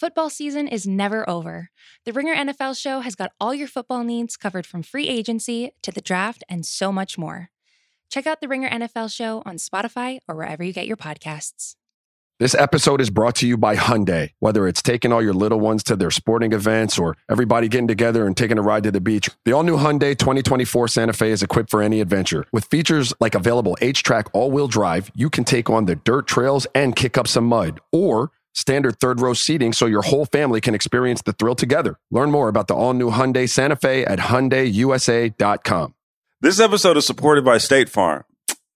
Football 0.00 0.30
season 0.30 0.66
is 0.66 0.86
never 0.86 1.28
over. 1.28 1.68
The 2.06 2.14
Ringer 2.14 2.34
NFL 2.34 2.80
show 2.80 3.00
has 3.00 3.14
got 3.14 3.32
all 3.38 3.52
your 3.52 3.68
football 3.68 4.02
needs 4.02 4.34
covered 4.34 4.64
from 4.64 4.82
free 4.82 5.06
agency 5.06 5.72
to 5.82 5.92
the 5.92 6.00
draft 6.00 6.42
and 6.48 6.64
so 6.64 6.90
much 6.90 7.18
more. 7.18 7.50
Check 8.08 8.26
out 8.26 8.40
the 8.40 8.48
Ringer 8.48 8.70
NFL 8.70 9.14
show 9.14 9.42
on 9.44 9.56
Spotify 9.56 10.20
or 10.26 10.36
wherever 10.36 10.64
you 10.64 10.72
get 10.72 10.86
your 10.86 10.96
podcasts. 10.96 11.74
This 12.38 12.54
episode 12.54 13.02
is 13.02 13.10
brought 13.10 13.34
to 13.34 13.46
you 13.46 13.58
by 13.58 13.76
Hyundai. 13.76 14.30
Whether 14.38 14.66
it's 14.66 14.80
taking 14.80 15.12
all 15.12 15.20
your 15.22 15.34
little 15.34 15.60
ones 15.60 15.82
to 15.82 15.96
their 15.96 16.10
sporting 16.10 16.54
events 16.54 16.98
or 16.98 17.18
everybody 17.30 17.68
getting 17.68 17.86
together 17.86 18.26
and 18.26 18.34
taking 18.34 18.56
a 18.56 18.62
ride 18.62 18.84
to 18.84 18.90
the 18.90 19.02
beach, 19.02 19.28
the 19.44 19.52
all 19.52 19.64
new 19.64 19.76
Hyundai 19.76 20.16
2024 20.16 20.88
Santa 20.88 21.12
Fe 21.12 21.30
is 21.30 21.42
equipped 21.42 21.68
for 21.68 21.82
any 21.82 22.00
adventure. 22.00 22.46
With 22.54 22.64
features 22.64 23.12
like 23.20 23.34
available 23.34 23.76
H 23.82 24.02
track 24.02 24.28
all 24.32 24.50
wheel 24.50 24.66
drive, 24.66 25.10
you 25.14 25.28
can 25.28 25.44
take 25.44 25.68
on 25.68 25.84
the 25.84 25.96
dirt 25.96 26.26
trails 26.26 26.66
and 26.74 26.96
kick 26.96 27.18
up 27.18 27.28
some 27.28 27.44
mud. 27.44 27.82
Or 27.92 28.32
standard 28.54 28.98
third 29.00 29.20
row 29.20 29.34
seating 29.34 29.72
so 29.72 29.86
your 29.86 30.02
whole 30.02 30.26
family 30.26 30.60
can 30.60 30.74
experience 30.74 31.22
the 31.22 31.32
thrill 31.32 31.54
together. 31.54 31.98
Learn 32.10 32.30
more 32.30 32.48
about 32.48 32.68
the 32.68 32.74
all 32.74 32.92
new 32.92 33.10
Hyundai 33.10 33.48
Santa 33.48 33.76
Fe 33.76 34.04
at 34.04 34.18
HyundaiUSA.com. 34.18 35.94
This 36.40 36.58
episode 36.58 36.96
is 36.96 37.06
supported 37.06 37.44
by 37.44 37.58
State 37.58 37.88
Farm. 37.88 38.24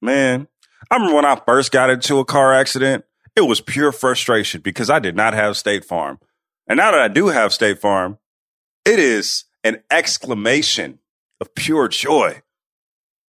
Man, 0.03 0.49
I 0.91 0.97
remember 0.97 1.17
when 1.17 1.25
I 1.25 1.41
first 1.47 1.73
got 1.73 1.91
into 1.91 2.19
a 2.19 2.25
car 2.25 2.53
accident, 2.53 3.05
it 3.37 3.43
was 3.43 3.61
pure 3.61 3.91
frustration 3.91 4.61
because 4.61 4.91
I 4.91 4.99
did 4.99 5.17
not 5.17 5.35
have 5.35 5.57
State 5.57 5.85
Farm. 5.85 6.19
And 6.69 6.77
now 6.77 6.91
that 6.91 7.01
I 7.01 7.09
do 7.09 7.29
have 7.29 7.53
State 7.53 7.81
Farm, 7.81 8.19
it 8.85 8.99
is 8.99 9.45
an 9.65 9.83
exclamation 9.91 10.99
of 11.41 11.55
pure 11.55 11.89
joy. 11.89 12.43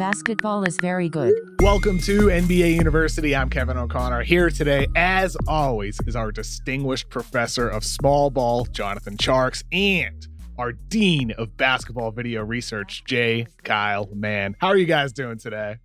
Basketball 0.00 0.64
is 0.64 0.78
very 0.80 1.10
good. 1.10 1.34
Welcome 1.60 1.98
to 1.98 2.28
NBA 2.28 2.74
University. 2.74 3.36
I'm 3.36 3.50
Kevin 3.50 3.76
O'Connor. 3.76 4.22
Here 4.22 4.48
today, 4.48 4.86
as 4.96 5.36
always, 5.46 6.00
is 6.06 6.16
our 6.16 6.32
distinguished 6.32 7.10
professor 7.10 7.68
of 7.68 7.84
small 7.84 8.30
ball, 8.30 8.64
Jonathan 8.64 9.18
Tjarks, 9.18 9.62
and 9.72 10.26
our 10.56 10.72
dean 10.72 11.32
of 11.32 11.54
basketball 11.58 12.12
video 12.12 12.42
research, 12.42 13.04
J. 13.04 13.46
Kyle 13.62 14.08
Mann. 14.14 14.56
How 14.58 14.68
are 14.68 14.76
you 14.78 14.86
guys 14.86 15.12
doing 15.12 15.36
today? 15.36 15.76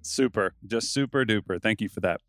Super, 0.00 0.54
just 0.66 0.94
super 0.94 1.26
duper. 1.26 1.60
Thank 1.60 1.82
you 1.82 1.90
for 1.90 2.00
that. 2.00 2.22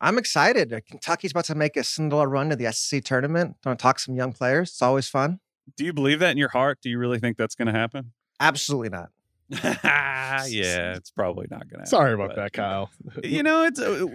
I'm 0.00 0.18
excited. 0.18 0.74
Kentucky's 0.90 1.30
about 1.30 1.44
to 1.44 1.54
make 1.54 1.76
a 1.76 1.84
Cinderella 1.84 2.26
run 2.26 2.50
to 2.50 2.56
the 2.56 2.72
SEC 2.72 3.04
tournament. 3.04 3.54
Going 3.62 3.76
to 3.76 3.80
talk 3.80 4.00
some 4.00 4.16
young 4.16 4.32
players. 4.32 4.70
It's 4.70 4.82
always 4.82 5.08
fun. 5.08 5.38
Do 5.76 5.84
you 5.84 5.92
believe 5.92 6.18
that 6.18 6.32
in 6.32 6.38
your 6.38 6.48
heart? 6.48 6.80
Do 6.82 6.90
you 6.90 6.98
really 6.98 7.20
think 7.20 7.36
that's 7.36 7.54
going 7.54 7.72
to 7.72 7.72
happen? 7.72 8.14
Absolutely 8.40 8.88
not. 8.88 9.10
yeah, 9.64 10.94
it's 10.94 11.10
probably 11.10 11.46
not 11.50 11.68
going 11.68 11.84
to. 11.84 11.86
Sorry 11.86 12.14
about 12.14 12.36
that, 12.36 12.52
Kyle. 12.52 12.90
you 13.24 13.42
know, 13.42 13.64
it's 13.64 13.80
uh, 13.80 14.06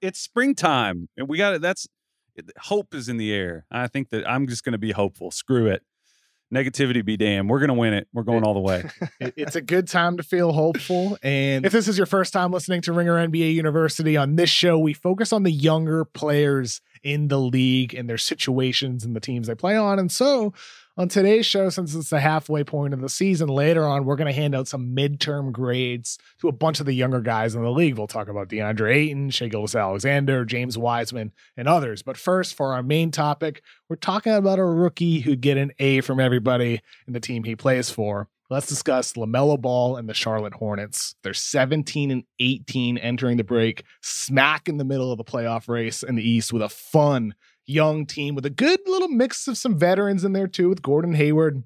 it's 0.00 0.20
springtime, 0.20 1.08
and 1.16 1.28
we 1.28 1.38
got 1.38 1.54
it. 1.54 1.62
That's 1.62 1.86
hope 2.58 2.94
is 2.94 3.08
in 3.08 3.16
the 3.16 3.32
air. 3.32 3.66
I 3.70 3.86
think 3.86 4.10
that 4.10 4.28
I'm 4.28 4.46
just 4.46 4.64
to 4.64 4.78
be 4.78 4.92
hopeful. 4.92 5.30
Screw 5.30 5.66
it. 5.66 5.82
Negativity 6.52 7.04
be 7.04 7.16
damned. 7.16 7.48
We're 7.48 7.58
going 7.58 7.68
to 7.68 7.74
win 7.74 7.94
it. 7.94 8.06
We're 8.12 8.22
going 8.22 8.44
all 8.44 8.54
the 8.54 8.60
way. 8.60 8.84
it's 9.20 9.56
a 9.56 9.62
good 9.62 9.88
time 9.88 10.18
to 10.18 10.22
feel 10.22 10.52
hopeful. 10.52 11.18
And 11.22 11.64
if 11.64 11.72
this 11.72 11.88
is 11.88 11.96
your 11.96 12.06
first 12.06 12.32
time 12.32 12.52
listening 12.52 12.80
to 12.82 12.92
Ringer 12.92 13.26
NBA 13.26 13.54
University, 13.54 14.16
on 14.16 14.36
this 14.36 14.50
show, 14.50 14.78
we 14.78 14.92
focus 14.92 15.32
on 15.32 15.42
the 15.42 15.50
younger 15.50 16.04
players 16.04 16.80
in 17.02 17.28
the 17.28 17.40
league 17.40 17.94
and 17.94 18.08
their 18.08 18.18
situations 18.18 19.04
and 19.04 19.16
the 19.16 19.20
teams 19.20 19.46
they 19.46 19.54
play 19.54 19.76
on. 19.76 19.98
And 19.98 20.12
so 20.12 20.52
on 20.96 21.08
today's 21.08 21.44
show, 21.44 21.68
since 21.70 21.94
it's 21.94 22.10
the 22.10 22.20
halfway 22.20 22.62
point 22.62 22.94
of 22.94 23.00
the 23.00 23.08
season, 23.08 23.48
later 23.48 23.84
on, 23.84 24.04
we're 24.04 24.14
going 24.16 24.32
to 24.32 24.40
hand 24.40 24.54
out 24.54 24.68
some 24.68 24.94
midterm 24.94 25.50
grades 25.50 26.18
to 26.40 26.48
a 26.48 26.52
bunch 26.52 26.78
of 26.78 26.86
the 26.86 26.92
younger 26.92 27.20
guys 27.20 27.54
in 27.54 27.62
the 27.62 27.70
league. 27.70 27.98
We'll 27.98 28.06
talk 28.06 28.28
about 28.28 28.48
DeAndre 28.48 28.94
Ayton, 28.94 29.30
Shai 29.30 29.48
Gilgeous-Alexander, 29.48 30.44
James 30.44 30.78
Wiseman, 30.78 31.32
and 31.56 31.66
others. 31.66 32.02
But 32.02 32.16
first, 32.16 32.54
for 32.54 32.72
our 32.72 32.82
main 32.82 33.10
topic, 33.10 33.62
we're 33.88 33.96
talking 33.96 34.34
about 34.34 34.60
a 34.60 34.64
rookie 34.64 35.20
who'd 35.20 35.40
get 35.40 35.56
an 35.56 35.72
A 35.80 36.00
from 36.00 36.20
everybody 36.20 36.80
in 37.08 37.12
the 37.12 37.20
team 37.20 37.42
he 37.42 37.56
plays 37.56 37.90
for. 37.90 38.28
Let's 38.50 38.66
discuss 38.66 39.14
LaMelo 39.14 39.60
Ball 39.60 39.96
and 39.96 40.08
the 40.08 40.14
Charlotte 40.14 40.54
Hornets. 40.54 41.16
They're 41.24 41.34
17 41.34 42.10
and 42.10 42.24
18 42.38 42.98
entering 42.98 43.36
the 43.36 43.42
break, 43.42 43.82
smack 44.00 44.68
in 44.68 44.76
the 44.76 44.84
middle 44.84 45.10
of 45.10 45.18
the 45.18 45.24
playoff 45.24 45.66
race 45.66 46.04
in 46.04 46.14
the 46.14 46.28
East 46.28 46.52
with 46.52 46.62
a 46.62 46.68
fun 46.68 47.34
young 47.66 48.06
team 48.06 48.34
with 48.34 48.46
a 48.46 48.50
good 48.50 48.80
little 48.86 49.08
mix 49.08 49.48
of 49.48 49.56
some 49.56 49.78
veterans 49.78 50.24
in 50.24 50.32
there 50.32 50.46
too, 50.46 50.68
with 50.68 50.82
Gordon 50.82 51.14
Hayward. 51.14 51.62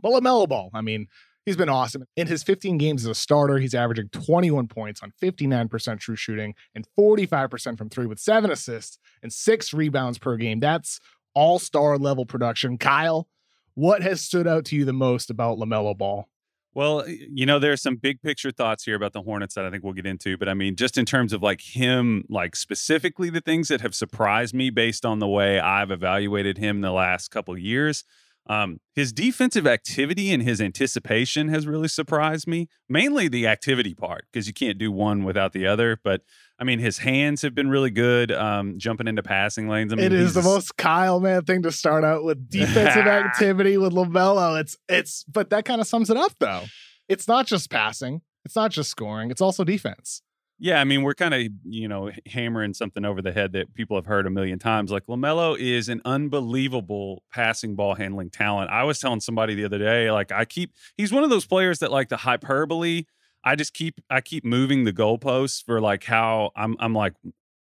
But 0.00 0.10
LaMelo 0.10 0.48
Ball, 0.48 0.70
I 0.74 0.80
mean, 0.80 1.06
he's 1.44 1.56
been 1.56 1.68
awesome. 1.68 2.04
In 2.16 2.26
his 2.26 2.42
15 2.42 2.76
games 2.78 3.04
as 3.04 3.10
a 3.10 3.14
starter, 3.14 3.58
he's 3.58 3.74
averaging 3.74 4.08
21 4.10 4.68
points 4.68 5.02
on 5.02 5.12
59% 5.22 6.00
true 6.00 6.16
shooting 6.16 6.54
and 6.74 6.86
45% 6.98 7.78
from 7.78 7.88
three 7.88 8.06
with 8.06 8.18
seven 8.18 8.50
assists 8.50 8.98
and 9.22 9.32
six 9.32 9.72
rebounds 9.72 10.18
per 10.18 10.36
game. 10.36 10.60
That's 10.60 11.00
all 11.34 11.58
star 11.58 11.98
level 11.98 12.26
production. 12.26 12.78
Kyle, 12.78 13.28
what 13.74 14.02
has 14.02 14.20
stood 14.20 14.46
out 14.46 14.64
to 14.66 14.76
you 14.76 14.84
the 14.84 14.92
most 14.92 15.30
about 15.30 15.58
LaMelo 15.58 15.96
Ball? 15.96 16.28
Well, 16.76 17.08
you 17.08 17.46
know, 17.46 17.58
there's 17.58 17.80
some 17.80 17.96
big 17.96 18.20
picture 18.20 18.50
thoughts 18.50 18.84
here 18.84 18.96
about 18.96 19.14
the 19.14 19.22
Hornets 19.22 19.54
that 19.54 19.64
I 19.64 19.70
think 19.70 19.82
we'll 19.82 19.94
get 19.94 20.04
into. 20.04 20.36
But 20.36 20.50
I 20.50 20.52
mean, 20.52 20.76
just 20.76 20.98
in 20.98 21.06
terms 21.06 21.32
of 21.32 21.42
like 21.42 21.62
him, 21.62 22.26
like 22.28 22.54
specifically 22.54 23.30
the 23.30 23.40
things 23.40 23.68
that 23.68 23.80
have 23.80 23.94
surprised 23.94 24.54
me 24.54 24.68
based 24.68 25.06
on 25.06 25.18
the 25.18 25.26
way 25.26 25.58
I've 25.58 25.90
evaluated 25.90 26.58
him 26.58 26.82
the 26.82 26.92
last 26.92 27.28
couple 27.28 27.56
years. 27.56 28.04
Um, 28.48 28.78
his 28.94 29.12
defensive 29.12 29.66
activity 29.66 30.32
and 30.32 30.42
his 30.42 30.60
anticipation 30.60 31.48
has 31.48 31.66
really 31.66 31.88
surprised 31.88 32.46
me. 32.46 32.68
Mainly 32.88 33.28
the 33.28 33.46
activity 33.46 33.94
part, 33.94 34.26
because 34.32 34.46
you 34.46 34.52
can't 34.52 34.78
do 34.78 34.92
one 34.92 35.24
without 35.24 35.52
the 35.52 35.66
other. 35.66 35.98
But 36.02 36.22
I 36.58 36.64
mean, 36.64 36.78
his 36.78 36.98
hands 36.98 37.42
have 37.42 37.54
been 37.54 37.68
really 37.68 37.90
good, 37.90 38.30
um, 38.30 38.78
jumping 38.78 39.08
into 39.08 39.22
passing 39.22 39.68
lanes. 39.68 39.92
I 39.92 39.96
mean, 39.96 40.06
it 40.06 40.12
is 40.12 40.34
the 40.34 40.42
most 40.42 40.76
Kyle 40.76 41.20
Mann 41.20 41.44
thing 41.44 41.62
to 41.62 41.72
start 41.72 42.04
out 42.04 42.24
with 42.24 42.48
defensive 42.50 43.06
activity 43.06 43.76
with 43.78 43.92
LaMelo. 43.92 44.60
It's 44.60 44.76
it's, 44.88 45.24
but 45.24 45.50
that 45.50 45.64
kind 45.64 45.80
of 45.80 45.86
sums 45.86 46.10
it 46.10 46.16
up 46.16 46.32
though. 46.38 46.64
It's 47.08 47.28
not 47.28 47.46
just 47.46 47.70
passing. 47.70 48.22
It's 48.44 48.56
not 48.56 48.70
just 48.70 48.90
scoring. 48.90 49.30
It's 49.30 49.40
also 49.40 49.64
defense. 49.64 50.22
Yeah, 50.58 50.80
I 50.80 50.84
mean, 50.84 51.02
we're 51.02 51.14
kind 51.14 51.34
of, 51.34 51.42
you 51.64 51.86
know, 51.86 52.10
hammering 52.26 52.72
something 52.72 53.04
over 53.04 53.20
the 53.20 53.32
head 53.32 53.52
that 53.52 53.74
people 53.74 53.96
have 53.96 54.06
heard 54.06 54.26
a 54.26 54.30
million 54.30 54.58
times. 54.58 54.90
Like 54.90 55.06
LaMelo 55.06 55.58
is 55.58 55.90
an 55.90 56.00
unbelievable 56.06 57.22
passing 57.30 57.74
ball 57.76 57.94
handling 57.94 58.30
talent. 58.30 58.70
I 58.70 58.84
was 58.84 58.98
telling 58.98 59.20
somebody 59.20 59.54
the 59.54 59.66
other 59.66 59.78
day, 59.78 60.10
like 60.10 60.32
I 60.32 60.46
keep 60.46 60.72
he's 60.96 61.12
one 61.12 61.24
of 61.24 61.30
those 61.30 61.44
players 61.46 61.80
that 61.80 61.90
like 61.92 62.08
the 62.08 62.16
hyperbole 62.16 63.04
I 63.44 63.54
just 63.54 63.74
keep 63.74 64.00
I 64.10 64.20
keep 64.22 64.44
moving 64.44 64.84
the 64.84 64.92
goalposts 64.94 65.62
for 65.62 65.80
like 65.80 66.04
how 66.04 66.50
I'm 66.56 66.74
I'm 66.80 66.94
like 66.94 67.12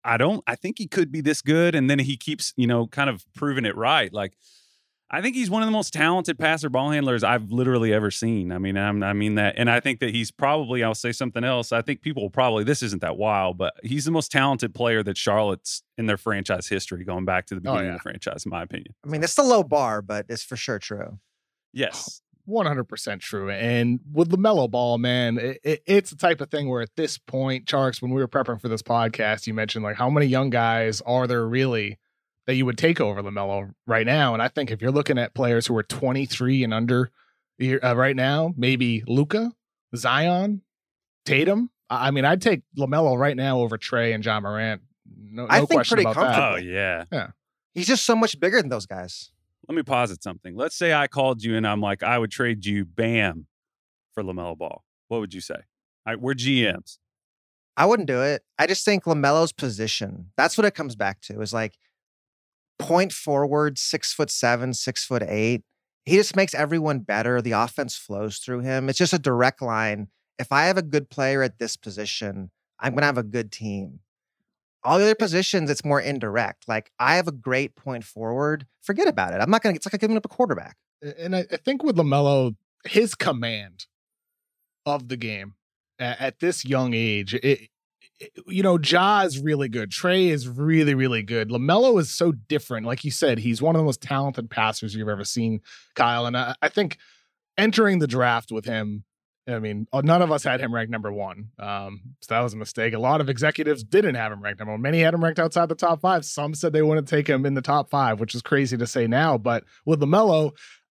I 0.05 0.15
don't 0.17 0.41
I 0.47 0.55
think 0.55 0.77
he 0.77 0.87
could 0.87 1.11
be 1.11 1.19
this 1.21 1.41
good 1.41 1.75
and 1.75 1.89
then 1.89 1.99
he 1.99 2.15
keeps, 2.15 2.53
you 2.55 2.65
know, 2.67 2.87
kind 2.87 3.09
of 3.09 3.25
proving 3.35 3.65
it 3.65 3.75
right. 3.75 4.11
Like 4.13 4.33
I 5.15 5.21
think 5.21 5.37
he's 5.37 5.49
one 5.49 5.61
of 5.61 5.67
the 5.67 5.71
most 5.71 5.93
talented 5.93 6.37
passer 6.37 6.69
ball 6.69 6.89
handlers 6.89 7.23
I've 7.23 7.49
literally 7.49 7.93
ever 7.93 8.11
seen. 8.11 8.51
I 8.51 8.57
mean, 8.57 8.75
I'm, 8.75 9.01
i 9.01 9.13
mean 9.13 9.35
that, 9.35 9.53
and 9.55 9.69
I 9.69 9.79
think 9.79 10.01
that 10.01 10.09
he's 10.09 10.29
probably. 10.29 10.83
I'll 10.83 10.93
say 10.93 11.13
something 11.13 11.41
else. 11.41 11.71
I 11.71 11.81
think 11.81 12.01
people 12.01 12.23
will 12.23 12.29
probably. 12.29 12.65
This 12.65 12.83
isn't 12.83 13.01
that 13.01 13.15
wild, 13.15 13.57
but 13.57 13.75
he's 13.81 14.03
the 14.03 14.11
most 14.11 14.29
talented 14.29 14.75
player 14.75 15.03
that 15.03 15.15
Charlotte's 15.15 15.83
in 15.97 16.07
their 16.07 16.17
franchise 16.17 16.67
history, 16.67 17.05
going 17.05 17.23
back 17.23 17.45
to 17.45 17.55
the 17.55 17.61
oh, 17.61 17.71
beginning 17.71 17.79
oh, 17.79 17.83
yeah. 17.83 17.91
of 17.91 17.99
the 17.99 18.03
franchise, 18.03 18.45
in 18.45 18.49
my 18.49 18.63
opinion. 18.63 18.93
I 19.05 19.07
mean, 19.07 19.23
it's 19.23 19.35
the 19.35 19.43
low 19.43 19.63
bar, 19.63 20.01
but 20.01 20.25
it's 20.27 20.43
for 20.43 20.57
sure 20.57 20.79
true. 20.79 21.17
Yes, 21.71 22.19
100% 22.49 23.19
true. 23.21 23.49
And 23.49 24.01
with 24.11 24.31
LaMelo 24.31 24.69
Ball, 24.69 24.97
man, 24.97 25.37
it, 25.37 25.61
it, 25.63 25.83
it's 25.85 26.09
the 26.09 26.17
type 26.17 26.41
of 26.41 26.51
thing 26.51 26.67
where 26.67 26.81
at 26.81 26.93
this 26.97 27.17
point, 27.19 27.67
Tjarks, 27.67 28.01
when 28.01 28.11
we 28.11 28.19
were 28.19 28.27
prepping 28.27 28.59
for 28.59 28.67
this 28.67 28.81
podcast, 28.81 29.47
you 29.47 29.53
mentioned 29.53 29.85
like 29.85 29.95
how 29.95 30.09
many 30.09 30.25
young 30.25 30.49
guys 30.49 30.99
are 31.05 31.25
there 31.25 31.47
really 31.47 31.99
that 32.47 32.55
you 32.55 32.65
would 32.65 32.77
take 32.77 32.99
over 33.01 33.21
LaMelo 33.21 33.71
right 33.87 34.05
now? 34.05 34.33
And 34.33 34.41
I 34.41 34.47
think 34.47 34.71
if 34.71 34.81
you're 34.81 34.91
looking 34.91 35.17
at 35.17 35.33
players 35.33 35.67
who 35.67 35.75
are 35.77 35.83
23 35.83 36.63
and 36.63 36.73
under 36.73 37.11
uh, 37.61 37.95
right 37.95 38.15
now, 38.15 38.53
maybe 38.57 39.03
Luka, 39.07 39.51
Zion, 39.95 40.61
Tatum. 41.25 41.69
I 41.89 42.11
mean, 42.11 42.25
I'd 42.25 42.41
take 42.41 42.61
LaMelo 42.77 43.17
right 43.17 43.35
now 43.35 43.59
over 43.59 43.77
Trae 43.77 44.13
and 44.13 44.25
Ja 44.25 44.39
Morant. 44.39 44.81
No, 45.07 45.43
no 45.43 45.47
I 45.49 45.59
think 45.59 45.71
question 45.71 45.95
pretty 45.95 46.09
about 46.09 46.15
that. 46.15 46.53
Oh, 46.53 46.55
yeah. 46.57 47.05
Yeah. 47.11 47.27
He's 47.73 47.87
just 47.87 48.05
so 48.05 48.15
much 48.15 48.39
bigger 48.39 48.61
than 48.61 48.69
those 48.69 48.85
guys 48.85 49.31
let 49.67 49.75
me 49.75 49.83
posit 49.83 50.21
something. 50.21 50.55
Let's 50.55 50.75
say 50.75 50.93
I 50.93 51.07
called 51.07 51.43
you 51.43 51.55
and 51.55 51.67
I'm 51.67 51.81
like, 51.81 52.03
I 52.03 52.17
would 52.17 52.31
trade 52.31 52.65
you 52.65 52.85
Bam 52.85 53.47
for 54.13 54.23
LaMelo 54.23 54.57
Ball. 54.57 54.83
What 55.07 55.19
would 55.19 55.33
you 55.33 55.41
say? 55.41 55.57
I, 56.05 56.15
we're 56.15 56.33
GMs. 56.33 56.97
I 57.77 57.85
wouldn't 57.85 58.07
do 58.07 58.21
it. 58.21 58.43
I 58.57 58.67
just 58.67 58.85
think 58.85 59.03
LaMelo's 59.03 59.51
position, 59.51 60.31
that's 60.37 60.57
what 60.57 60.65
it 60.65 60.75
comes 60.75 60.95
back 60.95 61.19
to, 61.21 61.41
is 61.41 61.53
like 61.53 61.77
point 62.79 63.11
forward, 63.13 63.77
six 63.77 64.13
foot 64.13 64.29
seven, 64.29 64.73
six 64.73 65.05
foot 65.05 65.23
eight. 65.23 65.63
he 66.05 66.15
just 66.17 66.35
makes 66.35 66.53
everyone 66.53 66.99
better. 66.99 67.41
The 67.41 67.53
offense 67.53 67.95
flows 67.95 68.37
through 68.37 68.59
him. 68.61 68.89
It's 68.89 68.99
just 68.99 69.13
a 69.13 69.19
direct 69.19 69.61
line. 69.61 70.07
If 70.37 70.51
I 70.51 70.65
have 70.65 70.77
a 70.77 70.83
good 70.83 71.09
player 71.09 71.41
at 71.41 71.57
this 71.57 71.77
position, 71.77 72.51
I'm 72.79 72.91
going 72.93 73.01
to 73.01 73.07
have 73.07 73.17
a 73.17 73.23
good 73.23 73.51
team. 73.51 74.01
All 74.83 74.99
the 74.99 75.05
other 75.05 75.15
positions, 75.15 75.71
it's 75.71 75.83
more 75.83 75.99
indirect. 75.99 76.67
Like 76.67 76.91
I 76.99 77.15
have 77.15 77.27
a 77.27 77.31
great 77.31 77.75
point 77.75 78.03
forward. 78.03 78.67
Forget 78.83 79.07
about 79.07 79.33
it. 79.33 79.41
I'm 79.41 79.49
not 79.49 79.63
going 79.63 79.73
to, 79.73 79.77
it's 79.77 79.91
like 79.91 79.99
giving 79.99 80.17
up 80.17 80.25
a 80.25 80.29
quarterback. 80.29 80.77
And 81.17 81.35
I, 81.35 81.45
I 81.51 81.57
think 81.57 81.83
with 81.83 81.95
LaMelo, 81.95 82.55
his 82.85 83.15
command 83.15 83.87
of 84.85 85.07
the 85.07 85.17
game 85.17 85.55
at, 85.97 86.21
at 86.21 86.39
this 86.39 86.65
young 86.65 86.93
age, 86.93 87.33
it, 87.33 87.69
you 88.47 88.63
know, 88.63 88.79
Ja 88.79 89.21
is 89.21 89.39
really 89.39 89.67
good. 89.67 89.91
Trae 89.91 90.27
is 90.27 90.47
really, 90.47 90.93
really 90.93 91.23
good. 91.23 91.49
LaMelo 91.49 91.99
is 91.99 92.09
so 92.09 92.31
different. 92.31 92.85
Like 92.85 93.03
you 93.03 93.11
said, 93.11 93.39
he's 93.39 93.61
one 93.61 93.75
of 93.75 93.79
the 93.79 93.85
most 93.85 94.01
talented 94.01 94.49
passers 94.49 94.95
you've 94.95 95.09
ever 95.09 95.25
seen, 95.25 95.61
Kyle. 95.95 96.25
And 96.25 96.37
I, 96.37 96.55
I 96.61 96.69
think 96.69 96.97
entering 97.57 97.99
the 97.99 98.07
draft 98.07 98.51
with 98.51 98.65
him, 98.65 99.03
I 99.47 99.59
mean, 99.59 99.87
uh, 99.93 100.01
none 100.01 100.21
of 100.21 100.31
us 100.31 100.43
had 100.43 100.59
him 100.59 100.73
ranked 100.73 100.91
number 100.91 101.11
one. 101.11 101.49
Um, 101.59 102.01
so 102.21 102.33
that 102.33 102.39
was 102.39 102.53
a 102.53 102.57
mistake. 102.57 102.93
A 102.93 102.99
lot 102.99 103.21
of 103.21 103.29
executives 103.29 103.83
didn't 103.83 104.15
have 104.15 104.31
him 104.31 104.41
ranked 104.41 104.59
number 104.59 104.71
one. 104.71 104.81
Many 104.81 105.01
had 105.01 105.13
him 105.13 105.23
ranked 105.23 105.39
outside 105.39 105.69
the 105.69 105.75
top 105.75 106.01
five. 106.01 106.25
Some 106.25 106.55
said 106.55 106.73
they 106.73 106.81
wouldn't 106.81 107.07
take 107.07 107.27
him 107.27 107.45
in 107.45 107.53
the 107.53 107.61
top 107.61 107.89
five, 107.89 108.19
which 108.19 108.33
is 108.33 108.41
crazy 108.41 108.77
to 108.77 108.87
say 108.87 109.05
now. 109.07 109.37
But 109.37 109.63
with 109.85 109.99
LaMelo, 109.99 110.51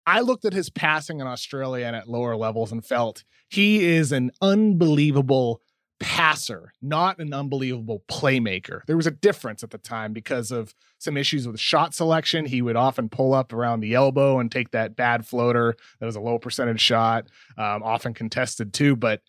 I 0.06 0.22
looked 0.22 0.46
at 0.46 0.54
his 0.54 0.70
passing 0.70 1.20
in 1.20 1.28
Australia 1.28 1.86
and 1.86 1.96
at 1.96 2.08
lower 2.08 2.38
levels 2.38 2.72
and 2.72 2.86
felt 2.86 3.26
he 3.50 3.86
is 3.86 4.14
an 4.14 4.32
unbelievable 4.42 5.62
passer, 6.00 6.74
not 6.82 7.20
an 7.20 7.34
unbelievable 7.34 8.04
playmaker. 8.08 8.82
There 8.86 8.98
was 8.98 9.08
a 9.08 9.12
difference 9.12 9.64
at 9.64 9.72
the 9.72 9.78
time 9.78 10.14
because 10.14 10.52
of 10.52 10.74
some 11.00 11.18
issues 11.18 11.48
with 11.48 11.60
shot 11.60 11.94
selection. 11.94 12.46
He 12.46 12.62
would 12.62 12.76
often 12.76 13.10
pull 13.10 13.34
up 13.34 13.54
around 13.54 13.80
the 13.80 13.94
elbow 13.94 14.40
and 14.40 14.52
take 14.52 14.72
that 14.72 14.96
bad 14.96 15.26
floater 15.26 15.76
that 16.00 16.06
was 16.06 16.16
a 16.16 16.22
low 16.22 16.40
percentage 16.40 16.82
shot, 16.82 17.28
um, 17.58 17.84
often 17.84 18.14
contested 18.14 18.74
too. 18.74 18.96
But 18.96 19.22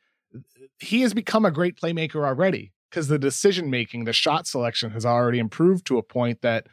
he 0.79 1.03
has 1.03 1.15
become 1.15 1.45
a 1.45 1.51
great 1.51 1.77
playmaker 1.77 2.27
already 2.27 2.73
because 2.91 3.09
the 3.09 3.19
decision 3.19 3.71
making, 3.71 4.05
the 4.05 4.13
shot 4.13 4.47
selection 4.47 4.91
has 4.93 5.05
already 5.05 5.39
improved 5.39 5.87
to 5.87 5.99
a 5.99 6.03
point 6.03 6.43
that 6.43 6.67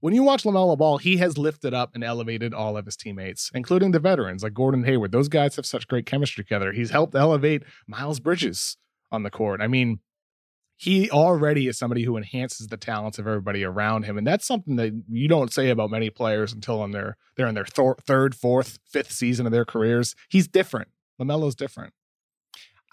when 0.00 0.14
you 0.14 0.24
watch 0.24 0.42
LaMelo 0.42 0.76
Ball, 0.76 0.98
he 0.98 1.18
has 1.18 1.38
lifted 1.38 1.72
up 1.72 1.92
and 1.94 2.02
elevated 2.02 2.52
all 2.52 2.76
of 2.76 2.86
his 2.86 2.96
teammates, 2.96 3.52
including 3.54 3.92
the 3.92 4.00
veterans 4.00 4.42
like 4.42 4.52
Gordon 4.52 4.82
Hayward. 4.82 5.12
Those 5.12 5.28
guys 5.28 5.54
have 5.54 5.66
such 5.66 5.86
great 5.86 6.06
chemistry 6.06 6.42
together. 6.42 6.72
He's 6.72 6.90
helped 6.90 7.14
elevate 7.14 7.62
Miles 7.86 8.18
Bridges 8.18 8.76
on 9.12 9.22
the 9.22 9.30
court. 9.30 9.60
I 9.60 9.68
mean, 9.68 10.00
he 10.76 11.08
already 11.10 11.68
is 11.68 11.78
somebody 11.78 12.02
who 12.02 12.16
enhances 12.16 12.66
the 12.66 12.76
talents 12.76 13.18
of 13.18 13.28
everybody 13.28 13.62
around 13.62 14.04
him, 14.04 14.18
and 14.18 14.26
that's 14.26 14.46
something 14.46 14.76
that 14.76 14.92
you 15.08 15.28
don't 15.28 15.52
say 15.52 15.70
about 15.70 15.90
many 15.90 16.10
players 16.10 16.52
until 16.52 16.82
in 16.82 16.90
their 16.90 17.16
they're 17.36 17.46
in 17.46 17.54
their 17.54 17.62
th- 17.62 17.98
third, 18.04 18.34
fourth, 18.34 18.80
fifth 18.90 19.12
season 19.12 19.46
of 19.46 19.52
their 19.52 19.64
careers. 19.64 20.16
He's 20.28 20.48
different. 20.48 20.88
Lamelo's 21.20 21.54
different. 21.54 21.92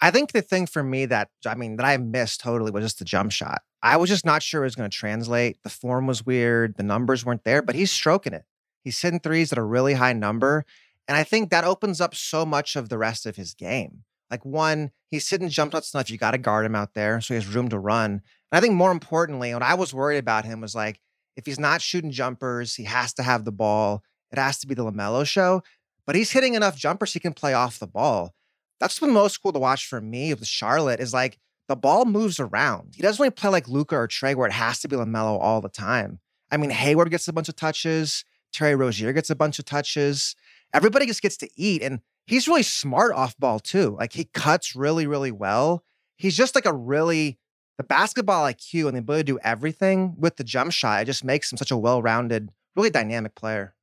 I 0.00 0.10
think 0.10 0.32
the 0.32 0.40
thing 0.40 0.66
for 0.66 0.82
me 0.82 1.06
that 1.06 1.30
I 1.44 1.56
mean 1.56 1.76
that 1.76 1.84
I 1.84 1.96
missed 1.96 2.40
totally 2.40 2.70
was 2.70 2.84
just 2.84 3.00
the 3.00 3.04
jump 3.04 3.32
shot. 3.32 3.62
I 3.82 3.96
was 3.96 4.08
just 4.08 4.24
not 4.24 4.42
sure 4.42 4.62
it 4.62 4.66
was 4.66 4.76
going 4.76 4.90
to 4.90 4.96
translate. 4.96 5.62
The 5.62 5.70
form 5.70 6.06
was 6.06 6.24
weird. 6.24 6.76
The 6.76 6.82
numbers 6.82 7.24
weren't 7.24 7.44
there, 7.44 7.62
but 7.62 7.74
he's 7.74 7.90
stroking 7.90 8.34
it. 8.34 8.44
He's 8.84 9.00
hitting 9.00 9.20
threes 9.20 9.52
at 9.52 9.58
a 9.58 9.62
really 9.62 9.94
high 9.94 10.12
number. 10.12 10.64
And 11.08 11.16
I 11.16 11.24
think 11.24 11.50
that 11.50 11.64
opens 11.64 12.00
up 12.00 12.14
so 12.14 12.46
much 12.46 12.76
of 12.76 12.88
the 12.88 12.98
rest 12.98 13.26
of 13.26 13.36
his 13.36 13.52
game. 13.54 14.04
Like 14.30 14.44
one, 14.44 14.92
he's 15.08 15.26
sitting 15.26 15.48
jump 15.48 15.72
shots 15.72 15.92
enough. 15.92 16.10
You 16.10 16.18
got 16.18 16.32
to 16.32 16.38
guard 16.38 16.64
him 16.64 16.74
out 16.74 16.94
there, 16.94 17.20
so 17.20 17.34
he 17.34 17.36
has 17.36 17.52
room 17.52 17.68
to 17.70 17.78
run. 17.78 18.10
And 18.12 18.22
I 18.52 18.60
think 18.60 18.74
more 18.74 18.92
importantly, 18.92 19.52
what 19.52 19.62
I 19.62 19.74
was 19.74 19.92
worried 19.92 20.18
about 20.18 20.44
him 20.44 20.60
was 20.60 20.74
like, 20.74 21.00
if 21.36 21.46
he's 21.46 21.58
not 21.58 21.82
shooting 21.82 22.10
jumpers, 22.10 22.74
he 22.74 22.84
has 22.84 23.12
to 23.14 23.22
have 23.22 23.44
the 23.44 23.52
ball. 23.52 24.02
It 24.30 24.38
has 24.38 24.58
to 24.60 24.66
be 24.66 24.74
the 24.74 24.84
LaMelo 24.84 25.26
show. 25.26 25.62
But 26.06 26.16
he's 26.16 26.32
hitting 26.32 26.54
enough 26.54 26.76
jumpers 26.76 27.12
he 27.12 27.20
can 27.20 27.32
play 27.32 27.54
off 27.54 27.78
the 27.78 27.86
ball. 27.86 28.34
That's 28.78 28.98
been 28.98 29.12
most 29.12 29.42
cool 29.42 29.52
to 29.52 29.58
watch 29.58 29.86
for 29.86 30.00
me 30.00 30.32
with 30.32 30.46
Charlotte 30.46 31.00
is 31.00 31.12
like 31.12 31.38
the 31.68 31.76
ball 31.76 32.04
moves 32.04 32.40
around. 32.40 32.94
He 32.96 33.02
doesn't 33.02 33.22
really 33.22 33.30
play 33.30 33.50
like 33.50 33.68
Luka 33.68 33.96
or 33.96 34.08
Trae 34.08 34.34
where 34.34 34.46
it 34.46 34.52
has 34.52 34.80
to 34.80 34.88
be 34.88 34.96
LaMelo 34.96 35.38
all 35.40 35.60
the 35.60 35.68
time. 35.68 36.18
I 36.50 36.56
mean, 36.56 36.70
Hayward 36.70 37.10
gets 37.10 37.28
a 37.28 37.32
bunch 37.32 37.48
of 37.48 37.56
touches. 37.56 38.24
Terry 38.52 38.74
Rozier 38.74 39.12
gets 39.12 39.30
a 39.30 39.36
bunch 39.36 39.58
of 39.58 39.64
touches. 39.64 40.34
Everybody 40.74 41.06
just 41.06 41.22
gets 41.22 41.36
to 41.38 41.48
eat. 41.56 41.82
And 41.82 42.00
he's 42.30 42.46
really 42.46 42.62
smart 42.62 43.12
off 43.12 43.36
ball 43.38 43.58
too. 43.58 43.96
Like 43.98 44.12
he 44.12 44.24
cuts 44.24 44.76
really, 44.76 45.04
really 45.06 45.32
well. 45.32 45.82
He's 46.16 46.36
just 46.36 46.54
like 46.54 46.64
a 46.64 46.72
really 46.72 47.38
the 47.76 47.82
basketball 47.82 48.44
IQ 48.44 48.86
and 48.86 48.94
the 48.94 49.00
ability 49.00 49.24
to 49.24 49.32
do 49.32 49.38
everything 49.42 50.14
with 50.16 50.36
the 50.36 50.44
jump 50.44 50.70
shot. 50.70 51.02
It 51.02 51.06
just 51.06 51.24
makes 51.24 51.50
him 51.50 51.58
such 51.58 51.72
a 51.72 51.76
well-rounded, 51.76 52.50
really 52.76 52.90
dynamic 52.90 53.34
player. 53.34 53.74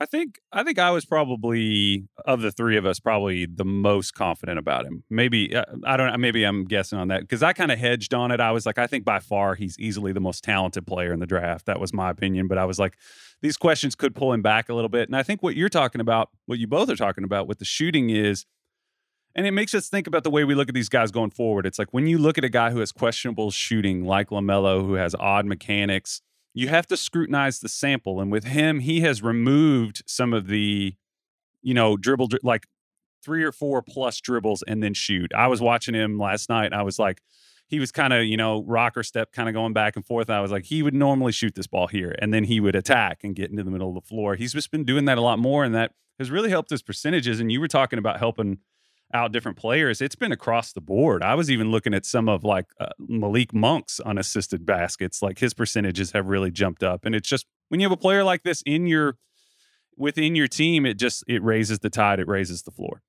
I 0.00 0.06
think 0.06 0.40
I 0.52 0.64
think 0.64 0.78
I 0.78 0.90
was 0.90 1.04
probably 1.04 2.08
of 2.24 2.40
the 2.40 2.50
three 2.50 2.76
of 2.76 2.84
us 2.84 2.98
probably 2.98 3.46
the 3.46 3.64
most 3.64 4.12
confident 4.14 4.58
about 4.58 4.86
him. 4.86 5.04
Maybe 5.08 5.54
uh, 5.54 5.64
I 5.84 5.96
don't. 5.96 6.20
Maybe 6.20 6.42
I'm 6.42 6.64
guessing 6.64 6.98
on 6.98 7.08
that 7.08 7.20
because 7.20 7.44
I 7.44 7.52
kind 7.52 7.70
of 7.70 7.78
hedged 7.78 8.12
on 8.12 8.32
it. 8.32 8.40
I 8.40 8.50
was 8.50 8.66
like, 8.66 8.76
I 8.76 8.88
think 8.88 9.04
by 9.04 9.20
far 9.20 9.54
he's 9.54 9.78
easily 9.78 10.12
the 10.12 10.20
most 10.20 10.42
talented 10.42 10.84
player 10.86 11.12
in 11.12 11.20
the 11.20 11.26
draft. 11.26 11.66
That 11.66 11.78
was 11.78 11.92
my 11.92 12.10
opinion. 12.10 12.48
But 12.48 12.58
I 12.58 12.64
was 12.64 12.78
like, 12.80 12.96
these 13.40 13.56
questions 13.56 13.94
could 13.94 14.16
pull 14.16 14.32
him 14.32 14.42
back 14.42 14.68
a 14.68 14.74
little 14.74 14.88
bit. 14.88 15.08
And 15.08 15.16
I 15.16 15.22
think 15.22 15.44
what 15.44 15.54
you're 15.54 15.68
talking 15.68 16.00
about, 16.00 16.30
what 16.46 16.58
you 16.58 16.66
both 16.66 16.90
are 16.90 16.96
talking 16.96 17.22
about 17.22 17.46
with 17.46 17.60
the 17.60 17.64
shooting 17.64 18.10
is, 18.10 18.46
and 19.36 19.46
it 19.46 19.52
makes 19.52 19.74
us 19.74 19.88
think 19.88 20.08
about 20.08 20.24
the 20.24 20.30
way 20.30 20.42
we 20.42 20.56
look 20.56 20.68
at 20.68 20.74
these 20.74 20.88
guys 20.88 21.12
going 21.12 21.30
forward. 21.30 21.66
It's 21.66 21.78
like 21.78 21.92
when 21.92 22.08
you 22.08 22.18
look 22.18 22.36
at 22.36 22.44
a 22.44 22.48
guy 22.48 22.70
who 22.72 22.80
has 22.80 22.90
questionable 22.90 23.52
shooting, 23.52 24.04
like 24.04 24.30
Lamelo, 24.30 24.84
who 24.84 24.94
has 24.94 25.14
odd 25.14 25.46
mechanics 25.46 26.20
you 26.54 26.68
have 26.68 26.86
to 26.86 26.96
scrutinize 26.96 27.58
the 27.58 27.68
sample. 27.68 28.20
And 28.20 28.30
with 28.30 28.44
him, 28.44 28.80
he 28.80 29.00
has 29.00 29.22
removed 29.22 30.02
some 30.06 30.32
of 30.32 30.46
the, 30.46 30.94
you 31.62 31.74
know, 31.74 31.96
dribble, 31.96 32.28
like 32.42 32.66
three 33.22 33.42
or 33.42 33.52
four 33.52 33.82
plus 33.82 34.20
dribbles 34.20 34.62
and 34.62 34.82
then 34.82 34.94
shoot. 34.94 35.32
I 35.34 35.48
was 35.48 35.60
watching 35.60 35.94
him 35.94 36.18
last 36.18 36.48
night. 36.48 36.72
I 36.72 36.82
was 36.82 36.98
like, 36.98 37.20
he 37.66 37.80
was 37.80 37.90
kind 37.90 38.12
of, 38.12 38.24
you 38.24 38.36
know, 38.36 38.62
rocker 38.62 39.02
step, 39.02 39.32
kind 39.32 39.48
of 39.48 39.54
going 39.54 39.72
back 39.72 39.96
and 39.96 40.06
forth. 40.06 40.30
I 40.30 40.40
was 40.40 40.52
like, 40.52 40.66
he 40.66 40.82
would 40.82 40.94
normally 40.94 41.32
shoot 41.32 41.54
this 41.54 41.66
ball 41.66 41.88
here 41.88 42.14
and 42.20 42.32
then 42.32 42.44
he 42.44 42.60
would 42.60 42.76
attack 42.76 43.24
and 43.24 43.34
get 43.34 43.50
into 43.50 43.64
the 43.64 43.70
middle 43.70 43.88
of 43.88 43.94
the 43.94 44.06
floor. 44.06 44.36
He's 44.36 44.52
just 44.52 44.70
been 44.70 44.84
doing 44.84 45.06
that 45.06 45.18
a 45.18 45.22
lot 45.22 45.38
more. 45.38 45.64
And 45.64 45.74
that 45.74 45.92
has 46.18 46.30
really 46.30 46.50
helped 46.50 46.70
his 46.70 46.82
percentages. 46.82 47.40
And 47.40 47.50
you 47.50 47.60
were 47.60 47.68
talking 47.68 47.98
about 47.98 48.18
helping 48.18 48.58
out 49.14 49.32
different 49.32 49.56
players, 49.56 50.00
it's 50.02 50.16
been 50.16 50.32
across 50.32 50.72
the 50.72 50.80
board. 50.80 51.22
I 51.22 51.34
was 51.34 51.50
even 51.50 51.70
looking 51.70 51.94
at 51.94 52.04
some 52.04 52.28
of 52.28 52.44
like 52.44 52.66
uh, 52.80 52.90
Malik 52.98 53.54
Monk's 53.54 54.00
unassisted 54.00 54.66
baskets. 54.66 55.22
Like 55.22 55.38
his 55.38 55.54
percentages 55.54 56.12
have 56.12 56.26
really 56.26 56.50
jumped 56.50 56.82
up, 56.82 57.06
and 57.06 57.14
it's 57.14 57.28
just 57.28 57.46
when 57.68 57.80
you 57.80 57.86
have 57.86 57.92
a 57.92 58.00
player 58.00 58.24
like 58.24 58.42
this 58.42 58.62
in 58.66 58.86
your 58.86 59.16
within 59.96 60.34
your 60.34 60.48
team, 60.48 60.84
it 60.84 60.98
just 60.98 61.24
it 61.28 61.42
raises 61.42 61.78
the 61.78 61.90
tide, 61.90 62.20
it 62.20 62.28
raises 62.28 62.62
the 62.62 62.72
floor. 62.72 63.02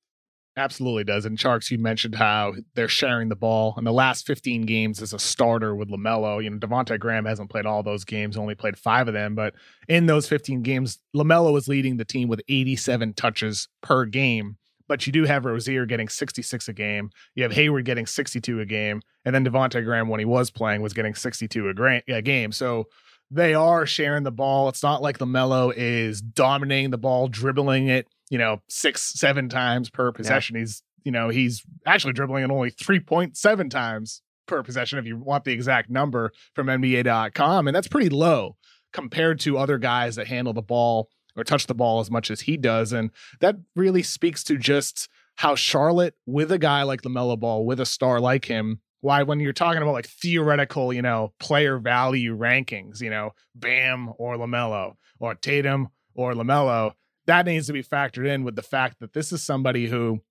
Absolutely 0.57 1.03
does. 1.03 1.25
And 1.25 1.37
Tjarks, 1.37 1.69
you 1.69 1.77
mentioned 1.77 2.15
how 2.15 2.53
they're 2.75 2.87
sharing 2.87 3.27
the 3.27 3.35
ball 3.35 3.75
in 3.77 3.83
the 3.83 3.91
last 3.91 4.25
15 4.25 4.61
games 4.61 5.01
as 5.01 5.11
a 5.11 5.19
starter 5.19 5.75
with 5.75 5.89
LaMelo. 5.89 6.41
You 6.41 6.49
know, 6.49 6.57
Devonte 6.57 6.97
Graham 6.97 7.25
hasn't 7.25 7.49
played 7.49 7.65
all 7.65 7.83
those 7.83 8.05
games, 8.05 8.37
only 8.37 8.55
played 8.55 8.77
five 8.77 9.09
of 9.09 9.13
them. 9.13 9.35
But 9.35 9.53
in 9.89 10.05
those 10.05 10.29
15 10.29 10.61
games, 10.61 10.99
LaMelo 11.13 11.57
is 11.57 11.67
leading 11.67 11.97
the 11.97 12.05
team 12.05 12.29
with 12.29 12.41
87 12.47 13.15
touches 13.15 13.67
per 13.81 14.05
game 14.05 14.55
but 14.87 15.05
you 15.07 15.13
do 15.13 15.25
have 15.25 15.45
Rozier 15.45 15.85
getting 15.85 16.09
66 16.09 16.67
a 16.67 16.73
game. 16.73 17.09
You 17.35 17.43
have 17.43 17.51
Hayward 17.53 17.85
getting 17.85 18.05
62 18.05 18.59
a 18.59 18.65
game. 18.65 19.01
And 19.23 19.33
then 19.33 19.45
Devonte 19.45 19.83
Graham, 19.83 20.09
when 20.09 20.19
he 20.19 20.25
was 20.25 20.51
playing, 20.51 20.81
was 20.81 20.93
getting 20.93 21.15
62 21.15 21.69
a, 21.69 21.73
gra- 21.73 22.03
a 22.07 22.21
game. 22.21 22.51
So 22.51 22.85
they 23.31 23.53
are 23.53 23.85
sharing 23.85 24.23
the 24.23 24.31
ball. 24.31 24.69
It's 24.69 24.83
not 24.83 25.01
like 25.01 25.17
LaMelo 25.17 25.73
is 25.75 26.21
dominating 26.21 26.91
the 26.91 26.97
ball, 26.97 27.27
dribbling 27.27 27.87
it, 27.87 28.07
you 28.29 28.37
know, 28.37 28.61
six, 28.69 29.01
seven 29.01 29.49
times 29.49 29.89
per 29.89 30.11
possession. 30.11 30.55
Yeah. 30.55 30.61
He's, 30.61 30.83
you 31.03 31.11
know, 31.11 31.29
he's 31.29 31.63
actually 31.85 32.13
dribbling 32.13 32.43
it 32.43 32.51
only 32.51 32.71
3.7 32.71 33.69
times 33.69 34.21
per 34.47 34.61
possession 34.61 34.99
if 34.99 35.05
you 35.05 35.17
want 35.17 35.43
the 35.43 35.51
exact 35.51 35.89
number 35.89 36.31
from 36.53 36.67
NBA.com. 36.67 37.67
And 37.67 37.75
that's 37.75 37.87
pretty 37.87 38.09
low 38.09 38.55
compared 38.93 39.39
to 39.41 39.57
other 39.57 39.77
guys 39.77 40.15
that 40.15 40.27
handle 40.27 40.53
the 40.53 40.61
ball 40.61 41.09
or 41.35 41.43
touch 41.43 41.67
the 41.67 41.75
ball 41.75 41.99
as 41.99 42.11
much 42.11 42.31
as 42.31 42.41
he 42.41 42.57
does. 42.57 42.93
And 42.93 43.11
that 43.39 43.57
really 43.75 44.03
speaks 44.03 44.43
to 44.45 44.57
just 44.57 45.09
how 45.35 45.55
Charlotte, 45.55 46.15
with 46.25 46.51
a 46.51 46.57
guy 46.57 46.83
like 46.83 47.01
LaMelo 47.01 47.39
Ball, 47.39 47.65
with 47.65 47.79
a 47.79 47.85
star 47.85 48.19
like 48.19 48.45
him, 48.45 48.79
why 49.01 49.23
when 49.23 49.39
you're 49.39 49.53
talking 49.53 49.81
about 49.81 49.93
like 49.93 50.07
theoretical, 50.07 50.91
you 50.91 51.01
know, 51.01 51.33
player 51.39 51.77
value 51.77 52.35
rankings, 52.35 53.01
you 53.01 53.09
know, 53.09 53.31
Bam 53.53 54.11
or 54.17 54.35
LaMelo 54.35 54.93
or 55.19 55.35
Tatum 55.35 55.89
or 56.15 56.33
LaMelo, 56.33 56.93
that 57.27 57.45
needs 57.45 57.67
to 57.67 57.73
be 57.73 57.83
factored 57.83 58.27
in 58.27 58.43
with 58.43 58.55
the 58.55 58.63
fact 58.63 58.99
that 58.99 59.13
this 59.13 59.31
is 59.31 59.43
somebody 59.43 59.87
who, 59.87 60.21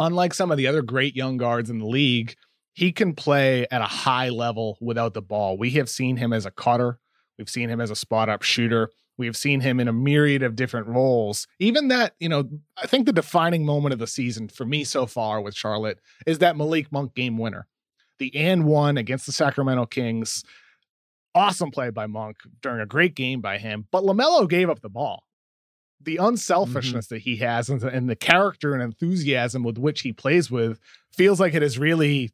unlike 0.00 0.34
some 0.34 0.50
of 0.50 0.56
the 0.56 0.66
other 0.66 0.82
great 0.82 1.14
young 1.14 1.36
guards 1.36 1.70
in 1.70 1.78
the 1.78 1.86
league, 1.86 2.34
he 2.74 2.90
can 2.92 3.14
play 3.14 3.66
at 3.70 3.80
a 3.80 3.86
high 3.86 4.30
level 4.30 4.78
without 4.80 5.14
the 5.14 5.22
ball. 5.22 5.56
We 5.56 5.70
have 5.72 5.88
seen 5.88 6.16
him 6.16 6.32
as 6.32 6.46
a 6.46 6.50
cutter. 6.50 6.98
We've 7.38 7.48
seen 7.48 7.68
him 7.68 7.80
as 7.80 7.90
a 7.90 7.96
spot 7.96 8.28
up 8.28 8.42
shooter. 8.42 8.90
We've 9.18 9.36
seen 9.36 9.60
him 9.60 9.78
in 9.78 9.88
a 9.88 9.92
myriad 9.92 10.42
of 10.42 10.56
different 10.56 10.86
roles. 10.86 11.46
Even 11.58 11.88
that, 11.88 12.14
you 12.18 12.28
know, 12.28 12.48
I 12.82 12.86
think 12.86 13.06
the 13.06 13.12
defining 13.12 13.64
moment 13.66 13.92
of 13.92 13.98
the 13.98 14.06
season 14.06 14.48
for 14.48 14.64
me 14.64 14.84
so 14.84 15.06
far 15.06 15.40
with 15.40 15.54
Charlotte 15.54 16.00
is 16.26 16.38
that 16.38 16.56
Malik 16.56 16.90
Monk 16.90 17.14
game 17.14 17.36
winner. 17.38 17.66
The 18.18 18.34
and 18.34 18.64
one 18.64 18.96
against 18.96 19.26
the 19.26 19.32
Sacramento 19.32 19.86
Kings. 19.86 20.44
Awesome 21.34 21.70
play 21.70 21.90
by 21.90 22.06
Monk 22.06 22.36
during 22.62 22.80
a 22.80 22.86
great 22.86 23.14
game 23.14 23.40
by 23.40 23.58
him. 23.58 23.86
But 23.90 24.04
LaMelo 24.04 24.48
gave 24.48 24.70
up 24.70 24.80
the 24.80 24.88
ball. 24.88 25.24
the 26.04 26.16
mm-hmm. 26.16 26.26
unselfishness 26.26 27.06
that 27.08 27.22
he 27.22 27.36
has 27.36 27.68
and 27.68 27.80
the, 27.80 27.88
and 27.88 28.08
the 28.08 28.16
character 28.16 28.74
and 28.74 28.82
enthusiasm 28.82 29.62
with 29.62 29.78
which 29.78 30.02
he 30.02 30.12
plays 30.12 30.50
with 30.50 30.78
feels 31.12 31.40
like 31.40 31.54
it 31.54 31.62
has 31.62 31.78
really 31.78 32.30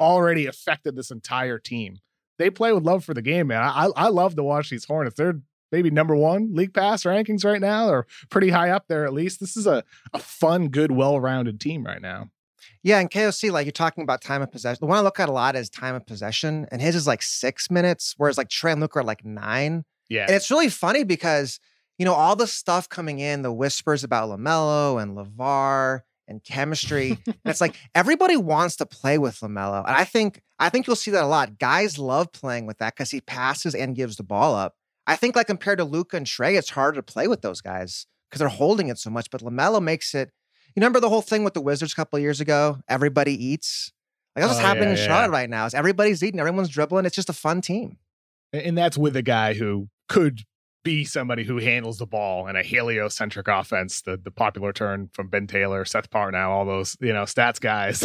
already 0.00 0.46
affected 0.46 0.96
this 0.96 1.10
entire 1.10 1.58
team. 1.58 1.98
They 2.38 2.50
play 2.50 2.72
with 2.72 2.84
love 2.84 3.04
for 3.04 3.14
the 3.14 3.22
game, 3.22 3.48
man. 3.48 3.62
I 3.62 3.88
I 3.94 4.08
love 4.08 4.34
to 4.36 4.42
watch 4.42 4.70
these 4.70 4.84
Hornets. 4.86 5.16
They're 5.16 5.40
maybe 5.72 5.90
number 5.90 6.14
one 6.14 6.54
league 6.54 6.74
pass 6.74 7.02
rankings 7.02 7.44
right 7.44 7.60
now, 7.60 7.88
or 7.88 8.06
pretty 8.30 8.50
high 8.50 8.70
up 8.70 8.86
there 8.88 9.04
at 9.04 9.12
least. 9.12 9.40
This 9.40 9.56
is 9.56 9.66
a 9.66 9.82
a 10.12 10.18
fun, 10.18 10.68
good, 10.68 10.92
well 10.92 11.18
rounded 11.18 11.60
team 11.60 11.84
right 11.84 12.00
now. 12.00 12.30
Yeah, 12.84 12.98
and 12.98 13.10
KOC, 13.10 13.50
like 13.50 13.64
you're 13.64 13.72
talking 13.72 14.02
about 14.02 14.20
time 14.22 14.42
of 14.42 14.50
possession. 14.50 14.78
The 14.80 14.86
one 14.86 14.98
I 14.98 15.02
look 15.02 15.18
at 15.20 15.28
a 15.28 15.32
lot 15.32 15.56
is 15.56 15.70
time 15.70 15.94
of 15.94 16.06
possession, 16.06 16.66
and 16.70 16.80
his 16.82 16.94
is 16.94 17.06
like 17.06 17.22
six 17.22 17.70
minutes, 17.70 18.14
whereas 18.16 18.38
like 18.38 18.48
Trae 18.48 18.72
and 18.72 18.80
Luke 18.80 18.96
are 18.96 19.04
like 19.04 19.24
nine. 19.24 19.84
Yeah, 20.08 20.26
And 20.26 20.34
it's 20.34 20.50
really 20.50 20.68
funny 20.68 21.04
because, 21.04 21.58
you 21.96 22.04
know, 22.04 22.12
all 22.12 22.36
the 22.36 22.46
stuff 22.46 22.88
coming 22.88 23.18
in, 23.18 23.42
the 23.42 23.52
whispers 23.52 24.04
about 24.04 24.28
LaMelo 24.28 25.00
and 25.00 25.16
LaVar 25.16 26.00
and 26.28 26.42
chemistry. 26.44 27.18
and 27.26 27.36
it's 27.46 27.60
like 27.60 27.76
everybody 27.94 28.36
wants 28.36 28.76
to 28.76 28.86
play 28.86 29.16
with 29.16 29.36
LaMelo. 29.40 29.86
And 29.86 29.96
I 29.96 30.04
think 30.04 30.42
I 30.58 30.68
think 30.68 30.86
you'll 30.86 30.96
see 30.96 31.12
that 31.12 31.24
a 31.24 31.26
lot. 31.26 31.58
Guys 31.58 31.98
love 31.98 32.32
playing 32.32 32.66
with 32.66 32.78
that 32.78 32.94
because 32.94 33.10
he 33.10 33.20
passes 33.20 33.74
and 33.74 33.96
gives 33.96 34.16
the 34.16 34.22
ball 34.22 34.54
up. 34.54 34.74
I 35.12 35.16
think 35.16 35.36
like 35.36 35.46
compared 35.46 35.78
to 35.78 35.84
Luka 35.84 36.16
and 36.16 36.26
Trae, 36.26 36.56
it's 36.58 36.70
harder 36.70 36.96
to 36.96 37.02
play 37.02 37.28
with 37.28 37.42
those 37.42 37.60
guys 37.60 38.06
because 38.30 38.38
they're 38.40 38.48
holding 38.48 38.88
it 38.88 38.98
so 38.98 39.10
much. 39.10 39.30
But 39.30 39.42
LaMelo 39.42 39.82
makes 39.82 40.14
it. 40.14 40.30
You 40.74 40.80
remember 40.80 41.00
the 41.00 41.08
whole 41.10 41.22
thing 41.22 41.44
with 41.44 41.54
the 41.54 41.60
Wizards 41.60 41.92
a 41.92 41.96
couple 41.96 42.16
of 42.16 42.22
years 42.22 42.40
ago? 42.40 42.78
Everybody 42.88 43.32
eats. 43.44 43.92
Like 44.34 44.42
that's 44.44 44.54
what's 44.54 44.64
Oh, 44.64 44.66
happening 44.66 44.88
yeah, 44.88 44.94
in 44.94 44.96
yeah. 44.98 45.06
Charlotte 45.06 45.30
right 45.30 45.50
now. 45.50 45.66
Is 45.66 45.74
everybody's 45.74 46.22
eating, 46.24 46.40
everyone's 46.40 46.70
dribbling. 46.70 47.04
It's 47.04 47.14
just 47.16 47.28
a 47.28 47.34
fun 47.34 47.60
team. 47.60 47.98
and 48.54 48.76
that's 48.78 48.96
with 48.96 49.14
a 49.16 49.22
guy 49.22 49.52
who 49.54 49.88
could 50.08 50.40
be 50.84 51.04
somebody 51.04 51.44
who 51.44 51.58
handles 51.58 51.98
the 51.98 52.06
ball 52.06 52.48
in 52.48 52.56
a 52.56 52.62
heliocentric 52.62 53.46
offense, 53.48 54.00
the 54.02 54.16
the 54.16 54.30
popular 54.32 54.72
term 54.72 55.10
from 55.12 55.28
Ben 55.28 55.46
Taylor, 55.46 55.84
Seth 55.84 56.08
Partnow, 56.10 56.48
all 56.48 56.64
those 56.64 56.96
you 57.00 57.12
know 57.12 57.24
stats 57.24 57.60
guys. 57.60 58.04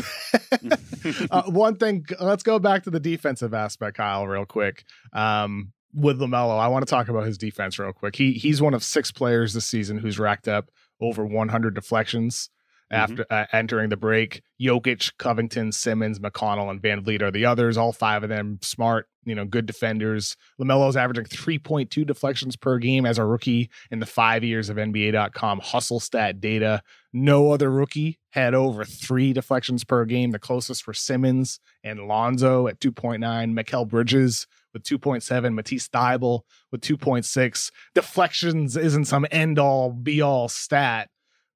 uh, 1.31 1.43
one 1.43 1.75
thing, 1.77 2.05
let's 2.19 2.43
go 2.43 2.59
back 2.59 2.83
to 2.83 2.89
the 2.89 2.99
defensive 2.99 3.53
aspect, 3.53 3.97
Kyle, 3.97 4.27
real 4.27 4.45
quick. 4.45 4.83
Um, 5.13 5.71
with 5.93 6.19
Lamelo, 6.19 6.59
I 6.59 6.67
want 6.67 6.85
to 6.85 6.89
talk 6.89 7.09
about 7.09 7.25
his 7.25 7.37
defense 7.37 7.79
real 7.79 7.93
quick. 7.93 8.15
He 8.15 8.33
he's 8.33 8.61
one 8.61 8.73
of 8.73 8.83
six 8.83 9.11
players 9.11 9.53
this 9.53 9.65
season 9.65 9.97
who's 9.97 10.19
racked 10.19 10.47
up 10.47 10.69
over 10.99 11.25
100 11.25 11.75
deflections 11.75 12.49
after 12.89 13.25
uh, 13.29 13.45
entering 13.51 13.89
the 13.89 13.97
break. 13.97 14.41
Jokic, 14.61 15.11
Covington, 15.17 15.71
Simmons, 15.71 16.19
McConnell, 16.19 16.71
and 16.71 16.81
VanVleet 16.81 17.21
are 17.21 17.31
the 17.31 17.45
others. 17.45 17.77
All 17.77 17.91
five 17.91 18.23
of 18.23 18.29
them 18.29 18.59
smart, 18.61 19.07
you 19.25 19.35
know, 19.35 19.45
good 19.45 19.65
defenders. 19.65 20.37
Lamelo's 20.59 20.95
averaging 20.95 21.25
3.2 21.25 22.05
deflections 22.05 22.55
per 22.55 22.77
game 22.77 23.05
as 23.05 23.17
a 23.17 23.25
rookie 23.25 23.69
in 23.91 23.99
the 23.99 24.05
five 24.05 24.43
years 24.43 24.69
of 24.69 24.77
NBA.com 24.77 25.59
hustle 25.59 25.99
stat 25.99 26.39
data. 26.39 26.81
No 27.11 27.51
other 27.51 27.69
rookie 27.69 28.19
had 28.31 28.53
over 28.53 28.85
three 28.85 29.33
deflections 29.33 29.83
per 29.83 30.05
game. 30.05 30.31
The 30.31 30.39
closest 30.39 30.87
were 30.87 30.93
Simmons 30.93 31.59
and 31.83 32.07
Lonzo 32.07 32.67
at 32.67 32.79
2.9, 32.79 33.19
Mikal 33.19 33.87
Bridges 33.87 34.47
with 34.73 34.83
2.7, 34.83 35.53
Matisse 35.53 35.87
Thybulle 35.87 36.41
with 36.71 36.81
2.6. 36.81 37.71
Deflections 37.95 38.77
isn't 38.77 39.05
some 39.05 39.25
end 39.31 39.59
all 39.59 39.91
be 39.91 40.21
all 40.21 40.47
stat, 40.47 41.09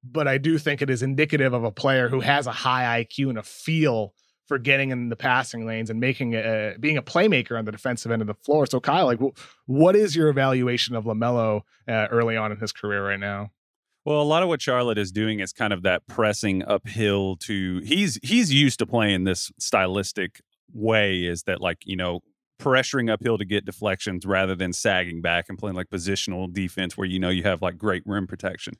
but 0.04 0.26
I 0.26 0.38
do 0.38 0.58
think 0.58 0.82
it 0.82 0.90
is 0.90 1.02
indicative 1.02 1.52
of 1.52 1.64
a 1.64 1.70
player 1.70 2.08
who 2.08 2.20
has 2.20 2.46
a 2.46 2.52
high 2.52 3.04
IQ 3.04 3.30
and 3.30 3.38
a 3.38 3.42
feel 3.42 4.14
for 4.46 4.58
getting 4.58 4.90
in 4.90 5.08
the 5.08 5.16
passing 5.16 5.66
lanes 5.66 5.88
and 5.88 6.00
making 6.00 6.34
a 6.34 6.74
being 6.78 6.96
a 6.96 7.02
playmaker 7.02 7.56
on 7.56 7.64
the 7.64 7.72
defensive 7.72 8.10
end 8.10 8.20
of 8.20 8.28
the 8.28 8.34
floor. 8.34 8.66
So 8.66 8.80
Kyle, 8.80 9.06
like, 9.06 9.20
what 9.66 9.96
is 9.96 10.16
your 10.16 10.28
evaluation 10.28 10.94
of 10.94 11.04
Lamelo 11.04 11.62
uh, 11.88 12.08
early 12.10 12.36
on 12.36 12.52
in 12.52 12.58
his 12.58 12.72
career 12.72 13.06
right 13.06 13.20
now? 13.20 13.50
Well, 14.04 14.20
a 14.20 14.24
lot 14.24 14.42
of 14.42 14.48
what 14.48 14.60
Charlotte 14.60 14.98
is 14.98 15.12
doing 15.12 15.38
is 15.38 15.52
kind 15.52 15.72
of 15.72 15.84
that 15.84 16.06
pressing 16.08 16.64
uphill 16.64 17.36
to 17.36 17.80
he's 17.84 18.18
he's 18.22 18.52
used 18.52 18.80
to 18.80 18.86
playing 18.86 19.24
this 19.24 19.52
stylistic 19.58 20.42
way 20.72 21.24
is 21.24 21.44
that 21.44 21.60
like, 21.60 21.78
you 21.84 21.96
know, 21.96 22.20
pressuring 22.62 23.10
uphill 23.10 23.38
to 23.38 23.44
get 23.44 23.64
deflections 23.64 24.24
rather 24.26 24.54
than 24.54 24.72
sagging 24.72 25.20
back 25.20 25.46
and 25.48 25.58
playing 25.58 25.76
like 25.76 25.90
positional 25.90 26.52
defense 26.52 26.96
where 26.96 27.06
you 27.06 27.18
know 27.18 27.30
you 27.30 27.42
have 27.42 27.62
like 27.62 27.76
great 27.76 28.02
rim 28.06 28.26
protection. 28.26 28.74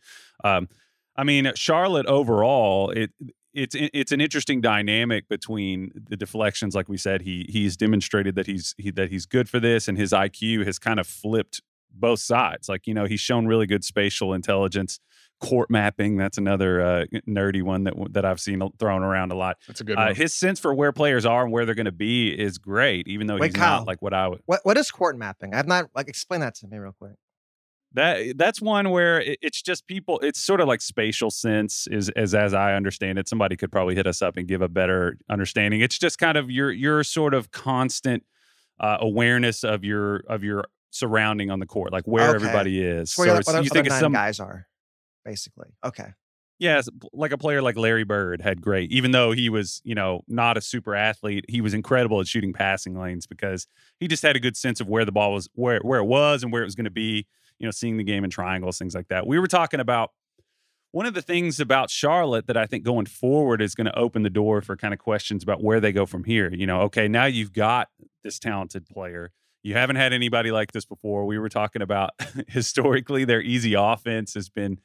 Um 0.45 0.69
I 1.15 1.25
mean, 1.25 1.53
Charlotte 1.55 2.07
overall, 2.07 2.91
it 2.91 3.11
it's 3.53 3.77
it's 3.79 4.13
an 4.13 4.21
interesting 4.21 4.63
dynamic 4.63 5.29
between 5.29 5.93
the 6.09 6.17
deflections 6.17 6.75
like 6.75 6.89
we 6.89 6.97
said 6.97 7.21
he 7.21 7.47
he's 7.51 7.77
demonstrated 7.77 8.35
that 8.35 8.47
he's 8.47 8.75
he, 8.79 8.91
that 8.93 9.11
he's 9.11 9.27
good 9.27 9.49
for 9.49 9.61
this 9.61 9.89
and 9.89 9.99
his 9.99 10.13
IQ 10.13 10.65
has 10.65 10.79
kind 10.79 10.99
of 10.99 11.07
flipped 11.07 11.61
both 11.95 12.21
sides. 12.21 12.69
Like, 12.69 12.87
you 12.87 12.95
know, 12.95 13.05
he's 13.05 13.21
shown 13.21 13.47
really 13.47 13.67
good 13.67 13.85
spatial 13.85 14.33
intelligence 14.33 15.01
court 15.43 15.71
mapping. 15.71 16.17
That's 16.17 16.39
another 16.39 16.81
uh, 16.81 17.05
nerdy 17.29 17.63
one 17.63 17.85
that 17.85 17.95
that 18.13 18.25
I've 18.25 18.41
seen 18.41 18.63
thrown 18.79 19.03
around 19.03 19.33
a 19.33 19.35
lot. 19.35 19.59
That's 19.67 19.81
a 19.81 19.85
good 19.85 19.99
Uh, 19.99 20.07
one. 20.07 20.15
his 20.15 20.33
sense 20.33 20.59
for 20.61 20.73
where 20.73 20.93
players 20.93 21.27
are 21.27 21.43
and 21.43 21.53
where 21.53 21.67
they're 21.67 21.75
going 21.75 21.85
to 21.87 21.93
be 21.93 22.31
is 22.31 22.59
great, 22.59 23.09
even 23.09 23.27
though 23.27 23.37
Wait, 23.39 23.49
he's 23.49 23.55
Kyle. 23.57 23.79
not 23.81 23.87
like 23.87 24.01
what 24.01 24.15
I 24.15 24.29
would. 24.29 24.41
What 24.47 24.61
what 24.65 24.79
is 24.79 24.91
court 24.91 25.19
mapping? 25.19 25.53
I've 25.55 25.67
not 25.67 25.91
like 25.95 26.09
explain 26.09 26.41
that 26.41 26.55
to 26.57 26.67
me 26.69 26.79
real 26.79 26.93
quick. 26.99 27.13
That 27.95 28.39
that's 28.39 28.63
one 28.63 28.89
where 28.89 29.21
it, 29.21 29.39
it's 29.43 29.61
just 29.61 29.87
people. 29.87 30.19
It's 30.21 30.41
sort 30.41 30.63
of 30.63 30.69
like 30.69 30.81
spatial 30.81 31.31
sense, 31.31 31.87
is 31.91 32.09
as 32.11 32.35
as 32.35 32.55
I 32.55 32.73
understand 32.75 33.19
it. 33.19 33.29
Somebody 33.29 33.55
could 33.57 33.71
probably 33.71 33.95
hit 33.95 34.07
us 34.07 34.23
up 34.23 34.39
and 34.39 34.49
give 34.49 34.63
a 34.63 34.69
better 34.69 35.19
understanding. 35.29 35.83
It's 35.83 35.99
just 35.99 36.19
kind 36.19 36.39
of 36.39 36.51
your 36.51 36.71
your 36.73 37.05
sort 37.05 37.35
of 37.35 37.51
constant 37.51 38.25
uh, 38.81 38.97
awareness 39.01 39.63
of 39.63 39.85
your 39.85 40.23
of 40.29 40.43
your 40.43 40.65
surrounding 40.91 41.51
on 41.51 41.59
the 41.59 41.67
court, 41.67 41.93
like 41.93 42.05
where 42.07 42.29
Okay. 42.29 42.35
everybody 42.37 42.83
is. 42.83 43.11
It's 43.11 43.19
where 43.19 43.27
your- 43.29 43.37
it's- 43.41 43.55
what 43.55 43.63
you 43.65 43.69
think 43.71 43.87
of 43.89 43.93
some 43.95 44.13
guys 44.13 44.41
are, 44.41 44.67
basically. 45.25 45.69
Okay. 45.85 46.13
Yes, 46.59 46.89
like 47.13 47.33
a 47.33 47.39
player 47.39 47.61
like 47.61 47.77
Larry 47.77 48.05
Bird 48.05 48.41
had 48.41 48.61
great, 48.61 48.93
even 48.93 49.11
though 49.11 49.33
he 49.33 49.49
was, 49.49 49.81
you 49.85 49.97
know, 49.97 50.23
not 50.29 50.57
a 50.57 50.61
super 50.61 50.95
athlete. 50.95 51.45
He 51.49 51.61
was 51.61 51.75
incredible 51.75 52.21
at 52.21 52.29
shooting 52.29 52.53
passing 52.53 52.97
lanes 52.97 53.27
because 53.27 53.67
he 53.99 54.07
just 54.07 54.23
had 54.23 54.37
a 54.37 54.41
good 54.41 54.57
sense 54.57 54.81
of 54.81 54.89
where 54.89 55.05
the 55.05 55.11
ball 55.11 55.33
was, 55.33 55.49
where 55.55 55.81
where 55.81 55.99
it 55.99 56.05
was, 56.05 56.45
and 56.45 56.53
where 56.53 56.63
it 56.63 56.67
was 56.67 56.77
going 56.77 56.85
to 56.85 56.91
be. 56.91 57.27
You 57.59 57.67
know, 57.67 57.73
seeing 57.73 57.97
the 57.97 58.05
game 58.05 58.23
in 58.23 58.31
triangles, 58.31 58.79
things 58.79 58.95
like 58.95 59.09
that. 59.09 59.27
We 59.27 59.41
were 59.41 59.49
talking 59.49 59.81
about 59.81 60.11
one 60.93 61.07
of 61.07 61.15
the 61.15 61.23
things 61.23 61.59
about 61.59 61.91
Charlotte 61.91 62.47
that 62.47 62.57
I 62.57 62.67
think 62.67 62.85
going 62.85 63.07
forward 63.07 63.61
is 63.61 63.75
going 63.75 63.87
to 63.87 63.99
open 63.99 64.23
the 64.23 64.31
door 64.31 64.61
for 64.61 64.77
kind 64.77 64.95
of 64.95 65.01
questions 65.01 65.43
about 65.43 65.63
where 65.63 65.81
they 65.81 65.91
go 65.91 66.07
from 66.07 66.25
here. 66.25 66.53
You 66.53 66.67
know, 66.67 66.83
okay, 66.83 67.09
now 67.09 67.25
you've 67.25 67.53
got 67.53 67.89
this 68.23 68.39
talented 68.39 68.87
player. 68.87 69.33
You 69.63 69.75
haven't 69.75 69.97
had 69.97 70.13
anybody 70.13 70.51
like 70.51 70.73
this 70.73 70.85
before. 70.85 71.25
We 71.25 71.39
were 71.39 71.49
talking 71.49 71.83
about 71.83 72.11
historically 72.49 73.25
their 73.25 73.41
easy 73.41 73.75
offense 73.75 74.35
has 74.35 74.49
been 74.49 74.79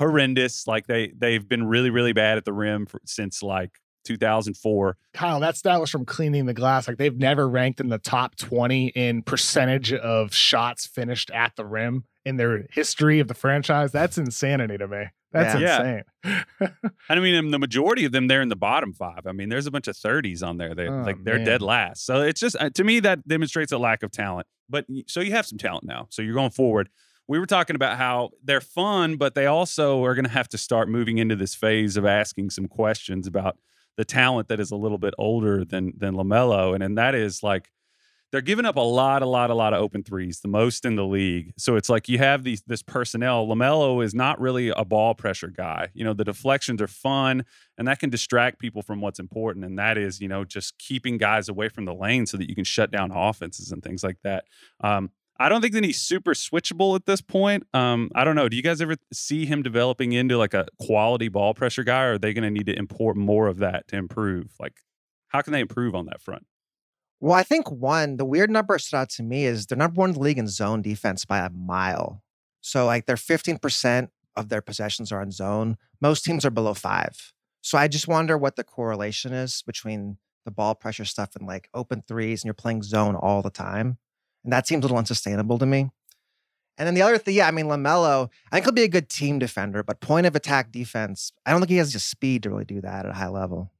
horrendous. 0.00 0.66
Like 0.66 0.88
they 0.88 1.12
they've 1.16 1.48
been 1.48 1.64
really 1.68 1.90
really 1.90 2.12
bad 2.12 2.36
at 2.38 2.44
the 2.44 2.52
rim 2.52 2.86
for, 2.86 3.00
since 3.06 3.42
like 3.42 3.70
2004. 4.04 4.96
Kyle, 5.14 5.40
that 5.40 5.56
stat 5.56 5.78
was 5.80 5.90
from 5.90 6.04
cleaning 6.04 6.46
the 6.46 6.54
glass. 6.54 6.88
Like 6.88 6.96
they've 6.96 7.16
never 7.16 7.48
ranked 7.48 7.80
in 7.80 7.88
the 7.88 7.98
top 7.98 8.34
20 8.36 8.88
in 8.88 9.22
percentage 9.22 9.92
of 9.92 10.34
shots 10.34 10.86
finished 10.86 11.30
at 11.30 11.54
the 11.56 11.64
rim 11.64 12.04
in 12.24 12.36
their 12.36 12.66
history 12.72 13.20
of 13.20 13.28
the 13.28 13.34
franchise. 13.34 13.92
That's 13.92 14.18
insanity 14.18 14.78
to 14.78 14.88
me. 14.88 15.04
That's 15.32 15.60
Yeah. 15.60 16.02
insane. 16.24 16.44
I 17.08 17.14
mean, 17.20 17.34
and 17.34 17.52
the 17.54 17.58
majority 17.58 18.04
of 18.04 18.12
them 18.12 18.26
they're 18.26 18.42
in 18.42 18.48
the 18.48 18.56
bottom 18.56 18.92
five. 18.92 19.26
I 19.26 19.32
mean, 19.32 19.48
there's 19.48 19.66
a 19.66 19.70
bunch 19.70 19.86
of 19.86 19.96
30s 19.96 20.42
on 20.42 20.56
there. 20.56 20.74
They 20.74 20.88
Oh, 20.88 21.02
like 21.02 21.22
they're 21.22 21.44
dead 21.44 21.62
last. 21.62 22.04
So 22.04 22.22
it's 22.22 22.40
just 22.40 22.56
uh, 22.58 22.70
to 22.70 22.82
me 22.84 23.00
that 23.00 23.26
demonstrates 23.28 23.70
a 23.70 23.78
lack 23.78 24.02
of 24.02 24.10
talent. 24.10 24.46
But 24.68 24.86
so 25.08 25.20
you 25.20 25.32
have 25.32 25.46
some 25.46 25.58
talent 25.58 25.84
now. 25.84 26.06
So 26.10 26.22
you're 26.22 26.34
going 26.34 26.50
forward. 26.50 26.88
We 27.30 27.38
were 27.38 27.46
talking 27.46 27.76
about 27.76 27.96
how 27.96 28.30
they're 28.42 28.60
fun, 28.60 29.14
but 29.14 29.36
they 29.36 29.46
also 29.46 30.02
are 30.04 30.16
going 30.16 30.24
to 30.24 30.30
have 30.32 30.48
to 30.48 30.58
start 30.58 30.88
moving 30.88 31.18
into 31.18 31.36
this 31.36 31.54
phase 31.54 31.96
of 31.96 32.04
asking 32.04 32.50
some 32.50 32.66
questions 32.66 33.28
about 33.28 33.56
the 33.96 34.04
talent 34.04 34.48
that 34.48 34.58
is 34.58 34.72
a 34.72 34.76
little 34.76 34.98
bit 34.98 35.14
older 35.16 35.64
than 35.64 35.92
than 35.96 36.14
Lamelo, 36.14 36.74
and 36.74 36.82
and 36.82 36.98
that 36.98 37.14
is 37.14 37.40
like 37.44 37.70
they're 38.32 38.40
giving 38.40 38.64
up 38.64 38.74
a 38.74 38.80
lot, 38.80 39.22
a 39.22 39.26
lot, 39.26 39.50
a 39.50 39.54
lot 39.54 39.72
of 39.72 39.80
open 39.80 40.02
threes, 40.02 40.40
the 40.40 40.48
most 40.48 40.84
in 40.84 40.96
the 40.96 41.04
league. 41.04 41.52
So 41.56 41.76
it's 41.76 41.88
like 41.88 42.08
you 42.08 42.18
have 42.18 42.42
these 42.42 42.62
this 42.66 42.82
personnel. 42.82 43.46
Lamelo 43.46 44.04
is 44.04 44.12
not 44.12 44.40
really 44.40 44.70
a 44.70 44.84
ball 44.84 45.14
pressure 45.14 45.52
guy. 45.56 45.90
You 45.94 46.02
know, 46.02 46.14
the 46.14 46.24
deflections 46.24 46.82
are 46.82 46.88
fun, 46.88 47.44
and 47.78 47.86
that 47.86 48.00
can 48.00 48.10
distract 48.10 48.58
people 48.58 48.82
from 48.82 49.00
what's 49.00 49.20
important, 49.20 49.64
and 49.64 49.78
that 49.78 49.96
is 49.98 50.20
you 50.20 50.26
know 50.26 50.44
just 50.44 50.78
keeping 50.78 51.16
guys 51.16 51.48
away 51.48 51.68
from 51.68 51.84
the 51.84 51.94
lane 51.94 52.26
so 52.26 52.36
that 52.38 52.48
you 52.48 52.56
can 52.56 52.64
shut 52.64 52.90
down 52.90 53.12
offenses 53.12 53.70
and 53.70 53.84
things 53.84 54.02
like 54.02 54.18
that. 54.24 54.46
Um, 54.80 55.12
I 55.40 55.48
don't 55.48 55.62
think 55.62 55.72
that 55.72 55.84
he's 55.84 56.02
super 56.02 56.34
switchable 56.34 56.94
at 56.94 57.06
this 57.06 57.22
point. 57.22 57.66
Um, 57.72 58.10
I 58.14 58.24
don't 58.24 58.36
know. 58.36 58.50
Do 58.50 58.58
you 58.58 58.62
guys 58.62 58.82
ever 58.82 58.96
see 59.10 59.46
him 59.46 59.62
developing 59.62 60.12
into 60.12 60.36
like 60.36 60.52
a 60.52 60.66
quality 60.78 61.28
ball 61.28 61.54
pressure 61.54 61.82
guy, 61.82 62.04
or 62.04 62.12
are 62.12 62.18
they 62.18 62.34
going 62.34 62.44
to 62.44 62.50
need 62.50 62.66
to 62.66 62.78
import 62.78 63.16
more 63.16 63.46
of 63.46 63.56
that 63.56 63.88
to 63.88 63.96
improve? 63.96 64.50
Like, 64.60 64.74
how 65.28 65.40
can 65.40 65.54
they 65.54 65.60
improve 65.60 65.94
on 65.94 66.04
that 66.06 66.20
front? 66.20 66.44
Well, 67.20 67.32
I 67.32 67.42
think 67.42 67.70
one, 67.70 68.18
the 68.18 68.26
weird 68.26 68.50
number 68.50 68.78
stood 68.78 68.98
out 68.98 69.08
to 69.10 69.22
me 69.22 69.46
is 69.46 69.64
they're 69.64 69.78
number 69.78 69.98
one 69.98 70.10
in 70.10 70.14
the 70.14 70.20
league 70.20 70.36
in 70.36 70.46
zone 70.46 70.82
defense 70.82 71.24
by 71.24 71.38
a 71.38 71.48
mile. 71.48 72.22
So 72.60 72.84
like 72.84 73.06
they're 73.06 73.16
15% 73.16 74.08
of 74.36 74.50
their 74.50 74.60
possessions 74.60 75.10
are 75.10 75.22
on 75.22 75.30
zone. 75.30 75.78
Most 76.02 76.22
teams 76.22 76.44
are 76.44 76.50
below 76.50 76.74
five. 76.74 77.32
So 77.62 77.78
I 77.78 77.88
just 77.88 78.08
wonder 78.08 78.36
what 78.36 78.56
the 78.56 78.64
correlation 78.64 79.32
is 79.32 79.62
between 79.66 80.18
the 80.44 80.50
ball 80.50 80.74
pressure 80.74 81.06
stuff 81.06 81.34
and 81.34 81.46
like 81.46 81.70
open 81.72 82.02
threes 82.06 82.42
and 82.42 82.46
you're 82.46 82.54
playing 82.54 82.82
zone 82.82 83.14
all 83.16 83.40
the 83.40 83.50
time. 83.50 83.96
And 84.44 84.52
that 84.52 84.66
seems 84.66 84.80
a 84.80 84.86
little 84.86 84.98
unsustainable 84.98 85.58
to 85.58 85.66
me. 85.66 85.90
And 86.78 86.86
then 86.86 86.94
the 86.94 87.02
other 87.02 87.18
thing, 87.18 87.34
yeah, 87.34 87.46
I 87.46 87.50
mean, 87.50 87.66
LaMelo, 87.66 88.30
I 88.50 88.56
think 88.56 88.64
he'll 88.64 88.72
be 88.72 88.84
a 88.84 88.88
good 88.88 89.10
team 89.10 89.38
defender, 89.38 89.82
but 89.82 90.00
point 90.00 90.26
of 90.26 90.34
attack 90.34 90.72
defense, 90.72 91.30
I 91.44 91.50
don't 91.50 91.60
think 91.60 91.70
he 91.70 91.76
has 91.76 91.92
the 91.92 91.98
speed 91.98 92.42
to 92.44 92.50
really 92.50 92.64
do 92.64 92.80
that 92.80 93.04
at 93.04 93.10
a 93.10 93.14
high 93.14 93.28
level. 93.28 93.70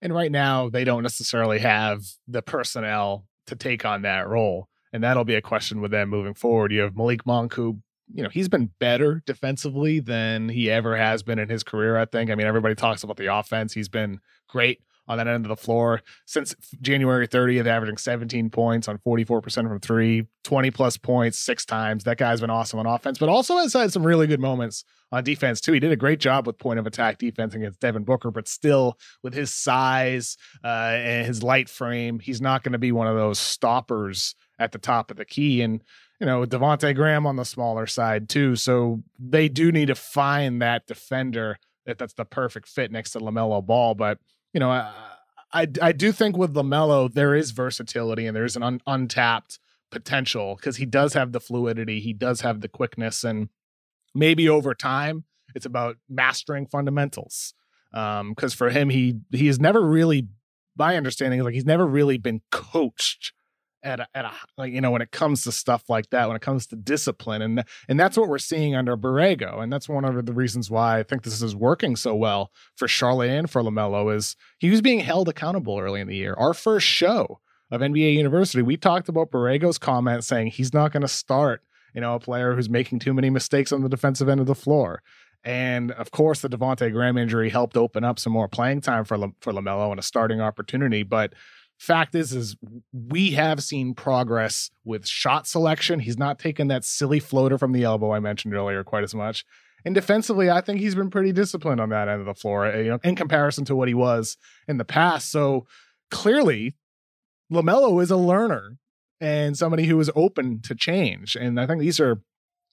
And 0.00 0.14
right 0.14 0.30
now, 0.30 0.68
they 0.68 0.84
don't 0.84 1.02
necessarily 1.02 1.58
have 1.58 2.04
the 2.28 2.42
personnel 2.42 3.26
to 3.48 3.56
take 3.56 3.84
on 3.84 4.02
that 4.02 4.28
role. 4.28 4.68
And 4.92 5.02
that'll 5.02 5.24
be 5.24 5.34
a 5.34 5.42
question 5.42 5.80
with 5.80 5.90
them 5.90 6.08
moving 6.08 6.34
forward. 6.34 6.70
You 6.70 6.82
have 6.82 6.96
Malik 6.96 7.26
Monk, 7.26 7.54
who, 7.54 7.80
you 8.14 8.22
know, 8.22 8.28
he's 8.28 8.48
been 8.48 8.70
better 8.78 9.22
defensively 9.26 9.98
than 9.98 10.48
he 10.48 10.70
ever 10.70 10.96
has 10.96 11.24
been 11.24 11.40
in 11.40 11.48
his 11.48 11.64
career, 11.64 11.96
I 11.96 12.04
think. 12.04 12.30
I 12.30 12.36
mean, 12.36 12.46
everybody 12.46 12.76
talks 12.76 13.02
about 13.02 13.16
the 13.16 13.34
offense. 13.34 13.72
He's 13.72 13.88
been 13.88 14.20
great 14.48 14.80
on 15.08 15.18
that 15.18 15.28
end 15.28 15.44
of 15.44 15.48
the 15.48 15.56
floor 15.56 16.02
since 16.24 16.54
January 16.80 17.28
30th, 17.28 17.66
averaging 17.66 17.96
17 17.96 18.50
points 18.50 18.88
on 18.88 18.98
44% 18.98 19.68
from 19.68 19.80
three, 19.80 20.26
20 20.44 20.70
plus 20.70 20.96
points 20.96 21.38
six 21.38 21.64
times. 21.64 22.04
That 22.04 22.18
guy's 22.18 22.40
been 22.40 22.50
awesome 22.50 22.78
on 22.78 22.86
offense, 22.86 23.18
but 23.18 23.28
also 23.28 23.56
has 23.58 23.72
had 23.72 23.92
some 23.92 24.06
really 24.06 24.26
good 24.26 24.40
moments 24.40 24.84
on 25.12 25.24
defense 25.24 25.60
too. 25.60 25.72
He 25.72 25.80
did 25.80 25.92
a 25.92 25.96
great 25.96 26.20
job 26.20 26.46
with 26.46 26.58
point 26.58 26.78
of 26.78 26.86
attack 26.86 27.18
defense 27.18 27.54
against 27.54 27.80
Devin 27.80 28.04
Booker, 28.04 28.30
but 28.30 28.48
still 28.48 28.98
with 29.22 29.34
his 29.34 29.52
size 29.52 30.36
uh, 30.64 30.66
and 30.66 31.26
his 31.26 31.42
light 31.42 31.68
frame, 31.68 32.18
he's 32.18 32.40
not 32.40 32.62
going 32.62 32.72
to 32.72 32.78
be 32.78 32.92
one 32.92 33.06
of 33.06 33.16
those 33.16 33.38
stoppers 33.38 34.34
at 34.58 34.72
the 34.72 34.78
top 34.78 35.10
of 35.10 35.16
the 35.16 35.24
key. 35.24 35.62
And 35.62 35.82
you 36.20 36.26
know, 36.26 36.44
Devonte 36.44 36.94
Graham 36.94 37.26
on 37.26 37.36
the 37.36 37.44
smaller 37.44 37.86
side 37.86 38.28
too. 38.28 38.56
So 38.56 39.02
they 39.18 39.48
do 39.48 39.70
need 39.70 39.86
to 39.86 39.94
find 39.94 40.62
that 40.62 40.86
defender 40.86 41.58
that 41.84 41.98
that's 41.98 42.14
the 42.14 42.24
perfect 42.24 42.68
fit 42.68 42.90
next 42.90 43.12
to 43.12 43.20
LaMelo 43.20 43.64
Ball. 43.64 43.94
But 43.94 44.18
you 44.56 44.60
know, 44.60 44.70
I, 44.70 44.90
I, 45.52 45.68
I 45.82 45.92
do 45.92 46.12
think 46.12 46.38
with 46.38 46.54
LaMelo, 46.54 47.12
there 47.12 47.34
is 47.34 47.50
versatility 47.50 48.26
and 48.26 48.34
there's 48.34 48.56
an 48.56 48.62
un, 48.62 48.80
untapped 48.86 49.58
potential 49.90 50.56
because 50.56 50.78
he 50.78 50.86
does 50.86 51.12
have 51.12 51.32
the 51.32 51.40
fluidity, 51.40 52.00
he 52.00 52.14
does 52.14 52.40
have 52.40 52.62
the 52.62 52.68
quickness, 52.68 53.22
and 53.22 53.50
maybe 54.14 54.48
over 54.48 54.72
time, 54.72 55.24
it's 55.54 55.66
about 55.66 55.98
mastering 56.08 56.66
fundamentals. 56.66 57.52
Because 57.92 58.54
um, 58.54 58.56
for 58.56 58.70
him, 58.70 58.88
he 58.88 59.16
he 59.30 59.46
has 59.46 59.60
never 59.60 59.82
really, 59.82 60.26
my 60.74 60.96
understanding 60.96 61.40
is 61.40 61.44
like 61.44 61.52
he's 61.52 61.66
never 61.66 61.86
really 61.86 62.16
been 62.16 62.40
coached 62.50 63.34
at 63.86 64.00
a, 64.00 64.08
at 64.14 64.24
a 64.24 64.32
like 64.58 64.72
you 64.72 64.80
know 64.80 64.90
when 64.90 65.00
it 65.00 65.12
comes 65.12 65.44
to 65.44 65.52
stuff 65.52 65.84
like 65.88 66.10
that 66.10 66.26
when 66.26 66.36
it 66.36 66.42
comes 66.42 66.66
to 66.66 66.76
discipline 66.76 67.40
and 67.40 67.64
and 67.88 67.98
that's 67.98 68.16
what 68.16 68.28
we're 68.28 68.38
seeing 68.38 68.74
under 68.74 68.96
Borrego 68.96 69.62
and 69.62 69.72
that's 69.72 69.88
one 69.88 70.04
of 70.04 70.26
the 70.26 70.32
reasons 70.32 70.70
why 70.70 70.98
I 70.98 71.02
think 71.04 71.22
this 71.22 71.40
is 71.40 71.54
working 71.54 71.94
so 71.94 72.14
well 72.14 72.50
for 72.74 72.88
Charlotte 72.88 73.30
and 73.30 73.48
for 73.48 73.62
Lamelo 73.62 74.14
is 74.14 74.36
he 74.58 74.70
was 74.70 74.82
being 74.82 75.00
held 75.00 75.28
accountable 75.28 75.78
early 75.78 76.00
in 76.00 76.08
the 76.08 76.16
year. 76.16 76.34
Our 76.34 76.52
first 76.52 76.86
show 76.86 77.40
of 77.70 77.80
NBA 77.80 78.14
University, 78.14 78.62
we 78.62 78.76
talked 78.76 79.08
about 79.08 79.30
Borrego's 79.30 79.78
comment 79.78 80.24
saying 80.24 80.48
he's 80.48 80.74
not 80.74 80.92
going 80.92 81.02
to 81.02 81.08
start 81.08 81.62
you 81.94 82.00
know 82.00 82.14
a 82.14 82.20
player 82.20 82.54
who's 82.54 82.68
making 82.68 82.98
too 82.98 83.14
many 83.14 83.30
mistakes 83.30 83.72
on 83.72 83.82
the 83.82 83.88
defensive 83.88 84.28
end 84.28 84.40
of 84.40 84.46
the 84.46 84.54
floor. 84.54 85.02
And 85.44 85.92
of 85.92 86.10
course, 86.10 86.40
the 86.40 86.48
Devonte 86.48 86.90
Graham 86.90 87.16
injury 87.16 87.50
helped 87.50 87.76
open 87.76 88.02
up 88.02 88.18
some 88.18 88.32
more 88.32 88.48
playing 88.48 88.80
time 88.80 89.04
for 89.04 89.16
La- 89.16 89.28
for 89.40 89.52
Lamelo 89.52 89.92
and 89.92 90.00
a 90.00 90.02
starting 90.02 90.40
opportunity. 90.40 91.04
But 91.04 91.34
fact 91.78 92.14
is 92.14 92.32
is 92.32 92.56
we 92.92 93.32
have 93.32 93.62
seen 93.62 93.94
progress 93.94 94.70
with 94.84 95.06
shot 95.06 95.46
selection. 95.46 96.00
He's 96.00 96.18
not 96.18 96.38
taken 96.38 96.68
that 96.68 96.84
silly 96.84 97.20
floater 97.20 97.58
from 97.58 97.72
the 97.72 97.84
elbow 97.84 98.12
i 98.12 98.20
mentioned 98.20 98.54
earlier 98.54 98.82
quite 98.82 99.04
as 99.04 99.14
much. 99.14 99.44
And 99.84 99.94
defensively 99.94 100.50
i 100.50 100.60
think 100.60 100.80
he's 100.80 100.94
been 100.94 101.10
pretty 101.10 101.32
disciplined 101.32 101.80
on 101.80 101.90
that 101.90 102.08
end 102.08 102.20
of 102.20 102.26
the 102.26 102.34
floor 102.34 102.66
eh, 102.66 102.82
you 102.82 102.90
know 102.90 102.98
in 103.04 103.14
comparison 103.14 103.64
to 103.66 103.76
what 103.76 103.88
he 103.88 103.94
was 103.94 104.36
in 104.66 104.78
the 104.78 104.84
past. 104.84 105.30
So 105.30 105.66
clearly 106.10 106.74
lamelo 107.52 108.02
is 108.02 108.10
a 108.10 108.16
learner 108.16 108.78
and 109.20 109.56
somebody 109.56 109.86
who 109.86 109.98
is 110.00 110.10
open 110.14 110.60
to 110.62 110.74
change. 110.74 111.36
And 111.36 111.60
i 111.60 111.66
think 111.66 111.80
these 111.80 112.00
are 112.00 112.20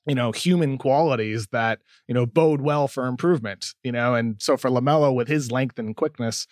you 0.06 0.16
know 0.16 0.32
human 0.32 0.78
qualities 0.78 1.48
that 1.52 1.80
you 2.08 2.14
know 2.14 2.26
bode 2.26 2.62
well 2.62 2.88
for 2.88 3.06
improvement 3.08 3.74
you 3.84 3.92
know? 3.92 4.16
And 4.16 4.42
so 4.42 4.56
for 4.58 4.70
lamelo 4.70 5.14
with 5.14 5.28
his 5.28 5.52
length 5.52 5.78
and 5.78 5.96
quickness 5.96 6.48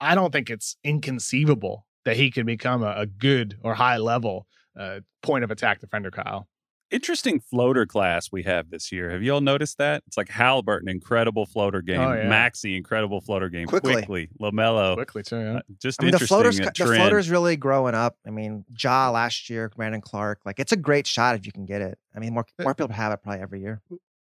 I 0.00 0.14
don't 0.14 0.32
think 0.32 0.48
it's 0.48 0.76
inconceivable 0.82 1.84
that 2.04 2.16
he 2.16 2.30
can 2.30 2.46
become 2.46 2.82
a, 2.82 2.94
a 2.96 3.06
good 3.06 3.58
or 3.62 3.74
high 3.74 3.98
level 3.98 4.46
uh, 4.78 5.00
point 5.22 5.44
of 5.44 5.50
attack 5.50 5.80
defender, 5.80 6.10
Kyle. 6.10 6.48
Interesting 6.90 7.38
floater 7.38 7.86
class 7.86 8.32
we 8.32 8.42
have 8.42 8.70
this 8.70 8.90
year. 8.90 9.10
Have 9.10 9.22
you 9.22 9.32
all 9.32 9.40
noticed 9.40 9.78
that? 9.78 10.02
It's 10.08 10.16
like 10.16 10.28
Halliburton, 10.28 10.88
incredible 10.88 11.46
floater 11.46 11.82
game. 11.82 12.00
Oh, 12.00 12.12
yeah. 12.12 12.28
Maxey, 12.28 12.76
incredible 12.76 13.20
floater 13.20 13.48
game. 13.48 13.68
Quickly, 13.68 13.92
quickly. 13.92 14.28
Lamelo, 14.40 14.94
quickly 14.96 15.22
too. 15.22 15.38
Yeah. 15.38 15.56
Uh, 15.58 15.60
just 15.80 16.02
I 16.02 16.06
mean, 16.06 16.12
the 16.12 16.18
floaters, 16.18 16.58
the 16.58 16.72
floaters 16.74 17.30
really 17.30 17.56
growing 17.56 17.94
up. 17.94 18.16
I 18.26 18.30
mean, 18.30 18.64
Ja 18.76 19.10
last 19.10 19.48
year, 19.48 19.70
Brandon 19.76 20.00
Clarke. 20.00 20.40
Like, 20.44 20.58
it's 20.58 20.72
a 20.72 20.76
great 20.76 21.06
shot 21.06 21.36
if 21.36 21.46
you 21.46 21.52
can 21.52 21.64
get 21.64 21.80
it. 21.80 21.96
I 22.12 22.18
mean, 22.18 22.34
more 22.34 22.44
more 22.60 22.74
people 22.74 22.92
have 22.92 23.12
it 23.12 23.22
probably 23.22 23.40
every 23.40 23.60
year. 23.60 23.80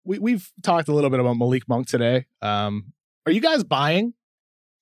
We 0.04 0.18
we've 0.18 0.50
talked 0.62 0.88
a 0.88 0.94
little 0.94 1.10
bit 1.10 1.20
about 1.20 1.36
Malik 1.36 1.68
Monk 1.68 1.88
today. 1.88 2.24
Um, 2.40 2.94
are 3.26 3.32
you 3.32 3.42
guys 3.42 3.64
buying 3.64 4.14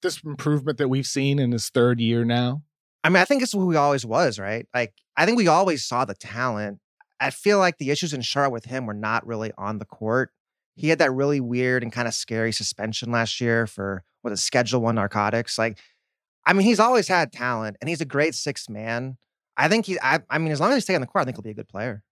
this 0.01 0.23
improvement 0.23 0.79
that 0.79 0.87
we've 0.87 1.07
seen 1.07 1.41
in 1.41 1.51
his 1.51 1.71
third 1.71 1.99
year 1.99 2.25
now? 2.25 2.63
I 3.05 3.11
mean, 3.11 3.19
I 3.19 3.27
think 3.27 3.43
it's 3.43 3.53
who 3.53 3.71
he 3.71 3.77
always 3.77 4.07
was, 4.07 4.39
right? 4.39 4.67
Like, 4.75 4.95
I 5.17 5.27
think 5.27 5.37
we 5.37 5.47
always 5.47 5.85
saw 5.85 6.07
the 6.07 6.15
talent. 6.15 6.79
I 7.21 7.31
feel 7.31 7.59
like 7.59 7.77
the 7.77 7.91
issues 7.91 8.15
in 8.15 8.23
Charlotte 8.23 8.53
with 8.53 8.65
him 8.65 8.87
were 8.87 8.95
not 8.95 9.27
really 9.27 9.53
on 9.59 9.79
the 9.79 9.85
court. 9.85 10.31
He 10.75 10.89
had 10.89 10.99
that 10.99 11.13
really 11.13 11.39
weird 11.39 11.83
and 11.83 11.93
kind 11.93 12.09
of 12.09 12.15
scary 12.15 12.51
suspension 12.51 13.13
last 13.13 13.41
year 13.41 13.67
for 13.67 14.03
what 14.23 14.33
a 14.33 14.37
Schedule 14.37 14.81
One 14.81 14.95
narcotics. 14.95 15.59
Like, 15.59 15.79
I 16.47 16.55
mean, 16.55 16.67
he's 16.67 16.81
always 16.81 17.07
had 17.07 17.31
talent, 17.31 17.77
and 17.81 17.89
he's 17.89 18.01
a 18.01 18.07
great 18.07 18.35
sixth 18.35 18.69
man. 18.69 19.19
I 19.57 19.69
think 19.69 19.87
he. 19.87 19.99
I, 20.03 20.21
I 20.31 20.39
mean, 20.39 20.51
as 20.51 20.59
long 20.59 20.71
as 20.71 20.77
he 20.77 20.81
stay 20.81 20.95
on 20.95 21.01
the 21.01 21.07
court, 21.07 21.23
I 21.23 21.25
think 21.27 21.37
he'll 21.37 21.43
be 21.43 21.51
a 21.51 21.55
good 21.55 21.69
player 21.69 22.03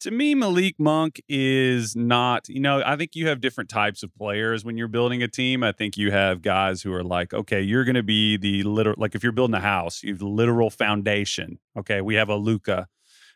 to 0.00 0.10
me, 0.10 0.34
Malik 0.34 0.76
Monk 0.78 1.22
is 1.28 1.96
not, 1.96 2.48
you 2.48 2.60
know, 2.60 2.82
I 2.84 2.96
think 2.96 3.14
you 3.14 3.28
have 3.28 3.40
different 3.40 3.70
types 3.70 4.02
of 4.02 4.14
players 4.14 4.64
when 4.64 4.76
you're 4.76 4.88
building 4.88 5.22
a 5.22 5.28
team. 5.28 5.62
I 5.62 5.72
think 5.72 5.96
you 5.96 6.10
have 6.10 6.42
guys 6.42 6.82
who 6.82 6.92
are 6.92 7.04
like, 7.04 7.32
okay, 7.32 7.62
you're 7.62 7.84
going 7.84 7.94
to 7.94 8.02
be 8.02 8.36
the 8.36 8.62
literal, 8.64 8.96
like 8.98 9.14
if 9.14 9.22
you're 9.22 9.32
building 9.32 9.54
a 9.54 9.60
house, 9.60 10.02
you 10.02 10.12
have 10.12 10.18
the 10.18 10.26
literal 10.26 10.70
foundation. 10.70 11.58
Okay, 11.78 12.00
we 12.00 12.14
have 12.16 12.28
a 12.28 12.36
Luka, 12.36 12.88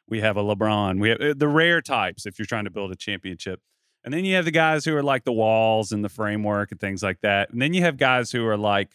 we 0.06 0.20
have 0.20 0.36
a 0.36 0.42
LeBron, 0.42 1.00
we 1.00 1.08
have 1.10 1.20
uh, 1.20 1.34
the 1.36 1.48
rare 1.48 1.80
types 1.80 2.26
if 2.26 2.38
you're 2.38 2.46
trying 2.46 2.64
to 2.64 2.70
build 2.70 2.92
a 2.92 2.96
championship. 2.96 3.60
And 4.04 4.12
then 4.12 4.24
you 4.24 4.36
have 4.36 4.44
the 4.44 4.50
guys 4.50 4.84
who 4.84 4.94
are 4.96 5.02
like 5.02 5.24
the 5.24 5.32
walls 5.32 5.92
and 5.92 6.04
the 6.04 6.08
framework 6.08 6.72
and 6.72 6.80
things 6.80 7.02
like 7.02 7.20
that. 7.22 7.50
And 7.50 7.60
then 7.60 7.74
you 7.74 7.82
have 7.82 7.96
guys 7.96 8.30
who 8.30 8.46
are 8.46 8.56
like, 8.56 8.90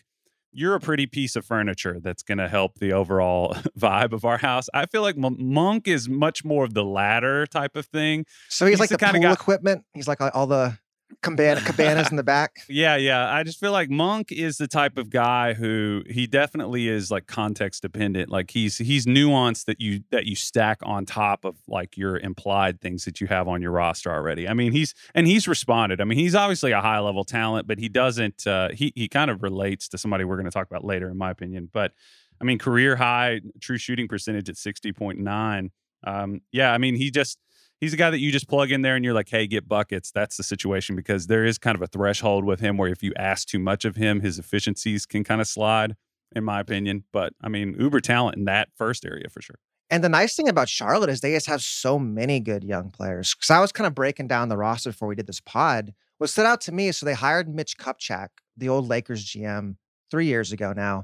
you're 0.56 0.74
a 0.74 0.80
pretty 0.80 1.06
piece 1.06 1.36
of 1.36 1.46
furniture 1.46 2.00
that's 2.02 2.24
going 2.24 2.38
to 2.38 2.48
help 2.48 2.80
the 2.80 2.94
overall 2.94 3.54
vibe 3.80 4.14
of 4.14 4.24
our 4.24 4.38
house. 4.38 4.68
I 4.74 4.86
feel 4.86 5.02
like 5.02 5.18
Monk 5.18 5.88
is 5.88 6.08
much 6.08 6.46
more 6.46 6.64
of 6.64 6.74
the 6.74 6.84
latter 6.84 7.46
type 7.46 7.76
of 7.76 7.86
thing. 7.88 8.26
So 8.50 8.66
he's, 8.66 8.74
he's 8.74 8.80
like 8.80 8.90
the, 8.90 8.96
the 8.96 9.00
kind 9.06 9.16
pool 9.16 9.26
of 9.26 9.30
guy- 9.30 9.34
equipment. 9.34 9.84
He's 9.94 10.08
like 10.08 10.22
uh, 10.22 10.32
all 10.34 10.48
the 10.48 10.78
cabana, 11.22 11.62
cabanas 11.62 12.10
in 12.10 12.18
the 12.18 12.24
back. 12.24 12.60
Yeah, 12.70 12.96
yeah. 12.98 13.34
I 13.34 13.44
just 13.44 13.60
feel 13.60 13.72
like 13.72 13.90
Monk 13.90 14.32
is 14.32 14.58
the 14.58 14.68
type 14.68 14.98
of 14.98 15.10
guy 15.10 15.54
who 15.54 16.04
he 16.10 16.28
definitely 16.28 16.90
is 16.90 17.10
like 17.10 17.28
context 17.28 17.82
dependent. 17.82 18.30
Like 18.30 18.52
he's 18.52 18.78
he's 18.78 19.06
nuanced 19.06 19.66
that 19.66 19.80
you 19.80 20.02
that 20.12 20.26
you 20.26 20.36
stack 20.36 20.80
on 20.84 21.06
top 21.06 21.46
of 21.46 21.56
like 21.68 21.96
your 21.96 22.18
implied 22.18 22.82
things 22.82 23.06
that 23.06 23.22
you 23.22 23.28
have 23.28 23.48
on 23.48 23.62
your 23.62 23.72
roster 23.72 24.12
already. 24.12 24.48
I 24.48 24.54
mean, 24.54 24.72
he's 24.72 24.94
and 25.14 25.28
he's 25.28 25.48
responded. 25.48 26.02
I 26.02 26.04
mean, 26.04 26.18
he's 26.18 26.36
obviously 26.36 26.72
a 26.72 26.82
high 26.82 27.00
level 27.00 27.24
talent, 27.24 27.68
but 27.68 27.80
he 27.80 27.88
doesn't. 27.88 28.46
Uh, 28.46 28.70
he 28.74 28.92
he 28.96 29.08
kind 29.08 29.32
of 29.32 29.44
relates 29.44 29.88
to 29.90 29.98
somebody 29.98 30.26
we're 30.26 30.38
going 30.38 30.46
to 30.46 30.52
talk 30.52 30.68
about 30.68 30.84
later, 30.84 31.10
in 31.10 31.18
my 31.18 31.32
opinion. 31.32 31.70
But 31.72 31.94
I 32.42 32.44
mean, 32.44 32.58
career 32.58 32.96
high 32.96 33.42
true 33.62 33.78
shooting 33.78 34.08
percentage 34.08 34.50
at 34.50 34.58
sixty 34.58 34.92
point 34.92 35.20
nine. 35.20 35.72
Um, 36.06 36.42
yeah, 36.52 36.74
I 36.74 36.78
mean, 36.78 36.96
he 36.96 37.10
just 37.12 37.40
he's 37.80 37.94
a 37.94 37.98
guy 37.98 38.10
that 38.10 38.20
you 38.20 38.32
just 38.32 38.48
plug 38.48 38.72
in 38.72 38.82
there 38.82 38.96
and 38.96 39.04
you're 39.04 39.14
like, 39.14 39.30
hey, 39.30 39.48
get 39.48 39.68
buckets. 39.68 40.12
That's 40.12 40.38
the 40.38 40.44
situation 40.44 40.96
because 40.96 41.28
there 41.28 41.46
is 41.46 41.58
kind 41.58 41.76
of 41.76 41.82
a 41.82 41.88
threshold 41.88 42.46
with 42.46 42.60
him 42.60 42.78
where 42.78 42.90
if 42.90 43.04
you 43.04 43.14
ask 43.18 43.48
too 43.48 43.60
much 43.60 43.86
of 43.86 43.96
him, 43.96 44.22
his 44.22 44.40
efficiencies 44.40 45.06
can 45.06 45.24
kind 45.24 45.42
of 45.42 45.48
slide, 45.48 45.96
in 46.36 46.44
my 46.44 46.60
opinion. 46.60 47.04
But 47.12 47.34
I 47.42 47.50
mean, 47.50 47.76
uber 47.80 48.02
talent 48.02 48.38
in 48.38 48.46
that 48.46 48.70
first 48.76 49.06
area 49.06 49.30
for 49.30 49.42
sure. 49.42 49.60
And 49.90 50.04
the 50.04 50.10
nice 50.10 50.36
thing 50.36 50.50
about 50.50 50.68
Charlotte 50.68 51.10
is 51.10 51.22
they 51.22 51.34
just 51.34 51.46
have 51.48 51.62
so 51.62 52.00
many 52.00 52.40
good 52.40 52.64
young 52.64 52.90
players. 52.90 53.36
Because 53.36 53.52
I 53.52 53.60
was 53.60 53.72
kind 53.72 53.86
of 53.86 53.94
breaking 53.94 54.28
down 54.28 54.50
the 54.50 54.58
roster 54.58 54.90
before 54.90 55.08
we 55.08 55.16
did 55.16 55.28
this 55.28 55.42
pod. 55.42 55.94
What 56.18 56.30
stood 56.30 56.46
out 56.46 56.62
to 56.62 56.72
me 56.72 56.88
is 56.88 56.98
so 56.98 57.06
they 57.06 57.14
hired 57.14 57.54
Mitch 57.54 57.78
Kupchak, 57.78 58.30
the 58.58 58.70
old 58.70 58.88
Lakers 58.88 59.26
GM, 59.26 59.76
three 60.10 60.26
years 60.26 60.52
ago 60.52 60.74
now. 60.74 61.04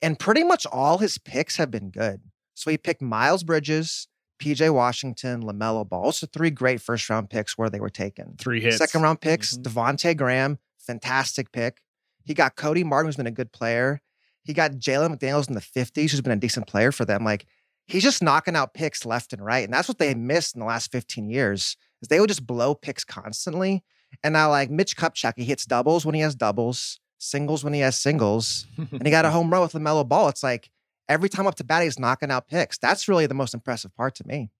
And 0.00 0.18
pretty 0.18 0.44
much 0.44 0.66
all 0.66 0.98
his 0.98 1.18
picks 1.18 1.56
have 1.56 1.70
been 1.70 1.90
good. 1.90 2.22
So 2.54 2.70
he 2.70 2.78
picked 2.78 3.02
Miles 3.02 3.44
Bridges, 3.44 4.08
PJ 4.42 4.74
Washington, 4.74 5.44
LaMelo 5.44 5.88
Ball. 5.88 6.02
Also, 6.02 6.26
three 6.26 6.50
great 6.50 6.80
first 6.80 7.08
round 7.08 7.30
picks 7.30 7.56
where 7.56 7.70
they 7.70 7.78
were 7.78 7.90
taken. 7.90 8.34
Three 8.38 8.60
hits. 8.60 8.78
Second 8.78 9.02
round 9.02 9.20
picks, 9.20 9.56
mm-hmm. 9.56 9.62
Devonte 9.62 10.16
Graham, 10.16 10.58
fantastic 10.78 11.52
pick. 11.52 11.80
He 12.24 12.34
got 12.34 12.56
Cody 12.56 12.82
Martin, 12.82 13.06
who's 13.06 13.16
been 13.16 13.28
a 13.28 13.32
good 13.32 13.52
player. 13.52 14.00
He 14.42 14.52
got 14.52 14.72
Jalen 14.72 15.16
McDaniels 15.16 15.48
in 15.48 15.54
the 15.54 15.60
50s, 15.60 16.10
who's 16.10 16.20
been 16.20 16.32
a 16.32 16.36
decent 16.36 16.66
player 16.66 16.90
for 16.90 17.04
them. 17.04 17.24
Like, 17.24 17.46
he's 17.86 18.02
just 18.02 18.22
knocking 18.22 18.56
out 18.56 18.74
picks 18.74 19.06
left 19.06 19.32
and 19.32 19.44
right. 19.44 19.64
And 19.64 19.72
that's 19.72 19.86
what 19.86 19.98
they 19.98 20.12
missed 20.14 20.56
in 20.56 20.60
the 20.60 20.66
last 20.66 20.90
15 20.90 21.30
years, 21.30 21.76
is 22.00 22.08
they 22.08 22.18
would 22.18 22.28
just 22.28 22.46
blow 22.46 22.74
picks 22.74 23.04
constantly. 23.04 23.84
And 24.24 24.32
now, 24.32 24.50
like 24.50 24.70
Mitch 24.70 24.96
Kupchak, 24.96 25.34
he 25.36 25.44
hits 25.44 25.66
doubles 25.66 26.04
when 26.04 26.16
he 26.16 26.20
has 26.22 26.34
doubles, 26.34 26.98
singles 27.18 27.62
when 27.62 27.72
he 27.72 27.80
has 27.80 27.96
singles. 27.96 28.66
and 28.76 29.04
he 29.04 29.10
got 29.10 29.24
a 29.24 29.30
home 29.30 29.50
run 29.50 29.62
with 29.62 29.72
LaMelo 29.72 30.06
Ball. 30.06 30.28
It's 30.28 30.42
like, 30.42 30.68
every 31.12 31.28
time 31.28 31.46
up 31.46 31.54
to 31.56 31.64
bat, 31.64 31.82
he's 31.82 31.98
knocking 31.98 32.30
out 32.30 32.48
picks. 32.48 32.78
That's 32.78 33.06
really 33.08 33.26
the 33.26 33.34
most 33.34 33.54
impressive 33.54 33.94
part 33.94 34.14
to 34.16 34.26
me. 34.26 34.50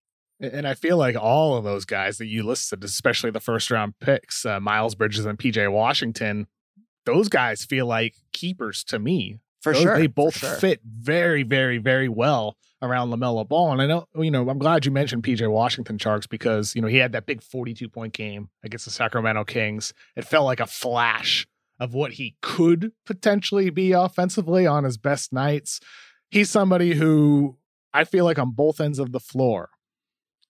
And 0.40 0.66
I 0.66 0.74
feel 0.74 0.96
like 0.96 1.16
all 1.16 1.56
of 1.56 1.64
those 1.64 1.84
guys 1.84 2.18
that 2.18 2.26
you 2.26 2.42
listed, 2.42 2.82
especially 2.84 3.30
the 3.30 3.40
first 3.40 3.70
round 3.70 3.94
picks, 4.00 4.44
uh, 4.44 4.58
Miles 4.60 4.94
Bridges 4.94 5.24
and 5.24 5.38
PJ 5.38 5.70
Washington, 5.70 6.46
those 7.06 7.28
guys 7.28 7.64
feel 7.64 7.86
like 7.86 8.16
keepers 8.32 8.84
to 8.84 8.98
me. 8.98 9.38
For 9.62 9.72
Those- 9.72 9.82
sure. 9.82 9.98
They 9.98 10.08
both 10.08 10.38
sure. 10.38 10.56
fit 10.56 10.80
very, 10.84 11.44
very, 11.44 11.78
very 11.78 12.08
well 12.08 12.56
around 12.82 13.10
LaMelo 13.10 13.46
Ball. 13.46 13.72
And 13.72 13.80
I 13.82 13.86
know, 13.86 14.08
you 14.16 14.32
know, 14.32 14.48
I'm 14.50 14.58
glad 14.58 14.84
you 14.84 14.90
mentioned 14.90 15.22
PJ 15.22 15.48
Washington 15.48 15.98
Tjarks 15.98 16.28
because, 16.28 16.74
you 16.74 16.82
know, 16.82 16.88
he 16.88 16.96
had 16.96 17.12
that 17.12 17.26
big 17.26 17.40
42 17.42 17.88
point 17.88 18.12
game 18.12 18.48
against 18.64 18.84
the 18.86 18.90
Sacramento 18.90 19.44
Kings. 19.44 19.94
It 20.16 20.24
felt 20.24 20.46
like 20.46 20.58
a 20.58 20.66
flash 20.66 21.46
of 21.78 21.94
what 21.94 22.14
he 22.14 22.34
could 22.42 22.90
potentially 23.06 23.70
be 23.70 23.92
offensively 23.92 24.66
on 24.66 24.82
his 24.82 24.96
best 24.98 25.32
nights. 25.32 25.78
He's 26.32 26.48
somebody 26.48 26.94
who 26.94 27.58
I 27.92 28.04
feel 28.04 28.24
like 28.24 28.38
on 28.38 28.52
both 28.52 28.80
ends 28.80 28.98
of 28.98 29.12
the 29.12 29.20
floor, 29.20 29.68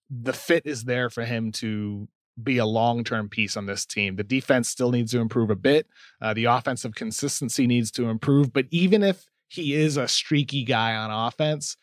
the 0.09 0.31
fit 0.31 0.65
is 0.65 0.85
there 0.85 1.09
for 1.09 1.25
him 1.25 1.51
to 1.53 2.07
be 2.41 2.57
a 2.57 2.65
long 2.65 3.03
term 3.03 3.27
piece 3.27 3.57
on 3.57 3.65
this 3.65 3.85
team. 3.85 4.15
The 4.15 4.23
defense 4.23 4.69
still 4.69 4.91
needs 4.91 5.11
to 5.11 5.19
improve 5.19 5.49
a 5.49 5.57
bit. 5.57 5.87
Uh, 6.21 6.33
the 6.33 6.45
offensive 6.45 6.95
consistency 6.95 7.67
needs 7.67 7.91
to 7.91 8.05
improve. 8.05 8.53
But 8.53 8.67
even 8.71 9.03
if 9.03 9.25
he 9.49 9.73
is 9.73 9.97
a 9.97 10.07
streaky 10.07 10.63
guy 10.63 10.95
on 10.95 11.11
offense, 11.11 11.75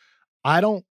I 0.45 0.63
don't 0.63 0.83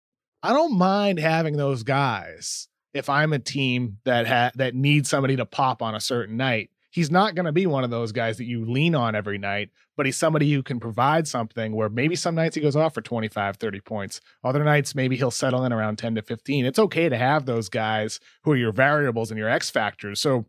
I 0.42 0.52
don't 0.52 0.76
mind 0.76 1.18
having 1.18 1.56
those 1.56 1.84
guys 1.84 2.68
if 2.92 3.08
I'm 3.08 3.32
a 3.32 3.38
team 3.38 3.96
that 4.04 4.26
ha- 4.26 4.52
that 4.56 4.74
needs 4.74 5.08
somebody 5.08 5.36
to 5.36 5.46
pop 5.46 5.80
on 5.80 5.94
a 5.94 6.00
certain 6.00 6.36
night. 6.36 6.68
He's 6.98 7.12
not 7.12 7.36
going 7.36 7.46
to 7.46 7.52
be 7.52 7.64
one 7.64 7.84
of 7.84 7.90
those 7.90 8.10
guys 8.10 8.38
that 8.38 8.46
you 8.46 8.64
lean 8.64 8.96
on 8.96 9.14
every 9.14 9.38
night, 9.38 9.70
but 9.96 10.04
he's 10.04 10.16
somebody 10.16 10.52
who 10.52 10.64
can 10.64 10.80
provide 10.80 11.28
something 11.28 11.72
where 11.72 11.88
maybe 11.88 12.16
some 12.16 12.34
nights 12.34 12.56
he 12.56 12.60
goes 12.60 12.74
off 12.74 12.92
for 12.92 13.00
25, 13.00 13.56
30 13.56 13.80
points. 13.82 14.20
Other 14.42 14.64
nights, 14.64 14.96
maybe 14.96 15.16
he'll 15.16 15.30
settle 15.30 15.64
in 15.64 15.72
around 15.72 15.98
10 15.98 16.16
to 16.16 16.22
15. 16.22 16.66
It's 16.66 16.80
okay 16.80 17.08
to 17.08 17.16
have 17.16 17.46
those 17.46 17.68
guys 17.68 18.18
who 18.42 18.50
are 18.50 18.56
your 18.56 18.72
variables 18.72 19.30
and 19.30 19.38
your 19.38 19.48
X 19.48 19.70
factors. 19.70 20.20
So, 20.20 20.46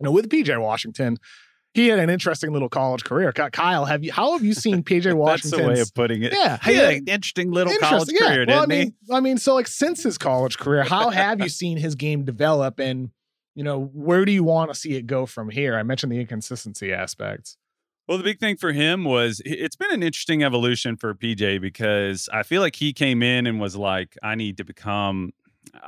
you 0.00 0.04
know, 0.04 0.10
with 0.10 0.28
PJ 0.28 0.60
Washington, 0.60 1.16
he 1.74 1.86
had 1.86 2.00
an 2.00 2.10
interesting 2.10 2.52
little 2.52 2.68
college 2.68 3.04
career. 3.04 3.32
Kyle, 3.32 3.84
have 3.84 4.02
you? 4.02 4.12
How 4.12 4.32
have 4.32 4.42
you 4.42 4.52
seen 4.52 4.82
PJ 4.82 5.14
Washington? 5.14 5.14
That's 5.14 5.20
Washington? 5.20 5.60
the 5.60 5.68
way 5.74 5.80
of 5.80 5.94
putting 5.94 6.22
it. 6.24 6.32
Yeah, 6.32 6.58
He 6.64 6.72
yeah. 6.72 6.80
had 6.82 6.94
an 6.94 7.04
interesting 7.06 7.52
little 7.52 7.72
college 7.78 8.08
yeah. 8.10 8.26
career, 8.26 8.46
well, 8.48 8.66
didn't 8.66 8.72
I 8.72 8.84
mean, 8.84 8.94
I 9.12 9.20
mean, 9.20 9.38
so 9.38 9.54
like 9.54 9.68
since 9.68 10.02
his 10.02 10.18
college 10.18 10.58
career, 10.58 10.82
how 10.82 11.10
have 11.10 11.40
you 11.40 11.48
seen 11.60 11.76
his 11.76 11.94
game 11.94 12.24
develop, 12.24 12.80
and 12.80 13.10
you 13.54 13.62
know, 13.64 13.90
where 13.92 14.24
do 14.24 14.32
you 14.32 14.44
want 14.44 14.72
to 14.72 14.78
see 14.78 14.94
it 14.94 15.06
go 15.06 15.26
from 15.26 15.50
here? 15.50 15.76
I 15.76 15.82
mentioned 15.82 16.12
the 16.12 16.20
inconsistency 16.20 16.92
aspects. 16.92 17.56
Well, 18.06 18.18
the 18.18 18.24
big 18.24 18.38
thing 18.38 18.56
for 18.56 18.72
him 18.72 19.04
was 19.04 19.40
it's 19.46 19.76
been 19.76 19.92
an 19.92 20.02
interesting 20.02 20.44
evolution 20.44 20.96
for 20.96 21.14
PJ 21.14 21.60
because 21.60 22.28
I 22.32 22.42
feel 22.42 22.60
like 22.60 22.76
he 22.76 22.92
came 22.92 23.22
in 23.22 23.46
and 23.46 23.60
was 23.60 23.76
like, 23.76 24.16
I 24.22 24.34
need 24.34 24.58
to 24.58 24.64
become. 24.64 25.32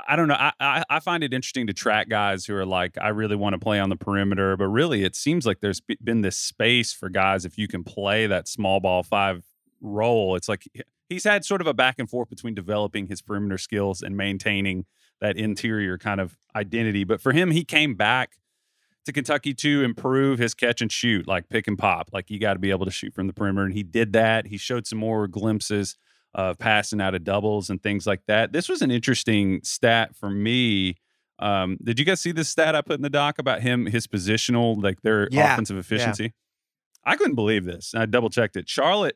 I 0.07 0.15
don't 0.15 0.27
know. 0.27 0.35
I, 0.59 0.83
I 0.89 0.99
find 0.99 1.23
it 1.23 1.33
interesting 1.33 1.67
to 1.67 1.73
track 1.73 2.09
guys 2.09 2.45
who 2.45 2.55
are 2.55 2.65
like, 2.65 2.97
I 2.99 3.09
really 3.09 3.35
want 3.35 3.53
to 3.53 3.59
play 3.59 3.79
on 3.79 3.89
the 3.89 3.95
perimeter, 3.95 4.57
but 4.57 4.65
really, 4.65 5.03
it 5.03 5.15
seems 5.15 5.45
like 5.45 5.59
there's 5.61 5.81
been 6.03 6.21
this 6.21 6.35
space 6.35 6.91
for 6.91 7.09
guys 7.09 7.45
if 7.45 7.59
you 7.59 7.67
can 7.67 7.83
play 7.83 8.25
that 8.25 8.47
small 8.47 8.79
ball 8.79 9.03
five 9.03 9.43
role. 9.79 10.35
It's 10.35 10.49
like 10.49 10.67
he's 11.09 11.23
had 11.23 11.45
sort 11.45 11.61
of 11.61 11.67
a 11.67 11.73
back 11.75 11.99
and 11.99 12.09
forth 12.09 12.29
between 12.29 12.55
developing 12.55 13.07
his 13.07 13.21
perimeter 13.21 13.59
skills 13.59 14.01
and 14.01 14.17
maintaining 14.17 14.85
that 15.21 15.37
interior 15.37 15.97
kind 15.97 16.19
of 16.19 16.37
identity. 16.55 17.03
But 17.03 17.21
for 17.21 17.31
him, 17.31 17.51
he 17.51 17.63
came 17.63 17.95
back 17.95 18.37
to 19.05 19.13
Kentucky 19.13 19.53
to 19.53 19.83
improve 19.83 20.37
his 20.39 20.53
catch 20.53 20.81
and 20.81 20.91
shoot, 20.91 21.27
like 21.27 21.49
pick 21.49 21.67
and 21.67 21.77
pop. 21.77 22.09
Like 22.11 22.29
you 22.29 22.39
got 22.39 22.53
to 22.53 22.59
be 22.59 22.71
able 22.71 22.85
to 22.85 22.91
shoot 22.91 23.13
from 23.13 23.27
the 23.27 23.33
perimeter. 23.33 23.65
And 23.65 23.73
he 23.73 23.83
did 23.83 24.13
that. 24.13 24.47
He 24.47 24.57
showed 24.57 24.85
some 24.85 24.99
more 24.99 25.27
glimpses 25.27 25.95
of 26.33 26.59
passing 26.59 27.01
out 27.01 27.15
of 27.15 27.23
doubles 27.23 27.69
and 27.69 27.81
things 27.81 28.05
like 28.05 28.21
that. 28.27 28.51
This 28.51 28.67
was 28.69 28.81
an 28.81 28.91
interesting 28.91 29.61
stat 29.63 30.15
for 30.15 30.29
me. 30.29 30.97
Um, 31.39 31.77
did 31.83 31.99
you 31.99 32.05
guys 32.05 32.19
see 32.19 32.31
this 32.31 32.49
stat 32.49 32.75
I 32.75 32.81
put 32.81 32.95
in 32.97 33.01
the 33.01 33.09
doc 33.09 33.39
about 33.39 33.61
him, 33.61 33.85
his 33.85 34.07
positional, 34.07 34.81
like 34.81 35.01
their 35.01 35.29
Yeah, 35.31 35.53
offensive 35.53 35.77
efficiency? 35.77 36.33
I 37.03 37.15
couldn't 37.15 37.35
believe 37.35 37.63
this. 37.63 37.93
I 37.95 38.05
double 38.05 38.29
checked 38.29 38.57
it. 38.57 38.67
Charlotte, 38.67 39.15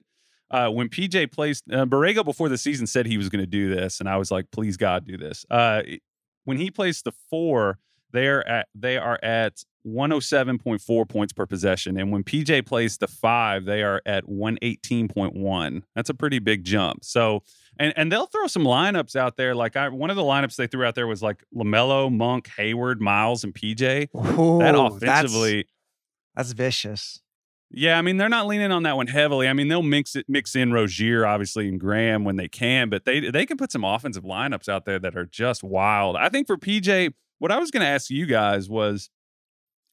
uh, 0.51 0.69
when 0.69 0.89
PJ 0.89 1.31
plays, 1.31 1.63
uh, 1.71 1.85
Borrego 1.85 2.23
before 2.23 2.49
the 2.49 2.57
season 2.57 2.85
said 2.85 3.05
he 3.07 3.17
was 3.17 3.29
going 3.29 3.41
to 3.41 3.47
do 3.47 3.73
this, 3.73 3.99
and 3.99 4.07
I 4.07 4.17
was 4.17 4.29
like, 4.31 4.51
please 4.51 4.77
God, 4.77 5.05
do 5.05 5.17
this. 5.17 5.45
Uh, 5.49 5.81
when 6.45 6.57
he 6.57 6.69
plays 6.69 7.01
the 7.01 7.11
four, 7.29 7.79
they're 8.11 8.47
at 8.47 8.67
they 8.75 8.97
are 8.97 9.17
at 9.23 9.63
107.4 9.87 11.07
points 11.09 11.33
per 11.33 11.45
possession, 11.45 11.97
and 11.97 12.11
when 12.11 12.23
PJ 12.23 12.65
plays 12.65 12.97
the 12.97 13.07
five, 13.07 13.65
they 13.65 13.81
are 13.83 14.01
at 14.05 14.25
118.1. 14.25 15.83
That's 15.95 16.09
a 16.09 16.13
pretty 16.13 16.39
big 16.39 16.63
jump. 16.63 17.03
So, 17.03 17.43
and 17.79 17.93
and 17.95 18.11
they'll 18.11 18.25
throw 18.27 18.47
some 18.47 18.63
lineups 18.63 19.15
out 19.15 19.37
there. 19.37 19.55
Like 19.55 19.75
I, 19.75 19.89
one 19.89 20.09
of 20.09 20.15
the 20.15 20.23
lineups 20.23 20.55
they 20.55 20.67
threw 20.67 20.85
out 20.85 20.95
there 20.95 21.07
was 21.07 21.21
like 21.23 21.43
Lamelo, 21.55 22.11
Monk, 22.15 22.49
Hayward, 22.57 23.01
Miles, 23.01 23.43
and 23.43 23.53
PJ. 23.53 23.77
that 24.11 24.39
Ooh, 24.39 24.59
that's- 24.59 24.93
offensively. 25.23 25.65
that's 26.35 26.51
vicious. 26.51 27.21
Yeah, 27.73 27.97
I 27.97 28.01
mean 28.01 28.17
they're 28.17 28.29
not 28.29 28.47
leaning 28.47 28.71
on 28.71 28.83
that 28.83 28.97
one 28.97 29.07
heavily. 29.07 29.47
I 29.47 29.53
mean 29.53 29.69
they'll 29.69 29.81
mix 29.81 30.15
it, 30.15 30.25
mix 30.27 30.55
in 30.55 30.73
Rozier 30.73 31.25
obviously 31.25 31.69
and 31.69 31.79
Graham 31.79 32.25
when 32.25 32.35
they 32.35 32.49
can, 32.49 32.89
but 32.89 33.05
they 33.05 33.29
they 33.29 33.45
can 33.45 33.57
put 33.57 33.71
some 33.71 33.85
offensive 33.85 34.23
lineups 34.23 34.67
out 34.67 34.85
there 34.85 34.99
that 34.99 35.15
are 35.15 35.25
just 35.25 35.63
wild. 35.63 36.17
I 36.17 36.29
think 36.29 36.47
for 36.47 36.57
PJ, 36.57 37.13
what 37.39 37.51
I 37.51 37.57
was 37.57 37.71
going 37.71 37.81
to 37.81 37.87
ask 37.87 38.09
you 38.09 38.25
guys 38.25 38.69
was, 38.69 39.09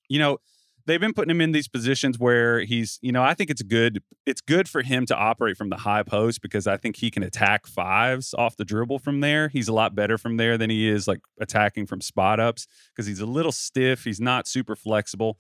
you 0.09 0.19
know, 0.19 0.39
they've 0.87 1.01
been 1.01 1.13
putting 1.13 1.31
him 1.31 1.41
in 1.41 1.53
these 1.53 1.69
positions 1.69 2.19
where 2.19 2.61
he's, 2.61 2.99
you 3.01 3.13
know, 3.13 3.23
I 3.23 3.35
think 3.35 3.49
it's 3.49 3.63
good. 3.63 4.03
It's 4.27 4.41
good 4.41 4.69
for 4.69 4.83
him 4.83 5.07
to 5.07 5.17
operate 5.17 5.57
from 5.57 5.71
the 5.71 5.77
high 5.77 6.03
post 6.03 6.43
because 6.43 6.67
I 6.67 6.77
think 6.77 6.97
he 6.97 7.11
can 7.11 7.23
attack 7.23 7.67
fives 7.67 8.35
off 8.35 8.57
the 8.57 8.65
dribble 8.65 8.99
from 8.99 9.21
there. 9.21 9.49
He's 9.49 9.69
a 9.69 9.73
lot 9.73 9.95
better 9.95 10.19
from 10.19 10.37
there 10.37 10.59
than 10.59 10.69
he 10.69 10.89
is 10.89 11.07
like 11.07 11.21
attacking 11.41 11.87
from 11.87 12.01
spot 12.01 12.41
ups 12.41 12.67
because 12.95 13.07
he's 13.07 13.21
a 13.21 13.27
little 13.27 13.53
stiff. 13.53 14.05
He's 14.05 14.21
not 14.21 14.49
super 14.49 14.75
flexible. 14.75 15.39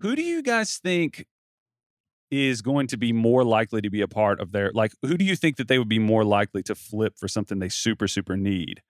Who 0.00 0.14
do 0.14 0.22
you 0.22 0.42
guys 0.42 0.78
think 0.78 1.26
is 2.30 2.60
going 2.62 2.86
to 2.88 2.96
be 2.96 3.12
more 3.12 3.44
likely 3.44 3.80
to 3.80 3.90
be 3.90 4.00
a 4.00 4.08
part 4.08 4.40
of 4.40 4.52
their 4.52 4.70
like 4.74 4.92
who 5.02 5.16
do 5.16 5.24
you 5.24 5.36
think 5.36 5.56
that 5.56 5.68
they 5.68 5.78
would 5.78 5.88
be 5.88 5.98
more 5.98 6.24
likely 6.24 6.62
to 6.62 6.74
flip 6.74 7.14
for 7.16 7.28
something 7.28 7.58
they 7.58 7.68
super 7.68 8.08
super 8.08 8.36
need? 8.36 8.82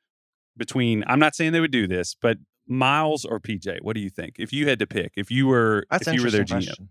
Between 0.57 1.05
I'm 1.07 1.21
not 1.21 1.35
saying 1.35 1.53
they 1.53 1.61
would 1.61 1.71
do 1.71 1.87
this 1.87 2.17
but 2.21 2.39
Miles 2.67 3.25
or 3.25 3.41
PJ 3.41 3.79
what 3.83 3.95
do 3.95 4.01
you 4.01 4.11
think? 4.11 4.37
If 4.39 4.53
you 4.53 4.69
had 4.69 4.79
to 4.81 4.87
pick 4.87 5.13
if 5.17 5.31
you 5.31 5.47
were 5.47 5.85
That's 5.91 6.07
if 6.07 6.15
you 6.15 6.23
were 6.23 6.31
their 6.31 6.45
GM 6.45 6.89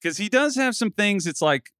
because 0.00 0.18
he 0.18 0.28
does 0.28 0.56
have 0.56 0.76
some 0.76 0.90
things 0.90 1.26
it's 1.26 1.42
like 1.42 1.70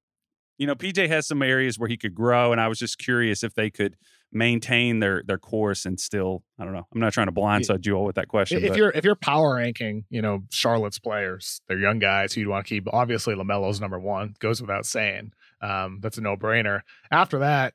you 0.57 0.67
know 0.67 0.75
PJ 0.75 1.09
has 1.09 1.27
some 1.27 1.43
areas 1.43 1.79
where 1.79 1.89
he 1.89 1.97
could 1.97 2.15
grow 2.15 2.53
and 2.53 2.61
I 2.61 2.69
was 2.69 2.79
just 2.79 2.99
curious 2.99 3.45
if 3.45 3.55
they 3.55 3.71
could 3.71 3.97
maintain 4.33 5.01
their 5.01 5.23
their 5.27 5.39
course 5.39 5.85
and 5.87 5.99
still 5.99 6.45
I 6.59 6.65
don't 6.65 6.73
know 6.73 6.87
I'm 6.95 7.01
not 7.01 7.13
trying 7.13 7.27
to 7.27 7.33
blindside 7.33 7.85
you 7.85 7.95
all 7.95 8.05
with 8.05 8.15
that 8.17 8.29
question 8.29 8.63
If 8.63 8.69
but 8.69 8.77
you're 8.77 8.91
if 8.91 9.05
you're 9.05 9.17
power 9.17 9.57
ranking, 9.57 10.05
you 10.09 10.23
know 10.23 10.45
Charlotte's 10.51 10.99
players, 10.99 11.61
they're 11.69 11.79
young 11.79 11.99
guys 11.99 12.33
who 12.33 12.43
you'd 12.43 12.49
want 12.49 12.67
to 12.67 12.69
keep. 12.69 12.87
Obviously, 12.93 13.35
Lamelo's 13.35 13.81
number 13.81 13.99
one, 13.99 14.35
goes 14.39 14.61
without 14.61 14.87
saying. 14.87 15.33
Um, 15.61 15.99
that's 16.01 16.17
a 16.17 16.21
no 16.21 16.37
brainer. 16.37 16.81
After 17.11 17.41
that, 17.41 17.75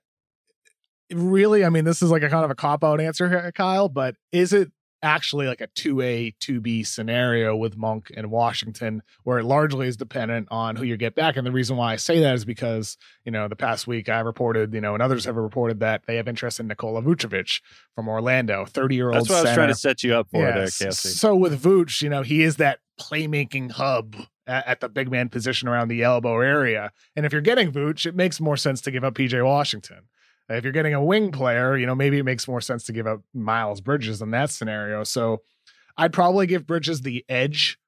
really, 1.12 1.64
I 1.66 1.70
mean, 1.70 1.86
this 1.86 2.02
is 2.02 2.10
like 2.10 2.24
a 2.24 2.30
kind 2.30 2.46
of 2.46 2.52
a 2.52 2.56
cop 2.56 2.84
out 2.84 3.00
answer 3.00 3.30
here, 3.30 3.52
Kyle. 3.52 3.90
But 3.90 4.16
is 4.32 4.54
it 4.54 4.72
actually 5.02 5.48
like 5.48 5.62
a 5.62 5.68
two 5.68 6.02
A 6.02 6.34
two 6.40 6.60
B 6.60 6.84
scenario 6.84 7.56
with 7.56 7.78
Monk 7.78 8.12
and 8.16 8.32
Washington, 8.32 9.02
where 9.24 9.40
it 9.40 9.44
largely 9.44 9.88
is 9.88 9.98
dependent 9.98 10.48
on 10.52 10.76
who 10.76 10.84
you 10.84 10.98
get 10.98 11.16
back? 11.16 11.38
And 11.38 11.46
the 11.46 11.52
reason 11.52 11.78
why 11.78 11.94
I 11.94 11.96
say 11.96 12.20
that 12.20 12.36
is 12.36 12.46
because 12.46 12.98
you 13.24 13.32
know 13.32 13.48
the 13.48 13.56
past 13.56 13.88
week 13.88 14.10
I 14.10 14.20
reported, 14.20 14.74
you 14.74 14.82
know, 14.82 14.94
and 14.94 15.04
others 15.04 15.26
have 15.26 15.36
reported 15.36 15.80
that 15.80 16.04
they 16.08 16.16
have 16.18 16.28
interest 16.28 16.60
in 16.60 16.68
Nikola 16.68 17.02
Vucevic 17.02 17.62
from 17.94 18.08
Orlando, 18.08 18.66
thirty 18.66 18.96
year 18.96 19.08
old. 19.08 19.16
that's 19.16 19.30
what 19.30 19.40
I 19.40 19.42
was 19.44 19.54
trying 19.54 19.68
to 19.70 19.76
set 19.76 20.04
you 20.04 20.16
up 20.16 20.30
for 20.32 20.42
there 20.42 20.66
Cassie 20.66 21.10
So 21.10 21.36
with 21.36 21.62
Vooch, 21.62 22.02
you 22.02 22.10
know, 22.10 22.22
he 22.22 22.44
is 22.44 22.58
that 22.58 22.80
playmaking 23.00 23.72
hub 23.72 24.16
at, 24.48 24.68
at 24.68 24.80
the 24.80 24.90
big 24.90 25.12
man 25.12 25.30
position 25.30 25.68
around 25.68 25.88
the 25.88 26.04
elbow 26.04 26.40
area. 26.40 26.92
And 27.16 27.26
if 27.26 27.32
you're 27.32 27.42
getting 27.42 27.72
Vooch, 27.72 28.06
it 28.06 28.16
makes 28.16 28.40
more 28.40 28.58
sense 28.58 28.82
to 28.82 28.92
give 28.92 29.04
up 29.04 29.16
PJ 29.16 29.44
Washington. 29.46 30.08
If 30.50 30.64
you're 30.64 30.74
getting 30.74 30.94
a 30.94 31.04
wing 31.04 31.32
player, 31.32 31.76
you 31.76 31.86
know, 31.88 31.96
maybe 31.96 32.20
it 32.20 32.24
makes 32.24 32.48
more 32.48 32.62
sense 32.62 32.84
to 32.86 32.94
give 32.94 33.08
up 33.08 33.22
Miles 33.34 33.82
Bridges 33.82 34.22
in 34.22 34.32
that 34.32 34.52
scenario. 34.52 35.04
So 35.04 35.42
I'd 35.98 36.14
probably 36.14 36.46
give 36.48 36.68
Bridges 36.68 37.02
the 37.02 37.26
edge. 37.28 37.80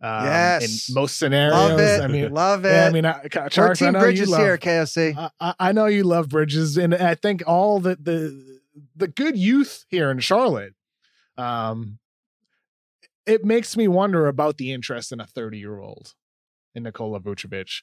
Um, 0.00 0.24
Yes. 0.24 0.88
In 0.90 0.94
most 0.94 1.16
scenarios. 1.18 1.54
Love 1.54 1.80
it. 1.80 2.00
I 2.02 2.06
mean, 2.08 2.32
Love 2.32 2.64
it. 2.64 2.68
yeah, 2.72 2.86
I 2.86 2.90
mean, 2.90 3.06
I, 3.06 3.20
We're 3.34 3.48
Charles, 3.48 3.82
I 3.82 3.90
know 3.90 4.00
Bridges 4.00 4.28
you 4.28 4.32
love, 4.32 4.40
here, 4.42 4.58
KOC. 4.58 5.16
I- 5.16 5.30
I, 5.40 5.54
I 5.58 5.72
know 5.72 5.86
you 5.86 6.04
love 6.04 6.28
Bridges, 6.28 6.76
and 6.76 6.94
I 6.94 7.14
think 7.14 7.42
all 7.46 7.80
the 7.80 7.96
the 7.96 8.60
the 8.94 9.08
good 9.08 9.36
youth 9.38 9.84
here 9.88 10.10
in 10.10 10.18
Charlotte, 10.20 10.74
um, 11.38 11.98
it 13.26 13.44
makes 13.44 13.76
me 13.76 13.88
wonder 13.88 14.26
about 14.26 14.58
the 14.58 14.72
interest 14.72 15.10
in 15.12 15.20
a 15.20 15.26
30 15.26 15.58
year 15.58 15.78
old 15.78 16.14
in 16.74 16.82
Nikola 16.82 17.20
Vucevic. 17.20 17.82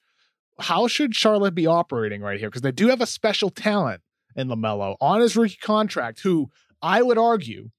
How 0.60 0.88
should 0.88 1.16
Charlotte 1.16 1.56
be 1.56 1.66
operating 1.66 2.22
right 2.22 2.40
here? 2.40 2.50
Because 2.50 2.62
they 2.62 2.72
do 2.72 2.90
have 2.90 3.02
a 3.02 3.08
special 3.08 3.50
talent 3.50 4.02
in 4.36 4.48
Lamelo 4.48 4.96
on 5.02 5.22
his 5.22 5.36
rookie 5.36 5.58
contract, 5.62 6.22
who 6.22 6.50
I 6.82 7.02
would 7.02 7.18
argue, 7.18 7.70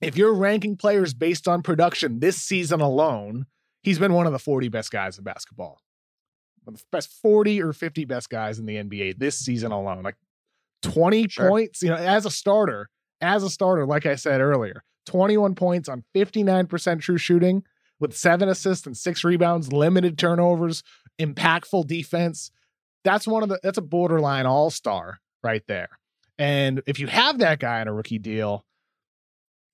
if 0.00 0.16
you're 0.16 0.34
ranking 0.34 0.76
players 0.76 1.14
based 1.14 1.46
on 1.48 1.62
production 1.62 2.20
this 2.20 2.36
season 2.36 2.80
alone, 2.80 3.46
he's 3.82 3.98
been 3.98 4.12
one 4.12 4.26
of 4.26 4.32
the 4.32 4.38
40 4.38 4.68
best 4.68 4.90
guys 4.90 5.18
in 5.18 5.24
basketball 5.24 5.80
one 6.66 6.74
of 6.74 6.80
the 6.80 6.86
best 6.90 7.12
40 7.22 7.62
or 7.62 7.72
50 7.72 8.04
best 8.06 8.28
guys 8.28 8.58
in 8.58 8.66
the 8.66 8.74
NBA 8.76 9.18
this 9.18 9.38
season 9.38 9.70
alone. 9.70 10.02
Like 10.02 10.16
20 10.82 11.28
Sure. 11.28 11.48
points, 11.48 11.82
you 11.82 11.88
know, 11.90 11.96
as 11.96 12.26
a 12.26 12.30
starter, 12.30 12.90
as 13.20 13.42
a 13.44 13.50
starter, 13.50 13.86
like 13.86 14.04
I 14.04 14.16
said 14.16 14.40
earlier, 14.40 14.82
21 15.06 15.54
points 15.54 15.88
on 15.88 16.02
59% 16.14 17.00
true 17.00 17.18
shooting 17.18 17.62
with 18.00 18.16
seven 18.16 18.48
assists 18.48 18.84
and 18.86 18.96
six 18.96 19.22
rebounds, 19.22 19.72
limited 19.72 20.18
turnovers, 20.18 20.82
impactful 21.20 21.86
defense. 21.86 22.50
That's 23.04 23.26
one 23.28 23.44
of 23.44 23.48
the 23.48 23.60
that's 23.62 23.78
a 23.78 23.82
borderline 23.82 24.46
all-star 24.46 25.20
right 25.42 25.62
there. 25.66 25.88
And 26.38 26.82
if 26.86 26.98
you 26.98 27.06
have 27.06 27.38
that 27.38 27.60
guy 27.60 27.80
on 27.80 27.88
a 27.88 27.94
rookie 27.94 28.18
deal, 28.18 28.64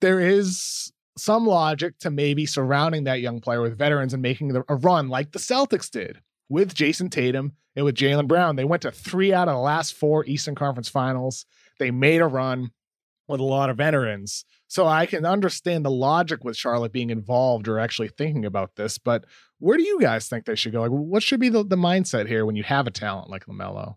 there 0.01 0.21
is 0.21 0.93
some 1.17 1.47
logic 1.47 1.99
to 2.01 2.11
maybe 2.11 2.47
surrounding 2.47 3.05
that 3.05 3.21
young 3.21 3.41
player 3.41 3.61
with 3.61 3.79
veterans 3.79 4.13
and 4.13 4.23
making 4.23 4.55
a 4.57 4.75
run 4.77 5.09
like 5.09 5.33
the 5.33 5.39
Celtics 5.39 5.91
did 5.91 6.21
with 6.49 6.75
Jayson 6.75 7.11
Tatum 7.11 7.53
and 7.77 7.85
with 7.85 7.95
Jaylen 7.95 8.29
Brown. 8.29 8.57
They 8.57 8.65
went 8.65 8.83
to 8.83 8.91
three 8.91 9.33
out 9.33 9.49
of 9.49 9.55
the 9.55 9.61
last 9.61 9.95
four 9.95 10.25
Eastern 10.27 10.55
Conference 10.55 10.89
finals. 10.89 11.47
They 11.79 11.91
made 11.91 12.21
a 12.21 12.27
run 12.27 12.71
with 13.29 13.41
a 13.41 13.45
lot 13.45 13.71
of 13.71 13.77
veterans. 13.77 14.45
So 14.69 14.87
I 14.87 15.07
can 15.07 15.25
understand 15.25 15.85
the 15.85 15.91
logic 15.91 16.45
with 16.45 16.57
Charlotte 16.57 16.93
being 16.93 17.11
involved 17.11 17.69
or 17.69 17.79
actually 17.79 18.09
thinking 18.09 18.45
about 18.45 18.77
this. 18.77 18.99
But 18.99 19.27
where 19.59 19.77
do 19.77 19.85
you 19.85 20.01
guys 20.01 20.29
think 20.29 20.45
they 20.45 20.55
should 20.55 20.73
go? 20.73 20.83
Like, 20.83 20.91
what 20.91 21.23
should 21.23 21.41
be 21.41 21.49
the, 21.49 21.65
the 21.65 21.77
mindset 21.77 22.27
here 22.27 22.47
when 22.47 22.57
you 22.57 22.63
have 22.63 22.87
a 22.87 22.91
talent 22.91 23.31
like 23.31 23.47
LaMelo? 23.47 23.97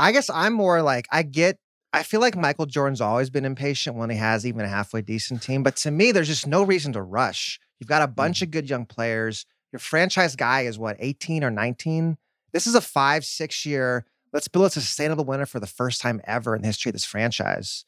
I 0.00 0.12
guess 0.12 0.30
I'm 0.30 0.54
more 0.54 0.82
like, 0.82 1.06
I 1.12 1.22
get 1.22 1.58
I 1.92 2.04
feel 2.04 2.20
like 2.20 2.36
Michael 2.36 2.66
Jordan's 2.66 3.00
always 3.00 3.30
been 3.30 3.44
impatient 3.44 3.96
when 3.96 4.10
he 4.10 4.16
has 4.16 4.46
even 4.46 4.64
a 4.64 4.68
halfway 4.68 5.02
decent 5.02 5.42
team. 5.42 5.62
But 5.64 5.76
to 5.76 5.90
me, 5.90 6.12
there's 6.12 6.28
just 6.28 6.46
no 6.46 6.62
reason 6.62 6.92
to 6.92 7.02
rush. 7.02 7.58
You've 7.78 7.88
got 7.88 8.02
a 8.02 8.06
bunch 8.06 8.38
mm-hmm. 8.38 8.44
of 8.44 8.50
good 8.52 8.70
young 8.70 8.86
players. 8.86 9.44
Your 9.72 9.80
franchise 9.80 10.36
guy 10.36 10.62
is 10.62 10.78
what, 10.78 10.96
18 11.00 11.42
or 11.42 11.50
19? 11.50 12.16
This 12.52 12.66
is 12.66 12.76
a 12.76 12.80
five, 12.80 13.24
six 13.24 13.66
year, 13.66 14.06
let's 14.32 14.48
build 14.48 14.66
a 14.66 14.70
sustainable 14.70 15.24
winner 15.24 15.46
for 15.46 15.58
the 15.58 15.66
first 15.66 16.00
time 16.00 16.20
ever 16.24 16.54
in 16.54 16.62
the 16.62 16.68
history 16.68 16.90
of 16.90 16.94
this 16.94 17.04
franchise. 17.04 17.84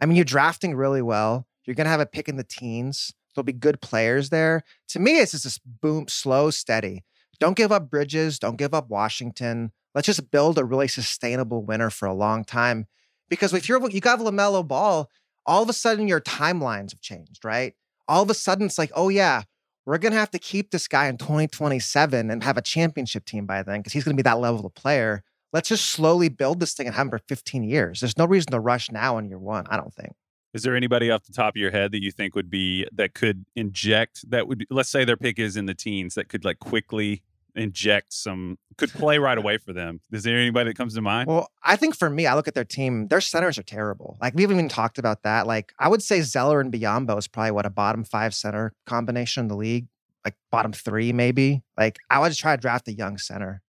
I 0.00 0.06
mean, 0.06 0.16
you're 0.16 0.24
drafting 0.24 0.74
really 0.74 1.02
well. 1.02 1.46
You're 1.64 1.76
going 1.76 1.84
to 1.84 1.90
have 1.90 2.00
a 2.00 2.06
pick 2.06 2.28
in 2.28 2.36
the 2.36 2.44
teens. 2.44 3.12
There'll 3.34 3.44
be 3.44 3.52
good 3.52 3.80
players 3.80 4.30
there. 4.30 4.62
To 4.88 4.98
me, 4.98 5.20
it's 5.20 5.32
just 5.32 5.44
this 5.44 5.58
boom, 5.58 6.06
slow, 6.08 6.50
steady. 6.50 7.04
Don't 7.38 7.56
give 7.56 7.72
up 7.72 7.90
Bridges. 7.90 8.38
Don't 8.38 8.56
give 8.56 8.74
up 8.74 8.88
Washington. 8.88 9.72
Let's 9.94 10.06
just 10.06 10.30
build 10.30 10.58
a 10.58 10.64
really 10.64 10.88
sustainable 10.88 11.64
winner 11.64 11.90
for 11.90 12.06
a 12.06 12.14
long 12.14 12.44
time. 12.44 12.86
Because 13.28 13.52
if 13.52 13.68
you're 13.68 13.88
you 13.90 14.00
got 14.00 14.18
LaMelo 14.18 14.66
Ball, 14.66 15.08
all 15.46 15.62
of 15.62 15.68
a 15.68 15.72
sudden 15.72 16.08
your 16.08 16.20
timelines 16.20 16.92
have 16.92 17.00
changed, 17.00 17.44
right? 17.44 17.74
All 18.08 18.22
of 18.22 18.30
a 18.30 18.34
sudden 18.34 18.66
it's 18.66 18.78
like, 18.78 18.92
oh 18.94 19.08
yeah, 19.08 19.42
we're 19.86 19.98
gonna 19.98 20.16
have 20.16 20.30
to 20.30 20.38
keep 20.38 20.70
this 20.70 20.88
guy 20.88 21.08
in 21.08 21.16
2027 21.16 22.30
and 22.30 22.44
have 22.44 22.56
a 22.56 22.62
championship 22.62 23.24
team 23.24 23.46
by 23.46 23.62
then 23.62 23.80
because 23.80 23.92
he's 23.92 24.04
gonna 24.04 24.16
be 24.16 24.22
that 24.22 24.38
level 24.38 24.64
of 24.64 24.74
player. 24.74 25.22
Let's 25.52 25.68
just 25.68 25.86
slowly 25.86 26.28
build 26.28 26.60
this 26.60 26.72
thing 26.72 26.86
and 26.86 26.96
have 26.96 27.06
him 27.06 27.10
for 27.10 27.18
15 27.28 27.64
years. 27.64 28.00
There's 28.00 28.16
no 28.16 28.24
reason 28.24 28.52
to 28.52 28.60
rush 28.60 28.90
now 28.90 29.18
in 29.18 29.28
year 29.28 29.38
one, 29.38 29.66
I 29.68 29.76
don't 29.76 29.92
think. 29.92 30.14
Is 30.54 30.62
there 30.62 30.76
anybody 30.76 31.10
off 31.10 31.24
the 31.24 31.32
top 31.32 31.54
of 31.54 31.60
your 31.60 31.70
head 31.70 31.92
that 31.92 32.02
you 32.02 32.10
think 32.10 32.34
would 32.34 32.50
be 32.50 32.86
that 32.92 33.14
could 33.14 33.44
inject 33.56 34.28
that 34.30 34.46
would 34.48 34.66
let's 34.70 34.90
say 34.90 35.04
their 35.04 35.16
pick 35.16 35.38
is 35.38 35.56
in 35.56 35.66
the 35.66 35.74
teens 35.74 36.14
that 36.14 36.28
could 36.28 36.44
like 36.44 36.58
quickly 36.58 37.22
inject 37.54 38.12
some 38.12 38.58
could 38.78 38.90
play 38.90 39.18
right 39.18 39.36
away 39.36 39.58
for 39.58 39.72
them. 39.72 40.00
Is 40.10 40.22
there 40.22 40.36
anybody 40.36 40.70
that 40.70 40.76
comes 40.76 40.94
to 40.94 41.02
mind? 41.02 41.28
Well, 41.28 41.50
I 41.62 41.76
think 41.76 41.96
for 41.96 42.08
me, 42.08 42.26
I 42.26 42.34
look 42.34 42.48
at 42.48 42.54
their 42.54 42.64
team, 42.64 43.08
their 43.08 43.20
centers 43.20 43.58
are 43.58 43.62
terrible. 43.62 44.16
Like 44.20 44.34
we 44.34 44.42
haven't 44.42 44.56
even 44.56 44.68
talked 44.68 44.98
about 44.98 45.22
that. 45.22 45.46
Like 45.46 45.72
I 45.78 45.88
would 45.88 46.02
say 46.02 46.20
Zeller 46.22 46.60
and 46.60 46.72
Biyombo 46.72 47.18
is 47.18 47.28
probably 47.28 47.52
what 47.52 47.66
a 47.66 47.70
bottom 47.70 48.04
five 48.04 48.34
center 48.34 48.72
combination 48.86 49.42
in 49.42 49.48
the 49.48 49.56
league, 49.56 49.86
like 50.24 50.34
bottom 50.50 50.72
three, 50.72 51.12
maybe. 51.12 51.62
Like 51.76 51.98
I 52.10 52.18
would 52.18 52.30
just 52.30 52.40
try 52.40 52.56
to 52.56 52.60
draft 52.60 52.88
a 52.88 52.92
young 52.92 53.18
center 53.18 53.62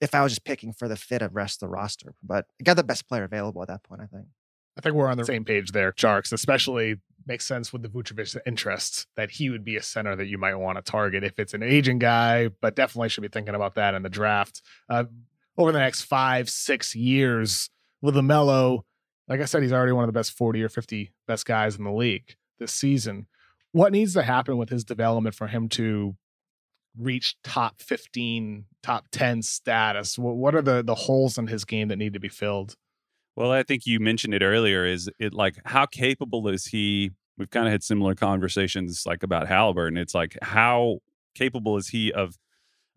if 0.00 0.14
I 0.14 0.22
was 0.22 0.32
just 0.32 0.44
picking 0.44 0.72
for 0.72 0.88
the 0.88 0.96
fit 0.96 1.22
of 1.22 1.34
rest 1.34 1.62
of 1.62 1.68
the 1.68 1.72
roster. 1.72 2.14
But 2.22 2.46
I 2.60 2.64
got 2.64 2.74
the 2.74 2.84
best 2.84 3.08
player 3.08 3.24
available 3.24 3.62
at 3.62 3.68
that 3.68 3.82
point, 3.82 4.00
I 4.00 4.06
think. 4.06 4.26
I 4.78 4.80
think 4.80 4.94
we're 4.94 5.08
on 5.08 5.18
the 5.18 5.24
same 5.24 5.44
page 5.44 5.72
there, 5.72 5.92
Tjarks, 5.92 6.32
especially 6.32 6.96
makes 7.26 7.46
sense 7.46 7.72
with 7.72 7.82
the 7.82 7.88
Vucevic 7.88 8.36
interests 8.46 9.06
that 9.16 9.30
he 9.30 9.50
would 9.50 9.64
be 9.64 9.76
a 9.76 9.82
center 9.82 10.16
that 10.16 10.26
you 10.26 10.38
might 10.38 10.54
want 10.54 10.76
to 10.76 10.82
target 10.82 11.24
if 11.24 11.38
it's 11.38 11.54
an 11.54 11.62
aging 11.62 11.98
guy, 11.98 12.48
but 12.60 12.76
definitely 12.76 13.08
should 13.08 13.22
be 13.22 13.28
thinking 13.28 13.54
about 13.54 13.74
that 13.74 13.94
in 13.94 14.02
the 14.02 14.08
draft. 14.08 14.62
Uh, 14.88 15.04
over 15.56 15.72
the 15.72 15.78
next 15.78 16.02
five, 16.02 16.48
six 16.48 16.94
years 16.94 17.70
with 18.00 18.14
LaMelo, 18.14 18.82
like 19.28 19.40
I 19.40 19.44
said, 19.44 19.62
he's 19.62 19.72
already 19.72 19.92
one 19.92 20.04
of 20.04 20.08
the 20.08 20.18
best 20.18 20.32
40 20.32 20.62
or 20.62 20.68
50 20.68 21.12
best 21.26 21.46
guys 21.46 21.76
in 21.76 21.84
the 21.84 21.92
league 21.92 22.34
this 22.58 22.72
season. 22.72 23.26
What 23.72 23.92
needs 23.92 24.14
to 24.14 24.22
happen 24.22 24.56
with 24.56 24.70
his 24.70 24.84
development 24.84 25.36
for 25.36 25.46
him 25.46 25.68
to 25.70 26.16
reach 26.98 27.36
top 27.44 27.80
15, 27.80 28.64
top 28.82 29.06
10 29.12 29.42
status? 29.42 30.18
What 30.18 30.54
are 30.54 30.62
the, 30.62 30.82
the 30.82 30.94
holes 30.94 31.38
in 31.38 31.46
his 31.46 31.64
game 31.64 31.88
that 31.88 31.96
need 31.96 32.14
to 32.14 32.20
be 32.20 32.28
filled? 32.28 32.74
Well, 33.40 33.52
I 33.52 33.62
think 33.62 33.86
you 33.86 34.00
mentioned 34.00 34.34
it 34.34 34.42
earlier. 34.42 34.84
Is 34.84 35.08
it 35.18 35.32
like 35.32 35.56
how 35.64 35.86
capable 35.86 36.46
is 36.48 36.66
he? 36.66 37.12
We've 37.38 37.48
kind 37.48 37.66
of 37.66 37.72
had 37.72 37.82
similar 37.82 38.14
conversations 38.14 39.04
like 39.06 39.22
about 39.22 39.48
Halliburton. 39.48 39.96
It's 39.96 40.14
like 40.14 40.36
how 40.42 40.98
capable 41.34 41.78
is 41.78 41.88
he 41.88 42.12
of 42.12 42.36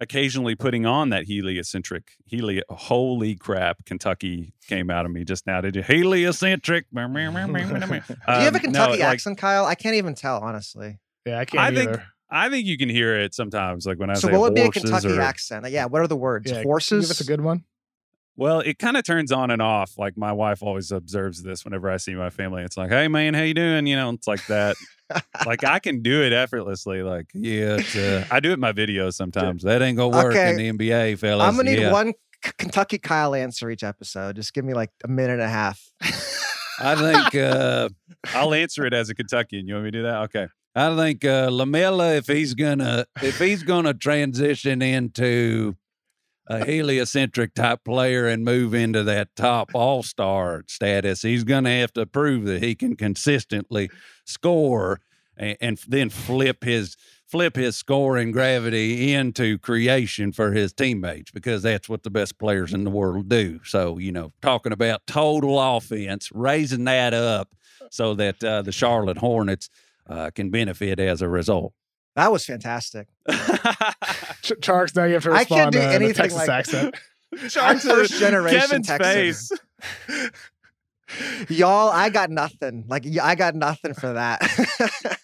occasionally 0.01 0.53
putting 0.53 0.85
on 0.85 1.11
that 1.11 1.23
heliocentric 1.27 2.17
heli 2.29 2.61
holy 2.67 3.35
crap 3.35 3.85
kentucky 3.85 4.51
came 4.67 4.89
out 4.89 5.05
of 5.05 5.11
me 5.11 5.23
just 5.23 5.45
now 5.45 5.61
did 5.61 5.75
you 5.75 5.83
heliocentric 5.83 6.87
do 6.93 6.99
you 6.99 7.07
have 8.25 8.55
a 8.55 8.57
um, 8.57 8.59
kentucky 8.59 8.97
no, 8.97 9.05
accent 9.05 9.37
like, 9.37 9.39
kyle 9.39 9.65
i 9.65 9.75
can't 9.75 9.95
even 9.95 10.15
tell 10.15 10.39
honestly 10.39 10.97
yeah 11.27 11.39
i 11.39 11.45
can't 11.45 11.63
i 11.63 11.67
either. 11.67 11.93
think 11.93 12.01
i 12.31 12.49
think 12.49 12.65
you 12.65 12.75
can 12.75 12.89
hear 12.89 13.17
it 13.17 13.35
sometimes 13.35 13.85
like 13.85 13.99
when 13.99 14.09
i 14.09 14.15
so 14.15 14.27
say 14.27 14.33
what 14.33 14.41
would 14.41 14.55
be 14.55 14.61
a 14.61 14.71
kentucky 14.71 15.15
or, 15.15 15.21
accent 15.21 15.69
yeah 15.69 15.85
what 15.85 16.01
are 16.01 16.07
the 16.07 16.17
words 16.17 16.51
yeah, 16.51 16.63
horses 16.63 17.05
give 17.05 17.11
us 17.11 17.21
a 17.21 17.25
good 17.25 17.39
one 17.39 17.63
well, 18.35 18.59
it 18.61 18.79
kind 18.79 18.97
of 18.97 19.03
turns 19.03 19.31
on 19.31 19.51
and 19.51 19.61
off. 19.61 19.97
Like 19.97 20.17
my 20.17 20.31
wife 20.31 20.63
always 20.63 20.91
observes 20.91 21.43
this 21.43 21.63
whenever 21.63 21.89
I 21.89 21.97
see 21.97 22.15
my 22.15 22.29
family. 22.29 22.63
It's 22.63 22.77
like, 22.77 22.89
"Hey, 22.89 23.07
man, 23.07 23.33
how 23.33 23.43
you 23.43 23.53
doing?" 23.53 23.85
You 23.87 23.95
know, 23.95 24.09
it's 24.11 24.27
like 24.27 24.45
that. 24.47 24.75
like 25.45 25.63
I 25.63 25.79
can 25.79 26.01
do 26.01 26.23
it 26.23 26.33
effortlessly. 26.33 27.03
Like, 27.03 27.27
yeah, 27.33 27.77
uh, 27.95 28.25
I 28.31 28.39
do 28.39 28.49
it 28.49 28.53
in 28.53 28.59
my 28.59 28.73
videos 28.73 29.13
sometimes. 29.13 29.63
That 29.63 29.81
ain't 29.81 29.97
gonna 29.97 30.15
work 30.15 30.33
okay. 30.33 30.49
in 30.51 30.77
the 30.77 30.91
NBA, 30.91 31.19
fellas. 31.19 31.47
I'm 31.47 31.55
gonna 31.55 31.69
need 31.69 31.79
yeah. 31.79 31.91
one 31.91 32.13
Kentucky 32.57 32.97
Kyle 32.97 33.35
answer 33.35 33.69
each 33.69 33.83
episode. 33.83 34.35
Just 34.35 34.53
give 34.53 34.65
me 34.65 34.73
like 34.73 34.89
a 35.03 35.07
minute 35.07 35.33
and 35.33 35.41
a 35.41 35.49
half. 35.49 35.81
I 36.79 36.95
think 36.95 37.35
uh, 37.35 37.89
I'll 38.33 38.53
answer 38.53 38.85
it 38.85 38.93
as 38.93 39.09
a 39.09 39.15
Kentuckian. 39.15 39.67
You 39.67 39.75
want 39.75 39.85
me 39.85 39.91
to 39.91 39.97
do 39.99 40.03
that? 40.03 40.17
Okay. 40.23 40.47
I 40.75 40.95
think 40.95 41.23
uh, 41.23 41.49
LaMelo, 41.49 42.17
if 42.17 42.25
he's 42.25 42.55
gonna 42.55 43.05
if 43.21 43.37
he's 43.37 43.61
gonna 43.61 43.93
transition 43.93 44.81
into 44.81 45.75
a 46.47 46.65
heliocentric 46.65 47.53
type 47.53 47.83
player 47.85 48.27
and 48.27 48.43
move 48.43 48.73
into 48.73 49.03
that 49.03 49.35
top 49.35 49.71
all 49.73 50.03
star 50.03 50.63
status, 50.67 51.21
he's 51.21 51.43
going 51.43 51.63
to 51.63 51.69
have 51.69 51.93
to 51.93 52.05
prove 52.05 52.45
that 52.45 52.61
he 52.61 52.75
can 52.75 52.95
consistently 52.95 53.89
score 54.25 54.99
and, 55.37 55.57
and, 55.61 55.79
then 55.87 56.09
flip 56.09 56.63
his 56.63 56.95
flip 57.25 57.55
his 57.55 57.75
scoring 57.75 58.31
gravity 58.31 59.11
into 59.11 59.57
creation 59.57 60.31
for 60.31 60.51
his 60.51 60.71
teammates 60.71 61.31
because 61.31 61.63
that's 61.63 61.89
what 61.89 62.03
the 62.03 62.11
best 62.11 62.37
players 62.37 62.73
in 62.73 62.83
the 62.83 62.91
world 62.91 63.29
do. 63.29 63.59
So 63.63 63.97
you 63.97 64.11
know, 64.11 64.33
talking 64.41 64.73
about 64.73 65.07
total 65.07 65.59
offense, 65.59 66.29
raising 66.33 66.83
that 66.83 67.13
up 67.13 67.55
so 67.89 68.13
that 68.15 68.43
uh, 68.43 68.61
the 68.61 68.71
Charlotte 68.71 69.17
Hornets 69.17 69.69
uh, 70.07 70.29
can 70.31 70.49
benefit 70.49 70.99
as 70.99 71.21
a 71.21 71.29
result. 71.29 71.73
That 72.15 72.31
was 72.31 72.45
fantastic. 72.45 73.07
Ch- 74.43 74.51
Tjarks, 74.59 74.95
now 74.95 75.05
you 75.05 75.13
have 75.13 75.23
to 75.23 75.31
respond 75.31 75.51
I 75.51 75.61
can't 75.61 75.71
do 75.71 75.79
uh, 75.79 75.83
anything 75.83 76.15
Texas 76.15 76.39
like 76.39 76.49
accent. 76.49 76.95
Tjarks 77.35 77.81
first 77.81 78.13
generation 78.19 78.59
Kevin's 78.59 78.87
Texas. 78.87 79.51
face. 80.09 80.29
Y'all, 81.49 81.89
I 81.89 82.09
got 82.09 82.29
nothing. 82.29 82.85
Like 82.87 83.05
I 83.21 83.35
got 83.35 83.55
nothing 83.55 83.93
for 83.93 84.13
that. 84.13 84.41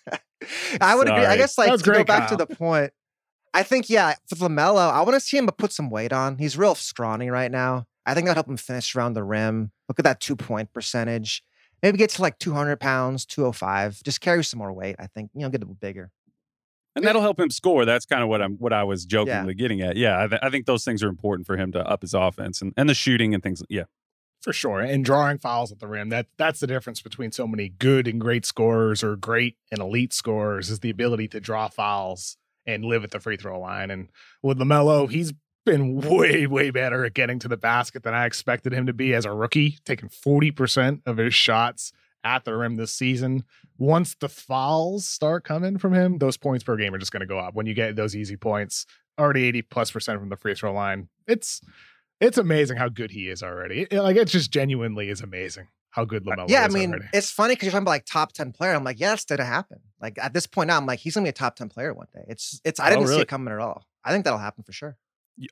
I 0.82 0.95
would 0.95 1.08
Sorry. 1.08 1.21
agree. 1.21 1.34
I 1.34 1.38
guess 1.38 1.58
like 1.58 1.75
to 1.75 1.84
great, 1.84 1.97
go 1.97 2.03
back 2.05 2.29
Kyle. 2.29 2.38
to 2.38 2.45
the 2.45 2.55
point. 2.55 2.93
I 3.53 3.63
think 3.63 3.89
yeah, 3.89 4.13
for 4.27 4.36
LaMelo, 4.36 4.91
I 4.91 5.01
want 5.01 5.15
to 5.15 5.19
see 5.19 5.38
him 5.38 5.47
put 5.47 5.71
some 5.71 5.89
weight 5.89 6.13
on. 6.13 6.38
He's 6.38 6.58
real 6.58 6.75
scrawny 6.75 7.29
right 7.29 7.51
now. 7.51 7.88
I 8.05 8.13
think 8.13 8.27
that'll 8.27 8.43
help 8.43 8.49
him 8.49 8.58
finish 8.58 8.95
around 8.95 9.13
the 9.13 9.23
rim. 9.23 9.71
Look 9.88 9.99
at 9.99 10.05
that 10.05 10.19
two 10.21 10.36
point 10.36 10.71
percentage. 10.73 11.43
Maybe 11.82 11.97
get 11.97 12.10
to 12.12 12.21
like 12.21 12.39
200 12.39 12.79
pounds, 12.79 13.25
205. 13.25 14.03
Just 14.03 14.21
carry 14.21 14.43
some 14.43 14.60
more 14.60 14.71
weight. 14.73 14.95
I 14.99 15.08
think 15.08 15.32
you 15.34 15.41
know, 15.41 15.49
get 15.49 15.62
a 15.62 15.65
little 15.65 15.75
bigger 15.75 16.12
and 16.99 17.07
that'll 17.07 17.21
help 17.21 17.39
him 17.39 17.49
score. 17.49 17.85
That's 17.85 18.05
kind 18.05 18.21
of 18.21 18.29
what 18.29 18.41
I'm 18.41 18.55
what 18.57 18.73
I 18.73 18.83
was 18.83 19.05
jokingly 19.05 19.53
yeah. 19.53 19.57
getting 19.57 19.81
at. 19.81 19.97
Yeah, 19.97 20.23
I, 20.23 20.27
th- 20.27 20.41
I, 20.43 20.49
think 20.49 20.65
those 20.65 20.85
things 20.85 21.01
are 21.03 21.09
important 21.09 21.47
for 21.47 21.57
him 21.57 21.71
to 21.71 21.79
up 21.88 22.01
his 22.01 22.13
offense 22.13 22.62
and, 22.62 22.73
and 22.77 22.89
the 22.89 22.93
shooting 22.93 23.33
and 23.33 23.41
things. 23.41 23.63
Yeah, 23.69 23.83
for 24.41 24.53
sure. 24.53 24.79
And 24.81 25.03
drawing 25.03 25.38
fouls 25.38 25.71
at 25.71 25.79
the 25.79 25.88
rim 25.88 26.09
that 26.09 26.27
that's 26.38 26.59
the 26.59 26.67
difference 26.67 27.01
between 27.01 27.31
so 27.31 27.47
many 27.47 27.69
good 27.69 28.07
and 28.07 28.19
great 28.19 28.45
scorers 28.45 29.03
or 29.03 29.15
great 29.15 29.57
and 29.71 29.81
elite 29.81 30.13
scorers 30.13 30.69
is 30.69 30.79
the 30.79 30.89
ability 30.89 31.27
to 31.29 31.39
draw 31.39 31.67
fouls 31.67 32.38
and 32.65 32.85
live 32.85 33.03
at 33.03 33.12
the 33.12 33.19
free 33.19 33.38
throw 33.38 33.59
line. 33.59 33.91
And 33.91 34.09
with 34.41 34.59
LaMelo, 34.59 35.09
he's 35.09 35.33
been 35.65 35.99
way 36.01 36.47
way 36.47 36.69
better 36.69 37.05
at 37.05 37.13
getting 37.13 37.39
to 37.39 37.47
the 37.47 37.57
basket 37.57 38.03
than 38.03 38.13
I 38.13 38.25
expected 38.25 38.73
him 38.73 38.85
to 38.85 38.93
be 38.93 39.13
as 39.13 39.25
a 39.25 39.33
rookie, 39.33 39.77
taking 39.85 40.09
forty 40.09 40.51
percent 40.51 41.01
of 41.05 41.17
his 41.17 41.33
shots 41.33 41.91
at 42.23 42.45
the 42.45 42.55
rim 42.55 42.75
this 42.75 42.91
season. 42.91 43.43
Once 43.79 44.13
the 44.19 44.29
fouls 44.29 45.07
start 45.07 45.43
coming 45.43 45.77
from 45.77 45.93
him, 45.93 46.17
those 46.19 46.37
points 46.37 46.63
per 46.63 46.75
game 46.75 46.93
are 46.93 46.97
just 46.99 47.11
going 47.11 47.21
to 47.21 47.25
go 47.25 47.39
up. 47.39 47.55
When 47.55 47.65
you 47.65 47.73
get 47.73 47.95
those 47.95 48.15
easy 48.15 48.35
points, 48.35 48.85
already 49.17 49.45
80 49.45 49.61
plus 49.63 49.89
percent 49.91 50.19
from 50.19 50.29
the 50.29 50.35
free 50.37 50.53
throw 50.53 50.73
line, 50.73 51.07
it's 51.27 51.61
it's 52.19 52.37
amazing 52.37 52.77
how 52.77 52.89
good 52.89 53.11
he 53.11 53.29
is 53.29 53.41
already. 53.41 53.87
It, 53.89 54.01
like 54.01 54.17
it 54.17 54.27
just 54.27 54.51
genuinely 54.51 55.09
is 55.09 55.21
amazing 55.21 55.67
how 55.91 56.05
good 56.05 56.27
uh, 56.27 56.31
Lamelo 56.35 56.49
yeah, 56.49 56.63
I 56.63 56.67
mean, 56.67 56.89
already. 56.91 57.07
it's 57.13 57.31
funny 57.31 57.55
because 57.55 57.65
you're 57.67 57.71
talking 57.71 57.83
about 57.83 57.91
like 57.91 58.05
top 58.05 58.33
10 58.33 58.51
player. 58.51 58.73
I'm 58.73 58.83
like, 58.83 58.99
yeah, 58.99 59.09
that's 59.09 59.25
gonna 59.25 59.43
happen. 59.45 59.79
Like 60.01 60.17
at 60.21 60.33
this 60.33 60.45
point 60.45 60.67
now, 60.67 60.77
I'm 60.77 60.85
like, 60.85 60.99
he's 60.99 61.15
gonna 61.15 61.23
be 61.23 61.29
a 61.29 61.33
top 61.33 61.55
10 61.55 61.69
player 61.69 61.93
one 61.93 62.07
day. 62.13 62.25
It's 62.27 62.59
it's 62.65 62.79
I 62.79 62.87
Oh, 62.87 62.89
didn't 62.91 63.05
see 63.07 63.09
really? 63.11 63.21
it 63.23 63.27
coming 63.29 63.53
at 63.53 63.59
all. 63.59 63.85
I 64.03 64.11
think 64.11 64.25
that'll 64.25 64.39
happen 64.39 64.63
for 64.63 64.71
sure. 64.73 64.97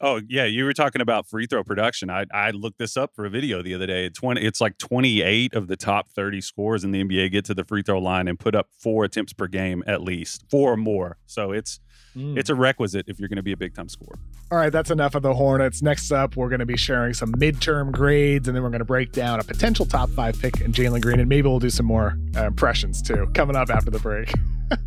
Oh 0.02 0.22
yeah, 0.28 0.46
you 0.46 0.66
were 0.66 0.74
talking 0.74 1.02
about 1.02 1.28
free 1.28 1.46
throw 1.46 1.64
production. 1.64 2.10
I 2.10 2.26
I 2.34 2.52
looked 2.52 2.78
this 2.80 2.98
up 2.98 3.16
for 3.16 3.26
a 3.26 3.30
video 3.30 3.62
the 3.62 3.74
other 3.74 3.88
day. 3.88 4.10
Twenty, 4.10 4.42
it's 4.42 4.60
like 4.62 4.78
twenty 4.78 5.22
eight 5.22 5.54
of 5.54 5.68
the 5.68 5.78
top 5.78 6.10
thirty 6.10 6.42
scores 6.42 6.84
in 6.84 6.92
the 6.92 7.04
NBA 7.04 7.32
get 7.32 7.46
to 7.46 7.54
the 7.54 7.64
free 7.64 7.82
throw 7.84 8.00
line 8.00 8.28
and 8.28 8.40
put 8.40 8.56
up 8.56 8.68
four 8.78 9.04
attempts 9.04 9.34
per 9.34 9.48
game 9.48 9.84
at 9.88 10.02
least, 10.02 10.44
four 10.50 10.74
or 10.74 10.78
more. 10.78 11.18
So 11.26 11.52
it's 11.52 11.80
Mm. 12.16 12.36
it's 12.38 12.50
a 12.50 12.56
requisite 12.56 13.06
if 13.08 13.20
you're 13.20 13.28
going 13.30 13.38
to 13.38 13.44
be 13.44 13.52
a 13.52 13.58
big 13.58 13.76
time 13.76 13.90
scorer. 13.90 14.18
All 14.52 14.58
right, 14.58 14.72
that's 14.72 14.90
enough 14.90 15.14
of 15.14 15.22
the 15.22 15.36
Hornets. 15.36 15.84
Next 15.84 16.12
up, 16.12 16.36
we're 16.36 16.50
going 16.50 16.62
to 16.62 16.66
be 16.66 16.78
sharing 16.78 17.14
some 17.14 17.32
midterm 17.34 17.92
grades, 17.92 18.48
and 18.48 18.56
then 18.56 18.64
we're 18.64 18.70
going 18.72 18.80
to 18.80 18.86
break 18.86 19.12
down 19.12 19.40
a 19.40 19.44
potential 19.44 19.86
top 19.86 20.10
five 20.12 20.40
pick 20.40 20.62
in 20.62 20.72
Jalen 20.72 21.02
Green, 21.02 21.20
and 21.20 21.30
maybe 21.30 21.48
we'll 21.48 21.60
do 21.60 21.70
some 21.70 21.86
more 21.86 22.18
uh, 22.36 22.46
impressions 22.48 23.04
too. 23.04 23.28
Coming 23.36 23.56
up 23.56 23.70
after 23.70 23.92
the 23.92 24.00
break. 24.00 24.32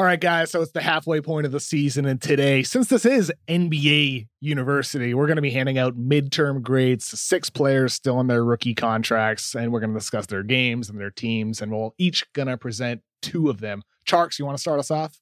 All 0.00 0.06
right, 0.06 0.18
guys. 0.18 0.50
So 0.50 0.62
it's 0.62 0.72
the 0.72 0.80
halfway 0.80 1.20
point 1.20 1.44
of 1.44 1.52
the 1.52 1.60
season. 1.60 2.06
And 2.06 2.22
today, 2.22 2.62
since 2.62 2.88
this 2.88 3.04
is 3.04 3.30
NBA 3.48 4.28
University, 4.40 5.12
we're 5.12 5.26
going 5.26 5.36
to 5.36 5.42
be 5.42 5.50
handing 5.50 5.76
out 5.76 5.94
midterm 5.94 6.62
grades 6.62 7.10
to 7.10 7.18
six 7.18 7.50
players 7.50 7.92
still 7.92 8.16
on 8.16 8.26
their 8.26 8.42
rookie 8.42 8.74
contracts. 8.74 9.54
And 9.54 9.70
we're 9.70 9.80
going 9.80 9.92
to 9.92 9.98
discuss 9.98 10.24
their 10.24 10.42
games 10.42 10.88
and 10.88 10.98
their 10.98 11.10
teams. 11.10 11.60
And 11.60 11.70
we'll 11.70 11.94
each 11.98 12.24
going 12.32 12.48
to 12.48 12.56
present 12.56 13.02
two 13.20 13.50
of 13.50 13.60
them. 13.60 13.82
Tjarks, 14.06 14.38
you 14.38 14.46
want 14.46 14.56
to 14.56 14.60
start 14.62 14.80
us 14.80 14.90
off? 14.90 15.20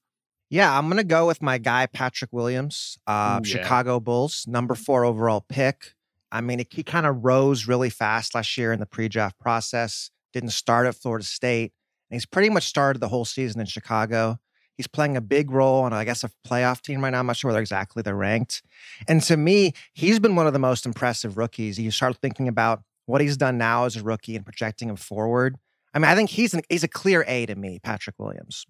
Yeah, 0.49 0.79
I'm 0.79 0.89
gonna 0.89 1.03
go 1.05 1.27
with 1.27 1.43
my 1.43 1.59
guy 1.59 1.85
Patrick 1.87 2.33
Williams, 2.33 2.99
uh, 3.07 3.39
Ooh, 3.39 3.47
yeah. 3.47 3.61
Chicago 3.61 4.01
Bulls, 4.01 4.47
number 4.49 4.75
four 4.75 5.05
overall 5.05 5.45
pick. 5.47 5.93
I 6.33 6.41
mean, 6.41 6.65
he 6.71 6.83
kind 6.83 7.05
of 7.05 7.23
rose 7.23 7.67
really 7.67 7.91
fast 7.91 8.35
last 8.35 8.57
year 8.57 8.73
in 8.73 8.81
the 8.81 8.87
pre-draft 8.87 9.39
process. 9.39 10.11
Didn't 10.33 10.53
start 10.53 10.87
at 10.87 10.95
Florida 10.95 11.27
State, 11.27 11.75
and 12.11 12.17
he's 12.17 12.25
pretty 12.25 12.49
much 12.49 12.65
started 12.65 13.01
the 13.01 13.09
whole 13.09 13.27
season 13.27 13.61
in 13.61 13.67
Chicago. 13.67 14.39
He's 14.79 14.87
playing 14.87 15.17
a 15.17 15.21
big 15.21 15.51
role 15.51 15.83
on, 15.83 15.93
I 15.93 16.05
guess, 16.05 16.23
a 16.23 16.31
playoff 16.47 16.81
team 16.81 17.03
right 17.03 17.11
now. 17.11 17.19
I'm 17.19 17.27
not 17.27 17.37
sure 17.37 17.49
whether 17.49 17.61
exactly 17.61 18.01
they're 18.01 18.15
ranked. 18.15 18.63
And 19.09 19.21
to 19.25 19.37
me, 19.37 19.73
he's 19.93 20.21
been 20.21 20.37
one 20.37 20.47
of 20.47 20.53
the 20.53 20.61
most 20.61 20.87
impressive 20.87 21.37
rookies. 21.37 21.81
You 21.81 21.91
start 21.91 22.17
thinking 22.19 22.47
about 22.47 22.83
what 23.07 23.21
he's 23.21 23.37
done 23.37 23.59
now 23.59 23.87
as 23.87 23.97
a 23.97 24.03
rookie 24.05 24.37
and 24.37 24.45
projecting 24.45 24.89
him 24.89 24.97
forward. 24.97 25.57
I 25.93 25.99
mean, 25.99 26.09
I 26.09 26.15
think 26.15 26.31
he's 26.31 26.55
an, 26.55 26.63
he's 26.69 26.85
a 26.85 26.89
clear 26.89 27.25
A 27.27 27.45
to 27.47 27.57
me, 27.57 27.81
Patrick 27.83 28.17
Williams. 28.21 28.67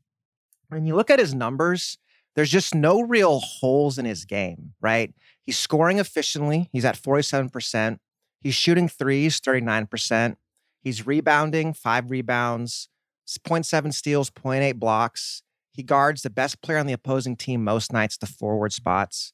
When 0.69 0.87
you 0.87 0.97
look 0.97 1.11
at 1.11 1.19
his 1.19 1.35
numbers, 1.35 1.99
there's 2.35 2.51
just 2.51 2.75
no 2.75 3.03
real 3.03 3.41
holes 3.41 3.99
in 3.99 4.07
his 4.07 4.25
game, 4.25 4.73
right? 4.81 5.13
He's 5.45 5.59
scoring 5.59 5.99
efficiently. 5.99 6.71
He's 6.73 6.87
at 6.87 6.97
47%. 6.97 7.99
He's 8.41 8.55
shooting 8.55 8.89
threes, 8.89 9.41
39%. 9.41 10.37
He's 10.81 11.07
rebounding, 11.07 11.75
five 11.75 12.11
rebounds, 12.11 12.89
0.7 13.29 13.93
steals, 13.93 14.31
0.8 14.31 14.77
blocks. 14.77 15.43
He 15.79 15.85
guards 15.85 16.23
the 16.23 16.31
best 16.31 16.61
player 16.61 16.79
on 16.79 16.89
the 16.89 16.93
opposing 16.93 17.37
team 17.37 17.63
most 17.63 17.93
nights, 17.93 18.17
the 18.17 18.27
forward 18.27 18.73
spots. 18.73 19.33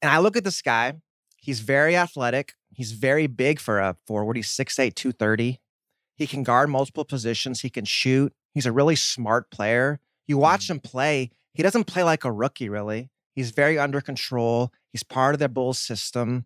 And 0.00 0.12
I 0.12 0.18
look 0.18 0.36
at 0.36 0.44
this 0.44 0.62
guy. 0.62 0.92
He's 1.36 1.58
very 1.58 1.96
athletic. 1.96 2.54
He's 2.72 2.92
very 2.92 3.26
big 3.26 3.58
for 3.58 3.80
a 3.80 3.96
forward. 4.06 4.36
He's 4.36 4.46
6'8, 4.46 4.94
230. 4.94 5.58
He 6.14 6.26
can 6.28 6.44
guard 6.44 6.70
multiple 6.70 7.04
positions. 7.04 7.62
He 7.62 7.68
can 7.68 7.84
shoot. 7.84 8.32
He's 8.54 8.64
a 8.64 8.70
really 8.70 8.94
smart 8.94 9.50
player. 9.50 9.98
You 10.28 10.38
watch 10.38 10.66
mm-hmm. 10.66 10.74
him 10.74 10.80
play, 10.82 11.30
he 11.52 11.64
doesn't 11.64 11.88
play 11.88 12.04
like 12.04 12.24
a 12.24 12.30
rookie, 12.30 12.68
really. 12.68 13.10
He's 13.34 13.50
very 13.50 13.76
under 13.76 14.00
control. 14.00 14.72
He's 14.92 15.02
part 15.02 15.34
of 15.34 15.40
their 15.40 15.48
Bulls 15.48 15.80
system. 15.80 16.44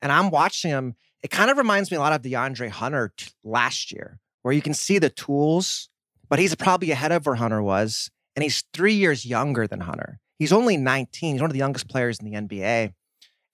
And 0.00 0.10
I'm 0.10 0.30
watching 0.30 0.70
him. 0.70 0.94
It 1.22 1.30
kind 1.30 1.50
of 1.50 1.58
reminds 1.58 1.90
me 1.90 1.98
a 1.98 2.00
lot 2.00 2.14
of 2.14 2.22
De'Andre 2.22 2.70
Hunter 2.70 3.12
t- 3.14 3.28
last 3.44 3.92
year, 3.92 4.20
where 4.40 4.54
you 4.54 4.62
can 4.62 4.72
see 4.72 4.98
the 4.98 5.10
tools, 5.10 5.90
but 6.30 6.38
he's 6.38 6.54
probably 6.54 6.92
ahead 6.92 7.12
of 7.12 7.26
where 7.26 7.34
Hunter 7.34 7.60
was. 7.60 8.10
And 8.36 8.42
he's 8.42 8.64
three 8.72 8.94
years 8.94 9.26
younger 9.26 9.66
than 9.66 9.80
Hunter. 9.80 10.18
He's 10.38 10.52
only 10.52 10.76
19. 10.76 11.34
He's 11.34 11.40
one 11.40 11.50
of 11.50 11.52
the 11.52 11.58
youngest 11.58 11.88
players 11.88 12.18
in 12.18 12.30
the 12.30 12.38
NBA. 12.38 12.92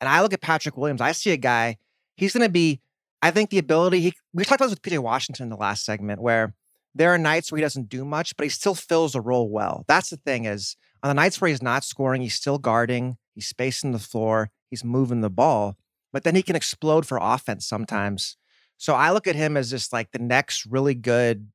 And 0.01 0.09
I 0.09 0.21
look 0.21 0.33
at 0.33 0.41
Patrick 0.41 0.77
Williams, 0.77 1.01
I 1.01 1.12
see 1.12 1.33
a 1.33 1.37
guy, 1.37 1.79
he's 2.17 2.35
going 2.35 2.47
to 2.47 2.53
be, 2.53 2.81
I 3.23 3.31
think 3.31 3.51
the 3.51 3.59
ability, 3.59 4.01
he, 4.01 4.12
we 4.35 4.45
talked 4.45 4.61
about 4.61 4.67
this 4.67 4.79
with 4.79 4.83
PJ 4.83 4.99
Washington 4.99 5.45
in 5.45 5.51
the 5.51 5.57
last 5.57 5.85
segment, 5.85 6.21
where 6.21 6.55
there 6.95 7.12
are 7.12 7.19
nights 7.19 7.51
where 7.51 7.59
he 7.59 7.62
doesn't 7.62 7.89
do 7.89 8.05
much, 8.05 8.37
but 8.37 8.45
he 8.45 8.51
still 8.51 8.75
fills 8.75 9.12
the 9.12 9.21
role 9.21 9.49
well. 9.49 9.85
That's 9.89 10.11
the 10.11 10.16
thing 10.16 10.45
is 10.45 10.77
on 11.03 11.09
the 11.09 11.14
nights 11.14 11.41
where 11.41 11.49
he's 11.49 11.62
not 11.62 11.85
scoring, 11.85 12.22
he's 12.22 12.35
still 12.35 12.59
guarding, 12.59 13.16
he's 13.35 13.47
spacing 13.47 13.93
the 13.93 13.99
floor, 13.99 14.51
he's 14.70 14.85
moving 14.85 15.20
the 15.20 15.31
ball, 15.31 15.77
but 16.12 16.24
then 16.24 16.35
he 16.35 16.43
can 16.43 16.57
explode 16.57 17.07
for 17.07 17.18
offense 17.20 17.66
sometimes. 17.66 18.37
So 18.79 18.95
I 18.95 19.11
look 19.12 19.27
at 19.27 19.37
him 19.37 19.57
as 19.57 19.70
just 19.70 19.93
like 19.93 20.12
the 20.12 20.18
next 20.18 20.66
really 20.66 20.95
good 20.95 21.49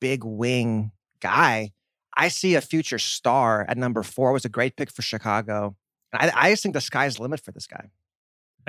big 0.00 0.24
wing 0.24 0.92
guy. 1.20 1.72
I 2.16 2.28
see 2.28 2.54
a 2.54 2.60
future 2.60 2.98
star 2.98 3.66
at 3.68 3.76
number 3.76 4.02
four. 4.02 4.30
It 4.30 4.34
was 4.34 4.44
a 4.44 4.50
great 4.50 4.76
pick 4.76 4.90
for 4.90 5.02
Chicago. 5.02 5.76
I, 6.12 6.32
I 6.34 6.50
just 6.50 6.62
think 6.62 6.74
the 6.74 6.80
sky's 6.80 7.16
the 7.16 7.22
limit 7.22 7.40
for 7.40 7.52
this 7.52 7.66
guy. 7.66 7.90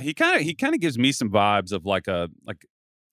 He 0.02 0.14
kind 0.14 0.36
of 0.36 0.42
he 0.42 0.54
kind 0.54 0.76
of 0.76 0.82
gives 0.82 0.98
me 0.98 1.12
some 1.12 1.30
vibes 1.30 1.72
of 1.72 1.86
like 1.86 2.08
a 2.08 2.30
like 2.46 2.66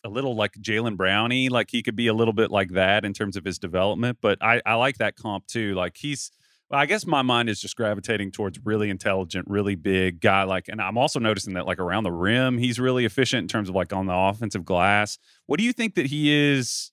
a 0.04 0.08
little 0.08 0.34
like 0.34 0.52
Jaylen 0.54 0.96
Brownie. 0.96 1.48
Like 1.48 1.70
he 1.70 1.82
could 1.82 1.96
be 1.96 2.08
a 2.08 2.14
little 2.14 2.34
bit 2.34 2.50
like 2.50 2.70
that 2.70 3.04
in 3.04 3.12
terms 3.12 3.36
of 3.36 3.44
his 3.44 3.58
development. 3.58 4.18
But 4.20 4.38
I 4.42 4.60
I 4.66 4.74
like 4.74 4.98
that 4.98 5.16
comp 5.16 5.46
too. 5.46 5.74
Like 5.74 5.96
he's 5.96 6.30
I 6.70 6.86
guess 6.86 7.06
my 7.06 7.22
mind 7.22 7.48
is 7.48 7.60
just 7.60 7.76
gravitating 7.76 8.32
towards 8.32 8.58
really 8.64 8.90
intelligent, 8.90 9.46
really 9.48 9.76
big 9.76 10.20
guy. 10.20 10.42
Like, 10.42 10.66
and 10.68 10.80
I'm 10.80 10.98
also 10.98 11.20
noticing 11.20 11.54
that 11.54 11.66
like 11.66 11.78
around 11.78 12.04
the 12.04 12.10
rim, 12.10 12.58
he's 12.58 12.80
really 12.80 13.04
efficient 13.04 13.42
in 13.42 13.48
terms 13.48 13.68
of 13.68 13.74
like 13.76 13.92
on 13.92 14.06
the 14.06 14.14
offensive 14.14 14.64
glass. 14.64 15.18
What 15.46 15.58
do 15.58 15.64
you 15.64 15.72
think 15.72 15.94
that 15.94 16.06
he 16.06 16.32
is? 16.32 16.90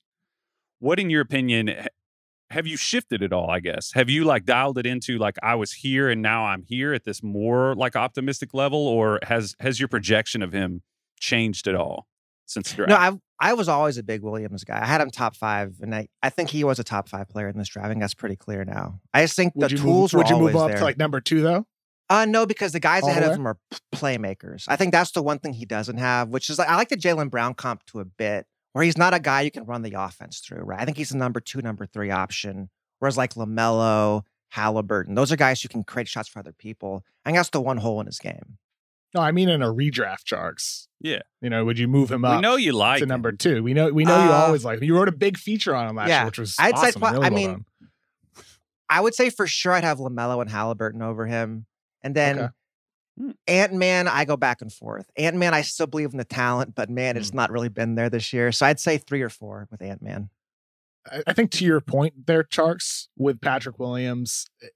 what, 0.81 0.99
in 0.99 1.09
your 1.11 1.21
opinion, 1.21 1.87
have 2.51 2.67
you 2.67 2.77
shifted 2.77 3.23
at 3.23 3.33
all? 3.33 3.49
I 3.49 3.59
guess 3.59 3.91
have 3.93 4.09
you 4.09 4.23
like 4.23 4.45
dialed 4.45 4.77
it 4.77 4.85
into 4.85 5.17
like 5.17 5.37
I 5.41 5.55
was 5.55 5.71
here 5.71 6.09
and 6.09 6.21
now 6.21 6.45
I'm 6.45 6.63
here 6.63 6.93
at 6.93 7.03
this 7.03 7.23
more 7.23 7.75
like 7.75 7.95
optimistic 7.95 8.53
level, 8.53 8.87
or 8.87 9.19
has 9.23 9.55
has 9.59 9.79
your 9.79 9.87
projection 9.87 10.41
of 10.41 10.53
him 10.53 10.81
changed 11.19 11.67
at 11.67 11.75
all 11.75 12.07
since 12.45 12.69
the 12.71 12.75
draft? 12.77 12.89
No, 12.89 12.95
I 12.95 13.11
I 13.41 13.53
was 13.53 13.67
always 13.67 13.97
a 13.97 14.03
big 14.03 14.21
Williams 14.21 14.63
guy. 14.63 14.79
I 14.79 14.85
had 14.85 15.01
him 15.01 15.09
top 15.09 15.35
five, 15.35 15.73
and 15.81 15.95
I, 15.95 16.07
I 16.21 16.29
think 16.29 16.51
he 16.51 16.63
was 16.63 16.77
a 16.77 16.83
top 16.83 17.09
five 17.09 17.27
player 17.27 17.49
in 17.49 17.57
this 17.57 17.69
draft. 17.69 17.87
I 17.87 17.89
think 17.89 18.01
that's 18.01 18.13
pretty 18.13 18.35
clear 18.35 18.63
now. 18.63 18.99
I 19.13 19.23
just 19.23 19.35
think 19.35 19.53
Would 19.55 19.71
the 19.71 19.77
tools 19.77 20.13
move, 20.13 20.19
would 20.19 20.29
you 20.29 20.37
move 20.37 20.55
up 20.55 20.67
there. 20.67 20.77
to 20.77 20.83
like 20.83 20.97
number 20.97 21.19
two 21.19 21.41
though? 21.41 21.65
Uh, 22.11 22.25
no, 22.25 22.45
because 22.45 22.73
the 22.73 22.79
guys 22.79 23.03
All 23.03 23.09
the 23.09 23.13
ahead 23.13 23.23
of 23.23 23.37
him 23.37 23.47
are 23.47 23.57
playmakers. 23.95 24.65
I 24.67 24.75
think 24.75 24.91
that's 24.91 25.11
the 25.11 25.23
one 25.23 25.39
thing 25.39 25.53
he 25.53 25.65
doesn't 25.65 25.97
have, 25.97 26.27
which 26.27 26.49
is 26.49 26.59
like 26.59 26.67
I 26.67 26.75
like 26.75 26.89
the 26.89 26.97
Jaylen 26.97 27.31
Brown 27.31 27.53
comp 27.53 27.85
to 27.87 28.01
a 28.01 28.05
bit, 28.05 28.45
where 28.73 28.83
he's 28.83 28.97
not 28.97 29.13
a 29.13 29.19
guy 29.19 29.41
you 29.41 29.51
can 29.51 29.65
run 29.65 29.81
the 29.81 29.93
offense 29.97 30.39
through, 30.39 30.63
right? 30.63 30.79
I 30.79 30.85
think 30.85 30.97
he's 30.97 31.11
a 31.11 31.17
number 31.17 31.39
two, 31.39 31.61
number 31.61 31.85
three 31.85 32.09
option. 32.11 32.69
Whereas 32.99 33.17
like 33.17 33.33
LaMelo, 33.33 34.23
Halliburton, 34.49 35.15
those 35.15 35.31
are 35.31 35.35
guys 35.37 35.61
who 35.61 35.69
can 35.69 35.83
create 35.83 36.07
shots 36.07 36.29
for 36.29 36.39
other 36.39 36.53
people. 36.53 37.03
I 37.25 37.29
think 37.29 37.37
that's 37.37 37.49
the 37.49 37.61
one 37.61 37.77
hole 37.77 37.99
in 37.99 38.05
his 38.05 38.19
game. 38.19 38.57
No, 39.13 39.19
I 39.21 39.31
mean 39.31 39.49
in 39.49 39.61
a 39.61 39.67
redraft, 39.67 40.23
Tjarks. 40.25 40.87
Yeah. 41.01 41.19
You 41.41 41.49
know, 41.49 41.65
would 41.65 41.77
you 41.77 41.87
move 41.89 42.09
him 42.11 42.23
up? 42.23 42.35
we 42.37 42.41
know 42.41 42.55
you 42.55 42.71
like 42.71 42.99
to 42.99 43.03
him. 43.03 43.09
number 43.09 43.31
two? 43.33 43.61
We 43.63 43.73
know 43.73 43.91
we 43.91 44.05
know 44.05 44.23
you 44.23 44.29
Uh, 44.31 44.33
always 44.45 44.63
like. 44.63 44.77
him. 44.77 44.85
You 44.85 44.95
wrote 44.95 45.09
a 45.09 45.11
big 45.13 45.37
feature 45.37 45.75
on 45.75 45.89
him 45.89 45.95
last 45.97 46.07
yeah, 46.09 46.19
year, 46.21 46.25
which 46.27 46.39
was 46.39 46.55
I'd 46.59 46.77
say 46.77 46.87
awesome. 46.89 47.01
twi- 47.01 47.11
really 47.11 47.25
I 47.25 47.29
well 47.29 47.37
mean, 47.37 47.49
done. 47.49 47.65
I 48.89 49.01
would 49.01 49.13
say 49.15 49.29
for 49.29 49.47
sure 49.47 49.73
I'd 49.73 49.83
have 49.83 49.97
LaMelo 49.99 50.41
and 50.41 50.49
Halliburton 50.49 51.01
over 51.01 51.25
him. 51.25 51.65
And 52.03 52.15
then 52.15 52.37
Okay. 52.39 52.47
Hmm. 53.21 53.31
Ant 53.47 53.73
Man, 53.73 54.07
I 54.07 54.25
go 54.25 54.35
back 54.35 54.61
and 54.61 54.73
forth. 54.73 55.09
Ant 55.15 55.37
Man, 55.37 55.53
I 55.53 55.61
still 55.61 55.85
believe 55.85 56.11
in 56.11 56.17
the 56.17 56.23
talent, 56.25 56.73
but 56.73 56.89
man, 56.89 57.17
it's 57.17 57.33
not 57.33 57.51
really 57.51 57.69
been 57.69 57.93
there 57.93 58.09
this 58.09 58.33
year. 58.33 58.51
So 58.51 58.65
I'd 58.65 58.79
say 58.79 58.97
three 58.97 59.21
or 59.21 59.29
four 59.29 59.67
with 59.69 59.81
Ant 59.81 60.01
Man. 60.01 60.29
I- 61.11 61.23
I 61.27 61.33
think 61.33 61.51
to 61.51 61.65
your 61.65 61.81
point 61.81 62.25
there, 62.25 62.43
Tjarks, 62.43 63.07
with 63.15 63.39
Patrick 63.39 63.77
Williams, 63.77 64.47
eh, 64.63 64.67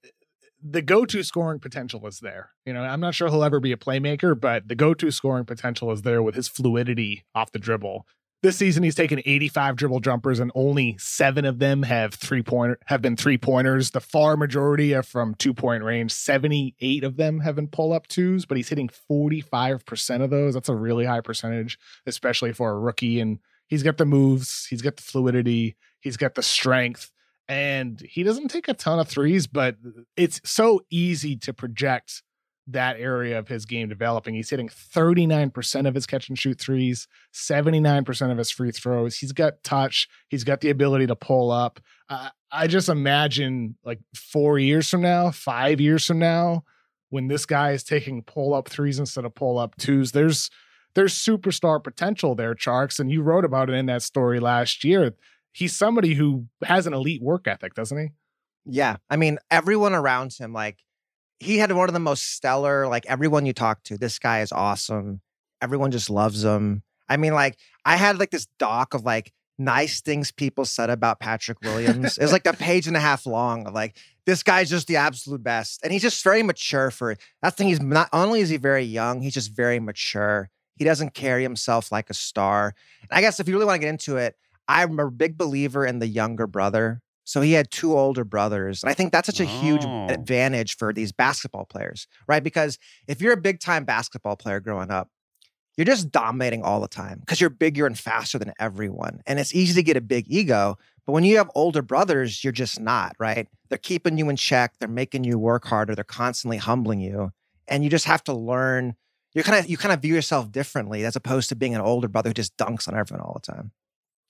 the 0.62 0.82
go-to 0.82 1.22
scoring 1.24 1.58
potential 1.60 2.06
is 2.06 2.20
there. 2.20 2.50
You 2.64 2.72
know, 2.72 2.82
I'm 2.82 3.00
not 3.00 3.14
sure 3.14 3.28
he'll 3.28 3.44
ever 3.44 3.60
be 3.60 3.72
a 3.72 3.76
playmaker, 3.76 4.38
but 4.38 4.68
the 4.68 4.74
go-to 4.74 5.10
scoring 5.10 5.44
potential 5.44 5.90
is 5.92 6.02
there 6.02 6.22
with 6.22 6.34
his 6.36 6.48
fluidity 6.48 7.24
off 7.34 7.50
the 7.52 7.58
dribble. 7.58 8.06
This 8.46 8.58
season, 8.58 8.84
he's 8.84 8.94
taken 8.94 9.18
85 9.26 9.74
dribble 9.74 9.98
jumpers, 9.98 10.38
and 10.38 10.52
only 10.54 10.96
seven 11.00 11.44
of 11.44 11.58
them 11.58 11.82
have 11.82 12.14
three 12.14 12.44
point 12.44 12.78
have 12.84 13.02
been 13.02 13.16
three 13.16 13.38
pointers. 13.38 13.90
The 13.90 14.00
far 14.00 14.36
majority 14.36 14.94
are 14.94 15.02
from 15.02 15.34
two 15.34 15.52
point 15.52 15.82
range. 15.82 16.12
78 16.12 17.02
of 17.02 17.16
them 17.16 17.40
have 17.40 17.56
been 17.56 17.66
pull 17.66 17.92
up 17.92 18.06
twos, 18.06 18.46
but 18.46 18.56
he's 18.56 18.68
hitting 18.68 18.88
45 18.88 19.84
percent 19.84 20.22
of 20.22 20.30
those. 20.30 20.54
That's 20.54 20.68
a 20.68 20.76
really 20.76 21.04
high 21.04 21.22
percentage, 21.22 21.76
especially 22.06 22.52
for 22.52 22.70
a 22.70 22.78
rookie. 22.78 23.18
And 23.18 23.40
he's 23.66 23.82
got 23.82 23.96
the 23.96 24.06
moves, 24.06 24.68
he's 24.70 24.80
got 24.80 24.94
the 24.94 25.02
fluidity, 25.02 25.74
he's 25.98 26.16
got 26.16 26.36
the 26.36 26.42
strength, 26.44 27.10
and 27.48 28.00
he 28.00 28.22
doesn't 28.22 28.46
take 28.46 28.68
a 28.68 28.74
ton 28.74 29.00
of 29.00 29.08
threes, 29.08 29.48
but 29.48 29.74
it's 30.16 30.40
so 30.44 30.82
easy 30.88 31.34
to 31.38 31.52
project 31.52 32.22
that 32.68 32.98
area 32.98 33.38
of 33.38 33.48
his 33.48 33.64
game 33.64 33.88
developing. 33.88 34.34
He's 34.34 34.50
hitting 34.50 34.68
39% 34.68 35.86
of 35.86 35.94
his 35.94 36.06
catch 36.06 36.28
and 36.28 36.38
shoot 36.38 36.60
threes, 36.60 37.06
79% 37.32 38.32
of 38.32 38.38
his 38.38 38.50
free 38.50 38.72
throws. 38.72 39.18
He's 39.18 39.32
got 39.32 39.62
touch, 39.62 40.08
he's 40.28 40.44
got 40.44 40.60
the 40.60 40.70
ability 40.70 41.06
to 41.06 41.16
pull 41.16 41.50
up. 41.50 41.80
Uh, 42.08 42.30
I 42.50 42.66
just 42.66 42.88
imagine 42.88 43.76
like 43.84 44.00
four 44.14 44.58
years 44.58 44.88
from 44.88 45.02
now, 45.02 45.30
five 45.30 45.80
years 45.80 46.06
from 46.06 46.18
now, 46.18 46.64
when 47.10 47.28
this 47.28 47.46
guy 47.46 47.72
is 47.72 47.84
taking 47.84 48.22
pull 48.22 48.52
up 48.52 48.68
threes 48.68 48.98
instead 48.98 49.24
of 49.24 49.34
pull 49.34 49.58
up 49.58 49.76
twos, 49.76 50.12
there's 50.12 50.50
there's 50.94 51.14
superstar 51.14 51.82
potential 51.82 52.34
there, 52.34 52.54
Tjarks. 52.54 52.98
And 52.98 53.10
you 53.10 53.22
wrote 53.22 53.44
about 53.44 53.68
it 53.68 53.74
in 53.74 53.86
that 53.86 54.02
story 54.02 54.40
last 54.40 54.82
year. 54.82 55.14
He's 55.52 55.76
somebody 55.76 56.14
who 56.14 56.46
has 56.64 56.86
an 56.86 56.94
elite 56.94 57.22
work 57.22 57.46
ethic, 57.46 57.74
doesn't 57.74 57.98
he? 57.98 58.08
Yeah. 58.64 58.96
I 59.10 59.16
mean, 59.16 59.38
everyone 59.50 59.94
around 59.94 60.32
him, 60.32 60.54
like, 60.54 60.78
he 61.40 61.58
had 61.58 61.72
one 61.72 61.88
of 61.88 61.92
the 61.92 62.00
most 62.00 62.34
stellar, 62.34 62.88
like, 62.88 63.06
everyone 63.06 63.46
you 63.46 63.52
talk 63.52 63.82
to, 63.84 63.98
this 63.98 64.18
guy 64.18 64.40
is 64.40 64.52
awesome. 64.52 65.20
Everyone 65.60 65.90
just 65.90 66.10
loves 66.10 66.44
him. 66.44 66.82
I 67.08 67.16
mean, 67.16 67.34
like, 67.34 67.56
I 67.84 67.96
had 67.96 68.18
like 68.18 68.30
this 68.30 68.46
doc 68.58 68.94
of 68.94 69.04
like 69.04 69.32
nice 69.58 70.00
things 70.00 70.32
people 70.32 70.64
said 70.64 70.90
about 70.90 71.20
Patrick 71.20 71.60
Williams. 71.62 72.18
it 72.18 72.22
was 72.22 72.32
like 72.32 72.46
a 72.46 72.52
page 72.56 72.86
and 72.86 72.96
a 72.96 73.00
half 73.00 73.26
long 73.26 73.66
of 73.66 73.74
like, 73.74 73.96
this 74.26 74.42
guy's 74.42 74.68
just 74.68 74.88
the 74.88 74.96
absolute 74.96 75.42
best. 75.42 75.80
And 75.82 75.92
he's 75.92 76.02
just 76.02 76.22
very 76.22 76.42
mature 76.42 76.90
for 76.90 77.12
it. 77.12 77.20
That 77.42 77.56
thing, 77.56 77.68
he's 77.68 77.80
not 77.80 78.08
only 78.12 78.40
is 78.40 78.48
he 78.48 78.56
very 78.56 78.82
young, 78.82 79.22
he's 79.22 79.34
just 79.34 79.54
very 79.54 79.78
mature. 79.78 80.50
He 80.74 80.84
doesn't 80.84 81.14
carry 81.14 81.42
himself 81.42 81.90
like 81.90 82.10
a 82.10 82.14
star. 82.14 82.74
And 83.02 83.16
I 83.16 83.20
guess 83.20 83.40
if 83.40 83.48
you 83.48 83.54
really 83.54 83.66
want 83.66 83.76
to 83.76 83.86
get 83.86 83.90
into 83.90 84.16
it, 84.16 84.36
I'm 84.68 84.98
a 84.98 85.10
big 85.10 85.38
believer 85.38 85.86
in 85.86 86.00
the 86.00 86.08
younger 86.08 86.46
brother. 86.46 87.00
So 87.26 87.40
he 87.40 87.52
had 87.52 87.70
two 87.72 87.98
older 87.98 88.24
brothers. 88.24 88.82
And 88.82 88.88
I 88.88 88.94
think 88.94 89.12
that's 89.12 89.26
such 89.26 89.40
a 89.40 89.44
huge 89.44 89.84
Oh. 89.84 90.06
advantage 90.08 90.76
for 90.76 90.92
these 90.92 91.10
basketball 91.12 91.64
players, 91.66 92.06
right? 92.28 92.42
Because 92.42 92.78
if 93.08 93.20
you're 93.20 93.32
a 93.32 93.36
big 93.36 93.58
time 93.60 93.84
basketball 93.84 94.36
player 94.36 94.60
growing 94.60 94.90
up, 94.92 95.10
you're 95.76 95.84
just 95.84 96.10
dominating 96.10 96.62
all 96.62 96.80
the 96.80 96.88
time 96.88 97.18
because 97.20 97.40
you're 97.40 97.50
bigger 97.50 97.84
and 97.84 97.98
faster 97.98 98.38
than 98.38 98.52
everyone. 98.58 99.20
And 99.26 99.38
it's 99.40 99.54
easy 99.54 99.74
to 99.74 99.82
get 99.82 99.96
a 99.96 100.00
big 100.00 100.24
ego. 100.28 100.78
But 101.04 101.12
when 101.12 101.24
you 101.24 101.36
have 101.36 101.50
older 101.54 101.82
brothers, 101.82 102.42
you're 102.44 102.52
just 102.52 102.80
not, 102.80 103.14
right? 103.18 103.48
They're 103.68 103.76
keeping 103.78 104.16
you 104.16 104.28
in 104.30 104.36
check. 104.36 104.74
They're 104.78 104.88
making 104.88 105.24
you 105.24 105.36
work 105.38 105.66
harder. 105.66 105.94
They're 105.94 106.04
constantly 106.04 106.56
humbling 106.58 107.00
you. 107.00 107.32
And 107.68 107.82
you 107.84 107.90
just 107.90 108.06
have 108.06 108.22
to 108.24 108.32
learn. 108.32 108.94
You 109.34 109.42
kind 109.42 109.58
of 109.58 109.68
you 109.68 109.76
kind 109.76 109.92
of 109.92 110.00
view 110.00 110.14
yourself 110.14 110.50
differently 110.50 111.04
as 111.04 111.16
opposed 111.16 111.48
to 111.50 111.56
being 111.56 111.74
an 111.74 111.80
older 111.80 112.08
brother 112.08 112.30
who 112.30 112.34
just 112.34 112.56
dunks 112.56 112.88
on 112.88 112.96
everyone 112.96 113.20
all 113.26 113.34
the 113.34 113.52
time. 113.52 113.72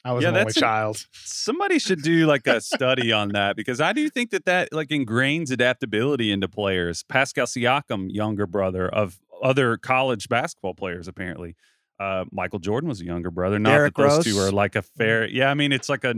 I 0.07 0.13
was 0.13 0.23
Yeah, 0.23 0.29
an 0.29 0.35
only 0.37 0.45
that's 0.45 0.57
a- 0.57 0.61
child. 0.61 1.07
Somebody 1.13 1.79
should 1.79 2.03
do 2.03 2.27
like 2.27 2.47
a 2.47 2.61
study 2.61 3.11
on 3.13 3.31
that 3.31 3.57
because 3.57 3.81
I 3.81 3.93
do 3.93 4.09
think 4.09 4.31
that 4.31 4.45
that 4.45 4.73
like 4.73 4.89
ingrains 4.89 5.51
adaptability 5.51 6.31
into 6.31 6.49
players. 6.49 7.03
Pascal 7.03 7.47
Siakam, 7.47 8.09
younger 8.13 8.47
brother 8.47 8.89
of 8.89 9.19
other 9.43 9.77
college 9.77 10.29
basketball 10.29 10.75
players, 10.75 11.09
apparently. 11.09 11.57
Uh, 11.99 12.25
Michael 12.31 12.59
Jordan 12.59 12.89
was 12.89 13.01
a 13.01 13.05
younger 13.05 13.31
brother. 13.31 13.59
Not 13.59 13.71
Derrick 13.71 13.95
that 13.97 14.09
those 14.09 14.25
two 14.25 14.39
are 14.39 14.51
like 14.53 14.77
a 14.77 14.83
fair. 14.83 15.27
Yeah, 15.27 15.51
I 15.51 15.55
mean 15.55 15.73
it's 15.73 15.89
like 15.89 16.05
a, 16.05 16.15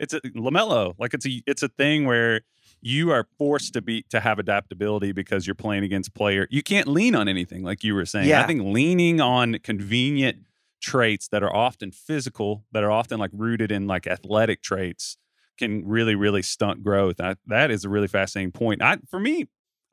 it's 0.00 0.14
a 0.14 0.20
LaMelo. 0.22 0.94
Like 0.98 1.14
it's 1.14 1.26
a, 1.26 1.42
it's 1.46 1.62
a 1.62 1.68
thing 1.68 2.06
where 2.06 2.40
you 2.80 3.10
are 3.10 3.26
forced 3.38 3.72
to 3.74 3.82
be 3.82 4.02
to 4.10 4.20
have 4.20 4.38
adaptability 4.38 5.12
because 5.12 5.46
you're 5.46 5.54
playing 5.54 5.84
against 5.84 6.14
player. 6.14 6.46
You 6.50 6.62
can't 6.62 6.86
lean 6.88 7.14
on 7.14 7.28
anything 7.28 7.62
like 7.62 7.84
you 7.84 7.94
were 7.94 8.06
saying. 8.06 8.32
I 8.32 8.46
think 8.46 8.62
leaning 8.62 9.20
on 9.20 9.58
convenient 9.62 10.38
traits 10.80 11.28
that 11.28 11.42
are 11.42 11.54
often 11.54 11.90
physical, 11.90 12.64
that 12.72 12.84
are 12.84 12.90
often 12.90 13.18
like 13.18 13.30
rooted 13.32 13.72
in 13.72 13.86
like 13.86 14.06
athletic 14.06 14.62
traits, 14.62 15.16
can 15.58 15.86
really, 15.86 16.14
really 16.14 16.42
stunt 16.42 16.82
growth. 16.82 17.20
I, 17.20 17.36
that 17.46 17.70
is 17.70 17.84
a 17.84 17.88
really 17.88 18.08
fascinating 18.08 18.52
point. 18.52 18.80
I, 18.82 18.98
for 19.08 19.20
me, 19.20 19.46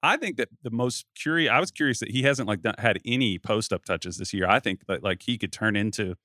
I 0.03 0.17
think 0.17 0.37
that 0.37 0.49
the 0.63 0.69
most 0.69 1.05
curious. 1.15 1.51
I 1.51 1.59
was 1.59 1.71
curious 1.71 1.99
that 1.99 2.11
he 2.11 2.21
hasn't 2.23 2.47
like 2.47 2.61
done, 2.61 2.75
had 2.77 2.99
any 3.05 3.39
post 3.39 3.73
up 3.73 3.83
touches 3.85 4.17
this 4.17 4.33
year. 4.33 4.47
I 4.47 4.59
think 4.59 4.85
that 4.87 5.03
like 5.03 5.23
he 5.23 5.37
could 5.37 5.51
turn 5.51 5.75
into 5.75 6.15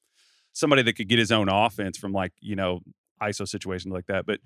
somebody 0.52 0.82
that 0.82 0.92
could 0.94 1.08
get 1.08 1.18
his 1.18 1.32
own 1.32 1.48
offense 1.48 1.96
from 1.96 2.12
like 2.12 2.32
you 2.40 2.54
know 2.54 2.80
ISO 3.22 3.48
situations 3.48 3.92
like 3.92 4.06
that. 4.06 4.26
But 4.26 4.40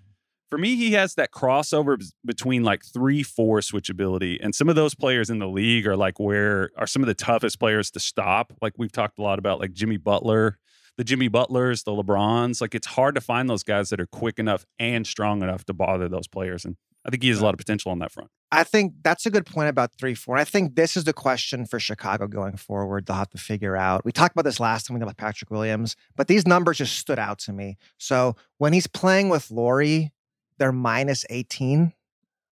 for 0.51 0.59
me, 0.59 0.77
he 0.77 0.93
has 0.93 1.15
that 1.15 1.33
crossover 1.33 2.03
between 2.25 2.63
like 2.63 2.85
three 2.85 3.23
four 3.23 3.61
switchability, 3.61 4.39
and 4.41 4.55
some 4.55 4.69
of 4.69 4.77
those 4.77 4.95
players 4.95 5.31
in 5.31 5.39
the 5.39 5.49
league 5.49 5.87
are 5.87 5.97
like 5.97 6.21
where 6.21 6.71
are 6.77 6.87
some 6.87 7.03
of 7.03 7.07
the 7.07 7.15
toughest 7.15 7.59
players 7.59 7.91
to 7.93 8.01
stop. 8.01 8.53
Like 8.63 8.75
we've 8.77 8.93
talked 8.93 9.19
a 9.19 9.23
lot 9.23 9.39
about, 9.39 9.61
like 9.61 9.73
Jimmy 9.73 9.97
Butler, 9.97 10.59
the 10.97 11.05
Jimmy 11.05 11.29
Butlers, 11.29 11.83
the 11.83 11.93
LeBrons. 11.93 12.61
Like 12.61 12.75
it's 12.75 12.87
hard 12.87 13.15
to 13.17 13.21
find 13.21 13.49
those 13.49 13.63
guys 13.63 13.91
that 13.91 14.01
are 14.01 14.07
quick 14.07 14.39
enough 14.39 14.65
and 14.79 15.07
strong 15.07 15.43
enough 15.43 15.65
to 15.65 15.73
bother 15.73 16.09
those 16.09 16.29
players, 16.29 16.65
and 16.65 16.77
I 17.05 17.11
think 17.11 17.23
he 17.23 17.29
has 17.29 17.41
a 17.41 17.45
lot 17.45 17.55
of 17.55 17.59
potential 17.59 17.91
on 17.91 17.99
that 17.99 18.13
front. 18.13 18.31
I 18.51 18.63
think 18.63 18.95
that's 19.03 19.27
a 19.27 19.31
good 19.31 19.47
point 19.47 19.69
about 19.69 19.91
three, 19.99 20.15
four. 20.15 20.37
I 20.37 20.45
think 20.45 20.77
this 20.77 20.97
is 20.97 21.05
the 21.05 21.13
question 21.13 21.67
for 21.67 21.81
Chicago 21.81 22.29
going 22.29 22.57
forward. 22.57 23.07
They'll 23.07 23.17
have 23.17 23.31
to 23.31 23.39
figure 23.39 23.77
out. 23.77 24.05
We 24.05 24.13
talked 24.13 24.33
about 24.33 24.45
this 24.45 24.61
last 24.61 24.87
time 24.87 24.95
we 24.95 25.01
talked 25.01 25.11
about 25.11 25.17
Patrick 25.17 25.51
Williams, 25.51 25.97
but 26.17 26.29
these 26.29 26.47
numbers 26.47 26.79
just 26.79 26.97
stood 26.97 27.19
out 27.19 27.41
to 27.41 27.53
me. 27.53 27.77
So 27.99 28.37
when 28.59 28.73
he's 28.73 28.87
playing 28.87 29.29
with 29.29 29.51
Lauri, 29.51 30.13
they're 30.59 30.73
minus 30.73 31.25
18 31.31 31.93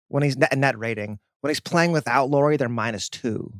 when 0.08 0.22
he's 0.22 0.36
net, 0.36 0.56
net 0.56 0.78
rating. 0.78 1.18
When 1.40 1.50
he's 1.50 1.60
playing 1.60 1.92
without 1.92 2.30
Lauri, 2.30 2.56
they're 2.56 2.68
minus 2.68 3.08
two. 3.08 3.52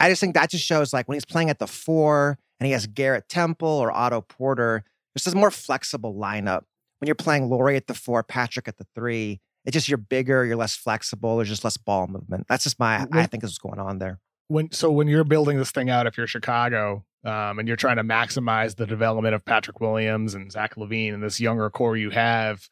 I 0.00 0.08
just 0.08 0.20
think 0.20 0.34
that 0.34 0.50
just 0.50 0.64
shows 0.64 0.92
like 0.92 1.08
when 1.08 1.14
he's 1.14 1.24
playing 1.24 1.50
at 1.50 1.58
the 1.58 1.66
four 1.66 2.38
and 2.58 2.66
he 2.66 2.72
has 2.72 2.86
Garrett 2.86 3.28
Temple 3.28 3.68
or 3.68 3.92
Otto 3.92 4.20
Porter, 4.20 4.84
this 5.14 5.26
is 5.26 5.34
a 5.34 5.36
more 5.36 5.50
flexible 5.50 6.14
lineup. 6.14 6.64
When 6.98 7.06
you're 7.06 7.14
playing 7.14 7.48
Lauri 7.48 7.76
at 7.76 7.86
the 7.86 7.94
four, 7.94 8.22
Patrick 8.22 8.66
at 8.66 8.78
the 8.78 8.86
three, 8.94 9.40
it's 9.64 9.74
just 9.74 9.88
you're 9.88 9.98
bigger, 9.98 10.44
you're 10.44 10.56
less 10.56 10.74
flexible, 10.74 11.36
there's 11.36 11.48
just 11.48 11.64
less 11.64 11.76
ball 11.76 12.06
movement. 12.06 12.46
That's 12.48 12.64
just 12.64 12.78
my 12.78 13.06
I 13.12 13.26
think 13.26 13.44
is 13.44 13.50
what's 13.50 13.58
going 13.58 13.78
on 13.78 13.98
there. 13.98 14.20
when 14.48 14.72
so 14.72 14.90
when 14.90 15.08
you're 15.08 15.24
building 15.24 15.58
this 15.58 15.70
thing 15.70 15.90
out, 15.90 16.06
if 16.06 16.16
you're 16.16 16.26
Chicago, 16.26 17.04
um, 17.24 17.58
and 17.58 17.66
you're 17.66 17.76
trying 17.76 17.96
to 17.96 18.04
maximize 18.04 18.76
the 18.76 18.86
development 18.86 19.34
of 19.34 19.44
Patrick 19.44 19.80
Williams 19.80 20.34
and 20.34 20.52
Zach 20.52 20.74
LaVine 20.76 21.14
and 21.14 21.22
this 21.22 21.40
younger 21.40 21.70
core 21.70 21.96
you 21.96 22.10
have, 22.10 22.68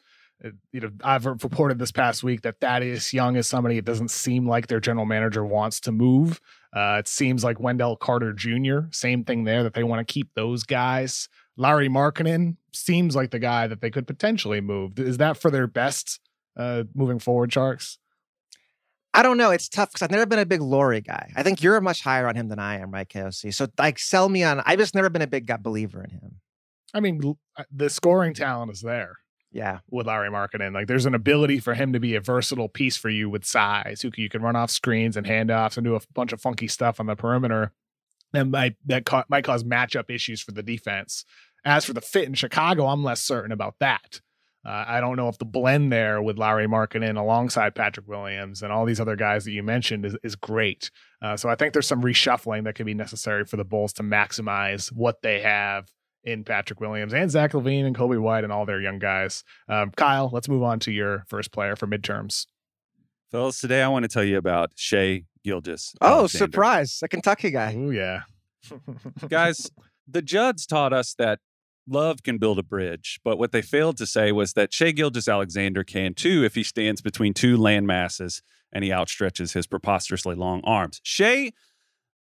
you 0.71 0.81
know, 0.81 0.91
I've 1.03 1.25
reported 1.25 1.79
this 1.79 1.91
past 1.91 2.23
week 2.23 2.41
that 2.41 2.59
Thaddeus 2.59 3.13
Young 3.13 3.35
is 3.35 3.47
somebody 3.47 3.77
it 3.77 3.85
doesn't 3.85 4.11
seem 4.11 4.47
like 4.47 4.67
their 4.67 4.79
general 4.79 5.05
manager 5.05 5.45
wants 5.45 5.79
to 5.81 5.91
move. 5.91 6.41
Uh, 6.75 6.97
it 6.99 7.07
seems 7.07 7.43
like 7.43 7.59
Wendell 7.59 7.95
Carter 7.95 8.33
Jr., 8.33 8.87
same 8.91 9.23
thing 9.23 9.43
there, 9.43 9.63
that 9.63 9.73
they 9.73 9.83
want 9.83 10.05
to 10.05 10.11
keep 10.11 10.33
those 10.35 10.63
guys. 10.63 11.29
Lauri 11.55 11.87
Markkanen 11.87 12.57
seems 12.73 13.15
like 13.15 13.31
the 13.31 13.39
guy 13.39 13.67
that 13.67 13.79
they 13.81 13.91
could 13.91 14.07
potentially 14.07 14.59
move. 14.59 14.97
Is 14.99 15.17
that 15.17 15.37
for 15.37 15.51
their 15.51 15.67
best 15.67 16.19
uh, 16.57 16.83
moving 16.95 17.19
forward, 17.19 17.51
Tjarks? 17.51 17.97
I 19.13 19.21
don't 19.21 19.37
know. 19.37 19.51
It's 19.51 19.69
tough 19.69 19.91
because 19.91 20.01
I've 20.01 20.11
never 20.11 20.25
been 20.25 20.39
a 20.39 20.45
big 20.45 20.61
Lauri 20.61 21.01
guy. 21.01 21.31
I 21.35 21.43
think 21.43 21.61
you're 21.61 21.79
much 21.79 22.01
higher 22.01 22.27
on 22.27 22.35
him 22.35 22.47
than 22.47 22.57
I 22.57 22.79
am, 22.79 22.91
right, 22.91 23.07
KOC? 23.07 23.53
So 23.53 23.67
like, 23.77 23.99
sell 23.99 24.27
me 24.27 24.43
on. 24.43 24.61
I've 24.65 24.79
just 24.79 24.95
never 24.95 25.09
been 25.09 25.21
a 25.21 25.27
big 25.27 25.45
gut 25.45 25.61
believer 25.61 26.03
in 26.03 26.09
him. 26.09 26.39
I 26.95 26.99
mean, 26.99 27.35
the 27.71 27.89
scoring 27.89 28.33
talent 28.33 28.71
is 28.71 28.81
there. 28.81 29.17
Yeah. 29.53 29.79
with 29.89 30.07
Lauri 30.07 30.29
Markkanen. 30.29 30.73
Like 30.73 30.87
there's 30.87 31.05
an 31.05 31.13
ability 31.13 31.59
for 31.59 31.75
him 31.75 31.93
to 31.93 31.99
be 31.99 32.15
a 32.15 32.19
versatile 32.21 32.67
piece 32.67 32.97
for 32.97 33.09
you 33.09 33.29
with 33.29 33.45
size. 33.45 34.01
Who 34.01 34.09
you 34.17 34.27
can 34.27 34.41
run 34.41 34.55
off 34.55 34.71
screens 34.71 35.15
and 35.15 35.27
handoffs 35.27 35.77
and 35.77 35.85
do 35.85 35.95
a 35.95 36.01
bunch 36.13 36.33
of 36.33 36.41
funky 36.41 36.67
stuff 36.67 36.99
on 36.99 37.05
the 37.05 37.15
perimeter. 37.15 37.71
That 38.33 38.45
might 38.45 38.75
that 38.87 39.05
ca- 39.05 39.25
might 39.29 39.45
cause 39.45 39.63
matchup 39.63 40.09
issues 40.09 40.41
for 40.41 40.51
the 40.51 40.63
defense. 40.63 41.23
As 41.63 41.85
for 41.85 41.93
the 41.93 42.01
fit 42.01 42.27
in 42.27 42.33
Chicago, 42.33 42.87
I'm 42.87 43.03
less 43.03 43.21
certain 43.21 43.51
about 43.51 43.75
that. 43.79 44.21
Uh, 44.65 44.85
I 44.87 45.01
don't 45.01 45.17
know 45.17 45.27
if 45.27 45.37
the 45.37 45.45
blend 45.45 45.91
there 45.91 46.21
with 46.21 46.37
Lauri 46.37 46.67
Markkanen 46.67 47.19
alongside 47.19 47.75
Patrick 47.75 48.07
Williams 48.07 48.63
and 48.63 48.71
all 48.71 48.85
these 48.85 48.99
other 48.99 49.17
guys 49.17 49.43
that 49.43 49.51
you 49.51 49.61
mentioned 49.61 50.05
is, 50.05 50.15
is 50.23 50.35
great. 50.35 50.89
Uh, 51.21 51.35
so 51.35 51.49
I 51.49 51.55
think 51.55 51.73
there's 51.73 51.87
some 51.87 52.01
reshuffling 52.01 52.63
that 52.63 52.75
could 52.75 52.85
be 52.85 52.93
necessary 52.93 53.45
for 53.45 53.57
the 53.57 53.65
Bulls 53.65 53.91
to 53.93 54.03
maximize 54.03 54.89
what 54.91 55.21
they 55.21 55.41
have 55.41 55.89
in 56.23 56.43
Patrick 56.43 56.79
Williams 56.79 57.13
and 57.13 57.29
Zach 57.29 57.51
LaVine 57.51 57.85
and 57.85 57.95
Coby 57.95 58.19
White 58.19 58.43
and 58.43 58.53
all 58.53 58.65
their 58.65 58.79
young 58.81 58.99
guys. 58.99 59.43
Um, 59.67 59.91
Kyle, 59.91 60.29
let's 60.31 60.47
move 60.47 60.63
on 60.63 60.79
to 60.81 60.91
your 60.91 61.25
first 61.27 61.51
player 61.51 61.75
for 61.75 61.87
midterms. 61.87 62.45
Fellas, 63.31 63.59
today 63.59 63.81
I 63.81 63.87
want 63.87 64.03
to 64.03 64.09
tell 64.09 64.23
you 64.23 64.37
about 64.37 64.71
Shai 64.75 65.23
Gilgeous. 65.43 65.93
Oh, 66.01 66.19
Alexander. 66.19 66.45
surprise! 66.45 66.99
A 67.03 67.07
Kentucky 67.07 67.51
guy. 67.51 67.75
Oh 67.77 67.89
yeah, 67.89 68.21
Guys, 69.27 69.71
the 70.07 70.21
Judds 70.21 70.65
taught 70.65 70.93
us 70.93 71.13
that 71.15 71.39
love 71.87 72.23
can 72.23 72.37
build 72.37 72.59
a 72.59 72.63
bridge, 72.63 73.19
but 73.23 73.37
what 73.37 73.51
they 73.51 73.61
failed 73.61 73.97
to 73.97 74.05
say 74.05 74.31
was 74.31 74.53
that 74.53 74.73
Shai 74.73 74.91
Gilgeous-Alexander 74.91 75.83
can 75.83 76.13
too 76.13 76.43
if 76.43 76.55
he 76.55 76.63
stands 76.63 77.01
between 77.01 77.33
two 77.33 77.57
land 77.57 77.87
masses 77.87 78.41
and 78.71 78.83
he 78.83 78.89
outstretches 78.89 79.53
his 79.53 79.67
preposterously 79.67 80.35
long 80.35 80.61
arms. 80.63 81.01
Shai, 81.03 81.51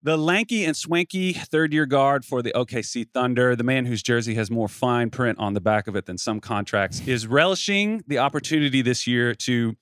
the 0.03 0.17
lanky 0.17 0.65
and 0.65 0.75
swanky 0.75 1.33
third 1.33 1.73
year 1.73 1.85
guard 1.85 2.25
for 2.25 2.41
the 2.41 2.51
OKC 2.53 3.07
Thunder, 3.13 3.55
the 3.55 3.63
man 3.63 3.85
whose 3.85 4.01
jersey 4.01 4.35
has 4.35 4.49
more 4.49 4.67
fine 4.67 5.09
print 5.09 5.37
on 5.39 5.53
the 5.53 5.61
back 5.61 5.87
of 5.87 5.95
it 5.95 6.05
than 6.05 6.17
some 6.17 6.39
contracts, 6.39 7.01
is 7.07 7.27
relishing 7.27 8.03
the 8.07 8.17
opportunity 8.17 8.81
this 8.81 9.05
year 9.05 9.35
to 9.35 9.75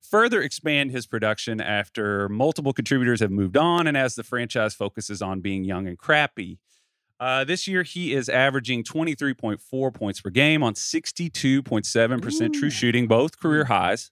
further 0.00 0.40
expand 0.40 0.90
his 0.90 1.06
production 1.06 1.60
after 1.60 2.28
multiple 2.28 2.72
contributors 2.72 3.20
have 3.20 3.30
moved 3.30 3.56
on 3.56 3.86
and 3.86 3.96
as 3.96 4.14
the 4.14 4.24
franchise 4.24 4.74
focuses 4.74 5.20
on 5.20 5.40
being 5.40 5.62
young 5.64 5.86
and 5.86 5.98
crappy. 5.98 6.58
Uh, 7.20 7.44
this 7.44 7.68
year, 7.68 7.82
he 7.82 8.14
is 8.14 8.30
averaging 8.30 8.82
23.4 8.82 9.94
points 9.94 10.22
per 10.22 10.30
game 10.30 10.62
on 10.62 10.72
62.7% 10.72 12.52
true 12.54 12.70
shooting, 12.70 13.06
both 13.06 13.38
career 13.38 13.66
highs. 13.66 14.10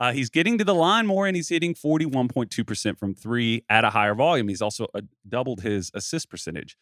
Uh, 0.00 0.12
he's 0.12 0.30
getting 0.30 0.56
to 0.56 0.64
the 0.64 0.74
line 0.74 1.06
more 1.06 1.26
and 1.26 1.36
he's 1.36 1.50
hitting 1.50 1.74
41.2% 1.74 2.98
from 2.98 3.14
three 3.14 3.64
at 3.68 3.84
a 3.84 3.90
higher 3.90 4.14
volume. 4.14 4.48
He's 4.48 4.62
also 4.62 4.86
uh, 4.94 5.02
doubled 5.28 5.60
his 5.60 5.90
assist 5.94 6.30
percentage. 6.30 6.76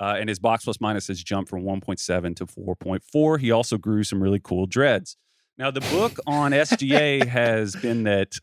Uh, 0.00 0.16
and 0.18 0.28
his 0.28 0.38
box 0.38 0.64
plus 0.64 0.80
minus 0.80 1.06
has 1.06 1.22
jumped 1.22 1.50
from 1.50 1.62
1.7 1.62 2.34
to 2.36 2.46
4.4. 2.46 3.38
He 3.38 3.52
also 3.52 3.76
grew 3.76 4.02
some 4.02 4.22
really 4.22 4.40
cool 4.42 4.66
dreads. 4.66 5.16
Now, 5.58 5.70
the 5.70 5.80
book 5.80 6.18
on 6.26 6.52
SGA 6.52 7.26
has 7.26 7.76
been 7.82 8.04
that 8.04 8.38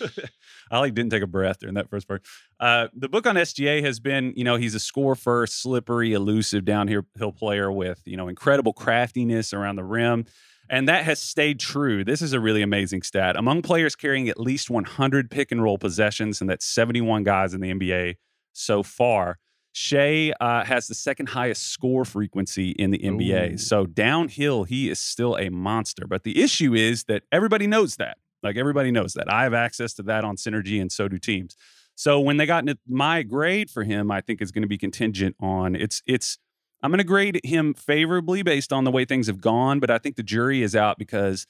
I 0.70 0.78
like 0.78 0.94
didn't 0.94 1.10
take 1.10 1.22
a 1.22 1.26
breath 1.26 1.58
during 1.58 1.74
that 1.74 1.90
first 1.90 2.08
part. 2.08 2.24
Uh, 2.58 2.88
the 2.94 3.08
book 3.08 3.26
on 3.26 3.34
SGA 3.34 3.84
has 3.84 4.00
been, 4.00 4.32
you 4.36 4.44
know, 4.44 4.56
he's 4.56 4.74
a 4.74 4.80
score 4.80 5.14
first, 5.14 5.60
slippery, 5.60 6.14
elusive 6.14 6.64
downhill 6.64 7.04
player 7.36 7.70
with, 7.70 8.00
you 8.06 8.16
know, 8.16 8.28
incredible 8.28 8.72
craftiness 8.72 9.52
around 9.52 9.76
the 9.76 9.84
rim. 9.84 10.24
And 10.72 10.88
that 10.88 11.04
has 11.04 11.20
stayed 11.20 11.60
true. 11.60 12.02
This 12.02 12.22
is 12.22 12.32
a 12.32 12.40
really 12.40 12.62
amazing 12.62 13.02
stat. 13.02 13.36
Among 13.36 13.60
players 13.60 13.94
carrying 13.94 14.30
at 14.30 14.40
least 14.40 14.70
100 14.70 15.30
pick 15.30 15.52
and 15.52 15.62
roll 15.62 15.76
possessions, 15.76 16.40
and 16.40 16.48
that's 16.48 16.64
71 16.64 17.24
guys 17.24 17.52
in 17.52 17.60
the 17.60 17.70
NBA 17.74 18.16
so 18.54 18.82
far, 18.82 19.38
Shai 19.72 20.32
uh, 20.40 20.64
has 20.64 20.86
the 20.86 20.94
second 20.94 21.28
highest 21.28 21.68
score 21.68 22.06
frequency 22.06 22.70
in 22.70 22.90
the 22.90 22.98
NBA. 22.98 23.52
Ooh. 23.52 23.58
So 23.58 23.84
downhill, 23.84 24.64
he 24.64 24.88
is 24.88 24.98
still 24.98 25.36
a 25.36 25.50
monster. 25.50 26.06
But 26.06 26.24
the 26.24 26.42
issue 26.42 26.72
is 26.72 27.04
that 27.04 27.24
everybody 27.30 27.66
knows 27.66 27.96
that. 27.96 28.16
Like 28.42 28.56
everybody 28.56 28.90
knows 28.90 29.12
that. 29.12 29.30
I 29.30 29.42
have 29.42 29.54
access 29.54 29.92
to 29.94 30.02
that 30.04 30.24
on 30.24 30.36
Synergy, 30.36 30.80
and 30.80 30.90
so 30.90 31.06
do 31.06 31.18
teams. 31.18 31.54
So 31.96 32.18
when 32.18 32.38
they 32.38 32.46
got 32.46 32.64
my 32.88 33.22
grade 33.22 33.68
for 33.68 33.84
him, 33.84 34.10
I 34.10 34.22
think 34.22 34.40
is 34.40 34.50
going 34.50 34.62
to 34.62 34.68
be 34.68 34.78
contingent 34.78 35.36
on 35.38 35.76
it's 35.76 36.02
it's. 36.06 36.38
I'm 36.82 36.90
going 36.90 36.98
to 36.98 37.04
grade 37.04 37.40
him 37.44 37.74
favorably 37.74 38.42
based 38.42 38.72
on 38.72 38.84
the 38.84 38.90
way 38.90 39.04
things 39.04 39.28
have 39.28 39.40
gone, 39.40 39.78
but 39.78 39.90
I 39.90 39.98
think 39.98 40.16
the 40.16 40.22
jury 40.22 40.62
is 40.62 40.74
out 40.74 40.98
because 40.98 41.46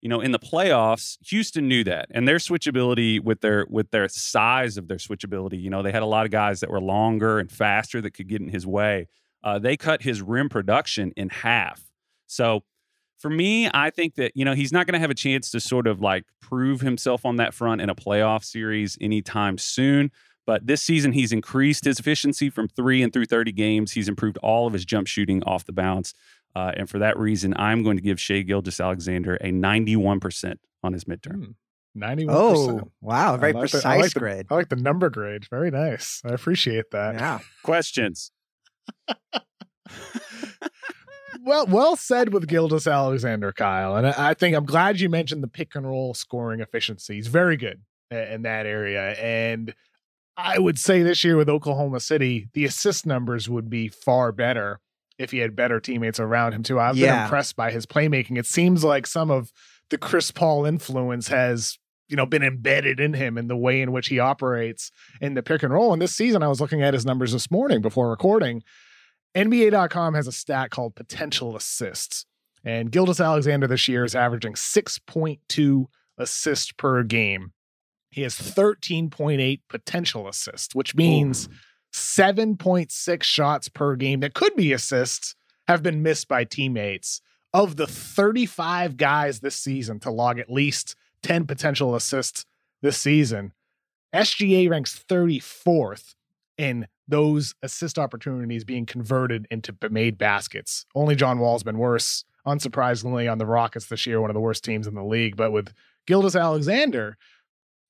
you 0.00 0.08
know 0.08 0.20
in 0.20 0.32
the 0.32 0.38
playoffs 0.38 1.16
Houston 1.28 1.68
knew 1.68 1.84
that 1.84 2.06
and 2.10 2.26
their 2.26 2.38
switchability 2.38 3.22
with 3.22 3.40
their 3.40 3.66
with 3.70 3.90
their 3.92 4.08
size 4.08 4.76
of 4.76 4.88
their 4.88 4.96
switchability 4.96 5.62
you 5.62 5.70
know 5.70 5.80
they 5.80 5.92
had 5.92 6.02
a 6.02 6.06
lot 6.06 6.26
of 6.26 6.32
guys 6.32 6.58
that 6.58 6.70
were 6.70 6.80
longer 6.80 7.38
and 7.38 7.52
faster 7.52 8.00
that 8.00 8.10
could 8.10 8.28
get 8.28 8.40
in 8.40 8.48
his 8.48 8.66
way. 8.66 9.06
Uh, 9.44 9.58
they 9.58 9.76
cut 9.76 10.02
his 10.02 10.22
rim 10.22 10.48
production 10.48 11.12
in 11.16 11.28
half. 11.28 11.82
So 12.26 12.64
for 13.18 13.30
me 13.30 13.70
I 13.72 13.90
think 13.90 14.16
that 14.16 14.32
you 14.34 14.44
know 14.44 14.54
he's 14.54 14.72
not 14.72 14.86
going 14.86 14.94
to 14.94 15.00
have 15.00 15.10
a 15.10 15.14
chance 15.14 15.50
to 15.52 15.60
sort 15.60 15.86
of 15.86 16.00
like 16.00 16.24
prove 16.40 16.80
himself 16.80 17.24
on 17.24 17.36
that 17.36 17.54
front 17.54 17.80
in 17.80 17.88
a 17.88 17.94
playoff 17.94 18.42
series 18.42 18.98
anytime 19.00 19.56
soon 19.56 20.10
but 20.46 20.66
this 20.66 20.82
season 20.82 21.12
he's 21.12 21.32
increased 21.32 21.84
his 21.84 21.98
efficiency 21.98 22.50
from 22.50 22.68
3 22.68 23.02
and 23.02 23.12
through 23.12 23.26
30 23.26 23.52
games 23.52 23.92
he's 23.92 24.08
improved 24.08 24.38
all 24.38 24.66
of 24.66 24.72
his 24.72 24.84
jump 24.84 25.06
shooting 25.06 25.42
off 25.44 25.64
the 25.64 25.72
bounce 25.72 26.14
uh, 26.54 26.70
and 26.76 26.90
for 26.90 26.98
that 26.98 27.18
reason, 27.18 27.54
I'm 27.56 27.82
going 27.82 27.96
to 27.96 28.02
give 28.02 28.20
Shai 28.20 28.42
Gilgeous-Alexander 28.42 29.36
a 29.36 29.50
91% 29.50 30.56
on 30.82 30.92
his 30.92 31.04
midterm. 31.04 31.54
Ninety-one 31.94 32.36
Oh, 32.36 32.50
percent. 32.50 32.80
Oh, 32.84 32.90
wow. 33.00 33.36
Very 33.38 33.52
I 33.54 33.54
like 33.58 33.70
the- 33.70 33.78
precise 33.78 33.84
I 33.86 33.96
like 33.96 34.12
the- 34.12 34.20
grade. 34.20 34.46
I 34.50 34.54
like 34.56 34.68
the 34.68 34.76
number 34.76 35.08
grade. 35.08 35.46
Very 35.48 35.70
nice. 35.70 36.20
I 36.26 36.34
appreciate 36.34 36.90
that. 36.90 37.14
Yeah. 37.14 37.38
Questions? 37.62 38.32
well, 41.42 41.66
well 41.66 41.96
said 41.96 42.32
with 42.32 42.46
Gildas 42.48 42.86
Alexander, 42.86 43.52
Kyle. 43.52 43.96
And 43.96 44.06
I 44.06 44.30
I 44.30 44.34
think 44.34 44.54
I'm 44.56 44.64
glad 44.66 45.00
you 45.00 45.08
mentioned 45.08 45.42
the 45.42 45.48
pick 45.48 45.74
and 45.74 45.86
roll 45.86 46.14
scoring 46.14 46.60
efficiency. 46.60 47.14
He's 47.14 47.26
very 47.28 47.56
good 47.56 47.80
i- 48.10 48.16
in 48.34 48.42
that 48.42 48.66
area. 48.66 49.12
And 49.12 49.74
I 50.36 50.58
would 50.58 50.78
say 50.78 51.02
this 51.02 51.24
year 51.24 51.36
with 51.36 51.48
Oklahoma 51.48 52.00
City, 52.00 52.48
the 52.54 52.64
assist 52.64 53.06
numbers 53.06 53.48
would 53.48 53.68
be 53.68 53.88
far 53.88 54.32
better 54.32 54.80
if 55.18 55.30
he 55.30 55.38
had 55.38 55.54
better 55.54 55.78
teammates 55.78 56.18
around 56.18 56.52
him 56.52 56.62
too. 56.62 56.80
I've 56.80 56.94
been 56.94 57.22
impressed 57.24 57.54
by 57.56 57.70
his 57.70 57.86
playmaking. 57.86 58.38
It 58.38 58.46
seems 58.46 58.82
like 58.82 59.06
some 59.06 59.30
of 59.30 59.52
the 59.90 59.98
Chris 59.98 60.30
Paul 60.30 60.64
influence 60.64 61.28
has 61.28 61.78
you 62.08 62.16
know 62.16 62.26
been 62.26 62.42
embedded 62.42 62.98
in 62.98 63.14
him 63.14 63.38
in 63.38 63.48
the 63.48 63.56
way 63.56 63.80
in 63.80 63.92
which 63.92 64.08
he 64.08 64.18
operates 64.18 64.90
in 65.20 65.34
the 65.34 65.42
pick 65.42 65.62
and 65.62 65.72
roll. 65.72 65.92
And 65.92 66.00
this 66.00 66.14
season, 66.14 66.42
I 66.42 66.48
was 66.48 66.60
looking 66.60 66.82
at 66.82 66.94
his 66.94 67.06
numbers 67.06 67.32
this 67.32 67.50
morning 67.50 67.80
before 67.80 68.10
recording. 68.10 68.62
NBA.com 69.34 70.14
has 70.14 70.26
a 70.26 70.32
stat 70.32 70.70
called 70.70 70.94
potential 70.94 71.56
assists. 71.56 72.26
And 72.64 72.92
Gilgeous-Alexander 72.92 73.66
this 73.66 73.88
year 73.88 74.04
is 74.04 74.14
averaging 74.14 74.54
6.2 74.54 75.86
assists 76.18 76.72
per 76.72 77.02
game. 77.02 77.52
He 78.12 78.22
has 78.22 78.34
13.8 78.34 79.60
potential 79.68 80.28
assists, 80.28 80.74
which 80.74 80.94
means 80.94 81.48
7.6 81.92 83.22
shots 83.22 83.68
per 83.68 83.96
game 83.96 84.20
that 84.20 84.34
could 84.34 84.54
be 84.54 84.72
assists 84.72 85.34
have 85.66 85.82
been 85.82 86.02
missed 86.02 86.28
by 86.28 86.44
teammates. 86.44 87.20
Of 87.54 87.76
the 87.76 87.86
35 87.86 88.96
guys 88.96 89.40
this 89.40 89.56
season 89.56 89.98
to 90.00 90.10
log 90.10 90.38
at 90.38 90.50
least 90.50 90.94
10 91.22 91.46
potential 91.46 91.94
assists 91.94 92.44
this 92.82 92.98
season, 92.98 93.52
SGA 94.14 94.68
ranks 94.68 95.02
34th 95.08 96.14
in 96.58 96.86
those 97.08 97.54
assist 97.62 97.98
opportunities 97.98 98.64
being 98.64 98.86
converted 98.86 99.46
into 99.50 99.74
made 99.90 100.18
baskets. 100.18 100.86
Only 100.94 101.14
John 101.14 101.38
Wall's 101.38 101.62
been 101.62 101.78
worse, 101.78 102.24
unsurprisingly, 102.46 103.30
on 103.30 103.38
the 103.38 103.46
Rockets 103.46 103.86
this 103.86 104.06
year, 104.06 104.20
one 104.20 104.30
of 104.30 104.34
the 104.34 104.40
worst 104.40 104.64
teams 104.64 104.86
in 104.86 104.94
the 104.94 105.04
league. 105.04 105.36
But 105.36 105.52
with 105.52 105.72
Gilgeous-Alexander, 106.06 107.16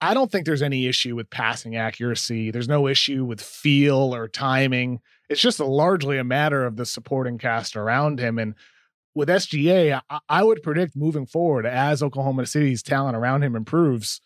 I 0.03 0.15
don't 0.15 0.33
think 0.33 0.47
there's 0.47 0.63
any 0.63 0.89
issue 0.89 1.15
with 1.15 1.31
passing 1.31 1.77
accuracy. 1.77 2.51
There's 2.51 2.69
no 2.69 2.89
issue 2.89 3.25
with 3.25 3.41
feel 3.41 4.13
or 4.13 4.27
timing. 4.27 5.01
It's 5.29 5.41
just 5.41 5.61
a, 5.61 5.65
largely 5.65 6.19
a 6.19 6.25
matter 6.25 6.67
of 6.67 6.77
the 6.77 6.85
supporting 6.85 7.39
cast 7.39 7.77
around 7.77 8.19
him. 8.19 8.37
And 8.37 8.55
with 9.15 9.29
SGA, 9.29 10.03
I, 10.11 10.19
I 10.29 10.43
would 10.43 10.61
predict 10.65 10.97
moving 10.97 11.25
forward 11.25 11.67
as 11.67 12.03
Oklahoma 12.03 12.47
City's 12.47 12.83
talent 12.83 13.17
around 13.17 13.45
him 13.45 13.55
improves, 13.55 14.21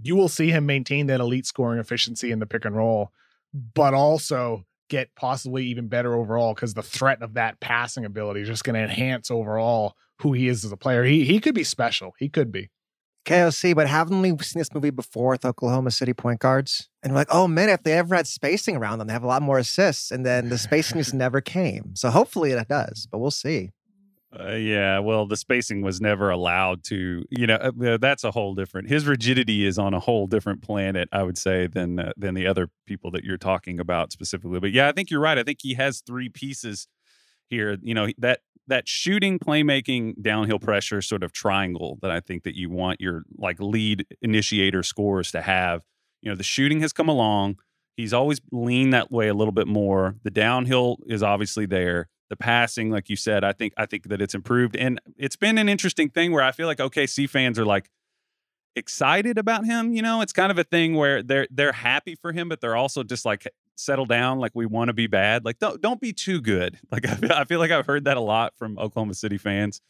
you 0.00 0.16
will 0.16 0.28
see 0.28 0.50
him 0.50 0.64
maintain 0.64 1.06
that 1.08 1.20
elite 1.20 1.44
scoring 1.44 1.78
efficiency 1.78 2.30
in 2.30 2.38
the 2.38 2.46
pick 2.46 2.64
and 2.64 2.74
roll, 2.74 3.12
but 3.52 3.92
also 3.92 4.64
get 4.88 5.14
possibly 5.16 5.66
even 5.66 5.88
better 5.88 6.14
overall 6.14 6.54
because 6.54 6.72
the 6.72 6.82
threat 6.82 7.20
of 7.20 7.34
that 7.34 7.60
passing 7.60 8.06
ability 8.06 8.40
is 8.40 8.48
just 8.48 8.64
going 8.64 8.74
to 8.74 8.80
enhance 8.80 9.30
overall 9.30 9.94
who 10.22 10.32
he 10.32 10.48
is 10.48 10.64
as 10.64 10.72
a 10.72 10.78
player. 10.78 11.04
He 11.04 11.24
he 11.26 11.40
could 11.40 11.54
be 11.54 11.64
special. 11.64 12.14
He 12.18 12.30
could 12.30 12.50
be. 12.50 12.70
KOC, 13.24 13.74
but 13.74 13.86
haven't 13.86 14.20
we 14.22 14.30
seen 14.42 14.60
this 14.60 14.72
movie 14.72 14.90
before 14.90 15.30
with 15.32 15.44
Oklahoma 15.44 15.90
City 15.90 16.14
point 16.14 16.40
guards? 16.40 16.88
And 17.02 17.12
we're 17.12 17.20
like, 17.20 17.28
oh 17.30 17.46
man, 17.46 17.68
if 17.68 17.82
they 17.82 17.92
ever 17.92 18.14
had 18.14 18.26
spacing 18.26 18.76
around 18.76 18.98
them, 18.98 19.08
they 19.08 19.12
have 19.12 19.22
a 19.22 19.28
lot 19.28 19.42
more 19.42 19.58
assists. 19.58 20.10
And 20.10 20.24
then 20.24 20.48
the 20.48 20.58
spacing 20.58 20.98
just 20.98 21.14
never 21.14 21.40
came. 21.40 21.94
So 21.94 22.10
hopefully 22.10 22.52
it 22.52 22.68
does, 22.68 23.06
but 23.10 23.18
we'll 23.18 23.30
see. 23.30 23.70
Uh, 24.38 24.52
yeah, 24.52 24.98
well, 24.98 25.26
the 25.26 25.38
spacing 25.38 25.80
was 25.80 26.02
never 26.02 26.28
allowed 26.28 26.84
to. 26.84 27.24
You 27.30 27.46
know, 27.46 27.54
uh, 27.54 27.96
that's 27.96 28.24
a 28.24 28.30
whole 28.30 28.54
different. 28.54 28.88
His 28.88 29.06
rigidity 29.06 29.64
is 29.64 29.78
on 29.78 29.94
a 29.94 30.00
whole 30.00 30.26
different 30.26 30.60
planet, 30.62 31.08
I 31.12 31.22
would 31.22 31.38
say, 31.38 31.66
than 31.66 31.98
uh, 31.98 32.12
than 32.16 32.34
the 32.34 32.46
other 32.46 32.68
people 32.84 33.10
that 33.12 33.24
you're 33.24 33.38
talking 33.38 33.80
about 33.80 34.12
specifically. 34.12 34.60
But 34.60 34.72
yeah, 34.72 34.88
I 34.88 34.92
think 34.92 35.10
you're 35.10 35.20
right. 35.20 35.38
I 35.38 35.44
think 35.44 35.60
he 35.62 35.74
has 35.74 36.02
three 36.02 36.28
pieces 36.28 36.88
here. 37.48 37.78
You 37.80 37.94
know 37.94 38.08
that 38.18 38.40
that 38.68 38.88
shooting, 38.88 39.38
playmaking, 39.38 40.20
downhill 40.22 40.58
pressure 40.58 41.02
sort 41.02 41.22
of 41.22 41.32
triangle 41.32 41.98
that 42.02 42.10
I 42.10 42.20
think 42.20 42.44
that 42.44 42.56
you 42.56 42.70
want 42.70 43.00
your 43.00 43.24
like 43.36 43.58
lead 43.60 44.06
initiator 44.22 44.82
scores 44.82 45.32
to 45.32 45.42
have. 45.42 45.82
You 46.22 46.30
know, 46.30 46.36
the 46.36 46.42
shooting 46.42 46.80
has 46.80 46.92
come 46.92 47.08
along. 47.08 47.58
He's 47.96 48.12
always 48.12 48.40
leaned 48.52 48.92
that 48.92 49.10
way 49.10 49.28
a 49.28 49.34
little 49.34 49.52
bit 49.52 49.66
more. 49.66 50.16
The 50.22 50.30
downhill 50.30 50.98
is 51.06 51.22
obviously 51.22 51.66
there. 51.66 52.08
The 52.30 52.36
passing, 52.36 52.90
like 52.90 53.08
you 53.08 53.16
said, 53.16 53.42
I 53.42 53.52
think 53.52 53.72
I 53.78 53.86
think 53.86 54.08
that 54.08 54.20
it's 54.20 54.34
improved, 54.34 54.76
and 54.76 55.00
it's 55.16 55.36
been 55.36 55.56
an 55.56 55.68
interesting 55.68 56.10
thing 56.10 56.30
where 56.30 56.42
I 56.42 56.52
feel 56.52 56.66
like 56.66 56.76
OKC 56.76 57.28
fans 57.28 57.58
are 57.58 57.64
like 57.64 57.90
excited 58.76 59.38
about 59.38 59.64
him. 59.64 59.94
You 59.94 60.02
know, 60.02 60.20
it's 60.20 60.34
kind 60.34 60.50
of 60.50 60.58
a 60.58 60.64
thing 60.64 60.94
where 60.94 61.22
they're 61.22 61.48
they're 61.50 61.72
happy 61.72 62.14
for 62.14 62.32
him, 62.32 62.50
but 62.50 62.60
they're 62.60 62.76
also 62.76 63.02
just 63.02 63.24
like 63.24 63.46
settle 63.78 64.06
down 64.06 64.38
like 64.38 64.52
we 64.54 64.66
want 64.66 64.88
to 64.88 64.92
be 64.92 65.06
bad 65.06 65.44
like 65.44 65.58
don't 65.58 65.80
don't 65.80 66.00
be 66.00 66.12
too 66.12 66.40
good. 66.40 66.78
Like 66.90 67.06
i 67.06 67.14
feel, 67.14 67.32
I 67.32 67.44
feel 67.44 67.58
like 67.58 67.70
i've 67.70 67.86
heard 67.86 68.04
that 68.04 68.16
a 68.16 68.20
lot 68.20 68.54
from 68.56 68.78
oklahoma 68.78 69.14
city 69.14 69.38
fans 69.38 69.80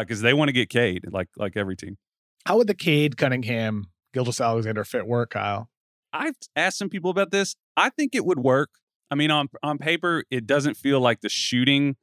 because 0.00 0.20
uh, 0.20 0.22
they 0.22 0.32
want 0.32 0.48
to 0.48 0.52
get 0.52 0.68
Cade 0.68 1.06
like 1.10 1.28
like 1.36 1.56
every 1.56 1.76
team. 1.76 1.98
How 2.46 2.56
would 2.58 2.66
the 2.66 2.74
Cade 2.74 3.16
Cunningham 3.16 3.86
Gilgeous-Alexander 4.12 4.84
fit 4.84 5.06
work 5.06 5.30
kyle? 5.30 5.68
I've 6.12 6.36
asked 6.54 6.78
some 6.78 6.88
people 6.88 7.10
about 7.10 7.30
this. 7.30 7.56
I 7.76 7.90
think 7.90 8.14
it 8.14 8.24
would 8.24 8.38
work. 8.38 8.70
I 9.10 9.14
mean 9.14 9.30
on 9.30 9.48
on 9.62 9.78
paper 9.78 10.24
it 10.30 10.46
doesn't 10.46 10.76
feel 10.76 11.00
like 11.00 11.20
the 11.20 11.28
shooting 11.28 11.96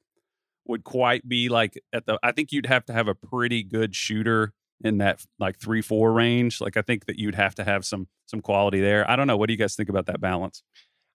would 0.68 0.84
quite 0.84 1.28
be 1.28 1.50
like 1.50 1.82
at 1.92 2.06
the 2.06 2.20
i 2.22 2.32
think 2.32 2.52
you'd 2.52 2.68
have 2.68 2.86
to 2.86 2.94
have 2.94 3.08
a 3.08 3.16
pretty 3.16 3.64
good 3.64 3.96
shooter 3.96 4.54
in 4.84 5.00
that 5.00 5.26
like 5.40 5.60
three 5.60 5.82
four 5.82 6.14
range. 6.14 6.62
Like 6.62 6.78
i 6.78 6.82
think 6.82 7.06
that 7.06 7.18
you'd 7.18 7.36
have 7.36 7.56
to 7.56 7.64
have 7.64 7.86
some 7.86 8.08
some 8.28 8.42
quality 8.42 8.80
there. 8.80 9.10
I 9.10 9.16
don't 9.16 9.28
know. 9.28 9.38
What 9.38 9.48
do 9.48 9.54
you 9.54 9.60
guys 9.60 9.76
think 9.76 9.90
about 9.90 10.06
that 10.06 10.22
balance 10.22 10.64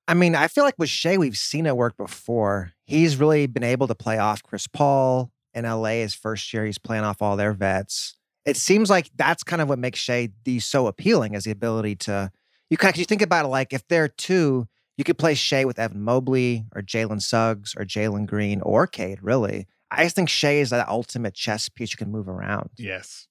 I 0.08 0.14
mean, 0.14 0.34
I 0.34 0.48
feel 0.48 0.64
like 0.64 0.78
with 0.78 0.88
Shai, 0.88 1.16
we've 1.16 1.36
seen 1.36 1.66
it 1.66 1.76
work 1.76 1.96
before. 1.96 2.72
He's 2.84 3.16
really 3.16 3.46
been 3.46 3.64
able 3.64 3.88
to 3.88 3.94
play 3.94 4.18
off 4.18 4.42
Chris 4.42 4.66
Paul 4.66 5.32
in 5.52 5.64
LA 5.64 5.90
his 5.90 6.14
first 6.14 6.52
year. 6.52 6.64
He's 6.64 6.78
playing 6.78 7.04
off 7.04 7.20
all 7.20 7.36
their 7.36 7.52
vets. 7.52 8.16
It 8.44 8.56
seems 8.56 8.88
like 8.88 9.10
that's 9.16 9.42
kind 9.42 9.60
of 9.60 9.68
what 9.68 9.80
makes 9.80 9.98
Shai 9.98 10.30
the 10.44 10.60
so 10.60 10.86
appealing 10.86 11.34
is 11.34 11.44
the 11.44 11.50
ability 11.50 11.96
to 11.96 12.30
you 12.70 12.76
kind 12.76 12.94
of 12.94 12.98
you 12.98 13.04
think 13.04 13.22
about 13.22 13.44
it 13.44 13.48
like 13.48 13.72
if 13.72 13.86
there 13.88 14.04
are 14.04 14.08
two, 14.08 14.68
you 14.96 15.04
could 15.04 15.18
play 15.18 15.34
Shai 15.34 15.64
with 15.64 15.78
Evan 15.78 16.02
Mobley 16.02 16.66
or 16.74 16.82
Jalen 16.82 17.20
Suggs 17.20 17.74
or 17.76 17.84
Jalen 17.84 18.26
Green 18.26 18.60
or 18.60 18.86
Cade, 18.86 19.18
really. 19.22 19.66
I 19.90 20.04
just 20.04 20.16
think 20.16 20.28
Shai 20.28 20.54
is 20.54 20.70
that 20.70 20.88
ultimate 20.88 21.34
chess 21.34 21.68
piece 21.68 21.92
you 21.92 21.96
can 21.96 22.10
move 22.10 22.28
around. 22.28 22.70
Yes. 22.76 23.26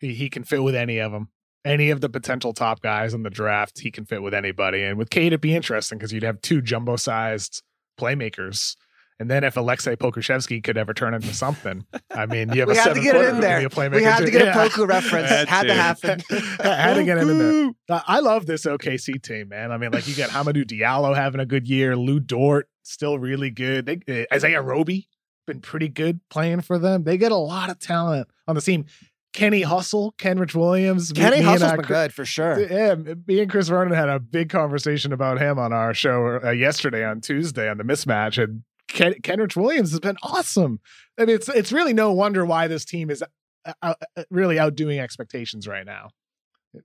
He, 0.00 0.14
he 0.14 0.30
can 0.30 0.44
fit 0.44 0.62
with 0.62 0.74
any 0.74 0.98
of 0.98 1.12
them 1.12 1.28
any 1.64 1.90
of 1.90 2.00
the 2.00 2.08
potential 2.08 2.52
top 2.52 2.80
guys 2.80 3.14
in 3.14 3.22
the 3.22 3.30
draft, 3.30 3.80
he 3.80 3.90
can 3.90 4.04
fit 4.04 4.22
with 4.22 4.34
anybody. 4.34 4.82
And 4.82 4.98
with 4.98 5.10
Cade, 5.10 5.28
it'd 5.28 5.40
be 5.40 5.54
interesting 5.54 5.98
because 5.98 6.12
you'd 6.12 6.22
have 6.22 6.40
two 6.40 6.62
jumbo 6.62 6.96
sized 6.96 7.62
playmakers. 8.00 8.76
And 9.20 9.28
then 9.28 9.42
if 9.42 9.56
Aleksej 9.56 9.96
Pokusevski 9.96 10.62
could 10.62 10.78
ever 10.78 10.94
turn 10.94 11.12
into 11.12 11.34
something, 11.34 11.84
I 12.12 12.26
mean, 12.26 12.52
you 12.52 12.60
have 12.60 12.68
we 12.68 12.78
a 12.78 12.80
had 12.80 12.94
to 12.94 13.00
get 13.00 13.16
it 13.16 13.28
in 13.28 13.40
there. 13.40 13.58
We 13.58 14.04
had 14.04 14.24
to 14.24 14.30
get 14.30 14.44
yeah. 14.44 14.64
a 14.64 14.68
Poku 14.68 14.86
reference. 14.86 15.28
had, 15.28 15.48
had 15.48 15.66
to 15.66 15.74
happen. 15.74 16.20
had 16.62 16.94
to 16.94 17.04
get 17.04 17.18
it 17.18 17.26
in 17.26 17.74
there. 17.88 18.02
I 18.06 18.20
love 18.20 18.46
this 18.46 18.64
OKC 18.64 19.20
team, 19.20 19.48
man. 19.48 19.72
I 19.72 19.76
mean, 19.76 19.90
like 19.90 20.06
you 20.06 20.14
got 20.14 20.30
Hamidou 20.30 20.64
Diallo 20.64 21.16
having 21.16 21.40
a 21.40 21.46
good 21.46 21.66
year. 21.66 21.96
Lu 21.96 22.20
Dort 22.20 22.68
still 22.84 23.18
really 23.18 23.50
good. 23.50 23.86
They, 23.86 24.26
uh, 24.30 24.34
Isaiah 24.34 24.62
Roby 24.62 25.08
been 25.48 25.60
pretty 25.60 25.88
good 25.88 26.20
playing 26.30 26.60
for 26.60 26.78
them. 26.78 27.02
They 27.02 27.16
get 27.16 27.32
a 27.32 27.36
lot 27.36 27.70
of 27.70 27.80
talent 27.80 28.28
on 28.46 28.54
the 28.54 28.60
team. 28.60 28.84
Kenny 29.38 29.62
Hustle, 29.62 30.14
Kenrich 30.18 30.56
Williams. 30.56 31.12
Kenny 31.12 31.40
Hustle's 31.40 31.70
been 31.70 31.82
good 31.82 32.12
for 32.12 32.24
sure. 32.24 32.58
Yeah, 32.58 32.96
me 32.96 33.40
and 33.40 33.48
Chris 33.48 33.68
Vernon 33.68 33.94
had 33.94 34.08
a 34.08 34.18
big 34.18 34.48
conversation 34.48 35.12
about 35.12 35.40
him 35.40 35.60
on 35.60 35.72
our 35.72 35.94
show 35.94 36.40
uh, 36.42 36.50
yesterday 36.50 37.04
on 37.04 37.20
Tuesday 37.20 37.68
on 37.68 37.78
the 37.78 37.84
mismatch, 37.84 38.42
and 38.42 38.64
Ken, 38.88 39.14
Kenrich 39.22 39.54
Williams 39.54 39.92
has 39.92 40.00
been 40.00 40.16
awesome. 40.24 40.80
I 41.16 41.24
mean, 41.24 41.36
it's 41.36 41.48
it's 41.48 41.70
really 41.70 41.92
no 41.92 42.12
wonder 42.12 42.44
why 42.44 42.66
this 42.66 42.84
team 42.84 43.10
is 43.10 43.22
uh, 43.22 43.72
uh, 43.80 43.94
uh 44.16 44.24
really 44.28 44.58
outdoing 44.58 44.98
expectations 44.98 45.68
right 45.68 45.86
now. 45.86 46.10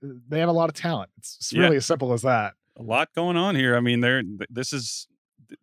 They 0.00 0.38
have 0.38 0.48
a 0.48 0.52
lot 0.52 0.68
of 0.68 0.76
talent. 0.76 1.10
It's, 1.18 1.36
it's 1.40 1.52
really 1.52 1.72
yeah. 1.72 1.78
as 1.78 1.86
simple 1.86 2.12
as 2.12 2.22
that. 2.22 2.54
A 2.78 2.84
lot 2.84 3.08
going 3.16 3.36
on 3.36 3.56
here. 3.56 3.74
I 3.74 3.80
mean, 3.80 3.98
they're 3.98 4.22
this 4.48 4.72
is 4.72 5.08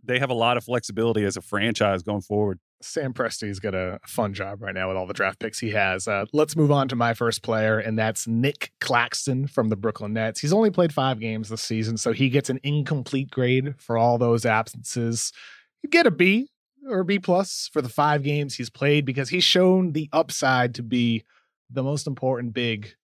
they 0.04 0.20
have 0.20 0.30
a 0.30 0.34
lot 0.34 0.58
of 0.58 0.66
flexibility 0.66 1.24
as 1.24 1.38
a 1.38 1.42
franchise 1.42 2.04
going 2.04 2.22
forward. 2.22 2.60
Sam 2.82 3.14
Presti's 3.14 3.60
got 3.60 3.76
a 3.76 4.00
fun 4.06 4.34
job 4.34 4.62
right 4.62 4.74
now 4.74 4.88
with 4.88 4.98
all 4.98 5.08
the 5.08 5.14
draft 5.14 5.40
picks 5.40 5.60
he 5.60 5.72
has. 5.72 6.08
Uh, 6.08 6.26
let's 6.34 6.56
move 6.56 6.72
on 6.72 6.88
to 6.90 6.96
my 6.96 7.14
first 7.14 7.44
player, 7.44 7.80
and 7.80 7.98
that's 7.98 8.28
Nic 8.28 8.72
Claxton 8.80 9.48
from 9.48 9.70
the 9.70 9.76
Brooklyn 9.76 10.14
Nets. 10.14 10.40
He's 10.40 10.54
only 10.54 10.72
played 10.72 10.94
five 10.94 11.20
games 11.20 11.50
this 11.50 11.62
season, 11.62 11.98
so 11.98 12.12
he 12.12 12.30
gets 12.30 12.50
an 12.50 12.60
incomplete 12.64 13.32
grade 13.32 13.76
for 13.78 13.98
all 13.98 14.18
those 14.18 14.46
absences. 14.46 15.32
You 15.84 15.90
get 15.90 16.08
a 16.08 16.12
B 16.12 16.50
or 16.90 17.04
B 17.04 17.20
plus 17.20 17.70
for 17.72 17.82
the 17.82 17.90
five 17.90 18.24
games 18.24 18.56
he's 18.56 18.70
played 18.70 19.06
because 19.06 19.30
he's 19.30 19.44
shown 19.44 19.94
the 19.94 20.10
upside 20.12 20.76
to 20.76 20.84
be 20.84 21.24
the 21.70 21.84
most 21.84 22.08
important 22.08 22.54
big 22.54 22.96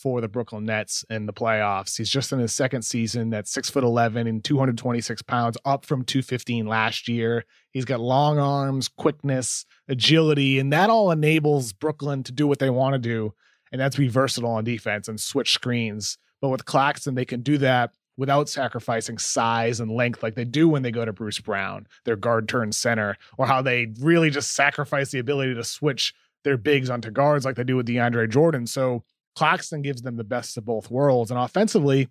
for 0.00 0.20
the 0.20 0.28
Brooklyn 0.28 0.64
Nets 0.64 1.04
in 1.10 1.26
the 1.26 1.32
playoffs. 1.32 1.96
He's 1.96 2.08
just 2.08 2.32
in 2.32 2.38
his 2.38 2.54
second 2.54 2.82
season 2.82 3.32
at 3.34 3.46
six 3.46 3.68
foot 3.68 3.84
11 3.84 4.26
and 4.26 4.42
226 4.42 5.22
pounds, 5.22 5.58
up 5.64 5.84
from 5.84 6.04
215 6.04 6.66
last 6.66 7.06
year. 7.08 7.44
He's 7.72 7.84
got 7.84 8.00
long 8.00 8.38
arms, 8.38 8.88
quickness, 8.88 9.66
agility, 9.88 10.58
and 10.58 10.72
that 10.72 10.90
all 10.90 11.10
enables 11.10 11.72
Brooklyn 11.72 12.22
to 12.24 12.32
do 12.32 12.46
what 12.46 12.58
they 12.58 12.70
want 12.70 12.94
to 12.94 12.98
do. 12.98 13.34
And 13.72 13.80
that's 13.80 13.96
be 13.96 14.08
versatile 14.08 14.50
on 14.50 14.64
defense 14.64 15.06
and 15.08 15.20
switch 15.20 15.52
screens. 15.52 16.18
But 16.40 16.48
with 16.48 16.64
Claxton, 16.64 17.14
they 17.14 17.24
can 17.26 17.42
do 17.42 17.58
that 17.58 17.92
without 18.16 18.48
sacrificing 18.48 19.18
size 19.18 19.80
and 19.80 19.90
length 19.90 20.22
like 20.22 20.34
they 20.34 20.44
do 20.44 20.68
when 20.68 20.82
they 20.82 20.90
go 20.90 21.04
to 21.04 21.12
Bruce 21.12 21.38
Brown, 21.38 21.86
their 22.04 22.16
guard 22.16 22.48
turn 22.48 22.72
center, 22.72 23.16
or 23.38 23.46
how 23.46 23.62
they 23.62 23.92
really 24.00 24.30
just 24.30 24.52
sacrifice 24.52 25.10
the 25.10 25.18
ability 25.18 25.54
to 25.54 25.64
switch 25.64 26.14
their 26.44 26.56
bigs 26.56 26.90
onto 26.90 27.10
guards 27.10 27.44
like 27.44 27.56
they 27.56 27.64
do 27.64 27.76
with 27.76 27.86
DeAndre 27.86 28.28
Jordan. 28.28 28.66
So 28.66 29.04
Claxton 29.40 29.80
gives 29.80 30.02
them 30.02 30.16
the 30.16 30.22
best 30.22 30.58
of 30.58 30.66
both 30.66 30.90
worlds. 30.90 31.30
And 31.30 31.40
offensively, 31.40 32.08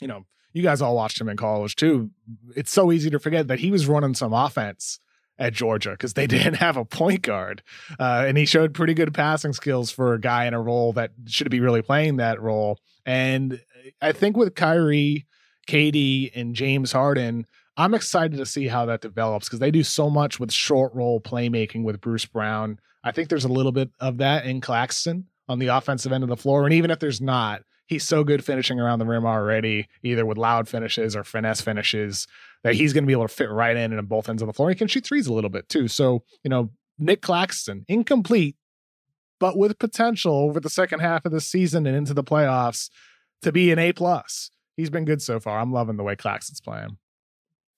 you 0.00 0.06
know, 0.06 0.26
you 0.52 0.62
guys 0.62 0.80
all 0.80 0.94
watched 0.94 1.20
him 1.20 1.28
in 1.28 1.36
college 1.36 1.74
too. 1.74 2.12
It's 2.54 2.70
so 2.70 2.92
easy 2.92 3.10
to 3.10 3.18
forget 3.18 3.48
that 3.48 3.58
he 3.58 3.72
was 3.72 3.88
running 3.88 4.14
some 4.14 4.32
offense 4.32 5.00
at 5.40 5.54
Georgia 5.54 5.90
because 5.90 6.14
they 6.14 6.26
didn't 6.28 6.54
have 6.54 6.76
a 6.76 6.84
point 6.84 7.22
guard. 7.22 7.64
Uh, 7.98 8.26
and 8.28 8.38
he 8.38 8.44
showed 8.44 8.74
pretty 8.74 8.94
good 8.94 9.12
passing 9.12 9.52
skills 9.52 9.90
for 9.90 10.14
a 10.14 10.20
guy 10.20 10.44
in 10.44 10.54
a 10.54 10.62
role 10.62 10.92
that 10.92 11.10
should 11.26 11.50
be 11.50 11.58
really 11.58 11.82
playing 11.82 12.18
that 12.18 12.40
role. 12.40 12.78
And 13.04 13.60
I 14.00 14.12
think 14.12 14.36
with 14.36 14.54
Kyrie, 14.54 15.26
KD, 15.66 16.30
and 16.32 16.54
James 16.54 16.92
Harden, 16.92 17.44
I'm 17.76 17.92
excited 17.92 18.36
to 18.36 18.46
see 18.46 18.68
how 18.68 18.86
that 18.86 19.00
develops 19.00 19.48
because 19.48 19.58
they 19.58 19.72
do 19.72 19.82
so 19.82 20.08
much 20.08 20.38
with 20.38 20.52
short 20.52 20.94
role 20.94 21.20
playmaking 21.20 21.82
with 21.82 22.00
Bruce 22.00 22.26
Brown. 22.26 22.78
I 23.02 23.10
think 23.10 23.30
there's 23.30 23.46
a 23.46 23.48
little 23.48 23.72
bit 23.72 23.90
of 23.98 24.18
that 24.18 24.46
in 24.46 24.60
Claxton 24.60 25.26
on 25.52 25.58
the 25.58 25.68
offensive 25.68 26.12
end 26.12 26.24
of 26.24 26.30
the 26.30 26.36
floor. 26.36 26.64
And 26.64 26.72
even 26.72 26.90
if 26.90 26.98
there's 26.98 27.20
not, 27.20 27.62
he's 27.86 28.04
so 28.04 28.24
good 28.24 28.44
finishing 28.44 28.80
around 28.80 28.98
the 28.98 29.06
rim 29.06 29.26
already, 29.26 29.88
either 30.02 30.24
with 30.24 30.38
loud 30.38 30.66
finishes 30.66 31.14
or 31.14 31.24
finesse 31.24 31.60
finishes, 31.60 32.26
that 32.64 32.74
he's 32.74 32.92
going 32.92 33.04
to 33.04 33.06
be 33.06 33.12
able 33.12 33.28
to 33.28 33.34
fit 33.34 33.50
right 33.50 33.76
in 33.76 33.92
and 33.92 33.98
on 33.98 34.06
both 34.06 34.28
ends 34.28 34.42
of 34.42 34.46
the 34.46 34.54
floor. 34.54 34.70
He 34.70 34.74
can 34.74 34.88
shoot 34.88 35.04
threes 35.04 35.26
a 35.26 35.32
little 35.32 35.50
bit 35.50 35.68
too. 35.68 35.88
So, 35.88 36.24
you 36.42 36.48
know, 36.48 36.70
Nic 36.98 37.20
Claxton, 37.20 37.84
incomplete, 37.86 38.56
but 39.38 39.58
with 39.58 39.78
potential 39.78 40.34
over 40.34 40.58
the 40.58 40.70
second 40.70 41.00
half 41.00 41.24
of 41.24 41.32
the 41.32 41.40
season 41.40 41.86
and 41.86 41.96
into 41.96 42.14
the 42.14 42.24
playoffs 42.24 42.88
to 43.42 43.52
be 43.52 43.70
an 43.72 43.78
A 43.78 43.92
plus. 43.92 44.50
He's 44.76 44.90
been 44.90 45.04
good 45.04 45.20
so 45.20 45.38
far. 45.38 45.60
I'm 45.60 45.72
loving 45.72 45.96
the 45.96 46.02
way 46.02 46.16
Claxton's 46.16 46.60
playing. 46.60 46.96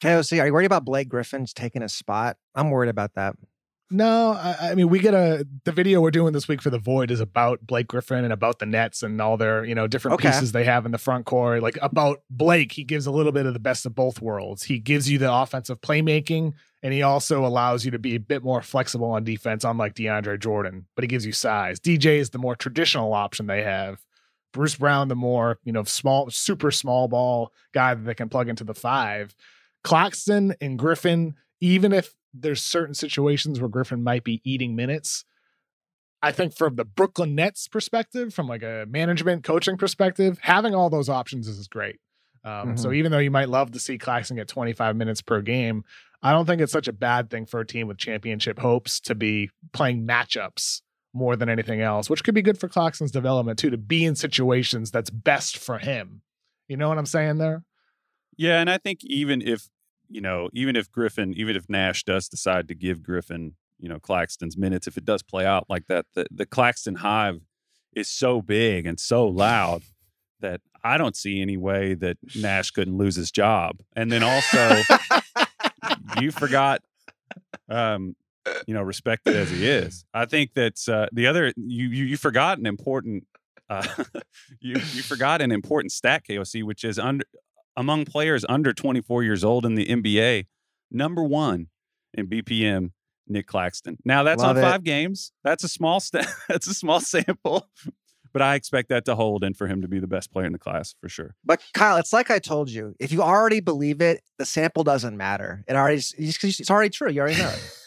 KOC, 0.00 0.40
are 0.40 0.46
you 0.46 0.52
worried 0.52 0.66
about 0.66 0.84
Blake 0.84 1.08
Griffin's 1.08 1.52
taking 1.52 1.82
a 1.82 1.88
spot? 1.88 2.36
I'm 2.54 2.70
worried 2.70 2.90
about 2.90 3.14
that. 3.14 3.34
No, 3.94 4.32
I, 4.32 4.70
I, 4.70 4.74
mean 4.74 4.88
we 4.88 4.98
get 4.98 5.14
a 5.14 5.46
the 5.62 5.70
video 5.70 6.00
we're 6.00 6.10
doing 6.10 6.32
this 6.32 6.48
week 6.48 6.60
for 6.60 6.68
the 6.68 6.80
Void 6.80 7.12
is 7.12 7.20
about 7.20 7.64
Blake 7.64 7.86
Griffin 7.86 8.24
and 8.24 8.32
about 8.32 8.58
the 8.58 8.66
Nets 8.66 9.04
and 9.04 9.20
all 9.20 9.36
their 9.36 9.64
you 9.64 9.76
know 9.76 9.86
different 9.86 10.16
okay. 10.16 10.30
pieces 10.30 10.50
they 10.50 10.64
have 10.64 10.84
in 10.84 10.90
the 10.90 10.98
front 10.98 11.26
court. 11.26 11.62
Like 11.62 11.78
about 11.80 12.22
Blake, 12.28 12.72
he 12.72 12.82
gives 12.82 13.06
a 13.06 13.12
little 13.12 13.30
bit 13.30 13.46
of 13.46 13.52
the 13.52 13.60
best 13.60 13.86
of 13.86 13.94
both 13.94 14.20
worlds. 14.20 14.64
He 14.64 14.80
gives 14.80 15.08
you 15.08 15.18
the 15.18 15.32
offensive 15.32 15.80
playmaking, 15.80 16.54
and 16.82 16.92
he 16.92 17.02
also 17.02 17.46
allows 17.46 17.84
you 17.84 17.92
to 17.92 17.98
be 18.00 18.16
a 18.16 18.20
bit 18.20 18.42
more 18.42 18.62
flexible 18.62 19.12
on 19.12 19.22
defense, 19.22 19.62
unlike 19.62 19.94
DeAndre 19.94 20.40
Jordan. 20.40 20.86
But 20.96 21.04
he 21.04 21.08
gives 21.08 21.24
you 21.24 21.30
size. 21.30 21.78
DJ 21.78 22.18
is 22.18 22.30
the 22.30 22.38
more 22.38 22.56
traditional 22.56 23.14
option 23.14 23.46
they 23.46 23.62
have. 23.62 24.04
Bruce 24.52 24.74
Brown, 24.74 25.06
the 25.06 25.14
more 25.14 25.60
you 25.62 25.72
know 25.72 25.84
small, 25.84 26.28
super 26.30 26.72
small 26.72 27.06
ball 27.06 27.52
guy 27.72 27.94
that 27.94 28.02
they 28.02 28.14
can 28.14 28.28
plug 28.28 28.48
into 28.48 28.64
the 28.64 28.74
five. 28.74 29.36
Claxton 29.84 30.56
and 30.60 30.80
Griffin, 30.80 31.36
even 31.60 31.92
if 31.92 32.16
there's 32.34 32.62
certain 32.62 32.94
situations 32.94 33.60
where 33.60 33.68
Griffin 33.68 34.02
might 34.02 34.24
be 34.24 34.40
eating 34.44 34.74
minutes. 34.74 35.24
I 36.22 36.32
think 36.32 36.56
from 36.56 36.76
the 36.76 36.84
Brooklyn 36.84 37.34
Nets 37.34 37.68
perspective, 37.68 38.34
from 38.34 38.48
like 38.48 38.62
a 38.62 38.86
management 38.88 39.44
coaching 39.44 39.76
perspective, 39.76 40.38
having 40.42 40.74
all 40.74 40.90
those 40.90 41.08
options 41.08 41.46
is 41.46 41.68
great. 41.68 42.00
Um, 42.44 42.76
So 42.76 42.92
even 42.92 43.12
though 43.12 43.18
you 43.18 43.30
might 43.30 43.48
love 43.48 43.72
to 43.72 43.78
see 43.78 43.98
Claxton 43.98 44.36
get 44.36 44.48
25 44.48 44.96
minutes 44.96 45.22
per 45.22 45.40
game, 45.40 45.84
I 46.22 46.32
don't 46.32 46.46
think 46.46 46.60
it's 46.62 46.72
such 46.72 46.88
a 46.88 46.92
bad 46.92 47.30
thing 47.30 47.46
for 47.46 47.60
a 47.60 47.66
team 47.66 47.86
with 47.86 47.98
championship 47.98 48.58
hopes 48.58 49.00
to 49.00 49.14
be 49.14 49.50
playing 49.72 50.06
matchups 50.06 50.80
more 51.12 51.36
than 51.36 51.48
anything 51.48 51.80
else, 51.80 52.10
which 52.10 52.24
could 52.24 52.34
be 52.34 52.42
good 52.42 52.58
for 52.58 52.68
Claxton's 52.68 53.12
development 53.12 53.58
too, 53.58 53.70
to 53.70 53.76
be 53.76 54.04
in 54.04 54.16
situations 54.16 54.90
that's 54.90 55.10
best 55.10 55.58
for 55.58 55.78
him. 55.78 56.22
You 56.68 56.76
know 56.76 56.88
what 56.88 56.98
I'm 56.98 57.06
saying 57.06 57.38
there? 57.38 57.62
Yeah, 58.36 58.60
and 58.60 58.68
I 58.68 58.78
think 58.78 59.00
even 59.04 59.42
if 59.42 59.68
you 60.14 60.20
know, 60.20 60.48
even 60.52 60.76
if 60.76 60.90
Griffin, 60.92 61.34
even 61.36 61.56
if 61.56 61.68
Nash 61.68 62.04
does 62.04 62.28
decide 62.28 62.68
to 62.68 62.74
give 62.74 63.02
Griffin, 63.02 63.54
you 63.80 63.88
know, 63.88 63.98
Claxton's 63.98 64.56
minutes, 64.56 64.86
if 64.86 64.96
it 64.96 65.04
does 65.04 65.24
play 65.24 65.44
out 65.44 65.66
like 65.68 65.88
that, 65.88 66.06
the, 66.14 66.24
the 66.30 66.46
Claxton 66.46 66.94
hive 66.94 67.40
is 67.96 68.08
so 68.08 68.40
big 68.40 68.86
and 68.86 69.00
so 69.00 69.26
loud 69.26 69.82
that 70.38 70.60
I 70.84 70.98
don't 70.98 71.16
see 71.16 71.42
any 71.42 71.56
way 71.56 71.94
that 71.94 72.18
Nash 72.36 72.70
couldn't 72.70 72.96
lose 72.96 73.16
his 73.16 73.32
job. 73.32 73.80
And 73.96 74.12
then 74.12 74.22
also, 74.22 74.82
you 76.20 76.30
forgot, 76.30 76.80
um, 77.68 78.14
you 78.68 78.74
know, 78.74 78.82
respected 78.82 79.34
as 79.34 79.50
he 79.50 79.66
is. 79.66 80.04
I 80.14 80.26
think 80.26 80.54
that 80.54 80.88
uh, 80.88 81.08
the 81.12 81.26
other 81.26 81.52
you, 81.56 81.88
you 81.88 82.04
you 82.04 82.16
forgot 82.16 82.58
an 82.58 82.66
important 82.66 83.26
uh, 83.68 83.86
you 84.60 84.74
you 84.74 85.02
forgot 85.02 85.40
an 85.40 85.50
important 85.50 85.92
stat 85.92 86.22
KOC, 86.28 86.62
which 86.62 86.84
is 86.84 86.98
under 86.98 87.24
among 87.76 88.04
players 88.04 88.44
under 88.48 88.72
24 88.72 89.22
years 89.22 89.44
old 89.44 89.66
in 89.66 89.74
the 89.74 89.86
NBA, 89.86 90.46
number 90.90 91.22
one 91.22 91.68
in 92.12 92.26
BPM. 92.26 92.90
Nic 93.26 93.46
Claxton. 93.46 93.96
Now 94.04 94.22
that's 94.22 94.42
Love 94.42 94.56
on 94.56 94.58
it. 94.58 94.60
five 94.60 94.84
games. 94.84 95.32
That's 95.42 95.64
a 95.64 95.68
small 95.68 95.98
st- 95.98 96.26
That's 96.48 96.66
a 96.66 96.74
small 96.74 97.00
sample, 97.00 97.66
but 98.34 98.42
I 98.42 98.54
expect 98.54 98.90
that 98.90 99.06
to 99.06 99.14
hold 99.14 99.42
and 99.44 99.56
for 99.56 99.66
him 99.66 99.80
to 99.80 99.88
be 99.88 99.98
the 99.98 100.06
best 100.06 100.30
player 100.30 100.44
in 100.44 100.52
the 100.52 100.58
class 100.58 100.94
for 101.00 101.08
sure. 101.08 101.34
But 101.42 101.62
Kyle, 101.72 101.96
it's 101.96 102.12
like 102.12 102.30
I 102.30 102.38
told 102.38 102.68
you. 102.68 102.94
If 103.00 103.12
you 103.12 103.22
already 103.22 103.60
believe 103.60 104.02
it, 104.02 104.22
the 104.38 104.44
sample 104.44 104.84
doesn't 104.84 105.16
matter. 105.16 105.64
It 105.66 105.74
already 105.74 105.96
it's, 106.18 106.44
it's 106.44 106.70
already 106.70 106.90
true. 106.90 107.10
You 107.10 107.22
already 107.22 107.38
know 107.38 107.48
it. 107.48 107.78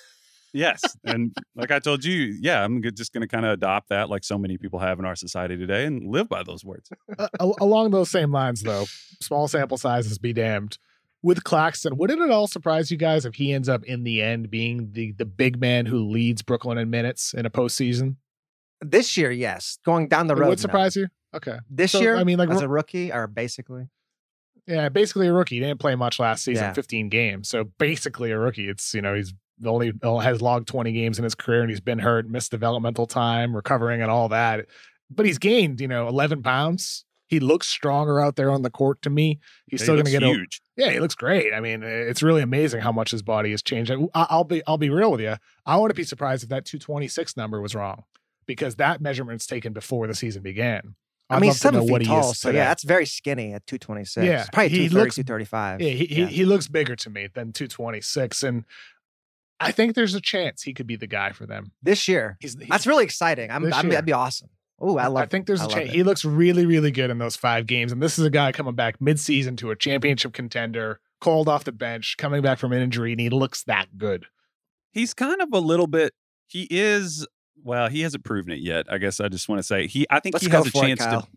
Yes, 0.54 0.82
and 1.04 1.36
like 1.56 1.72
I 1.72 1.80
told 1.80 2.04
you, 2.06 2.36
yeah, 2.41 2.64
I'm 2.64 2.82
just 2.95 3.12
going 3.14 3.22
to 3.22 3.28
kind 3.28 3.45
of 3.45 3.52
adopt 3.52 3.89
that, 3.89 4.10
like 4.10 4.24
so 4.24 4.38
many 4.38 4.58
people 4.58 4.80
have 4.80 4.98
in 5.00 5.06
our 5.06 5.16
society 5.16 5.58
today, 5.58 5.86
and 5.86 6.08
live 6.10 6.30
by 6.30 6.41
those 6.43 6.64
words. 6.64 6.89
Uh, 7.18 7.28
along 7.60 7.91
those 7.91 8.10
same 8.10 8.32
lines, 8.32 8.62
though, 8.64 8.86
small 9.22 9.48
sample 9.48 9.78
sizes 9.78 10.18
be 10.18 10.34
damned. 10.34 10.78
With 11.24 11.43
Claxton, 11.43 11.98
wouldn't 11.98 12.22
it 12.22 12.30
all 12.32 12.48
surprise 12.48 12.91
you 12.91 12.98
guys 12.98 13.26
if 13.26 13.36
he 13.36 13.52
ends 13.52 13.68
up 13.68 13.84
in 13.84 14.04
the 14.04 14.22
end 14.22 14.50
being 14.50 14.91
the 14.93 15.12
the 15.14 15.26
big 15.26 15.60
man 15.60 15.86
who 15.88 16.08
leads 16.08 16.41
Brooklyn 16.43 16.78
in 16.78 16.89
minutes 16.89 17.34
in 17.34 17.45
a 17.45 17.50
postseason? 17.50 18.16
This 18.80 19.18
year, 19.18 19.32
yes. 19.32 19.80
Going 19.84 20.08
down 20.08 20.28
the 20.28 20.36
It 20.36 20.39
road. 20.39 20.50
would 20.50 20.60
no. 20.60 20.62
surprise 20.62 20.95
you. 20.95 21.08
Okay, 21.34 21.58
This 21.70 21.91
So, 21.91 22.00
year, 22.00 22.16
I 22.16 22.24
mean, 22.24 22.38
like, 22.38 22.50
as 22.50 22.62
ro- 22.62 22.66
a 22.66 22.68
rookie, 22.70 23.12
or 23.12 23.28
basically. 23.28 23.89
yeah, 24.68 24.89
basically 24.89 25.28
a 25.28 25.34
rookie. 25.34 25.56
He 25.56 25.62
didn't 25.62 25.80
play 25.80 25.95
much 25.95 26.20
last 26.20 26.43
season, 26.43 26.66
Yeah. 26.66 26.74
15 26.74 27.10
games. 27.10 27.50
So 27.50 27.66
basically 27.80 28.32
a 28.32 28.38
rookie. 28.39 28.70
It's 28.70 28.93
you 28.93 29.02
know 29.02 29.14
he's 29.16 29.34
only 29.66 29.93
has 30.03 30.41
logged 30.41 30.68
20 30.68 30.91
games 30.91 31.18
in 31.18 31.24
his 31.24 31.36
career, 31.36 31.62
and 31.62 31.70
he's 31.70 31.80
been 31.82 31.99
hurt, 31.99 32.30
missed 32.30 32.51
developmental 32.51 33.05
time, 33.08 33.55
recovering, 33.55 34.01
and 34.01 34.12
all 34.12 34.30
that. 34.30 34.66
But 35.10 35.26
he's 35.26 35.38
gained 35.38 35.80
you 35.82 35.88
know 35.88 36.08
11 36.08 36.43
pounds. 36.43 37.03
He 37.30 37.41
looks 37.41 37.68
stronger 37.68 38.22
out 38.22 38.38
there 38.38 38.49
on 38.49 38.62
the 38.62 38.70
court 38.70 39.01
to 39.01 39.10
me. 39.10 39.39
He's 39.66 39.82
He 39.82 39.86
still 39.86 39.95
going 39.95 40.05
to 40.05 40.12
looks 40.12 40.20
get 40.22 40.24
a, 40.24 40.34
huge. 40.34 40.62
Yeah, 40.78 40.91
he 40.91 41.01
looks 41.01 41.14
great. 41.16 41.53
I 41.53 41.60
mean, 41.60 41.84
it's 41.84 42.24
really 42.24 42.41
amazing 42.41 42.80
how 42.80 42.93
much 42.93 43.12
his 43.12 43.22
body 43.22 43.51
has 43.51 43.62
changed. 43.62 43.91
I- 43.91 43.97
I'll 44.30 44.45
be 44.45 44.62
I'll 44.66 44.78
be 44.78 44.89
real 44.89 45.12
with 45.12 45.20
you. 45.20 45.36
I 45.66 45.76
wouldn't 45.78 45.97
be 45.97 46.05
surprised 46.05 46.43
if 46.43 46.49
that 46.49 46.64
226 46.66 47.36
number 47.36 47.60
was 47.62 47.76
wrong 47.76 48.03
because 48.45 48.76
that 48.78 49.01
measurement's 49.01 49.45
taken 49.45 49.74
before 49.74 50.08
the 50.08 50.16
season 50.16 50.41
began. 50.41 50.95
I 51.30 51.36
I'd 51.36 51.41
mean, 51.41 51.47
love 51.49 51.55
he's 51.55 51.62
to 51.64 51.68
know 51.68 51.72
seven 51.74 51.82
feet 51.88 51.91
what 51.91 52.01
he 52.03 52.08
tall, 52.08 52.32
is 52.32 52.39
so 52.39 52.49
yeah, 52.51 52.66
that's 52.70 52.84
very 52.86 53.05
skinny 53.05 53.51
at 53.53 53.68
226. 53.68 54.26
Yeah, 54.26 54.45
probably 54.53 54.70
he 54.70 54.88
230, 54.88 55.03
looks- 55.03 55.16
235. 55.16 55.82
yeah, 55.82 55.89
he, 55.89 56.05
he 56.05 56.26
he 56.28 56.45
looks 56.45 56.70
bigger 56.70 56.95
to 56.95 57.10
me 57.10 57.28
than 57.34 57.51
226, 57.51 58.43
and 58.43 58.64
I 59.60 59.72
think 59.72 59.95
there's 59.95 60.16
a 60.16 60.22
chance 60.22 60.62
he 60.62 60.74
could 60.74 60.88
be 60.88 60.95
the 60.95 61.08
guy 61.08 61.32
for 61.32 61.45
them. 61.45 61.72
This 61.82 62.08
year. 62.08 62.38
He's, 62.39 62.55
he's 62.58 62.68
That's 62.70 62.86
really 62.86 63.03
exciting. 63.03 63.49
I'm, 63.49 63.66
I'm 63.74 63.89
that'd 63.89 64.05
be 64.05 64.14
awesome. 64.14 64.49
Oh, 64.80 64.97
I 64.97 65.08
love 65.08 65.24
I 65.24 65.26
think 65.26 65.47
there's 65.47 65.62
I 65.62 65.66
a 65.66 65.68
love 65.68 65.76
chance. 65.76 65.89
it. 65.89 65.95
He 65.95 66.03
looks 66.03 66.24
really, 66.24 66.66
really 66.68 66.91
good 66.91 67.10
in 67.10 67.18
those 67.18 67.36
five 67.36 67.66
games. 67.66 67.91
And 67.91 68.01
this 68.01 68.20
is 68.20 68.26
a 68.26 68.30
guy 68.30 68.51
coming 68.51 68.76
back 68.76 69.01
mid-season 69.01 69.55
to 69.58 69.72
a 69.72 69.76
championship 69.76 70.34
contender, 70.34 70.99
called 71.20 71.49
off 71.49 71.64
the 71.64 71.72
bench, 71.72 72.16
coming 72.18 72.43
back 72.43 72.60
from 72.60 72.74
an 72.74 72.82
injury, 72.84 73.12
and 73.12 73.20
he 73.20 73.30
looks 73.30 73.64
that 73.64 73.97
good. 73.97 74.26
He's 74.91 75.16
kind 75.16 75.41
of 75.41 75.49
a 75.51 75.60
little 75.60 75.88
bit. 75.88 76.14
He 76.45 76.68
is. 76.70 77.26
Well, 77.64 77.89
he 77.89 78.01
hasn't 78.01 78.24
proven 78.24 78.51
it 78.51 78.60
yet. 78.60 78.86
I 78.88 78.99
guess 78.99 79.20
I 79.20 79.28
just 79.30 79.49
want 79.49 79.58
to 79.58 79.64
say 79.64 79.88
he. 79.88 80.05
I 80.12 80.20
think 80.20 80.34
Let's 80.34 80.45
he 80.45 80.51
has 80.51 80.68
a 80.68 80.70
for 80.70 80.86
it, 80.86 80.88
chance 80.88 80.99
to. 80.99 81.28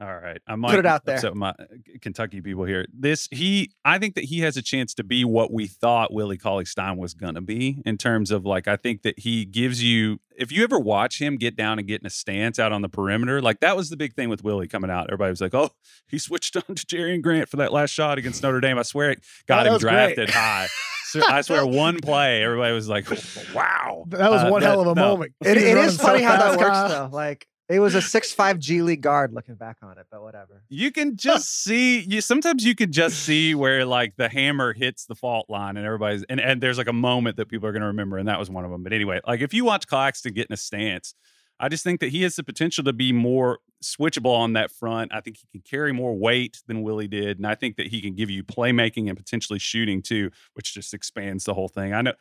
All 0.00 0.16
right, 0.16 0.40
I 0.46 0.54
might 0.54 0.70
put 0.70 0.78
it 0.78 0.86
out 0.86 1.04
there. 1.04 1.16
upset 1.16 1.34
my 1.34 1.52
Kentucky 2.00 2.40
people 2.40 2.64
here. 2.64 2.86
This 2.96 3.26
he, 3.32 3.72
I 3.84 3.98
think 3.98 4.14
that 4.14 4.24
he 4.24 4.40
has 4.40 4.56
a 4.56 4.62
chance 4.62 4.94
to 4.94 5.02
be 5.04 5.24
what 5.24 5.52
we 5.52 5.66
thought 5.66 6.12
Willie 6.12 6.38
Cauley-Stein 6.38 6.96
was 6.98 7.14
going 7.14 7.34
to 7.34 7.40
be 7.40 7.82
in 7.84 7.98
terms 7.98 8.30
of 8.30 8.44
like 8.46 8.68
I 8.68 8.76
think 8.76 9.02
that 9.02 9.18
he 9.18 9.44
gives 9.44 9.82
you. 9.82 10.20
If 10.36 10.52
you 10.52 10.62
ever 10.62 10.78
watch 10.78 11.20
him 11.20 11.36
get 11.36 11.56
down 11.56 11.80
and 11.80 11.88
get 11.88 12.00
in 12.00 12.06
a 12.06 12.10
stance 12.10 12.60
out 12.60 12.70
on 12.70 12.82
the 12.82 12.88
perimeter, 12.88 13.42
like 13.42 13.58
that 13.58 13.76
was 13.76 13.90
the 13.90 13.96
big 13.96 14.14
thing 14.14 14.28
with 14.28 14.44
Willie 14.44 14.68
coming 14.68 14.88
out. 14.88 15.06
Everybody 15.08 15.30
was 15.30 15.40
like, 15.40 15.54
"Oh, 15.54 15.70
he 16.06 16.18
switched 16.18 16.54
on 16.68 16.76
to 16.76 16.86
Jerian 16.86 17.20
Grant 17.20 17.48
for 17.48 17.56
that 17.56 17.72
last 17.72 17.90
shot 17.90 18.18
against 18.18 18.40
Notre 18.44 18.60
Dame." 18.60 18.78
I 18.78 18.82
swear 18.82 19.10
it 19.10 19.24
got 19.48 19.60
Oh, 19.60 19.62
that 19.64 19.68
him 19.68 19.72
was 19.74 19.82
great. 19.82 19.92
drafted 20.14 20.30
high. 20.30 20.68
So 21.10 21.22
I 21.26 21.40
swear, 21.40 21.64
one 21.64 21.96
play, 22.00 22.42
everybody 22.44 22.74
was 22.74 22.86
like, 22.86 23.08
"Wow, 23.54 24.04
That 24.08 24.30
was 24.30 24.42
Uh, 24.44 24.48
one 24.50 24.60
that- 24.60 24.66
hell 24.68 24.82
of 24.82 24.88
a 24.88 24.94
no. 24.94 25.08
moment. 25.12 25.32
It, 25.40 25.56
He 25.56 25.62
was 25.62 25.62
it 25.64 25.74
running 25.74 25.84
is 25.88 25.96
so 25.96 26.02
funny 26.02 26.22
how 26.22 26.36
that 26.36 26.58
works, 26.58 26.92
though. 26.92 27.08
Like, 27.10 27.48
it 27.68 27.80
was 27.80 27.94
a 27.94 28.00
six-five 28.00 28.58
G 28.58 28.82
League 28.82 29.02
guard 29.02 29.32
looking 29.32 29.54
back 29.54 29.78
on 29.82 29.98
it, 29.98 30.06
but 30.10 30.22
whatever. 30.22 30.62
You 30.68 30.90
can 30.90 31.16
just 31.16 31.62
see 31.62 32.00
you 32.00 32.20
sometimes 32.20 32.64
you 32.64 32.74
could 32.74 32.92
just 32.92 33.18
see 33.24 33.54
where 33.54 33.84
like 33.84 34.16
the 34.16 34.28
hammer 34.28 34.72
hits 34.72 35.06
the 35.06 35.14
fault 35.14 35.50
line 35.50 35.76
and 35.76 35.84
everybody's 35.84 36.22
and, 36.24 36.40
and 36.40 36.62
there's 36.62 36.78
like 36.78 36.88
a 36.88 36.92
moment 36.92 37.36
that 37.36 37.48
people 37.48 37.68
are 37.68 37.72
gonna 37.72 37.86
remember, 37.86 38.16
and 38.16 38.28
that 38.28 38.38
was 38.38 38.48
one 38.48 38.64
of 38.64 38.70
them. 38.70 38.82
But 38.82 38.92
anyway, 38.92 39.20
like 39.26 39.40
if 39.40 39.52
you 39.52 39.64
watch 39.64 39.86
Claxton 39.86 40.32
get 40.32 40.46
in 40.48 40.54
a 40.54 40.56
stance, 40.56 41.14
I 41.60 41.68
just 41.68 41.84
think 41.84 42.00
that 42.00 42.10
he 42.10 42.22
has 42.22 42.36
the 42.36 42.44
potential 42.44 42.84
to 42.84 42.92
be 42.92 43.12
more 43.12 43.58
switchable 43.84 44.34
on 44.34 44.54
that 44.54 44.70
front. 44.70 45.12
I 45.12 45.20
think 45.20 45.36
he 45.36 45.46
can 45.52 45.60
carry 45.60 45.92
more 45.92 46.16
weight 46.16 46.62
than 46.66 46.82
Willie 46.82 47.08
did, 47.08 47.36
and 47.36 47.46
I 47.46 47.54
think 47.54 47.76
that 47.76 47.88
he 47.88 48.00
can 48.00 48.14
give 48.14 48.30
you 48.30 48.44
playmaking 48.44 49.08
and 49.08 49.16
potentially 49.16 49.58
shooting 49.58 50.00
too, 50.02 50.30
which 50.54 50.72
just 50.72 50.94
expands 50.94 51.44
the 51.44 51.54
whole 51.54 51.68
thing. 51.68 51.92
I 51.92 52.02
know 52.02 52.14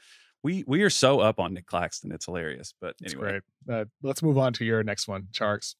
we 0.43 0.63
we 0.67 0.81
are 0.83 0.89
so 0.89 1.19
up 1.19 1.39
on 1.39 1.53
Nic 1.53 1.65
Claxton, 1.65 2.11
it's 2.11 2.25
hilarious. 2.25 2.73
But 2.79 2.95
anyway, 3.05 3.39
great. 3.65 3.81
Uh, 3.81 3.85
let's 4.01 4.23
move 4.23 4.37
on 4.37 4.53
to 4.53 4.65
your 4.65 4.83
next 4.83 5.07
one, 5.07 5.27
Tjarks. 5.31 5.75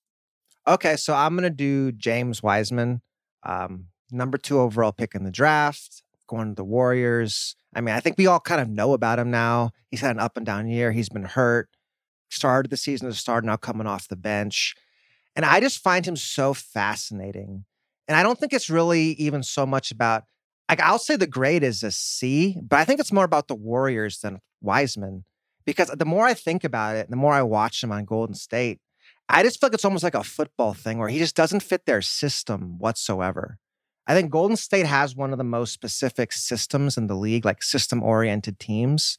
Okay, 0.68 0.96
so 0.98 1.14
I'm 1.14 1.36
gonna 1.36 1.50
do 1.50 1.92
James 1.92 2.44
Wiseman, 2.44 3.02
um, 3.44 3.86
number 4.12 4.38
two 4.38 4.60
overall 4.60 4.92
pick 4.92 5.16
in 5.16 5.24
the 5.24 5.32
draft, 5.32 6.04
going 6.28 6.50
to 6.50 6.56
the 6.56 6.64
Warriors. 6.64 7.56
I 7.76 7.82
mean, 7.82 7.96
I 7.96 8.00
think 8.00 8.18
we 8.18 8.28
all 8.28 8.40
kind 8.40 8.62
of 8.62 8.70
know 8.70 8.94
about 8.94 9.20
him 9.20 9.32
now. 9.32 9.72
He's 9.90 10.02
had 10.02 10.16
an 10.16 10.20
up 10.20 10.38
and 10.38 10.46
down 10.46 10.68
year. 10.68 10.92
He's 10.92 11.10
been 11.10 11.24
hurt. 11.24 11.70
Started 12.30 12.70
the 12.70 12.78
season 12.78 13.08
as 13.08 13.16
a 13.16 13.20
starter, 13.20 13.46
now 13.46 13.56
coming 13.56 13.88
off 13.88 14.08
the 14.08 14.16
bench. 14.16 14.76
And 15.36 15.46
I 15.46 15.60
just 15.60 15.80
find 15.80 16.06
him 16.06 16.16
so 16.16 16.54
fascinating. 16.54 17.66
And 18.08 18.18
I 18.18 18.24
don't 18.24 18.40
think 18.40 18.54
it's 18.54 18.70
really 18.70 19.10
even 19.12 19.44
so 19.44 19.66
much 19.66 19.92
about 19.92 20.24
like 20.70 20.82
I'll 20.82 21.00
say 21.00 21.16
the 21.16 21.28
grade 21.28 21.64
is 21.64 21.84
a 21.84 21.92
C, 21.92 22.58
but 22.62 22.80
I 22.80 22.86
think 22.86 23.00
it's 23.00 23.12
more 23.12 23.24
about 23.24 23.48
the 23.48 23.56
Warriors 23.56 24.20
than 24.20 24.40
Wiseman. 24.62 25.24
Because 25.66 25.90
the 25.90 26.06
more 26.06 26.26
I 26.26 26.34
think 26.34 26.64
about 26.64 26.96
it, 26.96 27.10
the 27.10 27.18
more 27.18 27.34
I 27.34 27.42
watch 27.42 27.84
him 27.84 27.92
on 27.92 28.06
Golden 28.06 28.36
State, 28.36 28.80
I 29.30 29.44
just 29.44 29.60
feel 29.60 29.68
like 29.68 29.74
it's 29.74 29.86
almost 29.86 30.04
like 30.04 30.16
a 30.16 30.24
football 30.24 30.74
thing 30.74 30.98
where 30.98 31.10
he 31.10 31.20
just 31.20 31.36
doesn't 31.36 31.60
fit 31.62 31.86
their 31.86 32.02
system 32.02 32.78
whatsoever. 32.80 33.58
I 34.08 34.14
think 34.14 34.32
Golden 34.32 34.56
State 34.56 34.86
has 34.86 35.16
one 35.16 35.34
of 35.34 35.38
the 35.38 35.44
most 35.44 35.74
specific 35.74 36.32
systems 36.32 36.98
in 36.98 37.08
the 37.08 37.16
league, 37.16 37.44
like 37.44 37.62
system 37.62 38.02
oriented 38.02 38.58
teams. 38.58 39.18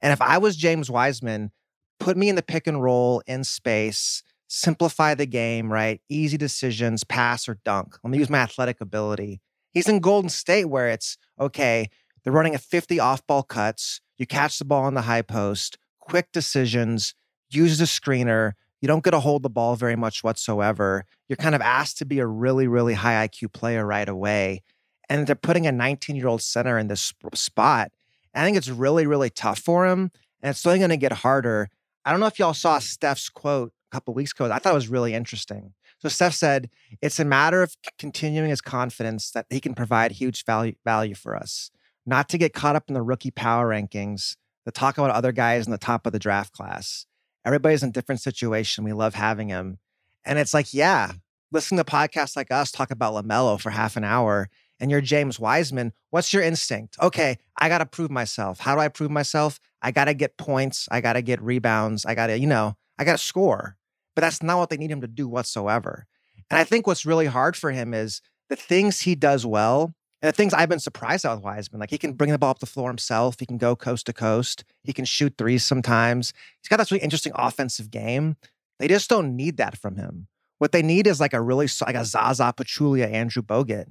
And 0.00 0.14
if 0.14 0.22
I 0.22 0.38
was 0.38 0.56
James 0.56 0.90
Wiseman, 0.90 1.50
put 1.98 2.16
me 2.16 2.30
in 2.30 2.36
the 2.36 2.42
pick 2.42 2.66
and 2.66 2.82
roll 2.82 3.22
in 3.26 3.44
space, 3.44 4.22
simplify 4.48 5.14
the 5.14 5.26
game, 5.26 5.70
right? 5.70 6.00
Easy 6.08 6.38
decisions, 6.38 7.04
pass 7.04 7.46
or 7.46 7.58
dunk. 7.62 7.98
Let 8.02 8.10
me 8.10 8.18
use 8.18 8.30
my 8.30 8.38
athletic 8.38 8.80
ability. 8.80 9.42
He's 9.72 9.88
in 9.88 10.00
Golden 10.00 10.30
State 10.30 10.66
where 10.66 10.88
it's 10.88 11.16
okay, 11.38 11.88
they're 12.22 12.32
running 12.32 12.54
a 12.54 12.58
50 12.58 13.00
off 13.00 13.26
ball 13.26 13.42
cuts. 13.42 14.00
You 14.18 14.26
catch 14.26 14.58
the 14.58 14.64
ball 14.64 14.84
on 14.84 14.94
the 14.94 15.02
high 15.02 15.22
post, 15.22 15.78
quick 15.98 16.32
decisions, 16.32 17.14
use 17.50 17.80
a 17.80 17.84
screener. 17.84 18.52
You 18.80 18.88
don't 18.88 19.04
get 19.04 19.10
to 19.12 19.20
hold 19.20 19.42
the 19.42 19.50
ball 19.50 19.76
very 19.76 19.96
much 19.96 20.24
whatsoever. 20.24 21.04
You're 21.28 21.36
kind 21.36 21.54
of 21.54 21.60
asked 21.60 21.98
to 21.98 22.04
be 22.04 22.18
a 22.18 22.26
really, 22.26 22.66
really 22.66 22.94
high 22.94 23.26
IQ 23.26 23.52
player 23.52 23.86
right 23.86 24.08
away. 24.08 24.62
And 25.08 25.26
they're 25.26 25.34
putting 25.34 25.66
a 25.66 25.72
19 25.72 26.16
year 26.16 26.28
old 26.28 26.42
center 26.42 26.78
in 26.78 26.88
this 26.88 27.00
sp- 27.02 27.34
spot. 27.34 27.92
I 28.34 28.44
think 28.44 28.56
it's 28.56 28.68
really, 28.68 29.06
really 29.06 29.30
tough 29.30 29.58
for 29.58 29.86
him. 29.86 30.10
And 30.42 30.50
it's 30.50 30.64
only 30.64 30.78
going 30.78 30.90
to 30.90 30.96
get 30.96 31.12
harder. 31.12 31.68
I 32.04 32.10
don't 32.10 32.20
know 32.20 32.26
if 32.26 32.38
y'all 32.38 32.54
saw 32.54 32.78
Steph's 32.78 33.28
quote 33.28 33.72
a 33.90 33.94
couple 33.94 34.14
weeks 34.14 34.32
ago. 34.32 34.50
I 34.50 34.58
thought 34.58 34.72
it 34.72 34.74
was 34.74 34.88
really 34.88 35.14
interesting. 35.14 35.74
So 36.00 36.08
Steph 36.08 36.34
said, 36.34 36.70
it's 37.02 37.20
a 37.20 37.24
matter 37.24 37.62
of 37.62 37.76
continuing 37.98 38.50
his 38.50 38.60
confidence 38.60 39.30
that 39.32 39.46
he 39.50 39.60
can 39.60 39.74
provide 39.74 40.12
huge 40.12 40.44
value, 40.44 40.74
value 40.84 41.14
for 41.14 41.36
us, 41.36 41.70
not 42.06 42.28
to 42.30 42.38
get 42.38 42.54
caught 42.54 42.76
up 42.76 42.84
in 42.88 42.94
the 42.94 43.02
rookie 43.02 43.30
power 43.30 43.68
rankings, 43.68 44.36
the 44.64 44.72
talk 44.72 44.96
about 44.96 45.10
other 45.10 45.32
guys 45.32 45.66
in 45.66 45.72
the 45.72 45.78
top 45.78 46.06
of 46.06 46.12
the 46.12 46.18
draft 46.18 46.52
class. 46.52 47.06
Everybody's 47.44 47.82
in 47.82 47.90
a 47.90 47.92
different 47.92 48.20
situation. 48.20 48.84
We 48.84 48.92
love 48.92 49.14
having 49.14 49.48
him. 49.48 49.78
And 50.24 50.38
it's 50.38 50.54
like, 50.54 50.72
yeah, 50.72 51.12
listen 51.52 51.76
to 51.76 51.84
podcasts 51.84 52.36
like 52.36 52.50
us 52.50 52.70
talk 52.70 52.90
about 52.90 53.14
LaMelo 53.14 53.60
for 53.60 53.70
half 53.70 53.96
an 53.96 54.04
hour 54.04 54.48
and 54.80 54.90
you're 54.90 55.02
James 55.02 55.38
Wiseman, 55.38 55.92
what's 56.08 56.32
your 56.32 56.42
instinct? 56.42 56.96
Okay, 57.00 57.38
I 57.58 57.68
got 57.68 57.78
to 57.78 57.86
prove 57.86 58.10
myself. 58.10 58.58
How 58.58 58.74
do 58.74 58.80
I 58.80 58.88
prove 58.88 59.10
myself? 59.10 59.60
I 59.82 59.90
got 59.90 60.06
to 60.06 60.14
get 60.14 60.38
points. 60.38 60.88
I 60.90 61.02
got 61.02 61.12
to 61.12 61.22
get 61.22 61.40
rebounds. 61.42 62.06
I 62.06 62.14
got 62.14 62.28
to, 62.28 62.38
you 62.38 62.46
know, 62.46 62.76
I 62.98 63.04
got 63.04 63.12
to 63.12 63.18
score. 63.18 63.76
But 64.20 64.26
that's 64.26 64.42
not 64.42 64.58
what 64.58 64.68
they 64.68 64.76
need 64.76 64.90
him 64.90 65.00
to 65.00 65.06
do 65.06 65.26
whatsoever. 65.26 66.04
And 66.50 66.58
I 66.58 66.64
think 66.64 66.86
what's 66.86 67.06
really 67.06 67.24
hard 67.24 67.56
for 67.56 67.70
him 67.70 67.94
is 67.94 68.20
the 68.50 68.56
things 68.56 69.00
he 69.00 69.14
does 69.14 69.46
well 69.46 69.94
and 70.20 70.28
the 70.28 70.36
things 70.36 70.52
I've 70.52 70.68
been 70.68 70.78
surprised 70.78 71.24
at 71.24 71.32
with 71.32 71.42
Wiseman. 71.42 71.80
Like 71.80 71.88
he 71.88 71.96
can 71.96 72.12
bring 72.12 72.30
the 72.30 72.36
ball 72.36 72.50
up 72.50 72.58
the 72.58 72.66
floor 72.66 72.90
himself. 72.90 73.36
He 73.40 73.46
can 73.46 73.56
go 73.56 73.74
coast 73.74 74.04
to 74.04 74.12
coast. 74.12 74.62
He 74.84 74.92
can 74.92 75.06
shoot 75.06 75.36
threes 75.38 75.64
sometimes. 75.64 76.34
He's 76.60 76.68
got 76.68 76.76
this 76.76 76.92
really 76.92 77.02
interesting 77.02 77.32
offensive 77.34 77.90
game. 77.90 78.36
They 78.78 78.88
just 78.88 79.08
don't 79.08 79.36
need 79.36 79.56
that 79.56 79.78
from 79.78 79.96
him. 79.96 80.28
What 80.58 80.72
they 80.72 80.82
need 80.82 81.06
is 81.06 81.18
like 81.18 81.32
a 81.32 81.40
really 81.40 81.68
like 81.80 81.94
a 81.94 82.04
Zaza 82.04 82.52
Pachulia, 82.54 83.10
Andrew 83.10 83.42
Bogut. 83.42 83.86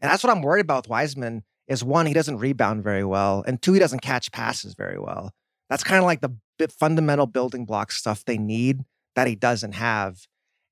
And 0.00 0.10
that's 0.10 0.24
what 0.24 0.34
I'm 0.34 0.40
worried 0.40 0.64
about 0.64 0.84
with 0.84 0.88
Wiseman 0.88 1.44
is 1.68 1.84
one, 1.84 2.06
he 2.06 2.14
doesn't 2.14 2.38
rebound 2.38 2.82
very 2.82 3.04
well, 3.04 3.44
and 3.46 3.60
two, 3.60 3.74
he 3.74 3.78
doesn't 3.78 4.00
catch 4.00 4.32
passes 4.32 4.72
very 4.72 4.98
well. 4.98 5.34
That's 5.68 5.84
kind 5.84 5.98
of 5.98 6.04
like 6.04 6.22
the 6.22 6.30
fundamental 6.78 7.26
building 7.26 7.66
block 7.66 7.92
stuff 7.92 8.24
they 8.24 8.38
need 8.38 8.82
that 9.16 9.26
he 9.26 9.34
doesn't 9.34 9.72
have. 9.72 10.18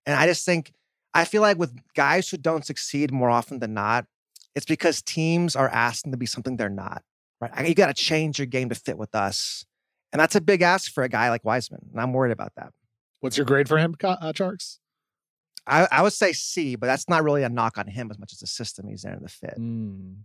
And 0.06 0.14
I 0.14 0.26
just 0.26 0.46
think, 0.46 0.72
I 1.12 1.24
feel 1.24 1.42
like 1.42 1.58
with 1.58 1.76
guys 1.94 2.28
who 2.28 2.36
don't 2.36 2.64
succeed 2.64 3.10
more 3.10 3.30
often 3.30 3.58
than 3.58 3.74
not, 3.74 4.06
it's 4.54 4.66
because 4.66 5.02
teams 5.02 5.56
are 5.56 5.68
asking 5.68 6.12
to 6.12 6.18
be 6.18 6.26
something 6.26 6.56
they're 6.56 6.68
not. 6.68 7.02
Right? 7.40 7.68
You 7.68 7.74
got 7.74 7.88
to 7.88 7.94
change 7.94 8.38
your 8.38 8.46
game 8.46 8.68
to 8.68 8.74
fit 8.74 8.96
with 8.96 9.14
us, 9.14 9.66
and 10.12 10.20
that's 10.20 10.34
a 10.36 10.40
big 10.40 10.62
ask 10.62 10.92
for 10.92 11.02
a 11.02 11.08
guy 11.08 11.28
like 11.28 11.44
Wiseman. 11.44 11.88
And 11.90 12.00
I'm 12.00 12.12
worried 12.12 12.32
about 12.32 12.52
that. 12.56 12.72
What's 13.20 13.36
your 13.36 13.44
grade 13.44 13.68
for 13.68 13.76
him, 13.76 13.94
uh, 14.02 14.32
Tjarks? 14.32 14.78
I, 15.66 15.88
I 15.90 16.02
would 16.02 16.12
say 16.12 16.32
C, 16.32 16.76
but 16.76 16.86
that's 16.86 17.08
not 17.08 17.24
really 17.24 17.42
a 17.42 17.48
knock 17.48 17.76
on 17.76 17.86
him 17.86 18.10
as 18.10 18.18
much 18.18 18.32
as 18.32 18.38
the 18.38 18.46
system 18.46 18.86
he's 18.88 19.04
in 19.04 19.12
and 19.12 19.24
the 19.24 19.28
fit. 19.28 19.56
Mm. 19.58 20.16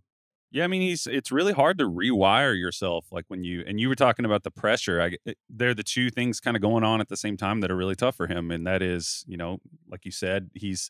Yeah, 0.52 0.64
I 0.64 0.68
mean, 0.68 0.82
he's 0.82 1.06
it's 1.06 1.32
really 1.32 1.54
hard 1.54 1.78
to 1.78 1.86
rewire 1.86 2.58
yourself. 2.58 3.08
Like 3.12 3.26
when 3.28 3.44
you 3.44 3.64
and 3.68 3.80
you 3.80 3.88
were 3.88 3.96
talking 3.96 4.26
about 4.26 4.44
the 4.44 4.52
pressure. 4.52 5.02
I, 5.02 5.34
they're 5.50 5.76
the 5.76 5.84
two 5.84 6.10
things 6.10 6.40
kind 6.40 6.58
of 6.58 6.62
going 6.62 6.84
on 6.84 7.02
at 7.02 7.10
the 7.10 7.18
same 7.18 7.38
time 7.38 7.62
that 7.62 7.70
are 7.70 7.76
really 7.76 7.96
tough 7.96 8.16
for 8.16 8.28
him, 8.28 8.50
and 8.50 8.66
that 8.66 8.82
is, 8.82 9.24
you 9.28 9.38
know, 9.38 9.60
like 9.90 10.06
you 10.06 10.12
said, 10.12 10.50
he's 10.56 10.90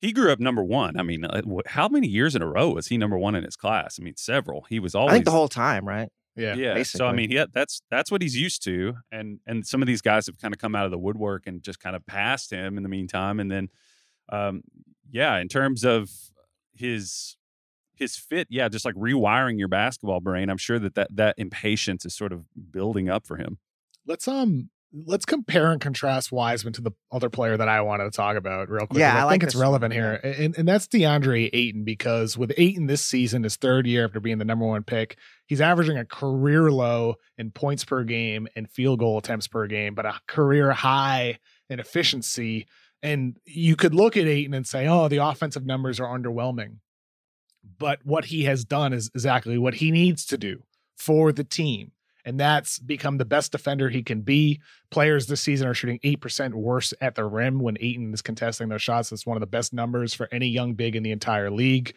he 0.00 0.12
grew 0.12 0.32
up 0.32 0.40
number 0.40 0.62
one. 0.62 0.98
I 0.98 1.02
mean, 1.02 1.24
uh, 1.24 1.42
how 1.66 1.88
many 1.88 2.08
years 2.08 2.34
in 2.34 2.42
a 2.42 2.46
row 2.46 2.70
was 2.70 2.88
he 2.88 2.98
number 2.98 3.18
one 3.18 3.34
in 3.34 3.44
his 3.44 3.56
class? 3.56 3.98
I 4.00 4.02
mean, 4.02 4.16
several. 4.16 4.66
He 4.68 4.80
was 4.80 4.94
always. 4.94 5.12
I 5.12 5.14
think 5.14 5.24
the 5.24 5.30
whole 5.32 5.48
time, 5.48 5.86
right? 5.86 6.08
Yeah, 6.36 6.54
yeah. 6.54 6.74
basically. 6.74 6.98
So 6.98 7.06
I 7.06 7.12
mean, 7.12 7.30
yeah, 7.30 7.46
that's 7.52 7.82
that's 7.90 8.10
what 8.10 8.22
he's 8.22 8.36
used 8.36 8.62
to, 8.64 8.94
and 9.10 9.40
and 9.46 9.66
some 9.66 9.82
of 9.82 9.86
these 9.86 10.00
guys 10.00 10.26
have 10.26 10.38
kind 10.38 10.54
of 10.54 10.58
come 10.58 10.74
out 10.74 10.84
of 10.84 10.90
the 10.90 10.98
woodwork 10.98 11.46
and 11.46 11.62
just 11.62 11.80
kind 11.80 11.96
of 11.96 12.06
passed 12.06 12.52
him 12.52 12.76
in 12.76 12.82
the 12.82 12.88
meantime, 12.88 13.38
and 13.40 13.50
then 13.50 13.68
um, 14.30 14.62
yeah, 15.10 15.38
in 15.38 15.48
terms 15.48 15.84
of 15.84 16.10
his 16.74 17.36
his 17.98 18.16
fit, 18.16 18.46
yeah, 18.50 18.68
just 18.68 18.84
like 18.84 18.94
rewiring 18.94 19.58
your 19.58 19.68
basketball 19.68 20.20
brain, 20.20 20.48
I'm 20.50 20.58
sure 20.58 20.78
that 20.78 20.94
that, 20.94 21.14
that 21.16 21.34
impatience 21.38 22.04
is 22.04 22.14
sort 22.14 22.32
of 22.32 22.44
building 22.70 23.08
up 23.08 23.26
for 23.26 23.36
him. 23.36 23.58
Let's 24.06 24.26
um 24.28 24.70
let's 25.04 25.26
compare 25.26 25.70
and 25.70 25.80
contrast 25.80 26.32
Wiseman 26.32 26.72
to 26.72 26.80
the 26.80 26.92
other 27.12 27.28
player 27.28 27.56
that 27.56 27.68
I 27.68 27.82
wanted 27.82 28.04
to 28.04 28.10
talk 28.10 28.36
about 28.36 28.70
real 28.70 28.86
quick. 28.86 29.00
Yeah, 29.00 29.22
I, 29.22 29.26
I 29.26 29.30
think 29.30 29.42
it's 29.42 29.54
relevant 29.54 29.92
one, 29.92 30.02
here, 30.02 30.14
and, 30.14 30.56
and 30.56 30.66
that's 30.66 30.86
DeAndre 30.86 31.50
Ayton 31.52 31.84
because 31.84 32.38
with 32.38 32.52
Ayton 32.56 32.86
this 32.86 33.02
season, 33.02 33.42
his 33.42 33.56
third 33.56 33.86
year 33.86 34.04
after 34.06 34.20
being 34.20 34.38
the 34.38 34.44
number 34.44 34.64
one 34.64 34.82
pick, 34.82 35.18
he's 35.46 35.60
averaging 35.60 35.98
a 35.98 36.06
career 36.06 36.70
low 36.70 37.16
in 37.36 37.50
points 37.50 37.84
per 37.84 38.02
game 38.02 38.48
and 38.56 38.70
field 38.70 39.00
goal 39.00 39.18
attempts 39.18 39.46
per 39.46 39.66
game, 39.66 39.94
but 39.94 40.06
a 40.06 40.14
career 40.26 40.72
high 40.72 41.38
in 41.68 41.80
efficiency. 41.80 42.66
And 43.02 43.36
you 43.44 43.76
could 43.76 43.94
look 43.94 44.16
at 44.16 44.26
Ayton 44.26 44.54
and 44.54 44.66
say, 44.66 44.88
oh, 44.88 45.08
the 45.08 45.18
offensive 45.18 45.66
numbers 45.66 46.00
are 46.00 46.18
underwhelming. 46.18 46.76
But 47.78 48.00
what 48.04 48.26
he 48.26 48.44
has 48.44 48.64
done 48.64 48.92
is 48.92 49.10
exactly 49.14 49.58
what 49.58 49.74
he 49.74 49.90
needs 49.90 50.24
to 50.26 50.38
do 50.38 50.62
for 50.96 51.32
the 51.32 51.44
team. 51.44 51.92
And 52.24 52.38
that's 52.38 52.78
become 52.78 53.16
the 53.16 53.24
best 53.24 53.52
defender 53.52 53.88
he 53.88 54.02
can 54.02 54.20
be. 54.20 54.60
Players 54.90 55.26
this 55.26 55.40
season 55.40 55.66
are 55.66 55.74
shooting 55.74 55.98
8% 56.04 56.52
worse 56.52 56.92
at 57.00 57.14
the 57.14 57.24
rim 57.24 57.60
when 57.60 57.78
Ayton 57.80 58.12
is 58.12 58.20
contesting 58.20 58.68
their 58.68 58.78
shots. 58.78 59.10
That's 59.10 59.24
one 59.24 59.36
of 59.36 59.40
the 59.40 59.46
best 59.46 59.72
numbers 59.72 60.12
for 60.12 60.28
any 60.30 60.48
young 60.48 60.74
big 60.74 60.94
in 60.94 61.02
the 61.02 61.10
entire 61.10 61.50
league. 61.50 61.94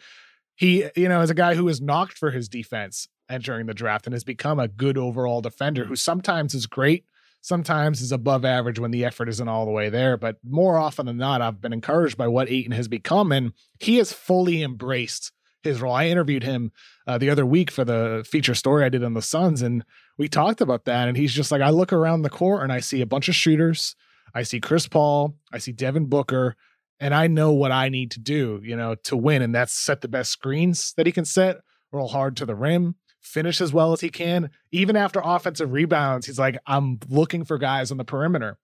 He, 0.54 0.84
you 0.96 1.08
know, 1.08 1.20
is 1.20 1.30
a 1.30 1.34
guy 1.34 1.54
who 1.54 1.68
is 1.68 1.80
knocked 1.80 2.16
for 2.16 2.30
his 2.30 2.48
defense 2.48 3.08
entering 3.28 3.66
the 3.66 3.74
draft 3.74 4.06
and 4.06 4.14
has 4.14 4.24
become 4.24 4.58
a 4.58 4.68
good 4.68 4.96
overall 4.96 5.40
defender 5.40 5.84
who 5.84 5.96
sometimes 5.96 6.54
is 6.54 6.66
great, 6.66 7.04
sometimes 7.40 8.00
is 8.00 8.12
above 8.12 8.44
average 8.44 8.78
when 8.78 8.90
the 8.90 9.04
effort 9.04 9.28
isn't 9.28 9.48
all 9.48 9.64
the 9.64 9.70
way 9.70 9.90
there. 9.90 10.16
But 10.16 10.36
more 10.48 10.78
often 10.78 11.06
than 11.06 11.16
not, 11.18 11.42
I've 11.42 11.60
been 11.60 11.72
encouraged 11.72 12.16
by 12.16 12.28
what 12.28 12.48
Ayton 12.48 12.72
has 12.72 12.88
become, 12.88 13.32
and 13.32 13.52
he 13.80 13.96
has 13.96 14.12
fully 14.12 14.62
embraced 14.62 15.32
his 15.62 15.80
role. 15.80 15.94
I 15.94 16.06
interviewed 16.06 16.42
him 16.42 16.72
uh, 17.06 17.18
the 17.18 17.30
other 17.30 17.46
week 17.46 17.70
for 17.70 17.84
the 17.84 18.24
feature 18.28 18.54
story 18.54 18.84
I 18.84 18.88
did 18.88 19.04
on 19.04 19.14
the 19.14 19.22
Suns, 19.22 19.62
and 19.62 19.84
we 20.18 20.28
talked 20.28 20.60
about 20.60 20.84
that. 20.84 21.08
And 21.08 21.16
he's 21.16 21.32
just 21.32 21.50
like, 21.50 21.62
I 21.62 21.70
look 21.70 21.92
around 21.92 22.22
the 22.22 22.30
court 22.30 22.62
and 22.62 22.72
I 22.72 22.80
see 22.80 23.00
a 23.00 23.06
bunch 23.06 23.28
of 23.28 23.34
shooters. 23.34 23.96
I 24.34 24.42
see 24.42 24.60
Chris 24.60 24.86
Paul. 24.86 25.36
I 25.52 25.58
see 25.58 25.72
Devin 25.72 26.06
Booker. 26.06 26.56
And 27.00 27.14
I 27.14 27.26
know 27.26 27.52
what 27.52 27.72
I 27.72 27.88
need 27.88 28.12
to 28.12 28.20
do, 28.20 28.60
you 28.62 28.76
know, 28.76 28.94
to 28.94 29.16
win. 29.16 29.42
And 29.42 29.54
that's 29.54 29.72
set 29.72 30.00
the 30.00 30.08
best 30.08 30.30
screens 30.30 30.94
that 30.96 31.06
he 31.06 31.12
can 31.12 31.24
set, 31.24 31.56
roll 31.90 32.08
hard 32.08 32.36
to 32.36 32.46
the 32.46 32.54
rim, 32.54 32.94
finish 33.20 33.60
as 33.60 33.72
well 33.72 33.92
as 33.92 34.00
he 34.00 34.08
can. 34.08 34.50
Even 34.70 34.96
after 34.96 35.20
offensive 35.24 35.72
rebounds, 35.72 36.26
he's 36.26 36.38
like, 36.38 36.58
I'm 36.66 37.00
looking 37.08 37.44
for 37.44 37.58
guys 37.58 37.90
on 37.90 37.96
the 37.96 38.04
perimeter, 38.04 38.58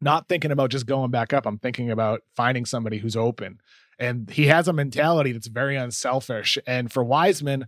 not 0.00 0.28
thinking 0.28 0.50
about 0.50 0.70
just 0.70 0.86
going 0.86 1.10
back 1.10 1.32
up. 1.32 1.46
I'm 1.46 1.58
thinking 1.58 1.90
about 1.90 2.22
finding 2.34 2.64
somebody 2.64 2.98
who's 2.98 3.16
open. 3.16 3.60
And 3.98 4.30
he 4.30 4.46
has 4.46 4.68
a 4.68 4.72
mentality 4.72 5.32
that's 5.32 5.46
very 5.46 5.76
unselfish. 5.76 6.58
And 6.66 6.92
for 6.92 7.02
Wiseman, 7.02 7.66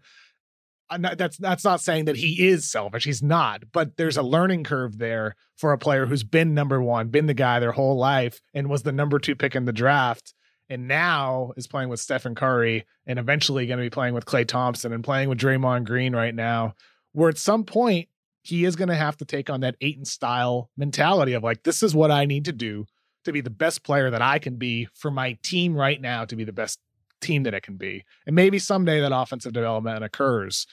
uh, 0.90 0.96
not, 0.96 1.18
that's 1.18 1.36
that's 1.36 1.64
not 1.64 1.80
saying 1.80 2.06
that 2.06 2.16
he 2.16 2.48
is 2.48 2.70
selfish. 2.70 3.04
He's 3.04 3.22
not, 3.22 3.64
but 3.72 3.96
there's 3.96 4.16
a 4.16 4.22
learning 4.22 4.64
curve 4.64 4.98
there 4.98 5.36
for 5.56 5.72
a 5.72 5.78
player 5.78 6.06
who's 6.06 6.24
been 6.24 6.54
number 6.54 6.80
one, 6.82 7.08
been 7.08 7.26
the 7.26 7.34
guy 7.34 7.60
their 7.60 7.72
whole 7.72 7.96
life, 7.96 8.40
and 8.54 8.68
was 8.68 8.82
the 8.82 8.92
number 8.92 9.18
two 9.18 9.34
pick 9.36 9.54
in 9.54 9.66
the 9.66 9.72
draft, 9.72 10.32
and 10.70 10.88
now 10.88 11.52
is 11.56 11.66
playing 11.66 11.90
with 11.90 12.00
Stephen 12.00 12.34
Curry, 12.34 12.86
and 13.06 13.18
eventually 13.18 13.66
going 13.66 13.78
to 13.78 13.84
be 13.84 13.90
playing 13.90 14.14
with 14.14 14.24
Klay 14.24 14.46
Thompson 14.46 14.92
and 14.92 15.04
playing 15.04 15.28
with 15.28 15.38
Draymond 15.38 15.84
Green 15.84 16.16
right 16.16 16.34
now. 16.34 16.74
Where 17.12 17.28
at 17.28 17.38
some 17.38 17.64
point 17.64 18.08
he 18.48 18.64
is 18.64 18.76
going 18.76 18.88
to 18.88 18.94
have 18.94 19.16
to 19.18 19.26
take 19.26 19.50
on 19.50 19.60
that 19.60 19.76
Ayton 19.82 20.06
style 20.06 20.70
mentality 20.76 21.34
of 21.34 21.42
like, 21.42 21.64
this 21.64 21.82
is 21.82 21.94
what 21.94 22.10
I 22.10 22.24
need 22.24 22.46
to 22.46 22.52
do 22.52 22.86
to 23.24 23.32
be 23.32 23.42
the 23.42 23.50
best 23.50 23.82
player 23.82 24.10
that 24.10 24.22
I 24.22 24.38
can 24.38 24.56
be 24.56 24.88
for 24.94 25.10
my 25.10 25.36
team 25.42 25.74
right 25.74 26.00
now 26.00 26.24
to 26.24 26.34
be 26.34 26.44
the 26.44 26.52
best 26.52 26.78
team 27.20 27.42
that 27.42 27.52
it 27.52 27.62
can 27.62 27.76
be. 27.76 28.04
And 28.26 28.34
maybe 28.34 28.58
someday 28.58 29.00
that 29.00 29.14
offensive 29.14 29.52
development 29.52 30.02
occurs. 30.02 30.66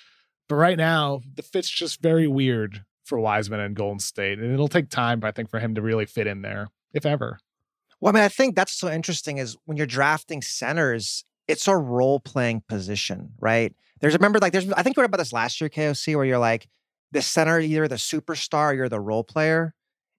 But 0.47 0.55
right 0.55 0.78
now, 0.78 1.21
the 1.36 1.41
fit's 1.41 1.69
just 1.69 2.01
very 2.01 2.28
weird 2.28 2.86
for 3.03 3.19
Wiseman 3.19 3.59
and 3.59 3.76
Golden 3.76 3.99
State. 3.99 4.39
And 4.39 4.53
it'll 4.53 4.69
take 4.69 4.89
time, 4.89 5.21
I 5.23 5.32
think, 5.32 5.49
for 5.49 5.59
him 5.59 5.76
to 5.76 5.82
really 5.82 6.05
fit 6.05 6.28
in 6.28 6.43
there, 6.43 6.69
if 6.93 7.05
ever. 7.05 7.39
Well, 7.99 8.13
I 8.13 8.13
mean, 8.13 8.23
I 8.23 8.30
think 8.30 8.55
that's 8.55 8.73
so 8.73 8.89
interesting 8.89 9.38
is 9.38 9.57
when 9.65 9.76
you're 9.76 9.86
drafting 9.86 10.41
centers, 10.41 11.26
it's 11.47 11.67
a 11.67 11.76
role 11.76 12.21
playing 12.21 12.63
position, 12.69 13.32
right? 13.39 13.76
There's 13.99 14.13
remember 14.13 14.39
like 14.39 14.53
there's 14.53 14.71
I 14.71 14.84
think 14.84 14.95
we 14.95 15.01
read 15.01 15.09
about 15.09 15.17
this 15.17 15.34
last 15.34 15.59
year, 15.59 15.69
KOC, 15.69 16.15
where 16.15 16.26
you're 16.26 16.38
like 16.38 16.67
the 17.11 17.21
center, 17.21 17.59
either 17.59 17.87
the 17.87 17.95
superstar 17.95 18.71
or 18.71 18.73
you're 18.73 18.89
the 18.89 18.99
role 18.99 19.23
player. 19.23 19.73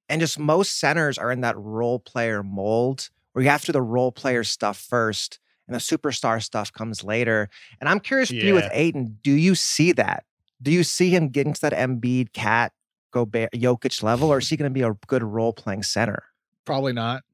And 0.09 0.21
just 0.21 0.39
most 0.39 0.79
centers 0.79 1.19
are 1.19 1.33
in 1.33 1.41
that 1.41 1.59
role 1.59 1.99
player 1.99 2.43
mold 2.43 3.11
where 3.33 3.43
you 3.43 3.51
have 3.51 3.63
to 3.63 3.67
do 3.67 3.73
the 3.73 3.83
role 3.83 4.13
player 4.13 4.45
stuff 4.45 4.79
first 4.79 5.41
and 5.67 5.75
the 5.75 5.81
superstar 5.81 6.43
stuff 6.43 6.73
comes 6.73 7.03
later. 7.03 7.49
And 7.81 7.89
I'm 7.89 8.01
curious 8.01 8.29
for 8.29 8.37
you 8.37 8.55
with 8.55 8.65
Yeah. 8.65 8.71
Ayton, 8.73 9.19
do 9.23 9.33
you 9.33 9.55
see 9.55 9.93
that? 9.93 10.25
Do 10.63 10.71
you 10.71 10.85
see 10.85 11.11
him 11.11 11.29
getting 11.29 11.53
to 11.55 11.61
that 11.63 11.73
Embiid, 11.73 12.33
KAT, 12.33 12.73
Gobert, 13.11 13.51
Jokic 13.53 14.03
level, 14.03 14.31
or 14.31 14.39
is 14.39 14.49
he 14.49 14.57
going 14.57 14.71
to 14.71 14.75
be 14.75 14.83
a 14.83 14.95
good 15.07 15.23
role 15.23 15.53
playing 15.53 15.83
center? 15.83 16.23
Probably 16.65 16.93
not, 16.93 17.25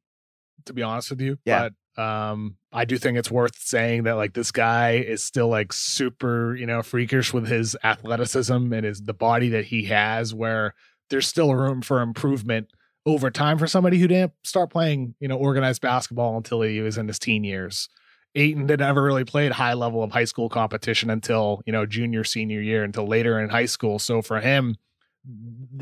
to 0.65 0.73
be 0.73 0.83
honest 0.83 1.11
with 1.11 1.21
you. 1.21 1.39
Yeah. 1.45 1.65
But 1.65 1.73
um, 1.97 2.57
I 2.73 2.85
do 2.85 2.97
think 2.97 3.19
it's 3.19 3.31
worth 3.31 3.59
saying 3.59 4.05
that 4.05 4.15
like 4.15 4.33
this 4.33 4.51
guy 4.51 4.93
is 4.93 5.23
still 5.23 5.49
like 5.49 5.73
super, 5.73 6.57
you 6.57 6.67
know, 6.67 6.83
freakish 6.83 7.33
with 7.33 7.47
his 7.47 7.77
athleticism 7.85 8.73
and 8.73 8.85
his 8.85 9.03
the 9.03 9.15
body 9.15 9.51
that 9.51 9.67
he 9.67 9.85
has, 9.85 10.35
where 10.35 10.75
there's 11.11 11.27
still 11.27 11.55
room 11.55 11.83
for 11.83 12.01
improvement 12.01 12.69
over 13.05 13.31
time 13.31 13.59
for 13.59 13.67
somebody 13.67 13.99
who 13.99 14.09
didn't 14.09 14.33
start 14.45 14.71
playing, 14.71 15.15
you 15.21 15.29
know, 15.29 15.37
organized 15.37 15.83
basketball 15.83 16.37
until 16.37 16.63
he 16.63 16.81
was 16.81 16.97
in 16.97 17.09
his 17.09 17.19
teen 17.19 17.45
years. 17.45 17.89
Ayton 18.35 18.69
had 18.69 18.81
never 18.81 19.03
really 19.03 19.25
played 19.25 19.53
high 19.53 19.75
level 19.75 20.03
of 20.03 20.13
high 20.13 20.25
school 20.25 20.49
competition 20.49 21.11
until, 21.11 21.61
you 21.67 21.73
know, 21.73 21.85
junior, 21.85 22.25
senior 22.25 22.63
year, 22.63 22.83
until 22.83 23.07
later 23.07 23.39
in 23.39 23.51
high 23.51 23.67
school. 23.67 23.99
So 23.99 24.23
for 24.23 24.41
him, 24.41 24.77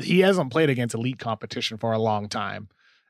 he 0.01 0.19
hasn't 0.19 0.51
played 0.51 0.69
against 0.69 0.95
elite 0.95 1.19
competition 1.19 1.77
for 1.77 1.93
a 1.93 1.99
long 1.99 2.27
time. 2.27 2.67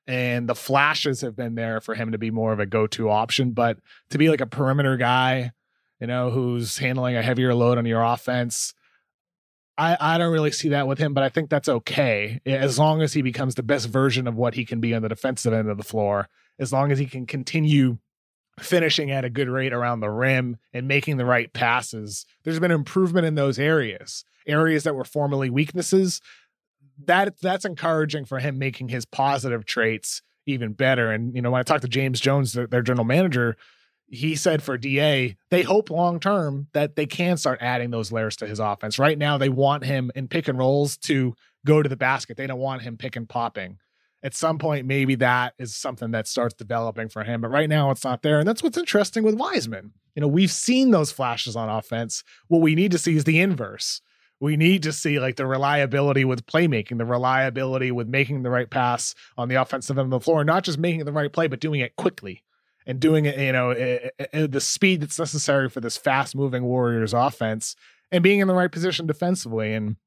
And 0.08 0.49
the 0.49 0.56
flashes 0.56 1.22
have 1.22 1.36
been 1.36 1.56
there 1.56 1.80
for 1.80 1.95
him 1.95 2.12
to 2.12 2.18
be 2.18 2.32
more 2.32 2.52
of 2.52 2.60
a 2.60 2.66
go 2.66 2.88
to 2.88 3.10
option. 3.10 3.52
But 3.52 3.78
to 4.10 4.18
be 4.18 4.30
like 4.30 4.41
a 4.41 4.47
perimeter 4.47 4.97
guy, 4.97 5.52
you 5.99 6.08
know, 6.08 6.32
who's 6.32 6.78
handling 6.78 7.16
a 7.16 7.22
heavier 7.22 7.54
load 7.54 7.78
on 7.78 7.86
your 7.86 8.04
offense, 8.04 8.74
I, 9.78 9.97
I 9.99 10.18
don't 10.18 10.34
really 10.34 10.52
see 10.52 10.70
that 10.70 10.88
with 10.88 10.99
him, 10.99 11.14
but 11.14 11.24
I 11.24 11.30
think 11.30 11.49
that's 11.49 11.70
okay 11.70 12.41
as 12.45 12.78
long 12.78 13.02
as 13.02 13.14
he 13.14 13.22
becomes 13.22 13.56
the 13.56 13.64
best 13.64 13.88
version 13.88 14.28
of 14.28 14.36
what 14.36 14.56
he 14.56 14.66
can 14.66 14.80
be 14.80 14.93
on 14.93 15.02
the 15.02 15.10
defensive 15.10 15.54
end 15.54 15.70
of 15.70 15.78
the 15.78 15.84
floor. 15.84 16.28
As 16.60 16.74
long 16.74 16.91
as 16.91 16.99
he 16.99 17.06
can 17.06 17.26
continue 17.26 17.97
finishing 18.60 19.12
at 19.12 19.26
a 19.26 19.30
good 19.30 19.49
rate 19.49 19.74
around 19.74 19.99
the 19.99 20.10
rim 20.10 20.58
and 20.74 20.88
making 20.88 21.18
the 21.18 21.26
right 21.26 21.52
passes. 21.54 22.26
There's 22.43 22.60
been 22.60 22.72
improvement 22.72 23.26
in 23.26 23.36
those 23.36 23.58
areas, 23.58 24.26
areas 24.45 24.84
that 24.84 24.95
were 24.95 25.04
formerly 25.04 25.49
weaknesses. 25.49 26.22
That 27.06 27.39
that's 27.41 27.66
encouraging 27.66 28.26
for 28.26 28.39
him 28.39 28.58
making 28.58 28.89
his 28.89 29.06
positive 29.06 29.66
traits 29.66 30.22
even 30.45 30.74
better. 30.74 31.12
And 31.12 31.36
you 31.36 31.41
know, 31.41 31.52
when 31.52 31.60
I 31.60 31.64
talked 31.64 31.84
to 31.84 31.88
James 31.88 32.20
Jones, 32.20 32.54
their, 32.54 32.68
their 32.68 32.82
general 32.82 33.06
manager, 33.06 33.58
he 34.08 34.36
said 34.36 34.62
for 34.62 34.78
DA, 34.78 35.38
they 35.49 35.62
hope 35.64 35.89
long 35.89 36.20
term 36.20 36.68
that 36.74 36.95
they 36.95 37.06
can 37.06 37.38
start 37.38 37.60
adding 37.62 37.91
those 37.91 38.12
layers 38.12 38.36
to 38.38 38.47
his 38.47 38.60
offense. 38.60 38.99
Right 38.99 39.18
now, 39.18 39.38
they 39.38 39.49
want 39.49 39.86
him 39.86 40.12
in 40.16 40.28
pick 40.28 40.47
and 40.47 40.58
rolls 40.58 40.97
to 40.97 41.34
go 41.66 41.82
to 41.82 41.89
the 41.89 41.95
basket. 41.95 42.38
They 42.38 42.47
don't 42.47 42.60
want 42.60 42.82
him 42.82 42.97
pick 42.97 43.16
and 43.16 43.30
popping 43.30 43.78
at 44.24 44.36
some 44.36 44.58
point 44.58 44.86
maybe 44.86 45.16
that 45.16 45.54
is 45.58 45.76
something 45.76 46.12
that 46.12 46.28
starts 46.28 46.54
developing 46.54 47.10
for 47.10 47.24
him. 47.24 47.41
But 47.41 47.49
right 47.49 47.70
now 47.70 47.91
it's 47.91 48.04
not 48.04 48.22
there. 48.22 48.39
And 48.39 48.47
that's 48.47 48.62
what's 48.62 48.78
interesting 48.78 49.24
with 49.24 49.36
Wiseman. 49.36 49.93
You 50.16 50.22
know, 50.22 50.28
we've 50.28 50.52
seen 50.52 50.91
those 50.91 51.12
flashes 51.12 51.56
on 51.56 51.70
offense. 51.70 52.24
What 52.47 52.62
we 52.62 52.76
need 52.76 52.91
to 52.91 52.97
see 52.97 53.16
is 53.16 53.24
the 53.24 53.39
inverse. 53.39 54.02
We 54.42 54.58
need 54.58 54.84
to 54.84 54.92
see 54.92 55.20
like 55.20 55.38
the 55.38 55.46
reliability 55.46 56.26
with 56.26 56.48
playmaking, 56.48 56.98
the 56.98 57.06
reliability 57.06 57.92
with 57.92 58.08
making 58.08 58.42
the 58.42 58.50
right 58.50 58.70
pass 58.70 59.16
on 59.38 59.48
the 59.48 59.56
offensive 59.56 59.98
end 59.98 60.12
of 60.12 60.20
the 60.20 60.24
floor, 60.24 60.44
not 60.44 60.64
just 60.64 60.80
making 60.80 61.06
the 61.06 61.14
right 61.14 61.32
play, 61.32 61.48
but 61.48 61.62
doing 61.62 61.80
it 61.80 61.96
quickly 61.96 62.44
and 62.88 63.00
doing 63.00 63.26
it, 63.26 63.38
you 63.38 63.52
know, 63.52 63.74
the 63.74 64.60
speed 64.60 65.02
that's 65.02 65.20
necessary 65.20 65.70
for 65.70 65.80
this 65.80 65.96
fast 65.96 66.36
moving 66.36 66.64
Warriors 66.64 67.14
offense 67.14 67.76
and 68.12 68.24
being 68.24 68.39
in 68.39 68.48
the 68.48 68.56
right 68.56 68.72
position 68.72 69.06
defensively. 69.06 69.74
And 69.76 69.98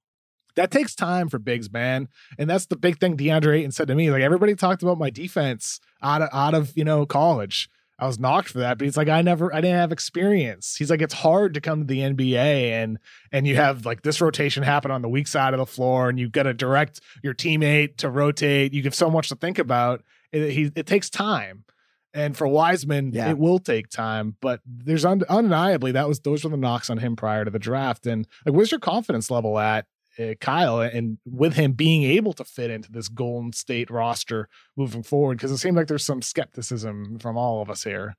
that 0.57 0.73
takes 0.73 0.97
time 0.97 1.29
for 1.29 1.39
bigs, 1.39 1.73
man. 1.73 2.09
And 2.37 2.51
that's 2.51 2.67
the 2.67 2.77
big 2.77 2.99
thing 2.99 3.17
DeAndre 3.17 3.59
Ayton 3.59 3.71
said 3.71 3.89
to 3.89 3.95
me. 3.95 4.11
Like 4.11 4.23
everybody 4.23 4.57
talked 4.57 4.83
about 4.83 4.99
my 4.99 5.11
defense 5.11 5.81
out 6.03 6.23
of 6.23 6.29
out 6.33 6.55
of, 6.55 6.77
you 6.77 6.85
know, 6.85 7.07
college. 7.07 7.71
I 7.99 8.07
was 8.07 8.19
knocked 8.19 8.49
for 8.49 8.59
that, 8.59 8.77
but 8.77 8.87
he's 8.87 8.97
like, 8.97 9.09
I 9.09 9.23
never, 9.23 9.55
I 9.55 9.61
didn't 9.61 9.79
have 9.79 9.93
experience. 9.93 10.75
He's 10.77 10.91
like, 10.91 11.01
it's 11.01 11.15
hard 11.15 11.55
to 11.55 11.61
come 11.61 11.81
to 11.81 11.87
the 11.87 12.01
NBA 12.01 12.73
and 12.73 12.99
and 13.31 13.47
you 13.47 13.55
have 13.57 13.87
like 13.87 14.03
this 14.03 14.21
rotation 14.21 14.65
happen 14.65 14.91
on 14.91 15.01
the 15.01 15.09
weak 15.09 15.29
side 15.29 15.55
of 15.55 15.59
the 15.59 15.67
floor, 15.67 16.09
and 16.09 16.19
you 16.19 16.29
got 16.29 16.45
to 16.45 16.55
direct 16.55 17.01
your 17.23 17.35
teammate 17.35 17.97
to 17.99 18.11
rotate. 18.11 18.73
You 18.73 18.83
give 18.83 18.95
so 18.95 19.11
much 19.11 19.29
to 19.29 19.37
think 19.37 19.59
about. 19.59 20.03
It, 20.33 20.51
he, 20.51 20.73
it 20.75 20.87
takes 20.87 21.09
time, 21.09 21.65
and 22.13 22.37
for 22.37 22.49
Wiseman, 22.49 23.13
yeah. 23.13 23.31
it 23.31 23.39
will 23.39 23.59
take 23.59 23.91
time. 23.91 24.37
But 24.41 24.61
there's 24.67 25.05
un, 25.05 25.23
undeniably 25.29 25.93
that 25.93 26.09
was 26.09 26.21
those 26.21 26.45
were 26.45 26.51
the 26.51 26.57
knocks 26.57 26.91
on 26.91 26.99
him 26.99 27.17
prior 27.17 27.45
to 27.45 27.51
the 27.51 27.59
draft. 27.59 28.07
And 28.07 28.27
like, 28.47 28.55
where's 28.55 28.71
your 28.71 28.81
confidence 28.81 29.31
level 29.31 29.59
at 29.59 29.87
uh, 30.19 30.35
Kyle 30.41 30.81
and 30.81 31.19
with 31.25 31.55
him 31.55 31.73
being 31.73 32.05
able 32.05 32.33
to 32.35 32.45
fit 32.45 32.71
into 32.71 32.91
this 32.91 33.09
Golden 33.09 33.53
State 33.53 33.91
roster 33.91 34.49
moving 34.77 35.03
forward 35.03 35.39
because 35.39 35.51
it 35.51 35.59
seems 35.59 35.77
like 35.77 35.89
there's 35.89 36.05
some 36.05 36.23
skepticism 36.23 37.19
from 37.19 37.37
all 37.37 37.63
of 37.63 37.71
us 37.71 37.85
here. 37.85 38.15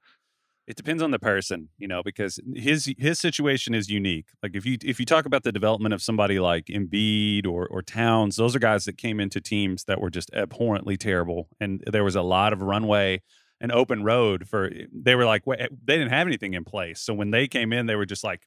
It 0.67 0.75
depends 0.75 1.03
on 1.03 1.11
the 1.11 1.19
person, 1.19 1.69
you 1.77 1.87
know, 1.87 2.01
because 2.01 2.39
his 2.55 2.91
his 2.97 3.19
situation 3.19 3.75
is 3.75 3.87
unique. 3.89 4.25
Like 4.41 4.55
if 4.55 4.65
you 4.65 4.77
if 4.83 4.99
you 4.99 5.05
talk 5.05 5.25
about 5.25 5.43
the 5.43 5.51
development 5.51 5.93
of 5.93 6.01
somebody 6.01 6.39
like 6.39 6.65
Embiid 6.65 7.45
or 7.45 7.67
or 7.67 7.83
Towns, 7.83 8.35
those 8.35 8.55
are 8.55 8.59
guys 8.59 8.85
that 8.85 8.97
came 8.97 9.19
into 9.19 9.39
teams 9.39 9.83
that 9.83 10.01
were 10.01 10.09
just 10.09 10.33
abhorrently 10.33 10.97
terrible, 10.97 11.49
and 11.59 11.83
there 11.85 12.03
was 12.03 12.15
a 12.15 12.23
lot 12.23 12.51
of 12.51 12.63
runway 12.63 13.21
and 13.61 13.71
open 13.71 14.03
road 14.03 14.47
for. 14.47 14.71
They 14.91 15.13
were 15.13 15.25
like 15.25 15.45
they 15.45 15.67
didn't 15.85 16.09
have 16.09 16.25
anything 16.25 16.55
in 16.55 16.63
place, 16.63 16.99
so 16.99 17.13
when 17.13 17.29
they 17.29 17.47
came 17.47 17.71
in, 17.71 17.85
they 17.85 17.95
were 17.95 18.07
just 18.07 18.23
like, 18.23 18.41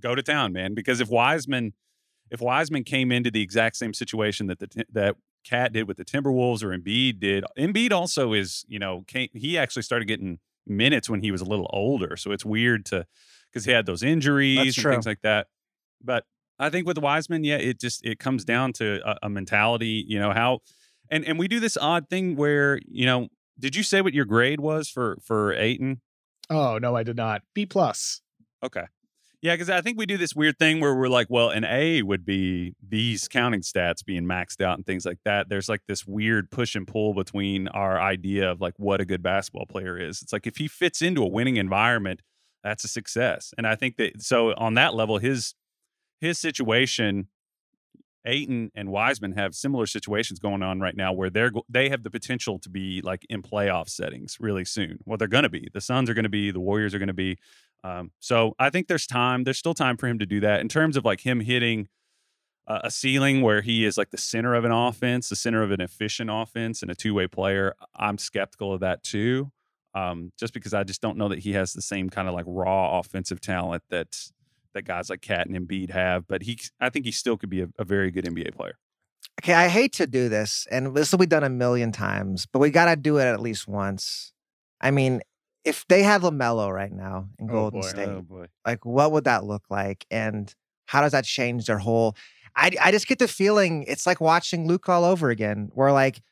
"Go 0.00 0.16
to 0.16 0.22
town, 0.22 0.52
man." 0.52 0.74
Because 0.74 1.00
if 1.00 1.10
Wiseman 1.10 1.74
if 2.32 2.40
Wiseman 2.40 2.82
came 2.82 3.12
into 3.12 3.30
the 3.30 3.42
exact 3.42 3.76
same 3.76 3.92
situation 3.92 4.46
that 4.46 4.58
the 4.58 4.84
that 4.92 5.16
KAT 5.48 5.72
did 5.72 5.86
with 5.86 5.98
the 5.98 6.04
Timberwolves 6.04 6.62
or 6.62 6.76
Embiid 6.76 7.20
did, 7.20 7.44
Embiid 7.58 7.92
also 7.92 8.32
is 8.32 8.64
you 8.66 8.78
know 8.78 9.04
came, 9.06 9.28
he 9.34 9.58
actually 9.58 9.82
started 9.82 10.06
getting 10.06 10.38
minutes 10.66 11.10
when 11.10 11.20
he 11.20 11.30
was 11.30 11.42
a 11.42 11.44
little 11.44 11.68
older, 11.72 12.16
so 12.16 12.32
it's 12.32 12.44
weird 12.44 12.86
to 12.86 13.06
because 13.50 13.66
he 13.66 13.70
had 13.70 13.84
those 13.84 14.02
injuries 14.02 14.76
and 14.78 14.92
things 14.92 15.06
like 15.06 15.20
that. 15.22 15.48
But 16.02 16.24
I 16.58 16.70
think 16.70 16.86
with 16.86 16.98
Wiseman, 16.98 17.44
yeah, 17.44 17.56
it 17.56 17.78
just 17.78 18.04
it 18.04 18.18
comes 18.18 18.44
down 18.44 18.72
to 18.74 19.00
a, 19.04 19.18
a 19.24 19.28
mentality, 19.28 20.04
you 20.08 20.18
know 20.18 20.32
how, 20.32 20.60
and 21.10 21.24
and 21.26 21.38
we 21.38 21.48
do 21.48 21.60
this 21.60 21.76
odd 21.76 22.08
thing 22.08 22.34
where 22.34 22.80
you 22.88 23.04
know, 23.04 23.28
did 23.58 23.76
you 23.76 23.82
say 23.82 24.00
what 24.00 24.14
your 24.14 24.24
grade 24.24 24.60
was 24.60 24.88
for 24.88 25.18
for 25.22 25.52
Ayton? 25.52 26.00
Oh 26.48 26.78
no, 26.78 26.96
I 26.96 27.02
did 27.02 27.16
not. 27.16 27.42
B 27.54 27.66
plus. 27.66 28.22
Okay. 28.64 28.84
Yeah, 29.42 29.54
because 29.54 29.70
I 29.70 29.80
think 29.80 29.98
we 29.98 30.06
do 30.06 30.16
this 30.16 30.36
weird 30.36 30.56
thing 30.56 30.80
where 30.80 30.94
we're 30.94 31.08
like, 31.08 31.26
well, 31.28 31.50
an 31.50 31.64
A 31.64 32.02
would 32.02 32.24
be 32.24 32.76
these 32.80 33.26
counting 33.26 33.62
stats 33.62 34.04
being 34.04 34.24
maxed 34.24 34.60
out 34.60 34.78
and 34.78 34.86
things 34.86 35.04
like 35.04 35.18
that. 35.24 35.48
There's 35.48 35.68
like 35.68 35.80
this 35.88 36.06
weird 36.06 36.48
push 36.52 36.76
and 36.76 36.86
pull 36.86 37.12
between 37.12 37.66
our 37.68 38.00
idea 38.00 38.48
of 38.48 38.60
like 38.60 38.74
what 38.76 39.00
a 39.00 39.04
good 39.04 39.20
basketball 39.20 39.66
player 39.66 39.98
is. 39.98 40.22
It's 40.22 40.32
like 40.32 40.46
if 40.46 40.58
he 40.58 40.68
fits 40.68 41.02
into 41.02 41.24
a 41.24 41.28
winning 41.28 41.56
environment, 41.56 42.22
that's 42.62 42.84
a 42.84 42.88
success. 42.88 43.52
And 43.58 43.66
I 43.66 43.74
think 43.74 43.96
that 43.96 44.22
so 44.22 44.54
on 44.54 44.74
that 44.74 44.94
level, 44.94 45.18
his 45.18 45.56
his 46.20 46.38
situation, 46.38 47.26
Ayton 48.24 48.70
and 48.76 48.90
Wiseman 48.90 49.32
have 49.32 49.56
similar 49.56 49.86
situations 49.86 50.38
going 50.38 50.62
on 50.62 50.78
right 50.78 50.96
now 50.96 51.12
where 51.12 51.30
they're 51.30 51.50
they 51.68 51.88
have 51.88 52.04
the 52.04 52.10
potential 52.10 52.60
to 52.60 52.68
be 52.70 53.00
like 53.02 53.26
in 53.28 53.42
playoff 53.42 53.88
settings 53.88 54.36
really 54.38 54.64
soon. 54.64 54.98
Well, 55.04 55.18
they're 55.18 55.26
going 55.26 55.42
to 55.42 55.48
be. 55.48 55.68
The 55.74 55.80
Suns 55.80 56.08
are 56.08 56.14
going 56.14 56.22
to 56.22 56.28
be. 56.28 56.52
The 56.52 56.60
Warriors 56.60 56.94
are 56.94 57.00
going 57.00 57.08
to 57.08 57.12
be. 57.12 57.38
Um, 57.84 58.12
so 58.20 58.54
I 58.58 58.70
think 58.70 58.88
there's 58.88 59.06
time. 59.06 59.44
There's 59.44 59.58
still 59.58 59.74
time 59.74 59.96
for 59.96 60.06
him 60.06 60.18
to 60.18 60.26
do 60.26 60.40
that 60.40 60.60
in 60.60 60.68
terms 60.68 60.96
of 60.96 61.04
like 61.04 61.20
him 61.20 61.40
hitting 61.40 61.88
a, 62.66 62.80
a 62.84 62.90
ceiling 62.90 63.42
where 63.42 63.60
he 63.60 63.84
is 63.84 63.98
like 63.98 64.10
the 64.10 64.18
center 64.18 64.54
of 64.54 64.64
an 64.64 64.72
offense, 64.72 65.28
the 65.28 65.36
center 65.36 65.62
of 65.62 65.70
an 65.70 65.80
efficient 65.80 66.30
offense, 66.32 66.82
and 66.82 66.90
a 66.90 66.94
two 66.94 67.14
way 67.14 67.26
player. 67.26 67.74
I'm 67.96 68.18
skeptical 68.18 68.72
of 68.72 68.80
that 68.80 69.02
too, 69.02 69.50
um, 69.94 70.32
just 70.38 70.54
because 70.54 70.74
I 70.74 70.84
just 70.84 71.00
don't 71.00 71.16
know 71.16 71.28
that 71.28 71.40
he 71.40 71.52
has 71.52 71.72
the 71.72 71.82
same 71.82 72.08
kind 72.08 72.28
of 72.28 72.34
like 72.34 72.44
raw 72.46 72.98
offensive 72.98 73.40
talent 73.40 73.82
that 73.90 74.16
that 74.74 74.82
guys 74.82 75.10
like 75.10 75.20
KAT 75.20 75.48
and 75.48 75.56
Embiid 75.56 75.90
have. 75.90 76.26
But 76.26 76.42
he, 76.42 76.58
I 76.80 76.88
think 76.88 77.04
he 77.04 77.12
still 77.12 77.36
could 77.36 77.50
be 77.50 77.62
a, 77.62 77.68
a 77.78 77.84
very 77.84 78.10
good 78.10 78.24
NBA 78.24 78.54
player. 78.54 78.78
Okay, 79.42 79.54
I 79.54 79.68
hate 79.68 79.92
to 79.94 80.06
do 80.06 80.28
this, 80.28 80.66
and 80.70 80.94
this 80.94 81.10
will 81.10 81.18
be 81.18 81.26
done 81.26 81.44
a 81.44 81.48
million 81.48 81.90
times, 81.92 82.46
but 82.46 82.58
we 82.58 82.70
got 82.70 82.86
to 82.86 82.96
do 82.96 83.18
it 83.18 83.24
at 83.24 83.40
least 83.40 83.66
once. 83.66 84.32
I 84.80 84.90
mean, 84.90 85.20
if 85.64 85.86
they 85.88 86.02
had 86.02 86.22
LaMelo 86.22 86.72
right 86.72 86.92
now 86.92 87.28
in 87.38 87.48
oh 87.48 87.52
Golden 87.52 87.80
boy, 87.80 87.86
oh, 87.86 87.90
State, 87.90 88.08
oh 88.08 88.22
boy. 88.22 88.46
like 88.66 88.84
what 88.84 89.12
would 89.12 89.24
that 89.24 89.44
look 89.44 89.64
like? 89.70 90.06
And 90.10 90.52
how 90.86 91.00
does 91.00 91.12
that 91.12 91.24
change 91.24 91.66
their 91.66 91.78
whole? 91.78 92.16
I, 92.56 92.70
I 92.80 92.90
just 92.90 93.06
get 93.06 93.18
the 93.18 93.28
feeling 93.28 93.84
it's 93.84 94.06
like 94.06 94.20
watching 94.20 94.66
Luka 94.66 94.92
all 94.92 95.04
over 95.04 95.30
again, 95.30 95.70
where 95.74 95.92
like 95.92 96.22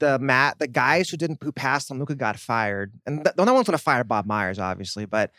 the 0.00 0.18
mat 0.18 0.58
the 0.58 0.68
guys 0.68 1.08
who 1.08 1.16
didn't 1.16 1.42
who 1.42 1.52
passed 1.52 1.90
on 1.90 1.98
Luka 1.98 2.14
got 2.14 2.38
fired, 2.38 2.92
and 3.06 3.24
the, 3.24 3.44
no 3.44 3.54
one's 3.54 3.66
gonna 3.66 3.78
fire 3.78 4.04
Bob 4.04 4.26
Myers, 4.26 4.58
obviously, 4.58 5.06
but 5.06 5.30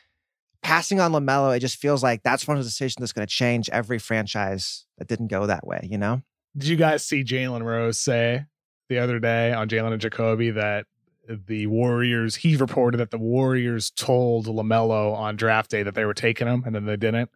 passing 0.62 1.00
on 1.00 1.12
LaMelo, 1.12 1.56
it 1.56 1.60
just 1.60 1.78
feels 1.78 2.04
like 2.04 2.24
that's 2.24 2.48
one 2.48 2.58
of 2.58 2.64
the 2.64 2.70
decisions 2.70 2.98
that's 3.00 3.14
gonna 3.14 3.28
change 3.28 3.70
every 3.70 4.00
franchise 4.00 4.86
that 4.98 5.08
didn't 5.08 5.28
go 5.28 5.46
that 5.46 5.66
way. 5.66 5.82
You 5.84 5.98
know? 5.98 6.22
Did 6.58 6.68
you 6.70 6.76
guys 6.78 7.06
see 7.06 7.24
Jalen 7.24 7.64
Rose 7.64 8.00
say 8.00 8.46
the 8.90 9.00
other 9.00 9.20
day 9.20 9.54
on 9.54 9.70
Jalen 9.70 9.94
and 9.94 10.02
Jacoby 10.02 10.52
that 10.52 10.86
the 11.30 11.68
Warriors, 11.68 12.36
he 12.36 12.56
reported 12.56 12.98
that 12.98 13.12
the 13.12 13.20
Warriors 13.20 13.92
told 13.92 14.48
LaMelo 14.48 15.16
on 15.16 15.36
draft 15.36 15.70
day 15.70 15.84
that 15.84 15.94
they 15.94 16.06
were 16.06 16.14
taking 16.14 16.48
him 16.48 16.64
and 16.66 16.74
then 16.74 16.86
they 16.86 16.98
didn't. 16.98 17.30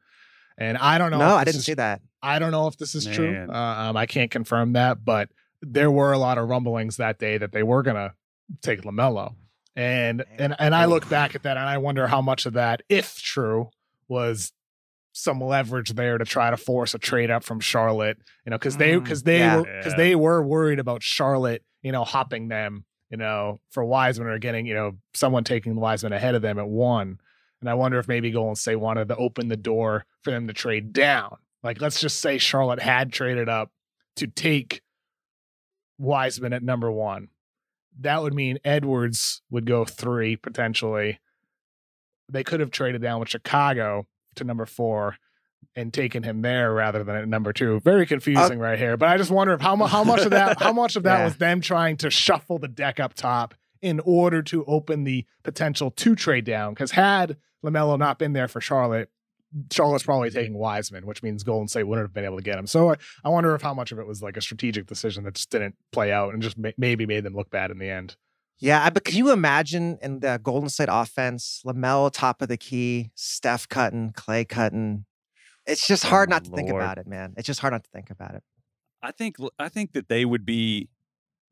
And 0.57 0.77
I 0.77 0.97
don't 0.97 1.11
know. 1.11 1.19
No, 1.19 1.35
I 1.35 1.43
didn't 1.43 1.59
is, 1.59 1.65
see 1.65 1.73
that. 1.75 2.01
I 2.21 2.39
don't 2.39 2.51
know 2.51 2.67
if 2.67 2.77
this 2.77 2.95
is 2.95 3.05
Man. 3.05 3.15
true. 3.15 3.47
Uh, 3.49 3.89
um, 3.89 3.97
I 3.97 4.05
can't 4.05 4.31
confirm 4.31 4.73
that, 4.73 5.03
but 5.03 5.29
there 5.61 5.91
were 5.91 6.11
a 6.11 6.17
lot 6.17 6.37
of 6.37 6.49
rumblings 6.49 6.97
that 6.97 7.19
day 7.19 7.37
that 7.37 7.51
they 7.51 7.63
were 7.63 7.83
going 7.83 7.95
to 7.95 8.13
take 8.61 8.81
LaMelo. 8.81 9.35
And 9.75 10.23
and 10.37 10.55
and 10.59 10.75
I 10.75 10.85
look 10.85 11.09
back 11.09 11.33
at 11.33 11.43
that 11.43 11.57
and 11.57 11.67
I 11.67 11.79
wonder 11.79 12.05
how 12.05 12.21
much 12.21 12.45
of 12.45 12.53
that, 12.53 12.83
if 12.89 13.19
true, 13.19 13.71
was 14.07 14.51
some 15.13 15.41
leverage 15.41 15.91
there 15.91 16.19
to 16.19 16.25
try 16.25 16.51
to 16.51 16.57
force 16.57 16.93
a 16.93 16.99
trade 16.99 17.31
up 17.31 17.43
from 17.43 17.59
Charlotte. 17.59 18.19
You 18.45 18.51
know, 18.51 18.57
because 18.59 18.77
they 18.77 18.95
because 18.97 19.23
mm, 19.23 19.25
they 19.25 19.39
yeah. 19.39 19.57
were 19.57 19.63
because 19.63 19.95
they 19.95 20.15
were 20.15 20.43
worried 20.43 20.77
about 20.77 21.01
Charlotte, 21.01 21.63
you 21.81 21.91
know, 21.91 22.03
hopping 22.03 22.49
them 22.49 22.85
you 23.09 23.17
know, 23.17 23.59
for 23.71 23.83
Wiseman 23.83 24.27
or 24.27 24.39
getting, 24.39 24.65
you 24.65 24.73
know, 24.73 24.93
someone 25.13 25.43
taking 25.43 25.75
Wiseman 25.75 26.13
ahead 26.13 26.35
of 26.35 26.41
them 26.41 26.59
at 26.59 26.67
one. 26.67 27.19
And 27.61 27.69
I 27.69 27.75
wonder 27.75 27.99
if 27.99 28.07
maybe 28.07 28.31
Golden 28.31 28.55
State 28.55 28.75
wanted 28.75 29.07
to 29.07 29.15
open 29.15 29.47
the 29.47 29.57
door 29.57 30.05
for 30.21 30.31
them 30.31 30.47
to 30.47 30.53
trade 30.53 30.91
down. 30.93 31.37
Like, 31.63 31.79
let's 31.79 32.01
just 32.01 32.19
say 32.19 32.37
Charlotte 32.37 32.81
had 32.81 33.13
traded 33.13 33.47
up 33.47 33.71
to 34.17 34.27
take 34.27 34.81
Wiseman 35.97 36.53
at 36.53 36.63
number 36.63 36.91
one. 36.91 37.29
That 37.99 38.21
would 38.21 38.33
mean 38.33 38.59
Edwards 38.65 39.41
would 39.49 39.65
go 39.65 39.85
three 39.85 40.35
potentially. 40.35 41.19
They 42.29 42.43
could 42.43 42.59
have 42.59 42.71
traded 42.71 43.01
down 43.01 43.19
with 43.19 43.29
Chicago 43.29 44.07
to 44.35 44.43
number 44.43 44.65
four 44.65 45.17
and 45.75 45.93
taken 45.93 46.23
him 46.23 46.41
there 46.41 46.73
rather 46.73 47.03
than 47.03 47.15
at 47.15 47.27
number 47.27 47.53
two. 47.53 47.79
Very 47.81 48.05
confusing 48.05 48.59
uh, 48.59 48.63
right 48.63 48.79
here. 48.79 48.97
But 48.97 49.09
I 49.09 49.17
just 49.17 49.31
wonder 49.31 49.53
if 49.53 49.61
how, 49.61 49.75
how 49.85 50.03
much 50.03 50.21
of 50.21 50.31
that 50.31 50.61
how 50.61 50.73
much 50.73 50.95
of 50.95 51.03
that 51.03 51.19
yeah. 51.19 51.25
was 51.25 51.37
them 51.37 51.61
trying 51.61 51.97
to 51.97 52.09
shuffle 52.09 52.59
the 52.59 52.67
deck 52.67 52.99
up 52.99 53.13
top 53.13 53.55
in 53.81 53.99
order 54.05 54.41
to 54.41 54.63
open 54.65 55.03
the 55.03 55.25
potential 55.43 55.91
to 55.91 56.15
trade 56.15 56.45
down. 56.45 56.73
Because 56.73 56.91
had 56.91 57.37
LaMelo 57.63 57.99
not 57.99 58.17
been 58.17 58.33
there 58.33 58.47
for 58.47 58.61
Charlotte, 58.61 59.09
Charlotte's 59.71 60.03
probably 60.03 60.29
taking 60.29 60.53
Wiseman, 60.53 61.05
which 61.05 61.21
means 61.21 61.43
Golden 61.43 61.67
State 61.67 61.83
wouldn't 61.83 62.05
have 62.05 62.13
been 62.13 62.25
able 62.25 62.37
to 62.37 62.43
get 62.43 62.57
him. 62.57 62.65
So 62.65 62.91
I, 62.91 62.95
I 63.23 63.29
wonder 63.29 63.53
if 63.53 63.61
how 63.61 63.73
much 63.73 63.91
of 63.91 63.99
it 63.99 64.07
was 64.07 64.23
like 64.23 64.37
a 64.37 64.41
strategic 64.41 64.87
decision 64.87 65.23
that 65.25 65.35
just 65.35 65.49
didn't 65.49 65.75
play 65.91 66.11
out 66.11 66.33
and 66.33 66.41
just 66.41 66.57
ma- 66.57 66.71
maybe 66.77 67.05
made 67.05 67.23
them 67.23 67.35
look 67.35 67.49
bad 67.49 67.71
in 67.71 67.77
the 67.77 67.89
end. 67.89 68.15
Yeah, 68.59 68.89
but 68.89 69.03
can 69.03 69.17
you 69.17 69.31
imagine 69.31 69.97
in 70.01 70.21
the 70.21 70.39
Golden 70.41 70.69
State 70.69 70.87
offense, 70.89 71.61
Lamelo 71.65 72.09
top 72.11 72.41
of 72.41 72.47
the 72.47 72.57
key, 72.57 73.11
Steph 73.13 73.67
cutting, 73.67 74.11
Klay 74.11 74.47
cutting? 74.47 75.05
It's 75.65 75.87
just 75.87 76.03
hard 76.03 76.29
Oh, 76.29 76.35
not 76.35 76.45
to 76.45 76.51
think 76.51 76.69
about 76.69 76.97
it, 76.97 77.07
man. 77.07 77.33
It's 77.37 77.47
just 77.47 77.59
hard 77.59 77.73
not 77.73 77.83
to 77.83 77.89
think 77.89 78.09
about 78.09 78.35
it. 78.35 78.43
I 79.01 79.11
think 79.11 79.37
I 79.59 79.69
think 79.69 79.93
that 79.93 80.07
they 80.07 80.25
would 80.25 80.45
be 80.45 80.89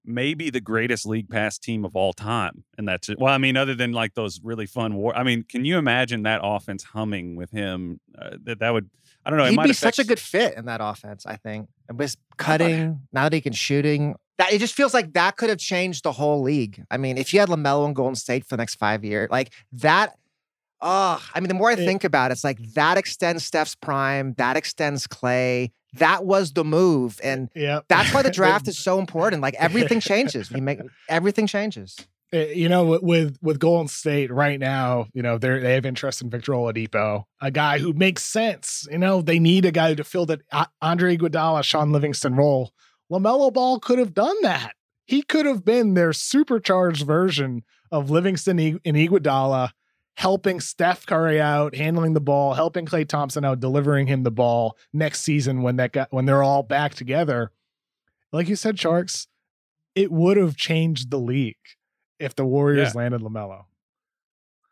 maybe 0.03 0.49
the 0.49 0.61
greatest 0.61 1.05
league 1.05 1.29
pass 1.29 1.57
team 1.57 1.85
of 1.85 1.95
all 1.95 2.13
time, 2.13 2.63
and 2.77 2.87
that's 2.87 3.09
it. 3.09 3.19
Well, 3.19 3.33
I 3.33 3.37
mean, 3.37 3.57
other 3.57 3.75
than 3.75 3.91
like 3.91 4.13
those 4.13 4.39
really 4.43 4.65
fun 4.65 4.95
war. 4.95 5.15
I 5.15 5.23
mean, 5.23 5.43
can 5.43 5.65
you 5.65 5.77
imagine 5.77 6.23
that 6.23 6.41
offense 6.43 6.83
humming 6.83 7.35
with 7.35 7.51
him? 7.51 7.99
Uh, 8.17 8.37
that 8.43 8.59
that 8.59 8.71
would. 8.71 8.89
I 9.25 9.29
don't 9.29 9.37
know. 9.37 9.45
it 9.45 9.51
He'd 9.51 9.55
might 9.57 9.67
be 9.67 9.73
such 9.73 9.99
a 9.99 10.03
good 10.03 10.19
fit 10.19 10.55
in 10.55 10.65
that 10.65 10.81
offense, 10.81 11.25
I 11.25 11.35
think. 11.35 11.69
With 11.93 12.15
cutting, 12.37 13.01
now 13.13 13.23
that 13.23 13.33
he 13.33 13.41
can 13.41 13.53
shooting, 13.53 14.15
that 14.37 14.51
it 14.51 14.59
just 14.59 14.73
feels 14.73 14.93
like 14.93 15.13
that 15.13 15.37
could 15.37 15.49
have 15.49 15.59
changed 15.59 16.03
the 16.03 16.11
whole 16.13 16.41
league. 16.41 16.83
I 16.89 16.97
mean, 16.97 17.17
if 17.17 17.33
you 17.33 17.39
had 17.39 17.49
LaMelo 17.49 17.85
and 17.85 17.95
Golden 17.95 18.15
State 18.15 18.45
for 18.45 18.55
the 18.55 18.61
next 18.61 18.75
five 18.75 19.03
years, 19.03 19.29
like 19.29 19.51
that. 19.73 20.15
Oh, 20.81 21.21
I 21.33 21.39
mean, 21.39 21.47
the 21.47 21.53
more 21.53 21.69
I 21.69 21.73
It- 21.73 21.77
think 21.85 22.03
about 22.03 22.31
it, 22.31 22.33
it's 22.33 22.43
like 22.43 22.59
that 22.73 22.97
extends 22.97 23.45
Steph's 23.45 23.75
prime, 23.75 24.33
that 24.37 24.57
extends 24.57 25.07
Klay. 25.07 25.71
That 25.95 26.25
was 26.25 26.53
the 26.53 26.63
move. 26.63 27.19
And 27.23 27.49
Yeah. 27.55 27.81
that's 27.89 28.13
why 28.13 28.21
the 28.21 28.31
draft 28.39 28.67
is 28.67 28.77
so 28.79 28.97
important. 28.99 29.41
Like 29.41 29.55
everything 29.55 29.99
changes. 29.99 30.49
You 30.49 30.61
make 30.61 30.79
everything 31.09 31.47
changes. 31.47 31.97
Uh, 32.33 32.37
you 32.55 32.69
know, 32.69 32.97
with- 33.01 33.37
with 33.41 33.59
Golden 33.59 33.87
State 33.89 34.31
right 34.31 34.59
now, 34.59 35.07
you 35.13 35.21
know, 35.21 35.37
they 35.37 35.59
they 35.59 35.73
have 35.73 35.85
interest 35.85 36.21
in 36.21 36.29
Victor 36.29 36.53
Oladipo, 36.53 37.25
a 37.41 37.51
guy 37.51 37.77
who 37.79 37.91
makes 37.93 38.23
sense. 38.23 38.87
You 38.89 38.97
know, 38.97 39.21
they 39.21 39.37
need 39.37 39.65
a 39.65 39.71
guy 39.71 39.93
to 39.93 40.03
fill 40.03 40.25
that 40.27 40.41
Andre 40.81 41.17
Iguodala, 41.17 41.63
Shaun 41.63 41.91
Livingston 41.91 42.35
role. 42.35 42.71
Lamelo 43.11 43.51
Ball 43.51 43.77
could 43.79 43.99
have 43.99 44.13
done 44.13 44.41
that. 44.43 44.73
He 45.05 45.21
could 45.23 45.45
have 45.45 45.65
been 45.65 45.93
their 45.93 46.13
supercharged 46.13 47.05
version 47.05 47.63
of 47.91 48.09
Livingston 48.09 48.57
and 48.59 48.79
Iguodala, 48.95 49.71
helping 50.15 50.59
Steph 50.59 51.05
Curry 51.05 51.39
out, 51.41 51.75
handling 51.75 52.13
the 52.13 52.21
ball, 52.21 52.53
helping 52.53 52.85
Klay 52.85 53.07
Thompson 53.07 53.43
out, 53.45 53.59
delivering 53.59 54.07
him 54.07 54.23
the 54.23 54.31
ball 54.31 54.77
next 54.93 55.21
season 55.21 55.61
when 55.61 55.77
that 55.77 55.91
guy, 55.93 56.07
when 56.11 56.25
they're 56.25 56.43
all 56.43 56.63
back 56.63 56.93
together. 56.93 57.51
Like 58.31 58.47
you 58.47 58.55
said, 58.55 58.77
Tjarks, 58.77 59.27
it 59.95 60.11
would 60.11 60.37
have 60.37 60.55
changed 60.55 61.09
the 61.11 61.17
league 61.19 61.55
if 62.19 62.35
the 62.35 62.45
Warriors 62.45 62.93
Yeah. 62.93 62.99
landed 63.01 63.21
Lamelo. 63.21 63.65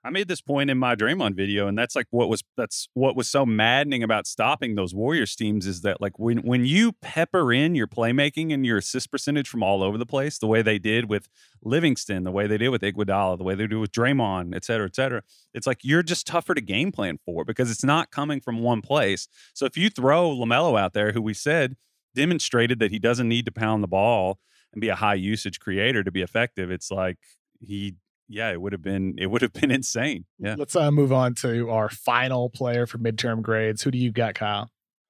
I 0.10 0.12
made 0.12 0.28
this 0.28 0.42
point 0.42 0.72
in 0.72 0.80
my 0.80 0.96
Draymond 0.96 1.36
video, 1.36 1.68
and 1.68 1.78
that's 1.78 1.96
like 1.96 2.08
what 2.10 2.30
was 2.30 2.44
that's 2.58 2.90
what 2.96 3.16
was 3.16 3.30
so 3.30 3.46
maddening 3.46 4.02
about 4.02 4.26
stopping 4.26 4.74
those 4.74 4.92
Warriors 4.92 5.36
teams 5.36 5.68
is 5.68 5.82
that 5.82 6.02
like 6.02 6.18
when 6.18 6.40
when 6.40 6.66
you 6.66 6.94
pepper 6.94 7.54
in 7.54 7.76
your 7.76 7.86
playmaking 7.86 8.52
and 8.52 8.66
your 8.66 8.80
assist 8.80 9.12
percentage 9.12 9.48
from 9.48 9.62
all 9.62 9.84
over 9.84 10.00
the 10.00 10.08
place, 10.08 10.40
the 10.40 10.48
way 10.48 10.64
they 10.64 10.80
did 10.80 11.12
with 11.12 11.30
Livingston, 11.62 12.24
the 12.24 12.32
way 12.32 12.48
they 12.48 12.58
did 12.58 12.70
with 12.70 12.82
Iguodala, 12.82 13.38
the 13.38 13.44
way 13.44 13.54
they 13.54 13.68
do 13.68 13.80
with 13.80 13.92
Draymond, 13.92 14.56
et 14.56 14.66
cetera, 14.66 14.88
et 14.88 14.96
cetera, 14.96 15.22
it's 15.54 15.68
like 15.68 15.84
you're 15.84 16.02
just 16.02 16.26
tougher 16.26 16.56
to 16.56 16.62
game 16.62 16.92
plan 16.92 17.20
for 17.24 17.46
because 17.46 17.70
it's 17.70 17.84
not 17.84 18.10
coming 18.10 18.42
from 18.42 18.62
one 18.62 18.82
place. 18.82 19.28
So 19.54 19.68
if 19.68 19.78
you 19.78 19.92
throw 19.92 20.32
Lamelo 20.32 20.80
out 20.80 20.94
there, 20.94 21.12
who 21.12 21.22
we 21.22 21.36
said 21.36 21.76
demonstrated 22.16 22.80
that 22.80 22.90
he 22.90 22.98
doesn't 22.98 23.30
need 23.30 23.46
to 23.46 23.52
pound 23.52 23.84
the 23.84 23.88
ball 23.88 24.40
and 24.74 24.82
be 24.82 24.90
a 24.90 24.96
high 24.96 25.14
usage 25.14 25.60
creator 25.60 26.04
to 26.04 26.12
be 26.12 26.24
effective, 26.24 26.72
it's 26.72 26.90
like 26.90 27.20
he 27.60 27.94
yeah, 28.30 28.52
it 28.52 28.62
would 28.62 28.72
have 28.72 28.82
been 28.82 29.16
it 29.18 29.28
would 29.28 29.42
have 29.42 29.54
been 29.54 29.72
insane. 29.72 30.26
Yeah. 30.38 30.56
Let's 30.58 30.76
uh, 30.76 30.92
move 30.92 31.12
on 31.12 31.34
to 31.36 31.70
our 31.70 31.90
final 31.90 32.50
player 32.50 32.86
for 32.86 32.98
midterm 33.00 33.42
grades. 33.42 33.82
Who 33.82 33.92
do 33.92 33.98
you 33.98 34.12
got, 34.12 34.36
Kyle? 34.36 34.70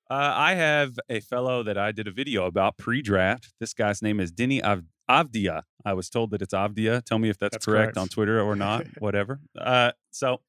Uh, 0.09 0.33
I 0.35 0.55
have 0.55 0.97
a 1.07 1.19
fellow 1.19 1.61
that 1.61 1.77
I 1.77 1.91
did 1.91 2.07
a 2.07 2.11
video 2.11 2.45
about 2.45 2.77
pre-draft. 2.77 3.53
This 3.59 3.75
guy's 3.75 4.01
name 4.01 4.19
is 4.19 4.31
Deni 4.31 4.63
Av- 4.63 4.81
Avdija. 5.07 5.61
I 5.85 5.93
was 5.93 6.09
told 6.09 6.31
that 6.31 6.41
it's 6.41 6.53
Avdija. 6.53 7.03
Tell 7.05 7.19
me 7.19 7.29
if 7.29 7.37
that's, 7.37 7.53
That's 7.53 7.65
correct, 7.65 7.93
correct. 7.93 7.97
on 7.99 8.07
Twitter 8.07 8.41
or 8.41 8.55
not. 8.55 8.87
whatever. 8.99 9.39
Uh, 9.55 9.91
so 10.09 10.41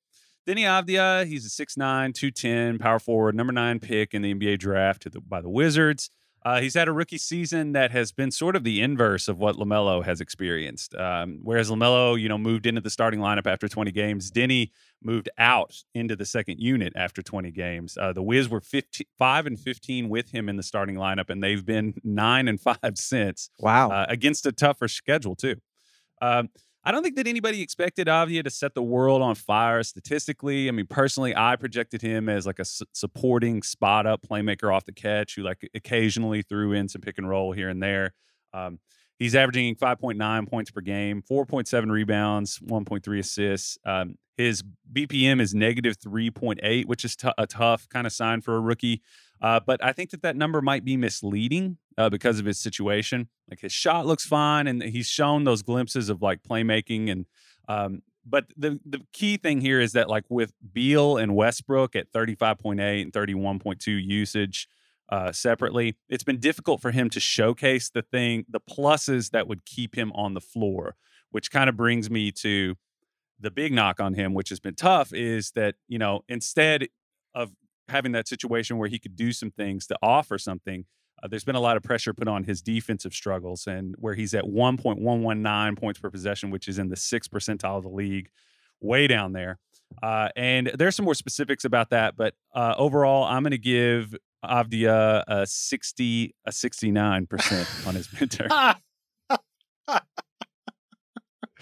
Deni 0.48 0.62
Avdija, 0.62 1.26
he's 1.26 1.44
a 1.44 1.50
6'9", 1.50 1.76
210 2.14 2.78
power 2.78 2.98
forward, 2.98 3.34
number 3.34 3.52
nine 3.52 3.80
pick 3.80 4.14
in 4.14 4.22
the 4.22 4.32
NBA 4.32 4.58
draft 4.60 5.02
to 5.02 5.10
the, 5.10 5.20
by 5.20 5.42
the 5.42 5.50
Wizards. 5.50 6.10
Uh, 6.42 6.60
he's 6.60 6.72
had 6.74 6.88
a 6.88 6.92
rookie 6.92 7.18
season 7.18 7.72
that 7.72 7.90
has 7.90 8.12
been 8.12 8.30
sort 8.30 8.56
of 8.56 8.64
the 8.64 8.80
inverse 8.80 9.28
of 9.28 9.38
what 9.38 9.56
Lamelo 9.56 10.02
has 10.02 10.22
experienced. 10.22 10.94
Um, 10.94 11.38
whereas 11.42 11.68
Lamelo, 11.70 12.18
you 12.18 12.30
know, 12.30 12.38
moved 12.38 12.64
into 12.64 12.80
the 12.80 12.88
starting 12.88 13.20
lineup 13.20 13.46
after 13.46 13.68
20 13.68 13.92
games, 13.92 14.30
Deni 14.30 14.70
moved 15.02 15.28
out 15.36 15.74
into 15.94 16.16
the 16.16 16.24
second 16.24 16.58
unit 16.58 16.94
after 16.96 17.20
20 17.22 17.50
games. 17.50 17.98
Uh, 18.00 18.14
the 18.14 18.22
Wiz 18.22 18.48
were 18.48 18.60
15, 18.62 19.06
five 19.18 19.46
and 19.46 19.60
15 19.60 20.08
with 20.08 20.30
him 20.30 20.48
in 20.48 20.56
the 20.56 20.62
starting 20.62 20.96
lineup, 20.96 21.28
and 21.28 21.42
they've 21.42 21.64
been 21.64 21.94
nine 22.04 22.48
and 22.48 22.58
five 22.58 22.78
since 22.94 23.50
Wow. 23.58 23.90
uh, 23.90 24.06
against 24.08 24.46
a 24.46 24.52
tougher 24.52 24.88
schedule 24.88 25.36
too. 25.36 25.56
Um, 26.22 26.48
I 26.82 26.92
don't 26.92 27.02
think 27.02 27.16
that 27.16 27.26
anybody 27.26 27.60
expected 27.60 28.06
Avdija 28.06 28.44
to 28.44 28.50
set 28.50 28.74
the 28.74 28.82
world 28.82 29.20
on 29.20 29.34
fire 29.34 29.82
statistically. 29.82 30.68
I 30.68 30.72
mean, 30.72 30.86
personally, 30.86 31.34
I 31.36 31.56
projected 31.56 32.00
him 32.00 32.28
as 32.28 32.46
like 32.46 32.58
a 32.58 32.62
s- 32.62 32.82
supporting 32.94 33.62
spot 33.62 34.06
up 34.06 34.22
playmaker 34.22 34.74
off 34.74 34.86
the 34.86 34.92
catch 34.92 35.36
who 35.36 35.42
like 35.42 35.68
occasionally 35.74 36.42
threw 36.42 36.72
in 36.72 36.88
some 36.88 37.02
pick 37.02 37.18
and 37.18 37.28
roll 37.28 37.52
here 37.52 37.68
and 37.68 37.82
there. 37.82 38.14
Um, 38.54 38.78
he's 39.18 39.34
averaging 39.34 39.76
5.9 39.76 40.48
points 40.48 40.70
per 40.70 40.80
game, 40.80 41.22
4.7 41.30 41.90
rebounds, 41.90 42.58
1.3 42.60 43.18
assists. 43.18 43.76
Um, 43.84 44.16
his 44.38 44.62
BPM 44.90 45.38
is 45.38 45.54
negative 45.54 45.98
3.8, 45.98 46.86
which 46.86 47.04
is 47.04 47.14
t- 47.14 47.28
a 47.36 47.46
tough 47.46 47.90
kind 47.90 48.06
of 48.06 48.12
sign 48.14 48.40
for 48.40 48.56
a 48.56 48.60
rookie. 48.60 49.02
Uh, 49.42 49.60
but 49.60 49.84
I 49.84 49.92
think 49.92 50.10
that 50.10 50.22
that 50.22 50.34
number 50.34 50.62
might 50.62 50.84
be 50.84 50.96
misleading 50.96 51.76
uh, 52.00 52.08
because 52.08 52.38
of 52.38 52.46
his 52.46 52.58
situation. 52.58 53.28
Like 53.48 53.60
his 53.60 53.72
shot 53.72 54.06
looks 54.06 54.24
fine, 54.24 54.66
and 54.66 54.82
he's 54.82 55.06
shown 55.06 55.44
those 55.44 55.62
glimpses 55.62 56.08
of 56.08 56.22
like 56.22 56.42
playmaking. 56.42 57.10
And 57.10 57.26
um, 57.68 58.02
but 58.24 58.46
the 58.56 58.80
the 58.86 59.00
key 59.12 59.36
thing 59.36 59.60
here 59.60 59.80
is 59.80 59.92
that 59.92 60.08
like 60.08 60.24
with 60.30 60.54
Beal 60.72 61.18
and 61.18 61.36
Westbrook 61.36 61.94
at 61.94 62.10
thirty 62.10 62.34
five 62.34 62.58
point 62.58 62.80
eight 62.80 63.02
and 63.02 63.12
thirty 63.12 63.34
one 63.34 63.58
point 63.58 63.80
two 63.80 63.92
usage 63.92 64.66
uh, 65.10 65.30
separately, 65.32 65.96
it's 66.08 66.24
been 66.24 66.40
difficult 66.40 66.80
for 66.80 66.90
him 66.90 67.10
to 67.10 67.20
showcase 67.20 67.90
the 67.90 68.02
thing, 68.02 68.46
the 68.48 68.60
pluses 68.60 69.30
that 69.30 69.46
would 69.46 69.66
keep 69.66 69.94
him 69.94 70.10
on 70.14 70.32
the 70.34 70.40
floor. 70.40 70.96
Which 71.32 71.50
kind 71.50 71.68
of 71.68 71.76
brings 71.76 72.10
me 72.10 72.32
to 72.32 72.76
the 73.38 73.50
big 73.50 73.72
knock 73.72 74.00
on 74.00 74.14
him, 74.14 74.34
which 74.34 74.48
has 74.48 74.58
been 74.58 74.74
tough, 74.74 75.12
is 75.12 75.52
that 75.52 75.74
you 75.86 75.98
know 75.98 76.22
instead 76.28 76.88
of 77.34 77.52
having 77.90 78.12
that 78.12 78.28
situation 78.28 78.78
where 78.78 78.88
he 78.88 78.98
could 78.98 79.16
do 79.16 79.32
some 79.32 79.50
things 79.50 79.86
to 79.88 79.98
offer 80.02 80.38
something. 80.38 80.86
Uh, 81.22 81.28
there's 81.28 81.44
been 81.44 81.56
a 81.56 81.60
lot 81.60 81.76
of 81.76 81.82
pressure 81.82 82.14
put 82.14 82.28
on 82.28 82.44
his 82.44 82.62
defensive 82.62 83.12
struggles, 83.12 83.66
and 83.66 83.94
where 83.98 84.14
he's 84.14 84.34
at 84.34 84.44
1.119 84.44 85.78
points 85.78 86.00
per 86.00 86.10
possession, 86.10 86.50
which 86.50 86.68
is 86.68 86.78
in 86.78 86.88
the 86.88 86.96
sixth 86.96 87.30
percentile 87.30 87.76
of 87.76 87.82
the 87.82 87.88
league, 87.90 88.30
way 88.80 89.06
down 89.06 89.32
there. 89.32 89.58
Uh, 90.02 90.28
and 90.36 90.70
there's 90.78 90.94
some 90.94 91.04
more 91.04 91.14
specifics 91.14 91.64
about 91.64 91.90
that, 91.90 92.16
but 92.16 92.34
uh, 92.54 92.74
overall, 92.78 93.24
I'm 93.24 93.42
going 93.42 93.50
to 93.50 93.58
give 93.58 94.14
Avdija 94.44 95.24
a 95.26 95.46
60, 95.46 96.34
a 96.46 96.52
69 96.52 97.26
percent 97.26 97.68
on 97.86 97.94
his 97.94 98.08
midterm. 98.08 98.76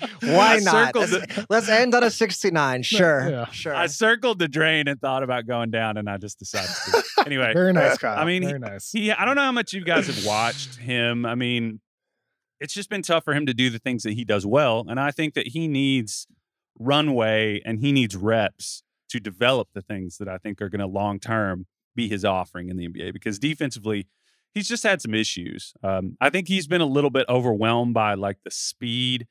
Why 0.23 0.59
not? 0.59 0.95
circled 0.95 1.11
Let's, 1.11 1.51
let's 1.51 1.69
end 1.69 1.95
on 1.95 2.05
a 2.05 2.11
69. 2.11 2.83
Sure. 2.83 3.29
Yeah. 3.29 3.51
Sure. 3.51 3.75
I 3.75 3.87
circled 3.87 4.39
the 4.39 4.49
drain 4.49 4.89
and 4.89 5.01
thought 5.01 5.23
about 5.23 5.47
going 5.47 5.71
down, 5.71 5.97
and 5.97 6.09
I 6.09 6.17
just 6.17 6.39
decided 6.39 6.71
to. 6.87 7.05
Anyway, 7.27 7.53
Very 7.53 7.73
nice, 7.75 7.99
Kyle. 7.99 8.19
I 8.19 8.25
mean, 8.25 8.43
very 8.45 8.59
nice. 8.59 8.91
he 8.91 9.11
I 9.13 9.25
don't 9.27 9.35
know 9.35 9.43
how 9.43 9.53
much 9.53 9.75
you 9.75 9.85
guys 9.85 10.07
have 10.07 10.25
watched 10.25 10.77
him. 10.77 11.27
I 11.27 11.35
mean, 11.35 11.81
it's 12.59 12.73
just 12.73 12.89
been 12.89 13.03
tough 13.03 13.25
for 13.25 13.35
him 13.35 13.45
to 13.47 13.53
do 13.53 13.69
the 13.69 13.79
things 13.79 14.05
that 14.05 14.13
he 14.13 14.25
does 14.25 14.47
well, 14.47 14.87
and 14.89 14.99
I 14.99 15.11
think 15.11 15.35
that 15.35 15.49
he 15.49 15.69
needs 15.69 16.27
runway 16.79 17.61
and 17.67 17.81
he 17.81 17.93
needs 17.93 18.17
reps 18.17 18.83
to 19.11 19.21
develop 19.21 19.69
the 19.75 19.83
things 19.83 20.19
that 20.19 20.29
I 20.29 20.39
think 20.39 20.63
are 20.63 20.69
going 20.69 20.81
to 20.81 20.87
long 20.87 21.19
term 21.19 21.67
be 21.95 22.09
his 22.09 22.25
offering 22.25 22.69
in 22.69 22.77
the 22.77 22.89
NBA 22.89 23.13
because 23.13 23.39
defensively 23.39 24.07
he's 24.55 24.69
just 24.69 24.83
had 24.83 25.03
some 25.03 25.15
issues. 25.15 25.75
Um, 25.83 26.17
I 26.21 26.31
think 26.31 26.49
he's 26.49 26.67
been 26.67 26.81
a 26.81 26.87
little 26.87 27.11
bit 27.11 27.27
overwhelmed 27.29 27.95
by 27.95 28.15
like 28.15 28.39
the 28.45 28.51
speed 28.51 29.27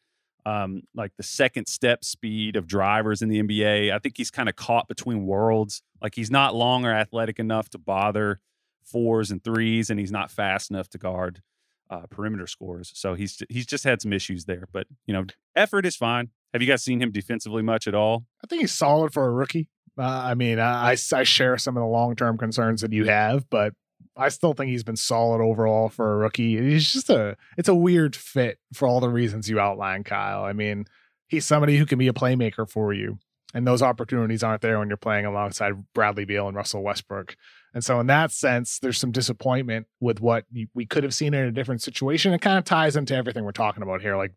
um, 0.48 0.84
like 0.95 1.11
the 1.18 1.24
second 1.24 1.68
step 1.68 2.06
speed 2.06 2.56
of 2.56 2.68
drivers 2.68 3.22
in 3.22 3.28
the 3.28 3.44
NBA. 3.44 3.91
I 3.94 3.99
think 3.99 4.15
he's 4.15 4.32
kind 4.32 4.48
of 4.48 4.56
caught 4.56 4.88
between 4.88 5.26
worlds. 5.26 5.82
Like 6.02 6.15
he's 6.15 6.32
not 6.32 6.56
long 6.56 6.86
or 6.86 6.94
athletic 6.94 7.38
enough 7.38 7.69
to 7.72 7.78
bother 7.78 8.40
fours 8.86 9.30
and 9.30 9.44
threes, 9.44 9.90
and 9.90 9.99
he's 9.99 10.11
not 10.11 10.32
fast 10.32 10.72
enough 10.72 10.90
to 10.91 10.98
guard 10.98 11.41
uh, 11.90 12.03
perimeter 12.10 12.48
scores. 12.48 12.94
So 12.95 13.14
he's 13.14 13.44
he's 13.49 13.65
just 13.65 13.84
had 13.84 14.02
some 14.02 14.14
issues 14.14 14.45
there. 14.45 14.69
But 14.72 14.88
you 15.06 15.14
know, 15.14 15.26
effort 15.53 15.86
is 15.86 15.98
fine. 15.98 16.30
Have 16.53 16.61
you 16.61 16.68
guys 16.68 16.82
seen 16.82 17.02
him 17.02 17.11
defensively 17.11 17.61
much 17.61 17.86
at 17.86 17.94
all? 17.94 18.26
I 18.41 18.48
think 18.48 18.61
he's 18.61 18.72
solid 18.72 19.11
for 19.11 19.26
a 19.26 19.32
rookie. 19.32 19.68
Uh, 19.98 20.03
I 20.03 20.34
mean, 20.36 20.60
I, 20.60 20.91
I 20.91 20.98
I 21.14 21.24
share 21.24 21.57
some 21.57 21.76
of 21.76 21.82
the 21.82 21.88
long 21.88 22.15
term 22.15 22.38
concerns 22.38 22.80
that 22.82 22.94
you 22.94 23.03
have, 23.06 23.49
but 23.49 23.74
I 24.15 24.30
still 24.30 24.53
think 24.53 24.69
he's 24.69 24.84
been 24.84 24.95
solid 24.95 25.41
overall 25.41 25.90
for 25.90 26.14
a 26.14 26.18
rookie. 26.18 26.57
He's 26.57 26.91
just 26.91 27.10
a 27.10 27.38
it's 27.57 27.69
a 27.69 27.76
weird 27.76 28.15
fit 28.15 28.60
for 28.74 28.88
all 28.88 28.99
the 28.99 29.10
reasons 29.10 29.49
you 29.49 29.60
outlined, 29.60 30.06
Kyle. 30.06 30.44
I 30.44 30.53
mean, 30.53 30.86
he's 31.28 31.45
somebody 31.45 31.78
who 31.78 31.86
can 31.86 31.99
be 31.99 32.07
a 32.07 32.14
playmaker 32.14 32.69
for 32.69 32.94
you. 32.94 33.19
And 33.53 33.65
those 33.65 33.82
opportunities 33.82 34.44
aren't 34.44 34.61
there 34.61 34.78
when 34.78 34.90
you're 34.90 34.98
playing 34.98 35.26
alongside 35.26 35.74
Bradley 35.94 36.26
Beal 36.26 36.48
and 36.48 36.57
Russell 36.57 36.84
Westbrook. 36.84 37.38
And 37.74 37.84
so, 37.84 37.99
in 37.99 38.07
that 38.07 38.32
sense, 38.32 38.80
there's 38.80 38.98
some 38.98 39.11
disappointment 39.11 39.88
with 39.99 40.19
what 40.19 40.45
we 40.74 40.86
could 40.86 41.03
have 41.03 41.14
seen 41.14 41.34
in 41.34 41.45
a 41.45 41.52
different 41.52 41.82
situation. 41.82 42.34
It 42.34 42.41
kind 42.41 42.57
of 42.57 42.65
ties 42.65 42.95
into 42.95 43.15
everything 43.15 43.45
we're 43.45 43.52
talking 43.52 43.84
about 43.84 44.02
here. 44.02 44.18
Like 44.18 44.34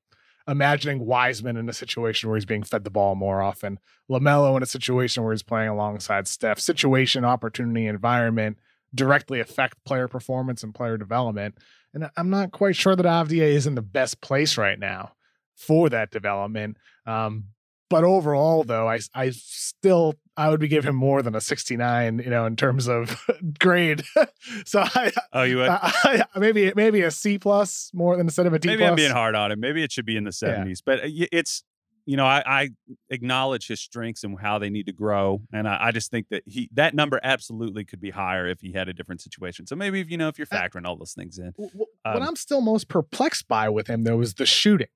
imagining 0.46 1.04
Wiseman 1.06 1.56
in 1.56 1.68
a 1.68 1.72
situation 1.72 2.28
where 2.28 2.36
he's 2.36 2.44
being 2.44 2.62
fed 2.62 2.84
the 2.84 2.90
ball 2.90 3.14
more 3.14 3.42
often, 3.42 3.78
LaMelo 4.10 4.56
in 4.56 4.62
a 4.62 4.66
situation 4.66 5.22
where 5.22 5.32
he's 5.32 5.42
playing 5.42 5.68
alongside 5.68 6.28
Steph. 6.28 6.60
Situation, 6.60 7.24
opportunity, 7.24 7.86
environment 7.86 8.58
directly 8.94 9.40
affect 9.40 9.84
player 9.84 10.08
performance 10.08 10.62
and 10.62 10.74
player 10.74 10.96
development. 10.96 11.56
And 11.94 12.08
I'm 12.16 12.30
not 12.30 12.52
quite 12.52 12.76
sure 12.76 12.94
that 12.96 13.06
Avdija 13.06 13.42
is 13.42 13.66
in 13.66 13.74
the 13.74 13.82
best 13.82 14.20
place 14.20 14.56
right 14.56 14.78
now 14.78 15.12
for 15.56 15.88
that 15.88 16.10
development. 16.10 16.76
Um, 17.06 17.46
but 17.88 18.04
overall, 18.04 18.62
though, 18.62 18.88
I 18.88 19.00
I 19.14 19.30
still 19.30 20.14
I 20.36 20.48
would 20.48 20.60
be 20.60 20.68
giving 20.68 20.90
him 20.90 20.96
more 20.96 21.22
than 21.22 21.34
a 21.34 21.40
69, 21.40 22.20
you 22.20 22.30
know, 22.30 22.46
in 22.46 22.54
terms 22.54 22.86
of 22.86 23.20
grade. 23.58 24.04
so 24.64 24.82
I 24.82 25.12
oh 25.32 25.42
you 25.42 25.56
would 25.56 25.68
I, 25.68 26.24
I, 26.32 26.38
maybe 26.38 26.72
maybe 26.76 27.02
a 27.02 27.10
C 27.10 27.38
plus 27.38 27.90
more 27.92 28.16
than 28.16 28.28
instead 28.28 28.46
of 28.46 28.54
a 28.54 28.60
D. 28.60 28.68
maybe 28.68 28.78
plus. 28.78 28.90
I'm 28.90 28.96
being 28.96 29.10
hard 29.10 29.34
on 29.34 29.50
him. 29.50 29.58
Maybe 29.58 29.82
it 29.82 29.90
should 29.90 30.06
be 30.06 30.16
in 30.16 30.22
the 30.22 30.30
70s, 30.30 30.80
but 30.86 31.00
uh, 31.00 31.08
it's 31.08 31.64
you 32.06 32.16
know 32.16 32.26
I, 32.26 32.42
I 32.46 32.68
acknowledge 33.10 33.66
his 33.68 33.80
strengths 33.80 34.24
and 34.24 34.38
how 34.40 34.58
they 34.58 34.70
need 34.70 34.86
to 34.86 34.92
grow, 34.92 35.42
and 35.52 35.68
I, 35.68 35.78
I 35.86 35.90
just 35.92 36.10
think 36.10 36.28
that 36.30 36.42
he 36.46 36.68
that 36.74 36.94
number 36.94 37.20
absolutely 37.22 37.84
could 37.84 38.00
be 38.00 38.10
higher 38.10 38.46
if 38.48 38.60
he 38.60 38.72
had 38.72 38.88
a 38.88 38.92
different 38.92 39.20
situation. 39.20 39.66
So 39.66 39.76
maybe 39.76 40.00
if 40.00 40.10
you 40.10 40.16
know 40.16 40.28
if 40.28 40.38
you're 40.38 40.46
Uh, 40.50 40.56
factoring 40.56 40.86
all 40.86 40.96
those 40.96 41.12
things 41.12 41.38
in, 41.38 41.52
W- 41.52 41.68
w- 41.70 41.86
Um, 42.04 42.14
what 42.14 42.22
I'm 42.22 42.36
still 42.36 42.60
most 42.60 42.88
perplexed 42.88 43.48
by 43.48 43.68
with 43.68 43.86
him 43.88 44.04
though 44.04 44.20
is 44.20 44.34
the 44.34 44.46
shooting. 44.46 44.88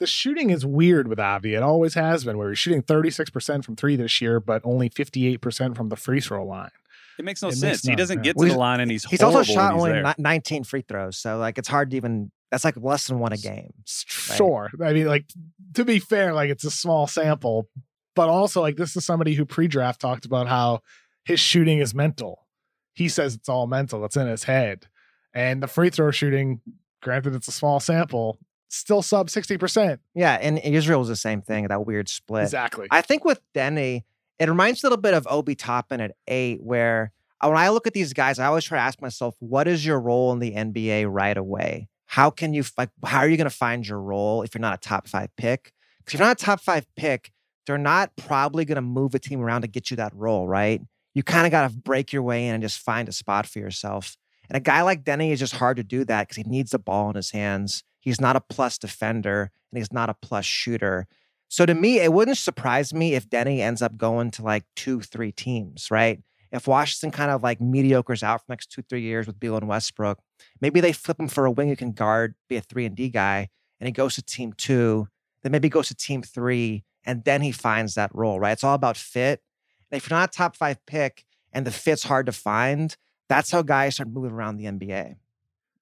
The 0.00 0.06
shooting 0.06 0.50
is 0.50 0.64
weird 0.64 1.08
with 1.08 1.18
Avi. 1.18 1.54
It 1.54 1.62
always 1.62 1.94
has 1.94 2.24
been, 2.24 2.38
where 2.38 2.50
he's 2.50 2.58
shooting 2.58 2.82
36% 2.82 3.64
from 3.64 3.74
three 3.74 3.96
this 3.96 4.20
year, 4.20 4.38
but 4.38 4.62
only 4.64 4.88
58% 4.88 5.76
from 5.76 5.88
the 5.88 5.96
free 5.96 6.20
throw 6.20 6.46
line. 6.46 6.70
it 7.18 7.24
makes 7.24 7.42
no 7.42 7.48
It 7.48 7.52
makes 7.60 7.60
sense. 7.60 7.82
he 7.82 7.96
doesn't 7.96 8.18
yeah. 8.18 8.22
get 8.22 8.36
to 8.36 8.44
Well, 8.44 8.52
the 8.52 8.58
line, 8.58 8.78
and 8.78 8.92
he's 8.92 9.04
He's 9.06 9.20
also 9.24 9.38
horrible 9.42 9.54
when 9.54 9.56
shot 9.56 9.72
he's 9.74 9.82
only 9.82 10.02
there. 10.02 10.14
19 10.18 10.62
free 10.62 10.82
throws, 10.82 11.18
so 11.18 11.38
like 11.38 11.58
it's 11.58 11.66
hard 11.66 11.90
to 11.90 11.96
even. 11.96 12.30
That's 12.50 12.64
like 12.64 12.76
less 12.76 13.06
than 13.06 13.18
one 13.18 13.32
a 13.32 13.36
game. 13.36 13.72
Right. 13.76 14.36
Sure. 14.36 14.70
I 14.82 14.92
mean, 14.92 15.06
like, 15.06 15.26
to 15.74 15.84
be 15.84 15.98
fair, 15.98 16.32
like, 16.32 16.50
it's 16.50 16.64
a 16.64 16.70
small 16.70 17.06
sample, 17.06 17.68
but 18.16 18.28
also, 18.28 18.60
like, 18.60 18.76
this 18.76 18.96
is 18.96 19.04
somebody 19.04 19.34
who 19.34 19.44
pre 19.44 19.68
draft 19.68 20.00
talked 20.00 20.24
about 20.24 20.48
how 20.48 20.80
his 21.24 21.40
shooting 21.40 21.78
is 21.78 21.94
mental. 21.94 22.46
He 22.94 23.08
says 23.08 23.34
it's 23.34 23.48
all 23.48 23.66
mental, 23.66 24.04
it's 24.04 24.16
in 24.16 24.26
his 24.26 24.44
head. 24.44 24.86
And 25.34 25.62
the 25.62 25.66
free 25.66 25.90
throw 25.90 26.10
shooting, 26.10 26.60
granted, 27.02 27.34
it's 27.34 27.48
a 27.48 27.52
small 27.52 27.80
sample, 27.80 28.38
still 28.68 29.02
sub 29.02 29.28
60%. 29.28 29.98
Yeah, 30.14 30.34
and 30.40 30.58
Israel 30.58 31.00
was 31.00 31.08
the 31.08 31.16
same 31.16 31.42
thing. 31.42 31.68
That 31.68 31.86
weird 31.86 32.08
split. 32.08 32.44
Exactly. 32.44 32.86
I 32.90 33.02
think 33.02 33.24
with 33.24 33.40
Deni, 33.54 34.04
it 34.38 34.48
reminds 34.48 34.82
me 34.82 34.88
a 34.88 34.90
little 34.90 35.02
bit 35.02 35.14
of 35.14 35.26
Obi 35.30 35.54
Toppin 35.54 36.00
at 36.00 36.12
eight, 36.26 36.62
where 36.62 37.12
uh, 37.40 37.48
when 37.48 37.58
I 37.58 37.68
look 37.68 37.86
at 37.86 37.92
these 37.92 38.12
guys, 38.12 38.38
I 38.38 38.46
always 38.46 38.64
try 38.64 38.78
to 38.78 38.82
ask 38.82 39.00
myself, 39.00 39.34
what 39.38 39.68
is 39.68 39.84
your 39.84 40.00
role 40.00 40.32
in 40.32 40.38
the 40.38 40.52
NBA 40.52 41.06
right 41.08 41.36
away? 41.36 41.88
How 42.08 42.30
can 42.30 42.54
you 42.54 42.64
like? 42.78 42.88
How 43.04 43.18
are 43.18 43.28
you 43.28 43.36
going 43.36 43.48
to 43.48 43.54
find 43.54 43.86
your 43.86 44.00
role 44.00 44.42
if 44.42 44.54
you're 44.54 44.62
not 44.62 44.74
a 44.74 44.78
top 44.78 45.06
five 45.06 45.28
pick? 45.36 45.72
Because 45.98 46.14
if 46.14 46.20
you're 46.20 46.26
not 46.26 46.40
a 46.40 46.44
top 46.44 46.60
five 46.60 46.86
pick, 46.96 47.30
they're 47.66 47.76
not 47.76 48.16
probably 48.16 48.64
going 48.64 48.76
to 48.76 48.82
move 48.82 49.14
a 49.14 49.18
team 49.18 49.42
around 49.42 49.60
to 49.60 49.68
get 49.68 49.90
you 49.90 49.96
that 49.98 50.14
role, 50.14 50.48
right? 50.48 50.80
You 51.14 51.22
kind 51.22 51.46
of 51.46 51.50
got 51.50 51.70
to 51.70 51.76
break 51.76 52.12
your 52.12 52.22
way 52.22 52.48
in 52.48 52.54
and 52.54 52.62
just 52.62 52.80
find 52.80 53.08
a 53.08 53.12
spot 53.12 53.46
for 53.46 53.58
yourself. 53.58 54.16
And 54.48 54.56
a 54.56 54.60
guy 54.60 54.80
like 54.80 55.04
Deni 55.04 55.32
is 55.32 55.38
just 55.38 55.56
hard 55.56 55.76
to 55.76 55.82
do 55.82 56.02
that 56.06 56.28
because 56.28 56.36
he 56.38 56.44
needs 56.44 56.70
the 56.70 56.78
ball 56.78 57.10
in 57.10 57.16
his 57.16 57.32
hands. 57.32 57.84
He's 58.00 58.22
not 58.22 58.36
a 58.36 58.40
plus 58.40 58.78
defender 58.78 59.50
and 59.70 59.78
he's 59.78 59.92
not 59.92 60.08
a 60.08 60.14
plus 60.14 60.46
shooter. 60.46 61.06
So 61.48 61.66
to 61.66 61.74
me, 61.74 62.00
it 62.00 62.14
wouldn't 62.14 62.38
surprise 62.38 62.94
me 62.94 63.14
if 63.14 63.28
Deni 63.28 63.58
ends 63.58 63.82
up 63.82 63.98
going 63.98 64.30
to 64.32 64.42
like 64.42 64.64
two, 64.76 65.00
three 65.02 65.32
teams, 65.32 65.90
right? 65.90 66.22
If 66.52 66.66
Washington 66.66 67.10
kind 67.10 67.30
of 67.30 67.42
like 67.42 67.58
mediocres 67.58 68.22
out 68.22 68.40
for 68.40 68.46
next 68.48 68.70
two, 68.72 68.80
three 68.80 69.02
years 69.02 69.26
with 69.26 69.38
Beal 69.38 69.58
and 69.58 69.68
Westbrook, 69.68 70.18
maybe 70.60 70.80
they 70.80 70.92
flip 70.92 71.18
him 71.18 71.28
for 71.28 71.46
a 71.46 71.50
wing 71.50 71.68
who 71.68 71.76
can 71.76 71.92
guard, 71.92 72.34
be 72.48 72.56
a 72.56 72.60
three 72.60 72.86
and 72.86 72.96
D 72.96 73.08
guy, 73.08 73.48
and 73.80 73.86
he 73.86 73.92
goes 73.92 74.14
to 74.16 74.22
team 74.22 74.52
two, 74.52 75.08
then 75.42 75.52
maybe 75.52 75.68
goes 75.68 75.88
to 75.88 75.94
team 75.94 76.22
three, 76.22 76.84
and 77.04 77.24
then 77.24 77.42
he 77.42 77.52
finds 77.52 77.94
that 77.94 78.14
role, 78.14 78.40
right? 78.40 78.52
It's 78.52 78.64
all 78.64 78.74
about 78.74 78.96
fit. 78.96 79.42
And 79.90 79.96
if 79.96 80.08
you're 80.08 80.18
not 80.18 80.30
a 80.30 80.36
top 80.36 80.56
five 80.56 80.84
pick 80.86 81.24
and 81.52 81.66
the 81.66 81.70
fit's 81.70 82.04
hard 82.04 82.26
to 82.26 82.32
find, 82.32 82.96
that's 83.28 83.50
how 83.50 83.62
guys 83.62 83.94
start 83.94 84.10
moving 84.10 84.32
around 84.32 84.56
the 84.56 84.64
NBA. 84.64 85.16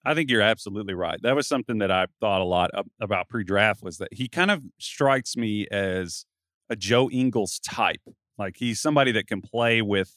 I 0.05 0.15
think 0.15 0.31
you're 0.31 0.43
absolutely 0.43 0.95
right. 0.95 1.21
That 1.23 1.35
was 1.35 1.49
something 1.49 1.79
that 1.79 1.91
I 1.91 2.07
thought 2.21 2.41
a 2.41 2.45
lot 2.45 2.71
about 3.01 3.29
pre-draft 3.29 3.83
was 3.83 3.99
that 3.99 4.15
he 4.15 4.29
kind 4.29 4.53
of 4.53 4.63
strikes 4.79 5.37
me 5.37 5.67
as 5.69 6.27
a 6.71 6.77
Joe 6.77 7.11
Ingles 7.11 7.59
type. 7.59 8.03
Like 8.39 8.57
he's 8.57 8.81
somebody 8.81 9.11
that 9.13 9.27
can 9.27 9.41
play 9.41 9.83
with 9.83 10.17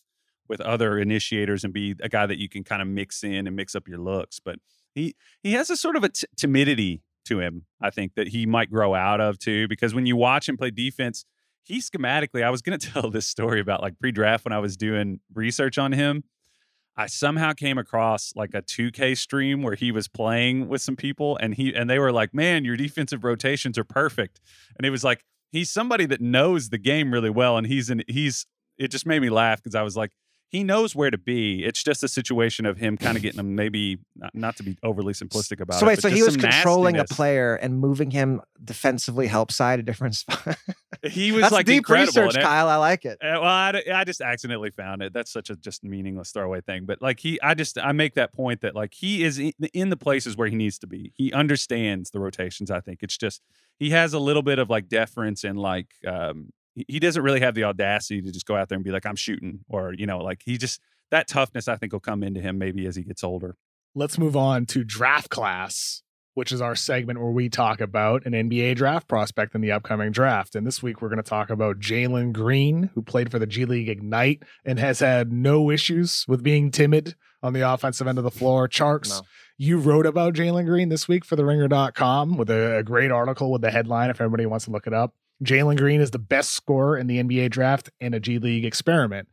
with 0.50 0.60
other 0.62 0.98
initiators 0.98 1.64
and 1.64 1.74
be 1.74 1.96
a 2.02 2.10
guy 2.10 2.26
that 2.26 2.40
you 2.40 2.50
can 2.50 2.64
kind 2.64 2.82
of 2.82 2.88
mix 2.88 3.24
in 3.24 3.48
and 3.48 3.56
mix 3.56 3.76
up 3.76 3.88
your 3.88 4.00
looks. 4.00 4.40
But 4.40 4.60
he 4.94 5.16
he 5.42 5.54
has 5.54 5.70
a 5.70 5.78
sort 5.78 5.96
of 5.96 6.04
a 6.04 6.10
t- 6.10 6.28
timidity 6.36 7.02
to 7.26 7.40
him. 7.40 7.66
I 7.82 7.92
think 7.92 8.16
that 8.16 8.30
he 8.30 8.46
might 8.46 8.72
grow 8.72 8.96
out 8.96 9.22
of 9.22 9.40
too 9.40 9.68
because 9.68 9.94
when 9.94 10.06
you 10.06 10.16
watch 10.16 10.50
him 10.50 10.58
play 10.58 10.72
defense, 10.72 11.26
he 11.64 11.80
schematically. 11.80 12.44
I 12.44 12.50
was 12.50 12.62
going 12.62 12.78
to 12.80 12.92
tell 12.92 13.10
this 13.10 13.28
story 13.28 13.60
about 13.60 13.82
like 13.82 14.00
pre-draft 14.00 14.46
when 14.46 14.54
I 14.54 14.60
was 14.60 14.76
doing 14.76 15.20
research 15.34 15.78
on 15.78 15.92
him. 15.92 16.24
I 16.98 17.06
somehow 17.06 17.54
came 17.54 17.78
across 17.78 18.34
like 18.36 18.54
a 18.54 18.62
2K 18.62 19.18
stream 19.18 19.64
where 19.64 19.76
he 19.76 19.90
was 19.90 20.10
playing 20.10 20.68
with 20.68 20.82
some 20.82 20.98
people 20.98 21.38
and 21.38 21.54
he 21.54 21.74
and 21.74 21.90
they 21.90 22.00
were 22.00 22.12
like, 22.12 22.34
"Man, 22.34 22.66
your 22.66 22.76
defensive 22.76 23.24
rotations 23.24 23.78
are 23.78 23.86
perfect." 23.86 24.42
And 24.76 24.86
it 24.86 24.90
was 24.90 25.04
like 25.04 25.24
he's 25.52 25.72
somebody 25.72 26.06
that 26.08 26.20
knows 26.20 26.70
the 26.70 26.78
game 26.78 27.14
really 27.14 27.30
well 27.30 27.58
and 27.58 27.68
he's 27.68 27.90
in 27.90 28.04
he's 28.08 28.46
it 28.78 28.90
just 28.90 29.06
made 29.06 29.22
me 29.22 29.30
laugh 29.30 29.62
because 29.62 29.76
I 29.76 29.82
was 29.82 29.96
like 29.96 30.12
he 30.50 30.64
knows 30.64 30.96
where 30.96 31.12
to 31.12 31.18
be. 31.18 31.64
It's 31.64 31.84
just 31.84 32.04
a 32.04 32.08
situation 32.08 32.66
of 32.66 32.78
him 32.78 32.98
kind 32.98 33.16
of 33.16 33.22
getting 33.22 33.40
him 33.40 33.56
maybe 33.56 34.00
not, 34.16 34.34
not 34.34 34.58
to 34.58 34.64
be 34.64 34.78
overly 34.84 35.14
simplistic 35.14 35.62
about 35.62 35.80
so 35.80 35.86
it. 35.86 35.90
wait, 35.90 36.02
so 36.02 36.10
he 36.10 36.24
was 36.24 36.36
controlling 36.36 36.98
a 36.98 37.06
player 37.06 37.56
and 37.56 37.80
moving 37.80 38.10
him 38.12 38.42
defensively 38.64 39.28
help 39.28 39.52
side 39.52 39.80
a 39.80 39.84
different 39.84 40.16
spot. 40.16 40.58
He 41.04 41.32
was 41.32 41.44
That's 41.44 41.54
like 41.54 41.66
deep 41.66 41.88
research, 41.88 42.36
it- 42.36 42.42
Kyle. 42.42 42.68
I 42.68 42.76
like 42.76 43.06
it. 43.06 43.20
Uh, 43.24 43.40
well, 43.42 43.46
I 43.46 44.04
just 44.06 44.20
accidentally 44.20 44.72
found 44.72 45.02
it. 45.02 45.14
That's 45.14 45.32
such 45.32 45.50
a 45.50 45.56
just 45.56 45.82
meaningless 45.82 46.32
throwaway 46.32 46.60
thing. 46.60 46.86
But 46.86 47.02
like 47.02 47.22
he, 47.22 47.40
I 47.42 47.54
just 47.54 47.78
I 47.78 47.94
make 47.94 48.16
that 48.16 48.34
point 48.34 48.60
that 48.62 48.76
like 48.76 48.94
he 48.94 49.24
is 49.24 49.40
in, 49.40 49.54
in 49.74 49.90
the 49.92 49.96
places 49.96 50.36
where 50.36 50.50
he 50.50 50.58
needs 50.58 50.78
to 50.80 50.88
be. 50.88 51.14
He 51.16 51.32
understands 51.32 52.10
the 52.10 52.20
rotations. 52.20 52.70
I 52.70 52.82
think 52.82 53.02
it's 53.02 53.18
just 53.18 53.42
he 53.78 53.92
has 53.92 54.14
a 54.14 54.20
little 54.20 54.42
bit 54.42 54.60
of 54.60 54.70
like 54.70 54.90
deference 54.90 55.46
and 55.46 55.58
like 55.58 55.88
um 56.06 56.52
he, 56.76 56.86
he 56.88 57.00
doesn't 57.00 57.22
really 57.24 57.40
have 57.42 57.56
the 57.56 57.64
audacity 57.64 58.22
to 58.22 58.32
just 58.32 58.46
go 58.46 58.56
out 58.56 58.70
there 58.70 58.76
and 58.76 58.86
be 58.86 58.92
like 58.92 59.06
I'm 59.06 59.16
shooting 59.16 59.60
or 59.70 59.94
you 59.94 60.06
know 60.06 60.20
like 60.20 60.42
he 60.46 60.58
just 60.58 60.80
that 61.12 61.28
toughness 61.28 61.68
I 61.68 61.76
think 61.76 61.94
will 61.94 62.00
come 62.00 62.24
into 62.24 62.40
him 62.42 62.58
maybe 62.58 62.86
as 62.86 62.96
he 62.96 63.04
gets 63.04 63.24
older. 63.24 63.56
Let's 63.96 64.18
move 64.20 64.38
on 64.38 64.68
to 64.68 64.84
draft 64.84 65.30
class, 65.32 66.04
which 66.36 66.52
is 66.52 66.62
our 66.62 66.76
segment 66.76 67.20
where 67.20 67.32
we 67.32 67.50
talk 67.50 67.82
about 67.82 68.24
an 68.28 68.34
NBA 68.34 68.76
draft 68.76 69.08
prospect 69.08 69.56
in 69.56 69.62
the 69.62 69.72
upcoming 69.72 70.12
draft. 70.12 70.54
And 70.56 70.68
this 70.68 70.84
week 70.84 71.02
we're 71.02 71.10
going 71.10 71.18
to 71.18 71.24
talk 71.28 71.50
about 71.50 71.80
Jalen 71.80 72.32
Green, 72.34 72.92
who 72.94 73.02
played 73.02 73.32
for 73.32 73.40
the 73.40 73.48
G 73.48 73.66
League 73.66 73.90
Ignite 73.90 74.44
and 74.64 74.78
has 74.78 75.00
had 75.00 75.34
no 75.34 75.72
issues 75.72 76.24
with 76.28 76.44
being 76.44 76.70
timid 76.70 77.16
on 77.42 77.54
the 77.54 77.62
offensive 77.68 78.06
end 78.08 78.20
of 78.20 78.24
the 78.24 78.30
floor. 78.32 78.68
Tjarks, 78.70 79.10
No. 79.10 79.22
you 79.58 79.80
wrote 79.80 80.06
about 80.06 80.36
Jalen 80.36 80.68
Green 80.68 80.90
this 80.90 81.08
week 81.08 81.26
for 81.26 81.36
the 81.36 81.44
ringer.com 81.46 82.38
with 82.38 82.52
a, 82.52 82.78
a 82.78 82.84
great 82.84 83.10
article 83.12 83.52
with 83.52 83.62
the 83.64 83.72
headline 83.72 84.12
if 84.12 84.22
everybody 84.22 84.46
wants 84.46 84.66
to 84.66 84.72
look 84.72 84.86
it 84.86 84.94
up. 84.94 85.16
Jalen 85.44 85.78
Green 85.78 86.02
is 86.02 86.12
the 86.12 86.20
best 86.20 86.52
scorer 86.52 86.98
in 86.98 87.08
the 87.08 87.22
NBA 87.22 87.50
draft 87.50 87.90
and 88.02 88.14
a 88.14 88.20
G 88.20 88.40
League 88.40 88.66
experiment. 88.66 89.30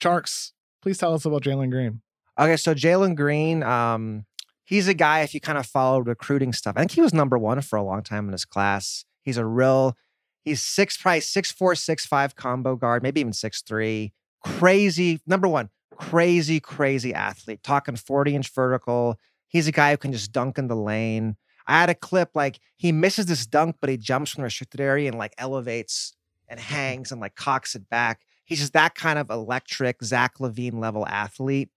Tjarks, 0.00 0.52
please 0.82 0.98
tell 0.98 1.14
us 1.14 1.24
about 1.24 1.42
Jalen 1.42 1.70
Green. 1.70 2.02
Okay, 2.38 2.56
so 2.56 2.74
Jalen 2.74 3.16
Green, 3.16 3.62
um, 3.62 4.24
he's 4.64 4.88
a 4.88 4.94
guy, 4.94 5.20
if 5.20 5.34
you 5.34 5.40
kind 5.40 5.58
of 5.58 5.66
follow 5.66 6.00
recruiting 6.00 6.52
stuff, 6.52 6.74
I 6.76 6.80
think 6.80 6.92
he 6.92 7.02
was 7.02 7.12
number 7.12 7.36
one 7.36 7.60
for 7.60 7.76
a 7.76 7.82
long 7.82 8.02
time 8.02 8.26
in 8.26 8.32
his 8.32 8.44
class. 8.44 9.04
He's 9.22 9.36
a 9.36 9.44
real, 9.44 9.96
he's 10.44 10.62
six, 10.62 10.96
probably 10.96 11.20
six 11.20 11.50
four, 11.50 11.74
six 11.74 12.06
five 12.06 12.36
combo 12.36 12.76
guard, 12.76 13.02
maybe 13.02 13.20
even 13.20 13.32
six 13.32 13.60
three. 13.60 14.12
Crazy, 14.42 15.20
number 15.26 15.48
one, 15.48 15.68
crazy, 15.94 16.60
crazy 16.60 17.12
athlete. 17.12 17.62
Talking 17.62 17.96
40 17.96 18.36
inch 18.36 18.54
vertical. 18.54 19.18
He's 19.48 19.66
a 19.66 19.72
guy 19.72 19.90
who 19.90 19.96
can 19.98 20.12
just 20.12 20.32
dunk 20.32 20.56
in 20.56 20.68
the 20.68 20.76
lane. 20.76 21.36
I 21.70 21.78
had 21.78 21.88
a 21.88 21.94
clip 21.94 22.30
like 22.34 22.58
he 22.76 22.90
misses 22.90 23.26
this 23.26 23.46
dunk, 23.46 23.76
but 23.80 23.88
he 23.88 23.96
jumps 23.96 24.32
from 24.32 24.42
the 24.42 24.46
restricted 24.46 24.80
area 24.80 25.08
and 25.08 25.16
like 25.16 25.34
elevates 25.38 26.14
and 26.48 26.58
mm-hmm. 26.58 26.74
hangs 26.74 27.12
and 27.12 27.20
like 27.20 27.36
cocks 27.36 27.76
it 27.76 27.88
back. 27.88 28.22
He's 28.44 28.58
just 28.58 28.72
that 28.72 28.96
kind 28.96 29.20
of 29.20 29.30
electric 29.30 30.02
Zach 30.02 30.38
LaVine 30.40 30.80
level 30.80 31.06
athlete. 31.06 31.70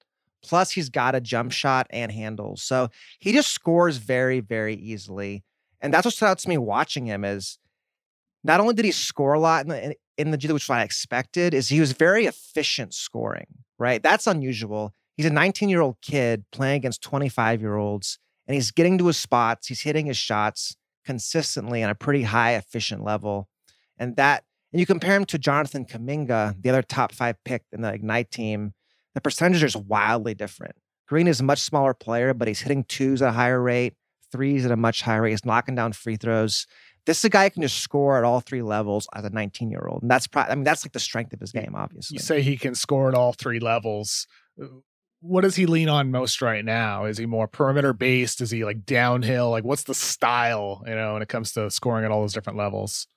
Plus, 0.44 0.72
he's 0.72 0.90
got 0.90 1.14
a 1.14 1.22
jump 1.22 1.52
mm. 1.52 1.54
shot 1.54 1.86
and 1.92 2.12
handles. 2.12 2.64
So 2.64 2.90
he 3.20 3.32
just 3.32 3.52
scores 3.52 3.98
very, 3.98 4.40
very 4.40 4.74
easily. 4.76 5.44
And 5.80 5.94
that's 5.94 6.06
what 6.06 6.16
stood 6.16 6.26
out 6.26 6.40
to 6.40 6.50
me 6.50 6.58
watching 6.58 7.06
him 7.06 7.24
is 7.24 7.60
not 8.44 8.60
only 8.60 8.74
did 8.74 8.86
he 8.86 8.92
score 8.92 9.34
a 9.34 9.40
lot 9.40 9.64
in 9.64 9.70
the, 9.70 9.96
in 10.18 10.32
the 10.32 10.38
G 10.38 10.48
League, 10.48 10.56
which 10.56 10.70
I 10.72 10.82
expected, 10.82 11.54
is 11.54 11.70
he 11.70 11.80
was 11.80 11.92
very 11.92 12.26
efficient 12.26 12.96
scoring, 12.96 13.46
right? 13.78 14.02
That's 14.02 14.26
unusual. 14.26 14.96
He's 15.16 15.28
a 15.28 15.30
19 15.30 15.70
year 15.70 15.82
old 15.82 15.98
kid 16.02 16.46
playing 16.52 16.78
against 16.78 17.04
25 17.04 17.62
year 17.62 17.76
olds, 17.76 18.18
and 18.48 18.56
he's 18.56 18.72
getting 18.72 18.98
to 18.98 19.08
his 19.08 19.18
spots. 19.18 19.68
He's 19.68 19.82
hitting 19.82 20.06
his 20.06 20.18
shots 20.18 20.76
consistently 21.06 21.84
on 21.84 21.90
a 21.90 21.96
pretty 21.96 22.24
high 22.24 22.56
efficient 22.56 23.04
level. 23.04 23.48
And 23.98 24.16
that, 24.16 24.44
And 24.72 24.80
you 24.80 24.86
compare 24.86 25.16
him 25.16 25.26
to 25.26 25.38
Jonathan 25.38 25.86
Kuminga, 25.86 26.62
the 26.62 26.70
other 26.70 26.82
top 26.82 27.12
five 27.12 27.36
pick 27.46 27.64
in 27.72 27.82
the 27.82 27.94
Ignite 27.94 28.32
team, 28.32 28.74
the 29.14 29.22
percentages 29.22 29.76
are 29.76 29.82
wildly 29.82 30.34
different. 30.34 30.76
Green 31.08 31.28
is 31.28 31.40
a 31.40 31.44
much 31.44 31.60
smaller 31.60 31.94
player, 31.94 32.34
but 32.34 32.48
he's 32.48 32.62
hitting 32.62 32.84
twos 32.86 33.22
at 33.22 33.30
a 33.30 33.32
higher 33.32 33.62
rate, 33.62 33.94
threes 34.32 34.66
at 34.66 34.72
a 34.72 34.78
much 34.78 35.02
higher 35.02 35.22
rate. 35.22 35.32
He's 35.32 35.46
knocking 35.46 35.76
down 35.76 35.94
free 35.94 36.16
throws. 36.16 36.66
This 37.06 37.20
is 37.20 37.26
a 37.26 37.30
guy 37.30 37.44
who 37.44 37.50
can 37.52 37.62
just 37.62 37.80
score 37.80 38.18
at 38.18 38.24
all 38.24 38.40
three 38.40 38.62
levels 38.62 39.08
as 39.14 39.26
a 39.26 39.30
19 39.30 39.70
year 39.70 39.86
old. 39.88 40.02
And 40.02 40.10
that's 40.10 40.26
probably, 40.26 40.52
I 40.52 40.56
mean, 40.56 40.64
that's 40.64 40.86
like 40.86 40.94
the 40.94 41.00
strength 41.00 41.34
of 41.34 41.40
his 41.40 41.52
game, 41.52 41.74
obviously. 41.76 42.16
You 42.16 42.20
say 42.20 42.42
he 42.42 42.58
can 42.58 42.76
score 42.76 43.10
at 43.10 43.16
all 43.16 43.34
three 43.34 43.60
levels. 43.60 44.26
Uh, 44.62 44.68
What 45.26 45.42
does 45.42 45.56
he 45.56 45.66
lean 45.68 45.88
on 45.88 46.12
most 46.12 46.42
right 46.42 46.66
now? 46.66 47.06
Is 47.06 47.18
he 47.18 47.26
more 47.26 47.48
perimeter 47.48 47.94
based? 47.94 48.42
Is 48.42 48.52
he 48.52 48.66
like 48.66 48.86
downhill? 48.86 49.52
Like, 49.52 49.64
what's 49.64 49.84
the 49.84 49.94
style, 49.94 50.84
you 50.86 50.94
know, 50.94 51.14
when 51.14 51.22
it 51.22 51.30
comes 51.30 51.54
to 51.54 51.72
scoring 51.72 52.04
at 52.04 52.12
all 52.12 52.20
those 52.20 52.34
different 52.34 52.58
levels? 52.58 53.08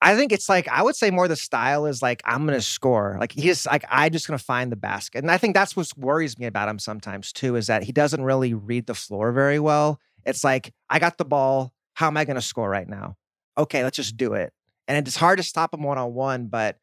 I 0.00 0.16
think 0.16 0.32
it's 0.32 0.48
like 0.48 0.66
I 0.68 0.82
would 0.82 0.96
say 0.96 1.10
more 1.10 1.28
the 1.28 1.36
style 1.36 1.84
is 1.84 2.00
like 2.00 2.22
I'm 2.24 2.46
gonna 2.46 2.62
score. 2.62 3.18
Like 3.20 3.32
he's 3.32 3.66
like 3.66 3.84
I 3.90 4.08
just 4.08 4.26
gonna 4.26 4.38
find 4.38 4.72
the 4.72 4.76
basket, 4.76 5.18
and 5.18 5.30
I 5.30 5.36
think 5.36 5.54
that's 5.54 5.76
what 5.76 5.86
worries 5.96 6.38
me 6.38 6.46
about 6.46 6.70
him 6.70 6.78
sometimes 6.78 7.32
too 7.32 7.54
is 7.54 7.66
that 7.66 7.82
he 7.82 7.92
doesn't 7.92 8.24
really 8.24 8.54
read 8.54 8.86
the 8.86 8.94
floor 8.94 9.30
very 9.30 9.60
well. 9.60 10.00
It's 10.24 10.42
like 10.42 10.72
I 10.88 10.98
got 10.98 11.18
the 11.18 11.24
ball. 11.26 11.72
How 11.92 12.06
am 12.06 12.16
I 12.16 12.24
gonna 12.24 12.40
score 12.40 12.70
right 12.70 12.88
now? 12.88 13.16
Okay, 13.58 13.84
let's 13.84 13.96
just 13.96 14.16
do 14.16 14.32
it. 14.32 14.54
And 14.88 15.06
it's 15.06 15.16
hard 15.16 15.36
to 15.36 15.44
stop 15.44 15.74
him 15.74 15.82
one 15.82 15.98
on 15.98 16.14
one, 16.14 16.46
but 16.46 16.78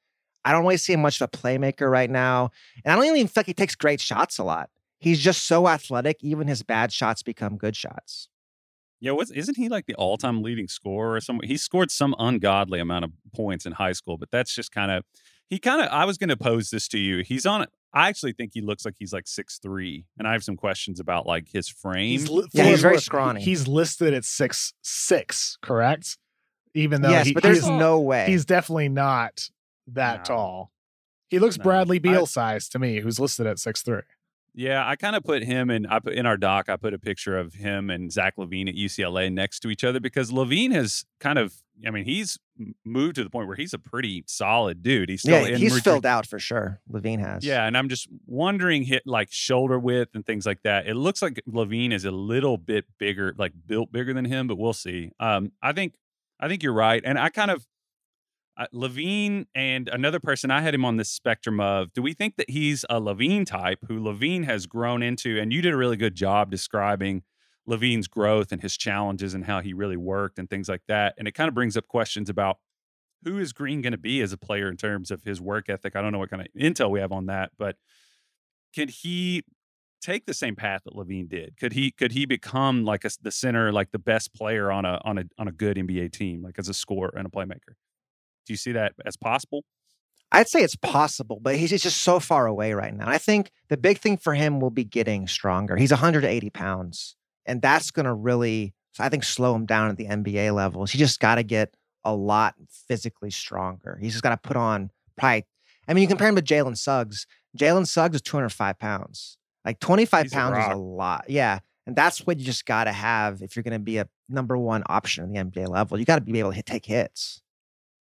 I 0.49 0.51
don't 0.51 0.63
really 0.63 0.77
see 0.77 0.93
him 0.93 1.01
much 1.01 1.21
of 1.21 1.29
a 1.31 1.37
playmaker 1.37 1.89
right 1.91 2.09
now. 2.09 2.49
And 2.83 2.91
I 2.91 2.95
don't 2.95 3.05
even 3.15 3.27
feel 3.27 3.41
like 3.41 3.45
he 3.47 3.53
takes 3.53 3.75
great 3.75 4.01
shots 4.01 4.39
a 4.39 4.43
lot. 4.43 4.69
He's 4.97 5.19
just 5.19 5.45
so 5.45 5.67
athletic. 5.67 6.17
Even 6.23 6.47
his 6.47 6.63
bad 6.63 6.91
shots 6.91 7.21
become 7.23 7.55
good 7.57 7.75
shots. 7.75 8.27
Yeah, 8.99 9.11
was 9.11 9.31
isn't 9.31 9.55
he 9.55 9.69
like 9.69 9.85
the 9.85 9.95
all-time 9.95 10.41
leading 10.41 10.67
scorer 10.67 11.15
or 11.15 11.21
something? 11.21 11.47
He 11.47 11.55
scored 11.55 11.89
some 11.91 12.13
ungodly 12.19 12.79
amount 12.79 13.05
of 13.05 13.11
points 13.33 13.65
in 13.65 13.73
high 13.73 13.93
school, 13.93 14.17
but 14.17 14.29
that's 14.31 14.53
just 14.53 14.71
kind 14.73 14.91
of 14.91 15.05
he 15.49 15.57
kind 15.57 15.81
of 15.81 15.87
I 15.89 16.03
was 16.05 16.17
going 16.17 16.29
to 16.29 16.35
pose 16.37 16.69
this 16.69 16.87
to 16.89 16.97
you. 16.99 17.23
He's 17.23 17.45
on 17.45 17.61
it. 17.61 17.69
I 17.93 18.09
actually 18.09 18.33
think 18.33 18.51
he 18.53 18.61
looks 18.61 18.83
like 18.85 18.95
he's 18.99 19.13
like 19.13 19.25
six 19.27 19.57
three, 19.57 20.05
and 20.17 20.27
I 20.27 20.33
have 20.33 20.43
some 20.43 20.57
questions 20.57 20.99
about 20.99 21.25
like 21.25 21.47
his 21.47 21.69
frame. 21.69 22.25
li- 22.25 22.47
Yeah, 22.51 22.65
he's 22.65 22.81
very 22.81 22.95
worth, 22.95 23.03
scrawny. 23.03 23.41
He's 23.41 23.67
listed 23.69 24.13
at 24.13 24.25
six 24.25 24.73
six, 24.81 25.57
correct? 25.61 26.17
Even 26.75 27.01
though 27.01 27.09
yes, 27.09 27.27
he- 27.27 27.33
but 27.33 27.41
there's 27.41 27.59
he's, 27.59 27.67
no 27.69 28.01
way. 28.01 28.25
he's 28.27 28.43
definitely 28.43 28.89
not 28.89 29.49
that 29.95 30.19
No. 30.19 30.23
tall. 30.35 30.71
He 31.29 31.39
looks 31.39 31.57
No. 31.57 31.63
Bradley 31.63 31.99
Beal 31.99 32.21
I- 32.21 32.25
size 32.25 32.69
to 32.69 32.79
me, 32.79 32.99
who's 33.01 33.19
listed 33.19 33.45
at 33.47 33.59
six 33.59 33.81
three. 33.81 34.01
Yeah, 34.55 34.85
I 34.85 34.95
kind 34.95 35.15
of 35.15 35.23
put 35.23 35.43
him 35.43 35.69
and 35.69 35.85
I 35.87 35.99
put 35.99 36.13
in 36.13 36.25
our 36.25 36.35
doc. 36.35 36.69
I 36.69 36.75
put 36.75 36.93
a 36.93 36.99
picture 36.99 37.37
of 37.37 37.53
him 37.53 37.89
and 37.91 38.11
Zach 38.11 38.35
LaVine 38.35 38.67
at 38.67 38.75
UCLA 38.75 39.29
next 39.31 39.59
to 39.59 39.69
each 39.69 39.83
other 39.83 39.99
because 39.99 40.31
LaVine 40.31 40.71
has 40.73 41.05
kind 41.19 41.37
of, 41.37 41.53
I 41.85 41.91
mean, 41.91 42.03
he's 42.03 42.39
moved 42.83 43.15
to 43.15 43.23
the 43.23 43.29
point 43.29 43.47
where 43.47 43.55
he's 43.55 43.75
a 43.75 43.79
pretty 43.79 44.23
solid 44.27 44.81
dude. 44.81 45.07
He's 45.07 45.21
still 45.21 45.39
yeah, 45.47 45.53
in 45.53 45.59
he's 45.59 45.71
Madrid- 45.71 45.83
filled 45.83 46.05
out 46.05 46.25
for 46.25 46.39
sure. 46.39 46.81
LaVine 46.91 47.19
has. 47.19 47.45
Yeah, 47.45 47.65
and 47.67 47.77
I'm 47.77 47.89
just 47.89 48.07
wondering, 48.25 48.83
hit 48.83 49.03
like 49.05 49.31
shoulder 49.31 49.77
width 49.77 50.15
and 50.15 50.25
things 50.25 50.47
like 50.47 50.63
that. 50.63 50.87
It 50.87 50.95
looks 50.95 51.21
like 51.21 51.39
LaVine 51.47 51.93
is 51.93 52.03
a 52.03 52.11
little 52.11 52.57
bit 52.57 52.85
bigger, 52.97 53.35
like 53.37 53.53
built 53.67 53.91
bigger 53.91 54.13
than 54.15 54.25
him, 54.25 54.47
but 54.47 54.57
we'll 54.57 54.73
see. 54.73 55.11
Um, 55.19 55.51
I 55.61 55.73
think, 55.73 55.93
I 56.39 56.47
think 56.47 56.63
you're 56.63 56.73
right, 56.73 57.01
and 57.05 57.19
I 57.19 57.29
kind 57.29 57.51
of 57.51 57.67
uh, 58.59 58.67
LaVine 58.73 59.45
and 59.55 59.87
another 59.87 60.19
person 60.19 60.51
I 60.51 60.61
had 60.61 60.75
him 60.75 60.83
on 60.83 60.97
this 60.97 61.09
spectrum 61.09 61.61
of. 61.61 61.93
Do 61.93 62.01
we 62.01 62.13
think 62.13 62.35
that 62.35 62.49
he's 62.49 62.85
a 62.89 62.99
LaVine 62.99 63.45
type 63.45 63.79
who 63.87 63.99
LaVine 63.99 64.43
has 64.43 64.67
grown 64.67 65.01
into? 65.01 65.39
And 65.39 65.53
you 65.53 65.61
did 65.61 65.73
a 65.73 65.77
really 65.77 65.95
good 65.95 66.13
job 66.13 66.51
describing 66.51 67.23
LaVine's 67.67 68.07
growth 68.07 68.51
and 68.51 68.61
his 68.61 68.75
challenges 68.75 69.33
and 69.33 69.45
how 69.45 69.61
he 69.61 69.73
really 69.73 69.95
worked 69.95 70.39
and 70.39 70.49
things 70.49 70.67
like 70.67 70.81
that. 70.87 71.15
And 71.17 71.27
it 71.27 71.31
kind 71.31 71.47
of 71.47 71.53
brings 71.53 71.77
up 71.77 71.87
questions 71.87 72.29
about 72.29 72.57
who 73.23 73.37
is 73.37 73.53
Green 73.53 73.81
going 73.81 73.91
to 73.91 73.97
be 73.97 74.21
as 74.21 74.33
a 74.33 74.37
player 74.37 74.67
in 74.67 74.75
terms 74.75 75.09
of 75.09 75.23
his 75.23 75.39
work 75.39 75.69
ethic. 75.69 75.95
I 75.95 76.01
don't 76.01 76.11
know 76.11 76.19
what 76.19 76.29
kind 76.29 76.41
of 76.41 76.47
intel 76.61 76.89
we 76.89 76.99
have 76.99 77.11
on 77.13 77.27
that, 77.27 77.51
but 77.57 77.77
could 78.75 78.89
he 78.89 79.43
take 80.01 80.25
the 80.25 80.33
same 80.33 80.55
path 80.55 80.81
that 80.83 80.95
LaVine 80.95 81.29
did? 81.29 81.55
Could 81.57 81.73
he 81.73 81.91
could 81.91 82.11
he 82.11 82.25
become 82.25 82.83
like 82.83 83.05
a, 83.05 83.09
the 83.21 83.31
center, 83.31 83.71
like 83.71 83.91
the 83.91 83.99
best 83.99 84.33
player 84.33 84.71
on 84.71 84.85
a 84.85 84.99
on 85.03 85.17
a 85.17 85.23
on 85.37 85.47
a 85.47 85.51
good 85.51 85.77
NBA 85.77 86.11
team, 86.11 86.41
like 86.41 86.59
as 86.59 86.69
a 86.69 86.73
scorer 86.73 87.13
and 87.15 87.25
a 87.25 87.29
playmaker? 87.29 87.75
Do 88.49 88.53
you 88.53 88.57
see 88.57 88.71
that 88.71 88.93
as 89.05 89.15
possible? 89.15 89.63
I'd 90.31 90.49
say 90.49 90.63
it's 90.63 90.75
possible, 90.75 91.39
but 91.39 91.55
he's 91.55 91.69
he's 91.69 91.83
just 91.83 92.01
so 92.01 92.19
far 92.19 92.47
away 92.47 92.73
right 92.73 92.91
now. 92.91 93.07
I 93.07 93.19
think 93.19 93.51
the 93.67 93.77
big 93.77 93.99
thing 93.99 94.17
for 94.17 94.33
him 94.33 94.59
will 94.59 94.71
be 94.71 94.83
getting 94.83 95.27
stronger. 95.27 95.77
He's 95.77 95.91
180 95.91 96.49
pounds, 96.49 97.15
and 97.45 97.61
that's 97.61 97.91
going 97.91 98.07
to 98.07 98.13
really, 98.13 98.73
I 98.97 99.09
think, 99.09 99.23
slow 99.23 99.53
him 99.53 99.67
down 99.67 99.91
at 99.91 99.97
the 99.97 100.07
NBA 100.07 100.55
levels. 100.55 100.89
He 100.89 100.97
just 100.97 101.19
got 101.19 101.35
to 101.35 101.43
get 101.43 101.75
a 102.03 102.15
lot 102.15 102.55
physically 102.87 103.29
stronger. 103.29 103.99
He's 104.01 104.13
just 104.13 104.23
got 104.23 104.31
to 104.31 104.37
put 104.37 104.57
on 104.57 104.89
probably. 105.15 105.45
I 105.87 105.93
mean, 105.93 106.01
you 106.01 106.07
compare 106.07 106.29
him 106.29 106.35
to 106.37 106.41
Jalen 106.41 106.75
Suggs. 106.75 107.27
Jalen 107.55 107.85
Suggs 107.85 108.15
is 108.15 108.23
205 108.23 108.79
pounds. 108.79 109.37
Like 109.63 109.79
25 109.79 110.23
He's 110.23 110.31
a 110.31 110.35
pounds 110.35 110.57
is 110.57 110.73
a 110.73 110.75
lot. 110.75 111.25
Yeah. 111.27 111.59
And 111.85 111.95
that's 111.95 112.25
what 112.25 112.39
you 112.39 112.45
just 112.45 112.65
got 112.65 112.85
to 112.85 112.91
have 112.91 113.43
if 113.43 113.55
you're 113.55 113.63
going 113.63 113.73
to 113.73 113.79
be 113.79 113.97
a 113.97 114.07
number 114.27 114.57
one 114.57 114.81
option 114.87 115.23
in 115.23 115.33
the 115.33 115.39
NBA 115.39 115.67
level. 115.67 115.99
You 115.99 116.05
got 116.05 116.15
to 116.15 116.21
be 116.21 116.39
able 116.39 116.51
to 116.51 116.55
hit, 116.55 116.65
take 116.65 116.85
hits. 116.85 117.41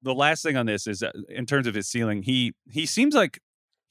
The 0.03 0.15
last 0.15 0.43
thing 0.43 0.57
on 0.57 0.67
this 0.67 0.87
is 0.87 1.01
that 1.01 1.15
in 1.29 1.45
terms 1.47 1.67
of 1.67 1.75
his 1.75 1.89
ceiling, 1.89 2.23
he 2.23 2.53
he 2.71 2.87
seems 2.87 3.15
like 3.15 3.41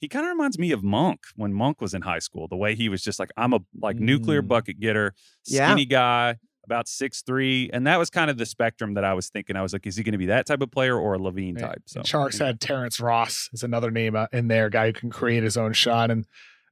he 0.00 0.08
kind 0.08 0.24
of 0.24 0.30
reminds 0.30 0.58
me 0.58 0.70
of 0.72 0.82
Monk 0.84 1.20
when 1.36 1.52
Monk 1.52 1.80
was 1.80 1.92
in 1.92 2.02
high 2.02 2.20
school. 2.20 2.46
The 2.48 2.56
way 2.56 2.74
he 2.74 2.88
was 2.88 3.02
just 3.02 3.18
like 3.18 3.30
I'm 3.36 3.52
a 3.52 3.60
like 3.80 3.96
nuclear 3.96 4.42
Mm. 4.42 4.48
bucket 4.48 4.80
getter, 4.80 5.14
Yeah. 5.46 5.68
skinny 5.68 5.84
guy, 5.86 6.36
about 6.64 6.86
six 6.88 7.22
three, 7.22 7.68
and 7.72 7.86
that 7.86 7.98
was 7.98 8.08
kind 8.10 8.30
of 8.30 8.38
the 8.38 8.46
spectrum 8.46 8.94
that 8.94 9.04
I 9.04 9.12
was 9.14 9.28
thinking. 9.28 9.56
I 9.56 9.62
was 9.62 9.72
like, 9.72 9.86
is 9.86 9.96
he 9.96 10.02
going 10.02 10.12
to 10.12 10.18
be 10.18 10.26
that 10.26 10.46
type 10.46 10.62
of 10.62 10.70
player 10.70 10.96
or 10.98 11.14
a 11.14 11.18
LaVine 11.18 11.58
Yeah, 11.58 11.66
type? 11.68 11.82
So 11.86 12.00
And 12.00 12.08
Tjarks 12.08 12.38
had 12.38 12.60
Terrence 12.60 13.00
Ross 13.00 13.50
is 13.52 13.62
another 13.62 13.90
name 13.90 14.14
uh, 14.16 14.26
in 14.32 14.48
there, 14.48 14.70
guy 14.70 14.86
who 14.86 14.92
can 14.92 15.10
create 15.10 15.42
his 15.42 15.56
own 15.56 15.72
shot. 15.72 16.10
And 16.10 16.26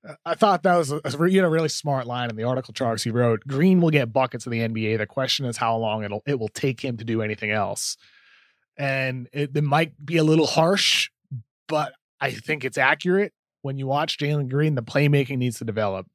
uh, 0.08 0.14
I 0.24 0.34
thought 0.34 0.62
that 0.62 0.76
was 0.76 0.92
a, 0.92 1.00
you 1.28 1.42
know 1.42 1.48
really 1.48 1.68
smart 1.68 2.06
line 2.06 2.30
in 2.30 2.36
the 2.36 2.44
article 2.44 2.72
Tjarks 2.72 3.02
he 3.04 3.10
wrote. 3.10 3.40
Green 3.46 3.80
will 3.80 3.90
get 3.90 4.12
buckets 4.12 4.46
in 4.46 4.52
the 4.52 4.60
NBA. 4.60 4.98
The 4.98 5.06
question 5.06 5.44
is 5.46 5.56
how 5.56 5.76
long 5.76 6.04
it'll 6.04 6.22
it 6.26 6.38
will 6.38 6.48
take 6.48 6.80
him 6.84 6.96
to 6.98 7.04
do 7.04 7.22
anything 7.22 7.50
else. 7.50 7.96
And 8.78 9.28
it, 9.32 9.56
it 9.56 9.64
might 9.64 10.04
be 10.04 10.16
a 10.18 10.24
little 10.24 10.46
harsh, 10.46 11.10
but 11.68 11.92
I 12.20 12.30
think 12.30 12.64
it's 12.64 12.78
accurate. 12.78 13.32
When 13.62 13.78
you 13.78 13.86
watch 13.86 14.18
Jalen 14.18 14.48
Green, 14.48 14.74
the 14.74 14.82
playmaking 14.82 15.38
needs 15.38 15.58
to 15.58 15.64
develop. 15.64 16.06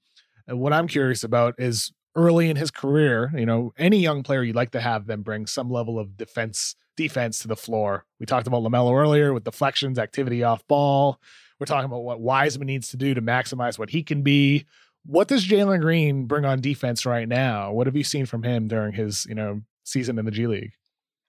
And 0.47 0.59
what 0.59 0.73
I'm 0.73 0.87
curious 0.87 1.23
about 1.23 1.55
is 1.57 1.91
early 2.15 2.49
in 2.49 2.55
his 2.55 2.71
career, 2.71 3.31
you 3.35 3.45
know, 3.45 3.73
any 3.77 3.99
young 3.99 4.23
player 4.23 4.43
you'd 4.43 4.55
like 4.55 4.71
to 4.71 4.81
have 4.81 5.05
them 5.05 5.21
bring 5.21 5.47
some 5.47 5.69
level 5.69 5.99
of 5.99 6.17
defense 6.17 6.75
defense 6.97 7.39
to 7.39 7.47
the 7.47 7.55
floor. 7.55 8.05
We 8.19 8.25
talked 8.25 8.47
about 8.47 8.63
LaMelo 8.63 8.93
earlier 8.93 9.33
with 9.33 9.43
deflections, 9.43 9.97
activity 9.97 10.43
off 10.43 10.67
ball. 10.67 11.19
We're 11.59 11.65
talking 11.65 11.85
about 11.85 12.03
what 12.03 12.19
Wiseman 12.19 12.67
needs 12.67 12.89
to 12.89 12.97
do 12.97 13.13
to 13.13 13.21
maximize 13.21 13.79
what 13.79 13.91
he 13.91 14.03
can 14.03 14.23
be. 14.23 14.65
What 15.05 15.27
does 15.27 15.47
Jalen 15.47 15.81
Green 15.81 16.25
bring 16.25 16.45
on 16.45 16.59
defense 16.59 17.05
right 17.05 17.27
now? 17.27 17.71
What 17.71 17.87
have 17.87 17.95
you 17.95 18.03
seen 18.03 18.25
from 18.25 18.43
him 18.43 18.67
during 18.67 18.93
his, 18.93 19.25
you 19.27 19.35
know, 19.35 19.61
season 19.83 20.19
in 20.19 20.25
the 20.25 20.31
G 20.31 20.47
League? 20.47 20.73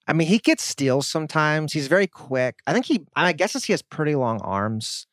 I 0.07 0.13
mean, 0.13 0.29
he 0.29 0.39
gets 0.39 0.65
steals 0.65 1.07
sometimes. 1.07 1.73
He's 1.73 1.87
very 1.87 2.07
quick. 2.07 2.57
I 2.67 2.73
think 2.73 2.87
he, 2.87 3.05
I 3.15 3.33
guess 3.33 3.65
he 3.65 3.73
has 3.73 3.83
pretty 3.83 4.15
long 4.15 4.41
arms. 4.41 5.07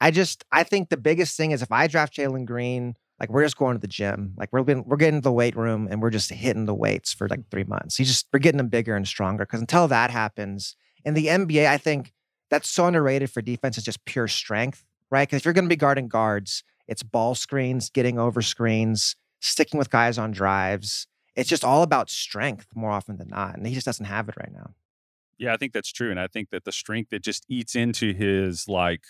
I 0.00 0.10
just, 0.10 0.44
I 0.52 0.62
think 0.62 0.90
the 0.90 0.96
biggest 0.96 1.36
thing 1.36 1.50
is 1.50 1.60
if 1.62 1.72
I 1.72 1.88
draft 1.88 2.16
Jalen 2.16 2.46
Green, 2.46 2.94
like 3.18 3.30
we're 3.30 3.42
just 3.42 3.56
going 3.56 3.74
to 3.74 3.80
the 3.80 3.88
gym, 3.88 4.34
like 4.36 4.48
we're 4.52 4.62
we're 4.62 4.96
getting 4.96 5.20
to 5.20 5.24
the 5.24 5.32
weight 5.32 5.56
room 5.56 5.88
and 5.90 6.00
we're 6.00 6.10
just 6.10 6.30
hitting 6.30 6.66
the 6.66 6.74
weights 6.74 7.12
for 7.12 7.26
like 7.28 7.50
three 7.50 7.64
months. 7.64 7.96
He's 7.96 8.06
just, 8.06 8.28
we're 8.32 8.38
getting 8.38 8.60
him 8.60 8.68
bigger 8.68 8.94
and 8.94 9.08
stronger. 9.08 9.44
Because 9.44 9.60
until 9.60 9.88
that 9.88 10.10
happens 10.10 10.76
in 11.04 11.14
the 11.14 11.26
NBA, 11.26 11.66
I 11.66 11.78
think 11.78 12.12
that's 12.48 12.68
so 12.68 12.86
underrated 12.86 13.30
for 13.30 13.42
defense 13.42 13.76
is 13.76 13.84
just 13.84 14.04
pure 14.04 14.28
strength, 14.28 14.84
right? 15.10 15.28
Because 15.28 15.40
if 15.40 15.44
you're 15.44 15.54
going 15.54 15.64
to 15.64 15.68
be 15.68 15.76
guarding 15.76 16.06
guards, 16.06 16.62
it's 16.86 17.02
ball 17.02 17.34
screens, 17.34 17.90
getting 17.90 18.18
over 18.18 18.40
screens, 18.40 19.16
sticking 19.40 19.78
with 19.78 19.90
guys 19.90 20.16
on 20.16 20.30
drives. 20.30 21.06
It's 21.38 21.48
just 21.48 21.64
all 21.64 21.84
about 21.84 22.10
strength 22.10 22.66
more 22.74 22.90
often 22.90 23.16
than 23.16 23.28
not. 23.28 23.56
And 23.56 23.64
he 23.66 23.72
just 23.72 23.86
doesn't 23.86 24.06
have 24.06 24.28
it 24.28 24.34
right 24.36 24.52
now. 24.52 24.74
Yeah, 25.38 25.54
I 25.54 25.56
think 25.56 25.72
that's 25.72 25.92
true. 25.92 26.10
And 26.10 26.18
I 26.18 26.26
think 26.26 26.50
that 26.50 26.64
the 26.64 26.72
strength 26.72 27.10
that 27.10 27.22
just 27.22 27.44
eats 27.48 27.76
into 27.76 28.12
his 28.12 28.66
like 28.66 29.04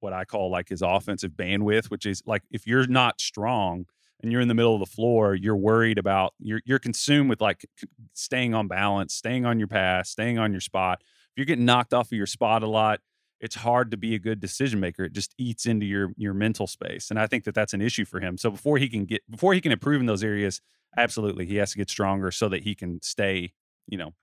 what 0.00 0.12
I 0.12 0.26
call 0.26 0.50
like 0.50 0.68
his 0.68 0.82
offensive 0.82 1.32
bandwidth, 1.32 1.86
which 1.86 2.04
is 2.04 2.22
like 2.26 2.42
if 2.50 2.66
you're 2.66 2.86
not 2.86 3.18
strong 3.18 3.86
and 4.22 4.30
you're 4.30 4.42
in 4.42 4.48
the 4.48 4.54
middle 4.54 4.74
of 4.74 4.80
the 4.80 4.86
floor, 4.94 5.34
you're 5.34 5.56
worried 5.56 5.96
about 5.96 6.34
you're 6.38 6.60
you're 6.66 6.78
consumed 6.78 7.30
with 7.30 7.40
like 7.40 7.64
staying 8.12 8.52
on 8.52 8.68
balance, 8.68 9.14
staying 9.14 9.46
on 9.46 9.58
your 9.58 9.68
pass, 9.68 10.10
staying 10.10 10.38
on 10.38 10.52
your 10.52 10.60
spot. 10.60 10.98
If 11.00 11.36
you're 11.36 11.46
getting 11.46 11.64
knocked 11.64 11.94
off 11.94 12.08
of 12.08 12.12
your 12.12 12.26
spot 12.26 12.62
a 12.62 12.68
lot, 12.68 13.00
it's 13.40 13.56
hard 13.56 13.90
to 13.90 13.96
be 13.96 14.14
a 14.14 14.18
good 14.18 14.38
decision 14.40 14.80
maker. 14.80 15.04
It 15.04 15.12
just 15.12 15.34
eats 15.38 15.66
into 15.66 15.86
your 15.86 16.10
your 16.16 16.34
mental 16.34 16.66
space, 16.66 17.10
and 17.10 17.18
I 17.18 17.26
think 17.26 17.44
that 17.44 17.54
that's 17.54 17.72
an 17.74 17.80
issue 17.80 18.04
for 18.04 18.20
him. 18.20 18.36
So 18.38 18.50
before 18.50 18.78
he 18.78 18.88
can 18.88 19.04
get 19.04 19.22
before 19.30 19.54
he 19.54 19.60
can 19.60 19.72
improve 19.72 20.00
in 20.00 20.06
those 20.06 20.22
areas, 20.24 20.60
absolutely 20.96 21.46
he 21.46 21.56
has 21.56 21.72
to 21.72 21.78
get 21.78 21.88
stronger 21.90 22.30
so 22.30 22.48
that 22.48 22.62
he 22.62 22.74
can 22.74 23.00
stay, 23.02 23.52
you 23.86 23.96
know, 23.98 24.14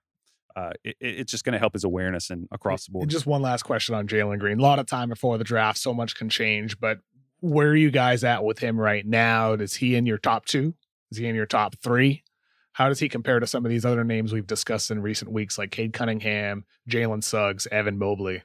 uh, 0.56 0.72
it, 0.84 0.96
it- 1.00 1.18
it's 1.20 1.30
just 1.32 1.44
going 1.44 1.52
to 1.54 1.58
help 1.58 1.72
his 1.74 1.84
awareness 1.84 2.30
and 2.30 2.46
across 2.52 2.86
the 2.86 2.92
board. 2.92 3.02
And 3.04 3.10
just 3.10 3.26
one 3.26 3.42
last 3.42 3.62
question 3.62 3.94
on 3.94 4.06
Jalen 4.06 4.38
Green. 4.38 4.58
A 4.58 4.62
lot 4.62 4.78
of 4.78 4.86
time 4.86 5.08
before 5.08 5.38
the 5.38 5.44
draft, 5.44 5.78
so 5.78 5.92
much 5.94 6.14
can 6.14 6.28
change. 6.28 6.78
But 6.78 6.98
where 7.40 7.68
are 7.68 7.76
you 7.76 7.90
guys 7.90 8.24
at 8.24 8.42
with 8.44 8.58
him 8.58 8.78
right 8.78 9.06
now? 9.06 9.52
Is 9.54 9.74
he 9.74 9.94
in 9.94 10.06
your 10.06 10.18
top 10.18 10.44
two? 10.46 10.74
Is 11.10 11.18
he 11.18 11.26
in 11.26 11.34
your 11.34 11.46
top 11.46 11.76
three? 11.82 12.24
How 12.72 12.88
does 12.88 12.98
he 13.00 13.08
compare 13.08 13.40
to 13.40 13.46
some 13.46 13.64
of 13.64 13.70
these 13.70 13.84
other 13.84 14.04
names 14.04 14.32
we've 14.32 14.46
discussed 14.46 14.90
in 14.90 15.02
recent 15.02 15.32
weeks, 15.32 15.58
like 15.58 15.70
Cade 15.72 15.92
Cunningham, 15.92 16.64
Jalen 16.88 17.24
Suggs, 17.24 17.66
Evan 17.72 17.98
Mobley? 17.98 18.42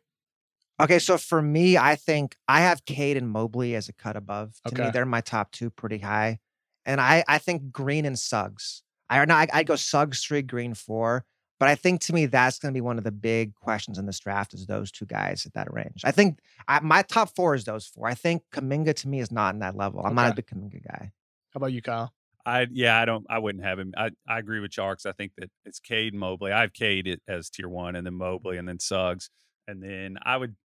Okay, 0.84 1.00
so 1.00 1.18
for 1.18 1.42
me, 1.42 1.78
I 1.78 1.96
think 1.96 2.36
I 2.48 2.62
have 2.62 2.86
Cade 2.86 3.18
and 3.18 3.30
Mobley 3.30 3.76
as 3.76 3.88
a 3.90 3.94
cut 3.94 4.16
above. 4.18 4.60
To 4.68 4.74
Okay. 4.74 4.84
me, 4.86 4.90
they're 4.90 5.06
my 5.06 5.22
top 5.22 5.52
two, 5.52 5.70
pretty 5.70 6.00
high. 6.00 6.40
And 6.86 7.00
I, 7.00 7.24
I 7.28 7.38
think 7.38 7.72
Green 7.72 8.06
and 8.06 8.20
Suggs. 8.20 8.84
I 9.10 9.24
no, 9.26 9.34
I, 9.36 9.48
I'd 9.54 9.68
go 9.68 9.76
Suggs 9.76 10.24
three, 10.24 10.42
Green 10.42 10.74
four. 10.74 11.26
But 11.60 11.70
I 11.70 11.76
think 11.76 12.02
to 12.02 12.14
me, 12.14 12.26
that's 12.26 12.60
going 12.60 12.74
to 12.74 12.78
be 12.78 12.82
one 12.82 12.98
of 12.98 13.06
the 13.06 13.12
big 13.12 13.56
questions 13.56 13.98
in 13.98 14.06
this 14.06 14.20
draft 14.20 14.54
is 14.54 14.66
those 14.66 14.92
two 14.92 15.06
guys 15.06 15.46
at 15.46 15.54
that 15.54 15.72
range. 15.72 16.02
I 16.04 16.12
think 16.12 16.40
I, 16.68 16.82
my 16.82 17.04
top 17.04 17.34
four 17.36 17.56
is 17.56 17.64
those 17.64 17.88
four. 17.88 18.08
I 18.08 18.16
think 18.16 18.44
Kuminga 18.52 18.94
to 18.96 19.08
me 19.08 19.22
is 19.22 19.32
not 19.32 19.54
in 19.54 19.60
that 19.60 19.78
level. 19.78 20.02
I'm 20.04 20.16
not 20.16 20.32
a 20.32 20.36
big 20.36 20.48
Kuminga 20.48 20.86
guy. 20.86 21.12
How 21.54 21.58
about 21.60 21.72
you, 21.72 21.82
Kyle? 21.82 22.12
I 22.46 22.68
yeah, 22.70 23.00
I 23.00 23.06
don't 23.06 23.26
I 23.30 23.40
wouldn't 23.40 23.64
have 23.64 23.80
him. 23.80 23.94
I, 23.96 24.10
I 24.28 24.40
agree 24.40 24.60
with 24.60 24.72
Tjarks. 24.72 25.06
I 25.06 25.14
think 25.14 25.32
that 25.38 25.50
it's 25.64 25.80
Cade 25.80 26.12
and 26.12 26.20
Mobley. 26.20 26.52
I 26.52 26.62
have 26.62 26.74
Cade 26.74 27.08
it 27.08 27.22
as 27.30 27.50
tier 27.50 27.70
one 27.70 27.96
and 27.96 28.06
then 28.06 28.16
Mobley 28.16 28.58
and 28.58 28.68
then 28.68 28.80
Suggs. 28.80 29.30
And 29.66 29.82
then 29.82 30.18
I 30.22 30.36
would 30.36 30.56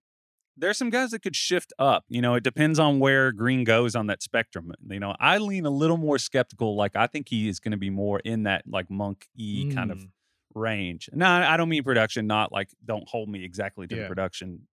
there's 0.58 0.76
some 0.76 0.90
guys 0.90 1.10
that 1.12 1.22
could 1.22 1.36
shift 1.36 1.72
up. 1.78 2.04
You 2.08 2.20
know, 2.20 2.34
it 2.34 2.42
depends 2.44 2.78
on 2.78 2.98
where 2.98 3.32
Green 3.32 3.64
goes 3.64 3.94
on 3.96 4.06
that 4.08 4.22
spectrum. 4.22 4.72
You 4.88 5.00
know, 5.00 5.14
I 5.18 5.38
lean 5.38 5.64
a 5.66 5.70
little 5.70 5.96
more 5.96 6.18
skeptical. 6.18 6.76
Like 6.76 6.96
I 6.96 7.06
think 7.06 7.28
he 7.28 7.48
is 7.48 7.60
going 7.60 7.72
to 7.72 7.78
be 7.78 7.90
more 7.90 8.20
in 8.20 8.42
that 8.44 8.62
like 8.66 8.90
monk 8.90 9.26
e 9.36 9.72
kind 9.72 9.90
of 9.90 9.98
Mm. 9.98 10.08
range. 10.54 11.08
No, 11.12 11.26
I 11.26 11.56
don't 11.56 11.68
mean 11.68 11.82
production, 11.84 12.26
not 12.26 12.52
like 12.52 12.68
don't 12.84 13.08
hold 13.08 13.28
me 13.28 13.44
exactly 13.44 13.86
to 13.86 13.94
Yeah. 13.96 14.02
the 14.02 14.08
production 14.08 14.66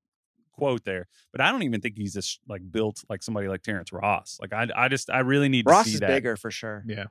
quote 0.52 0.84
there. 0.86 1.08
But 1.32 1.42
I 1.42 1.52
don't 1.52 1.64
even 1.64 1.82
think 1.82 1.98
he's 1.98 2.14
just 2.14 2.40
like 2.48 2.62
built 2.72 3.04
like 3.10 3.22
somebody 3.22 3.48
like 3.48 3.62
Terrence 3.62 3.92
Ross. 3.92 4.38
Like 4.42 4.54
I 4.54 4.68
I 4.76 4.88
just 4.88 5.10
I 5.10 5.20
really 5.20 5.50
need 5.50 5.66
Ross 5.68 5.84
to 5.86 5.90
see 5.90 5.94
is 5.96 6.00
that 6.00 6.08
bigger 6.08 6.36
for 6.38 6.50
sure. 6.50 6.84
Yeah. 6.88 7.06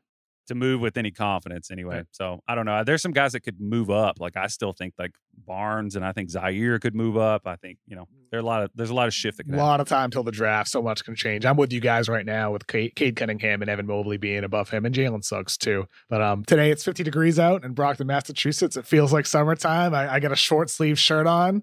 To 0.47 0.55
move 0.55 0.81
with 0.81 0.97
any 0.97 1.11
confidence 1.11 1.71
anyway. 1.71 1.97
Right. 1.97 2.07
So 2.13 2.41
I 2.47 2.55
don't 2.55 2.67
know. 2.67 2.85
There's 2.85 3.03
some 3.03 3.13
guys 3.13 3.33
that 3.33 3.41
could 3.41 3.61
move 3.61 3.91
up. 3.91 4.21
Like 4.21 4.37
I 4.37 4.47
still 4.49 4.73
think 4.73 4.95
like 4.99 5.13
Barnes 5.47 5.97
and 5.97 6.05
I 6.05 6.13
think 6.13 6.31
Zaire 6.31 6.79
could 6.79 6.95
move 6.95 7.17
up. 7.17 7.47
I 7.47 7.57
think, 7.57 7.79
you 7.87 7.97
know, 7.97 8.07
there 8.31 8.39
are 8.39 8.43
a 8.43 8.47
lot 8.47 8.63
of 8.63 8.71
there's 8.75 8.91
a 8.91 8.95
lot 8.95 9.07
of 9.09 9.15
shift 9.15 9.39
that 9.39 9.43
A 9.43 9.45
can 9.45 9.55
happen. 9.55 9.67
lot 9.67 9.81
of 9.81 9.89
time 9.89 10.11
till 10.11 10.23
the 10.23 10.33
draft. 10.33 10.71
So 10.71 10.83
much 10.83 11.05
can 11.05 11.15
change. 11.15 11.45
I'm 11.47 11.57
with 11.57 11.73
you 11.73 11.81
guys 11.81 12.09
right 12.09 12.27
now 12.27 12.51
with 12.53 12.67
Kate, 12.67 12.95
Cade 12.95 13.17
Cunningham 13.17 13.63
and 13.63 13.71
Evan 13.71 13.87
Mobley 13.87 14.17
being 14.17 14.45
above 14.45 14.71
him 14.71 14.85
and 14.85 14.95
Jalen 14.95 15.25
Suggs 15.25 15.57
too. 15.57 15.87
But 16.09 16.21
um, 16.23 16.45
today 16.45 16.71
it's 16.71 16.85
50 16.85 17.03
degrees 17.05 17.39
out 17.39 17.65
in 17.65 17.73
Brockton, 17.73 18.07
Massachusetts. 18.07 18.77
It 18.77 18.87
feels 18.87 19.13
like 19.13 19.27
summertime. 19.27 19.95
I, 19.95 20.15
I 20.15 20.21
got 20.21 20.33
a 20.33 20.37
short 20.37 20.71
sleeve 20.71 20.99
shirt 20.99 21.27
on. 21.27 21.63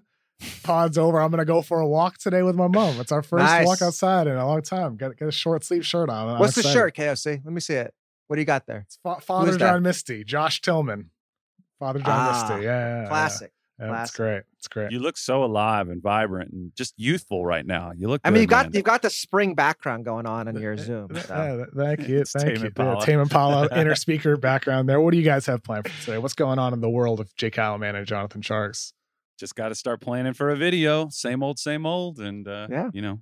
Pod's 0.64 0.98
over. 0.98 1.20
I'm 1.20 1.30
gonna 1.30 1.44
go 1.44 1.62
for 1.62 1.78
a 1.78 1.86
walk 1.86 2.18
today 2.18 2.42
with 2.42 2.56
my 2.56 2.66
mom. 2.66 2.98
It's 3.00 3.12
our 3.12 3.22
first 3.22 3.44
Nice. 3.44 3.64
walk 3.64 3.80
outside 3.80 4.26
in 4.26 4.34
a 4.36 4.44
long 4.44 4.60
time. 4.62 4.96
Got, 4.96 5.16
got 5.16 5.28
a 5.28 5.32
short 5.32 5.62
sleeve 5.62 5.86
shirt 5.86 6.08
on. 6.10 6.28
I'm 6.30 6.40
What's 6.40 6.56
the 6.56 6.62
excited. 6.62 6.74
shirt, 6.76 6.96
KFC? 6.96 7.44
Let 7.44 7.54
me 7.54 7.60
see 7.60 7.74
it. 7.74 7.94
What 8.32 8.36
do 8.36 8.40
you 8.40 8.46
got 8.46 8.64
there? 8.66 8.84
It's 8.86 8.98
Fa- 9.02 9.20
Father 9.20 9.50
that? 9.52 9.58
John 9.58 9.82
Misty, 9.82 10.24
Josh 10.24 10.62
Tillman. 10.62 11.10
Father 11.78 11.98
John 11.98 12.08
Ah, 12.08 12.48
Misty. 12.48 12.64
Yeah, 12.64 12.70
yeah, 12.70 13.02
yeah. 13.02 13.08
Classic. 13.08 13.52
Yeah, 13.78 13.84
it's 13.84 13.90
classic. 13.90 14.16
great. 14.16 14.42
It's 14.56 14.68
great. 14.68 14.90
You 14.90 15.00
look 15.00 15.18
so 15.18 15.44
alive 15.44 15.90
and 15.90 16.02
vibrant 16.02 16.50
and 16.50 16.72
just 16.74 16.94
youthful 16.96 17.44
right 17.44 17.66
now. 17.66 17.92
You 17.94 18.08
look 18.08 18.22
I 18.24 18.30
mean, 18.30 18.36
good, 18.36 18.40
you've 18.40 18.48
got 18.48 18.64
man. 18.66 18.72
you've 18.72 18.84
got 18.84 19.02
the 19.02 19.10
spring 19.10 19.54
background 19.54 20.06
going 20.06 20.24
on 20.24 20.48
in 20.48 20.56
your 20.56 20.78
Zoom. 20.78 21.08
Yeah, 21.14 21.20
So. 21.20 21.56
th- 21.58 21.68
thank 21.98 22.08
you. 22.08 22.20
It's 22.20 22.32
Thank 22.32 22.46
Tame 22.54 22.56
you. 22.62 22.66
Impala. 22.68 22.98
Yeah, 23.00 23.04
Tame 23.04 23.20
Impala 23.20 23.68
inner 23.76 23.94
speaker 23.96 24.38
background 24.38 24.88
there. 24.88 24.98
What 24.98 25.10
do 25.10 25.18
you 25.18 25.24
guys 25.24 25.44
have 25.44 25.62
planned 25.62 25.86
for 25.90 26.04
today? 26.06 26.16
What's 26.16 26.32
going 26.34 26.58
on 26.58 26.72
in 26.72 26.80
the 26.80 26.88
world 26.88 27.20
of 27.20 27.34
J. 27.36 27.50
Kyle 27.50 27.76
Mann 27.76 27.96
and 27.96 28.06
Jonathan 28.06 28.40
Tjarks? 28.40 28.94
just 29.38 29.54
got 29.56 29.68
to 29.68 29.74
start 29.74 30.00
planning 30.00 30.32
for 30.32 30.48
a 30.48 30.56
video. 30.56 31.10
Same 31.10 31.42
old, 31.42 31.58
same 31.58 31.84
old. 31.84 32.18
And 32.18 32.48
uh, 32.48 32.68
Yeah. 32.70 32.88
you 32.94 33.02
know, 33.02 33.20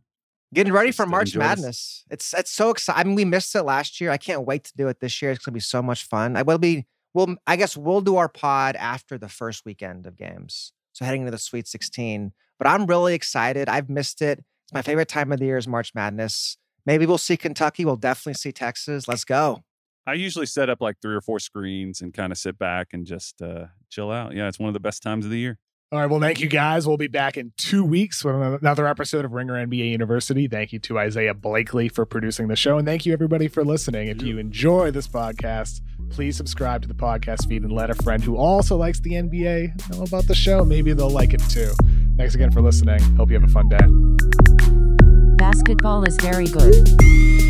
Getting 0.53 0.73
ready 0.73 0.91
for 0.91 1.07
March. 1.07 1.37
Madness. 1.37 2.05
It's 2.11 2.35
it's 2.35 2.51
so 2.51 2.71
exciting. 2.71 3.01
I 3.01 3.05
mean, 3.05 3.15
we 3.15 3.25
missed 3.25 3.55
it 3.55 3.63
last 3.63 4.01
year. 4.01 4.11
I 4.11 4.17
can't 4.17 4.45
wait 4.45 4.65
to 4.65 4.73
do 4.77 4.89
it 4.89 5.01
this 5.01 5.23
year. 5.23 5.31
It's 5.31 5.45
gonna 5.45 5.55
be 5.55 5.61
so 5.61 5.83
much 5.83 6.05
fun. 6.05 6.37
I 6.37 6.43
will 6.43 6.59
be. 6.59 6.87
Well, 7.15 7.37
I 7.47 7.57
guess 7.57 7.77
we'll 7.77 8.01
do 8.01 8.17
our 8.17 8.29
pod 8.29 8.77
after 8.77 9.19
the 9.19 9.29
first 9.29 9.65
weekend 9.65 10.07
of 10.07 10.17
games. 10.17 10.73
So 10.93 11.05
heading 11.05 11.23
into 11.23 11.33
the 11.33 11.39
Sweet 11.39 11.67
16. 11.67 12.33
But 12.59 12.69
I'm 12.69 12.87
really 12.87 13.15
excited. 13.15 13.69
I've 13.69 13.89
missed 13.89 14.23
it. 14.23 14.39
It's 14.65 14.73
my 14.73 14.83
favorite 14.83 15.09
time 15.09 15.33
of 15.33 15.39
the 15.39 15.47
year 15.47 15.57
is 15.57 15.67
March 15.67 15.93
Madness. 15.95 16.57
Maybe 16.87 17.07
we'll 17.07 17.19
see 17.19 17.37
Kentucky. 17.37 17.85
We'll 17.85 17.97
definitely 17.97 18.35
see 18.35 18.53
Texas. 18.53 19.09
Let's 19.09 19.25
go. 19.25 19.63
I 20.07 20.15
usually 20.15 20.47
set 20.47 20.71
up 20.71 20.81
like 20.81 20.97
three 21.01 21.15
or 21.15 21.21
four 21.21 21.39
screens 21.39 22.01
and 22.01 22.13
kind 22.13 22.33
of 22.33 22.39
sit 22.39 22.59
back 22.59 22.89
and 22.93 23.07
just 23.07 23.41
uh, 23.43 23.67
chill 23.91 24.11
out. 24.11 24.35
Yeah, 24.35 24.49
it's 24.49 24.59
one 24.59 24.69
of 24.69 24.75
the 24.75 24.81
best 24.81 25.03
times 25.03 25.25
of 25.25 25.31
the 25.31 25.39
year. 25.39 25.59
All 25.93 25.99
right. 25.99 26.09
Well, 26.09 26.21
thank 26.21 26.39
you 26.39 26.47
guys. 26.47 26.87
We'll 26.87 26.99
be 26.99 27.09
back 27.09 27.37
in 27.37 27.53
two 27.57 27.85
weeks 27.85 28.25
with 28.25 28.37
another 28.37 28.87
episode 28.87 29.25
of 29.25 29.33
Ringer 29.33 29.55
NBA 29.55 29.91
University. 29.91 30.47
Thank 30.47 30.73
you 30.73 30.79
to 30.79 31.01
Isaiah 31.01 31.35
Blakely 31.35 31.89
for 31.89 32.07
producing 32.07 32.47
the 32.47 32.55
show. 32.55 32.79
And 32.79 32.87
thank 32.87 33.07
you, 33.07 33.13
everybody, 33.13 33.49
for 33.49 33.65
listening. 33.65 34.07
If 34.07 34.23
you 34.23 34.39
enjoy 34.39 34.93
this 34.93 35.09
podcast, 35.09 35.81
please 36.11 36.37
subscribe 36.37 36.83
to 36.83 36.89
the 36.89 36.95
podcast 36.95 37.49
feed 37.49 37.65
and 37.65 37.73
let 37.73 37.91
a 37.91 37.97
friend 37.97 38.23
who 38.23 38.37
also 38.37 38.77
likes 38.77 39.01
the 39.01 39.15
NBA 39.15 39.91
know 39.91 40.05
about 40.05 40.29
the 40.29 40.35
show. 40.37 40.65
Maybe 40.65 40.93
they'll 40.93 41.11
like 41.11 41.35
it 41.35 41.43
too. 41.51 41.73
Thanks 42.17 42.37
again 42.37 42.53
for 42.53 42.63
listening. 42.63 43.01
Hope 43.17 43.31
you 43.31 43.41
have 43.41 43.49
a 43.49 43.53
fun 43.53 43.69
day. 43.69 45.35
Basketball 45.39 46.05
is 46.05 46.17
very 46.19 46.47
good. 46.47 47.50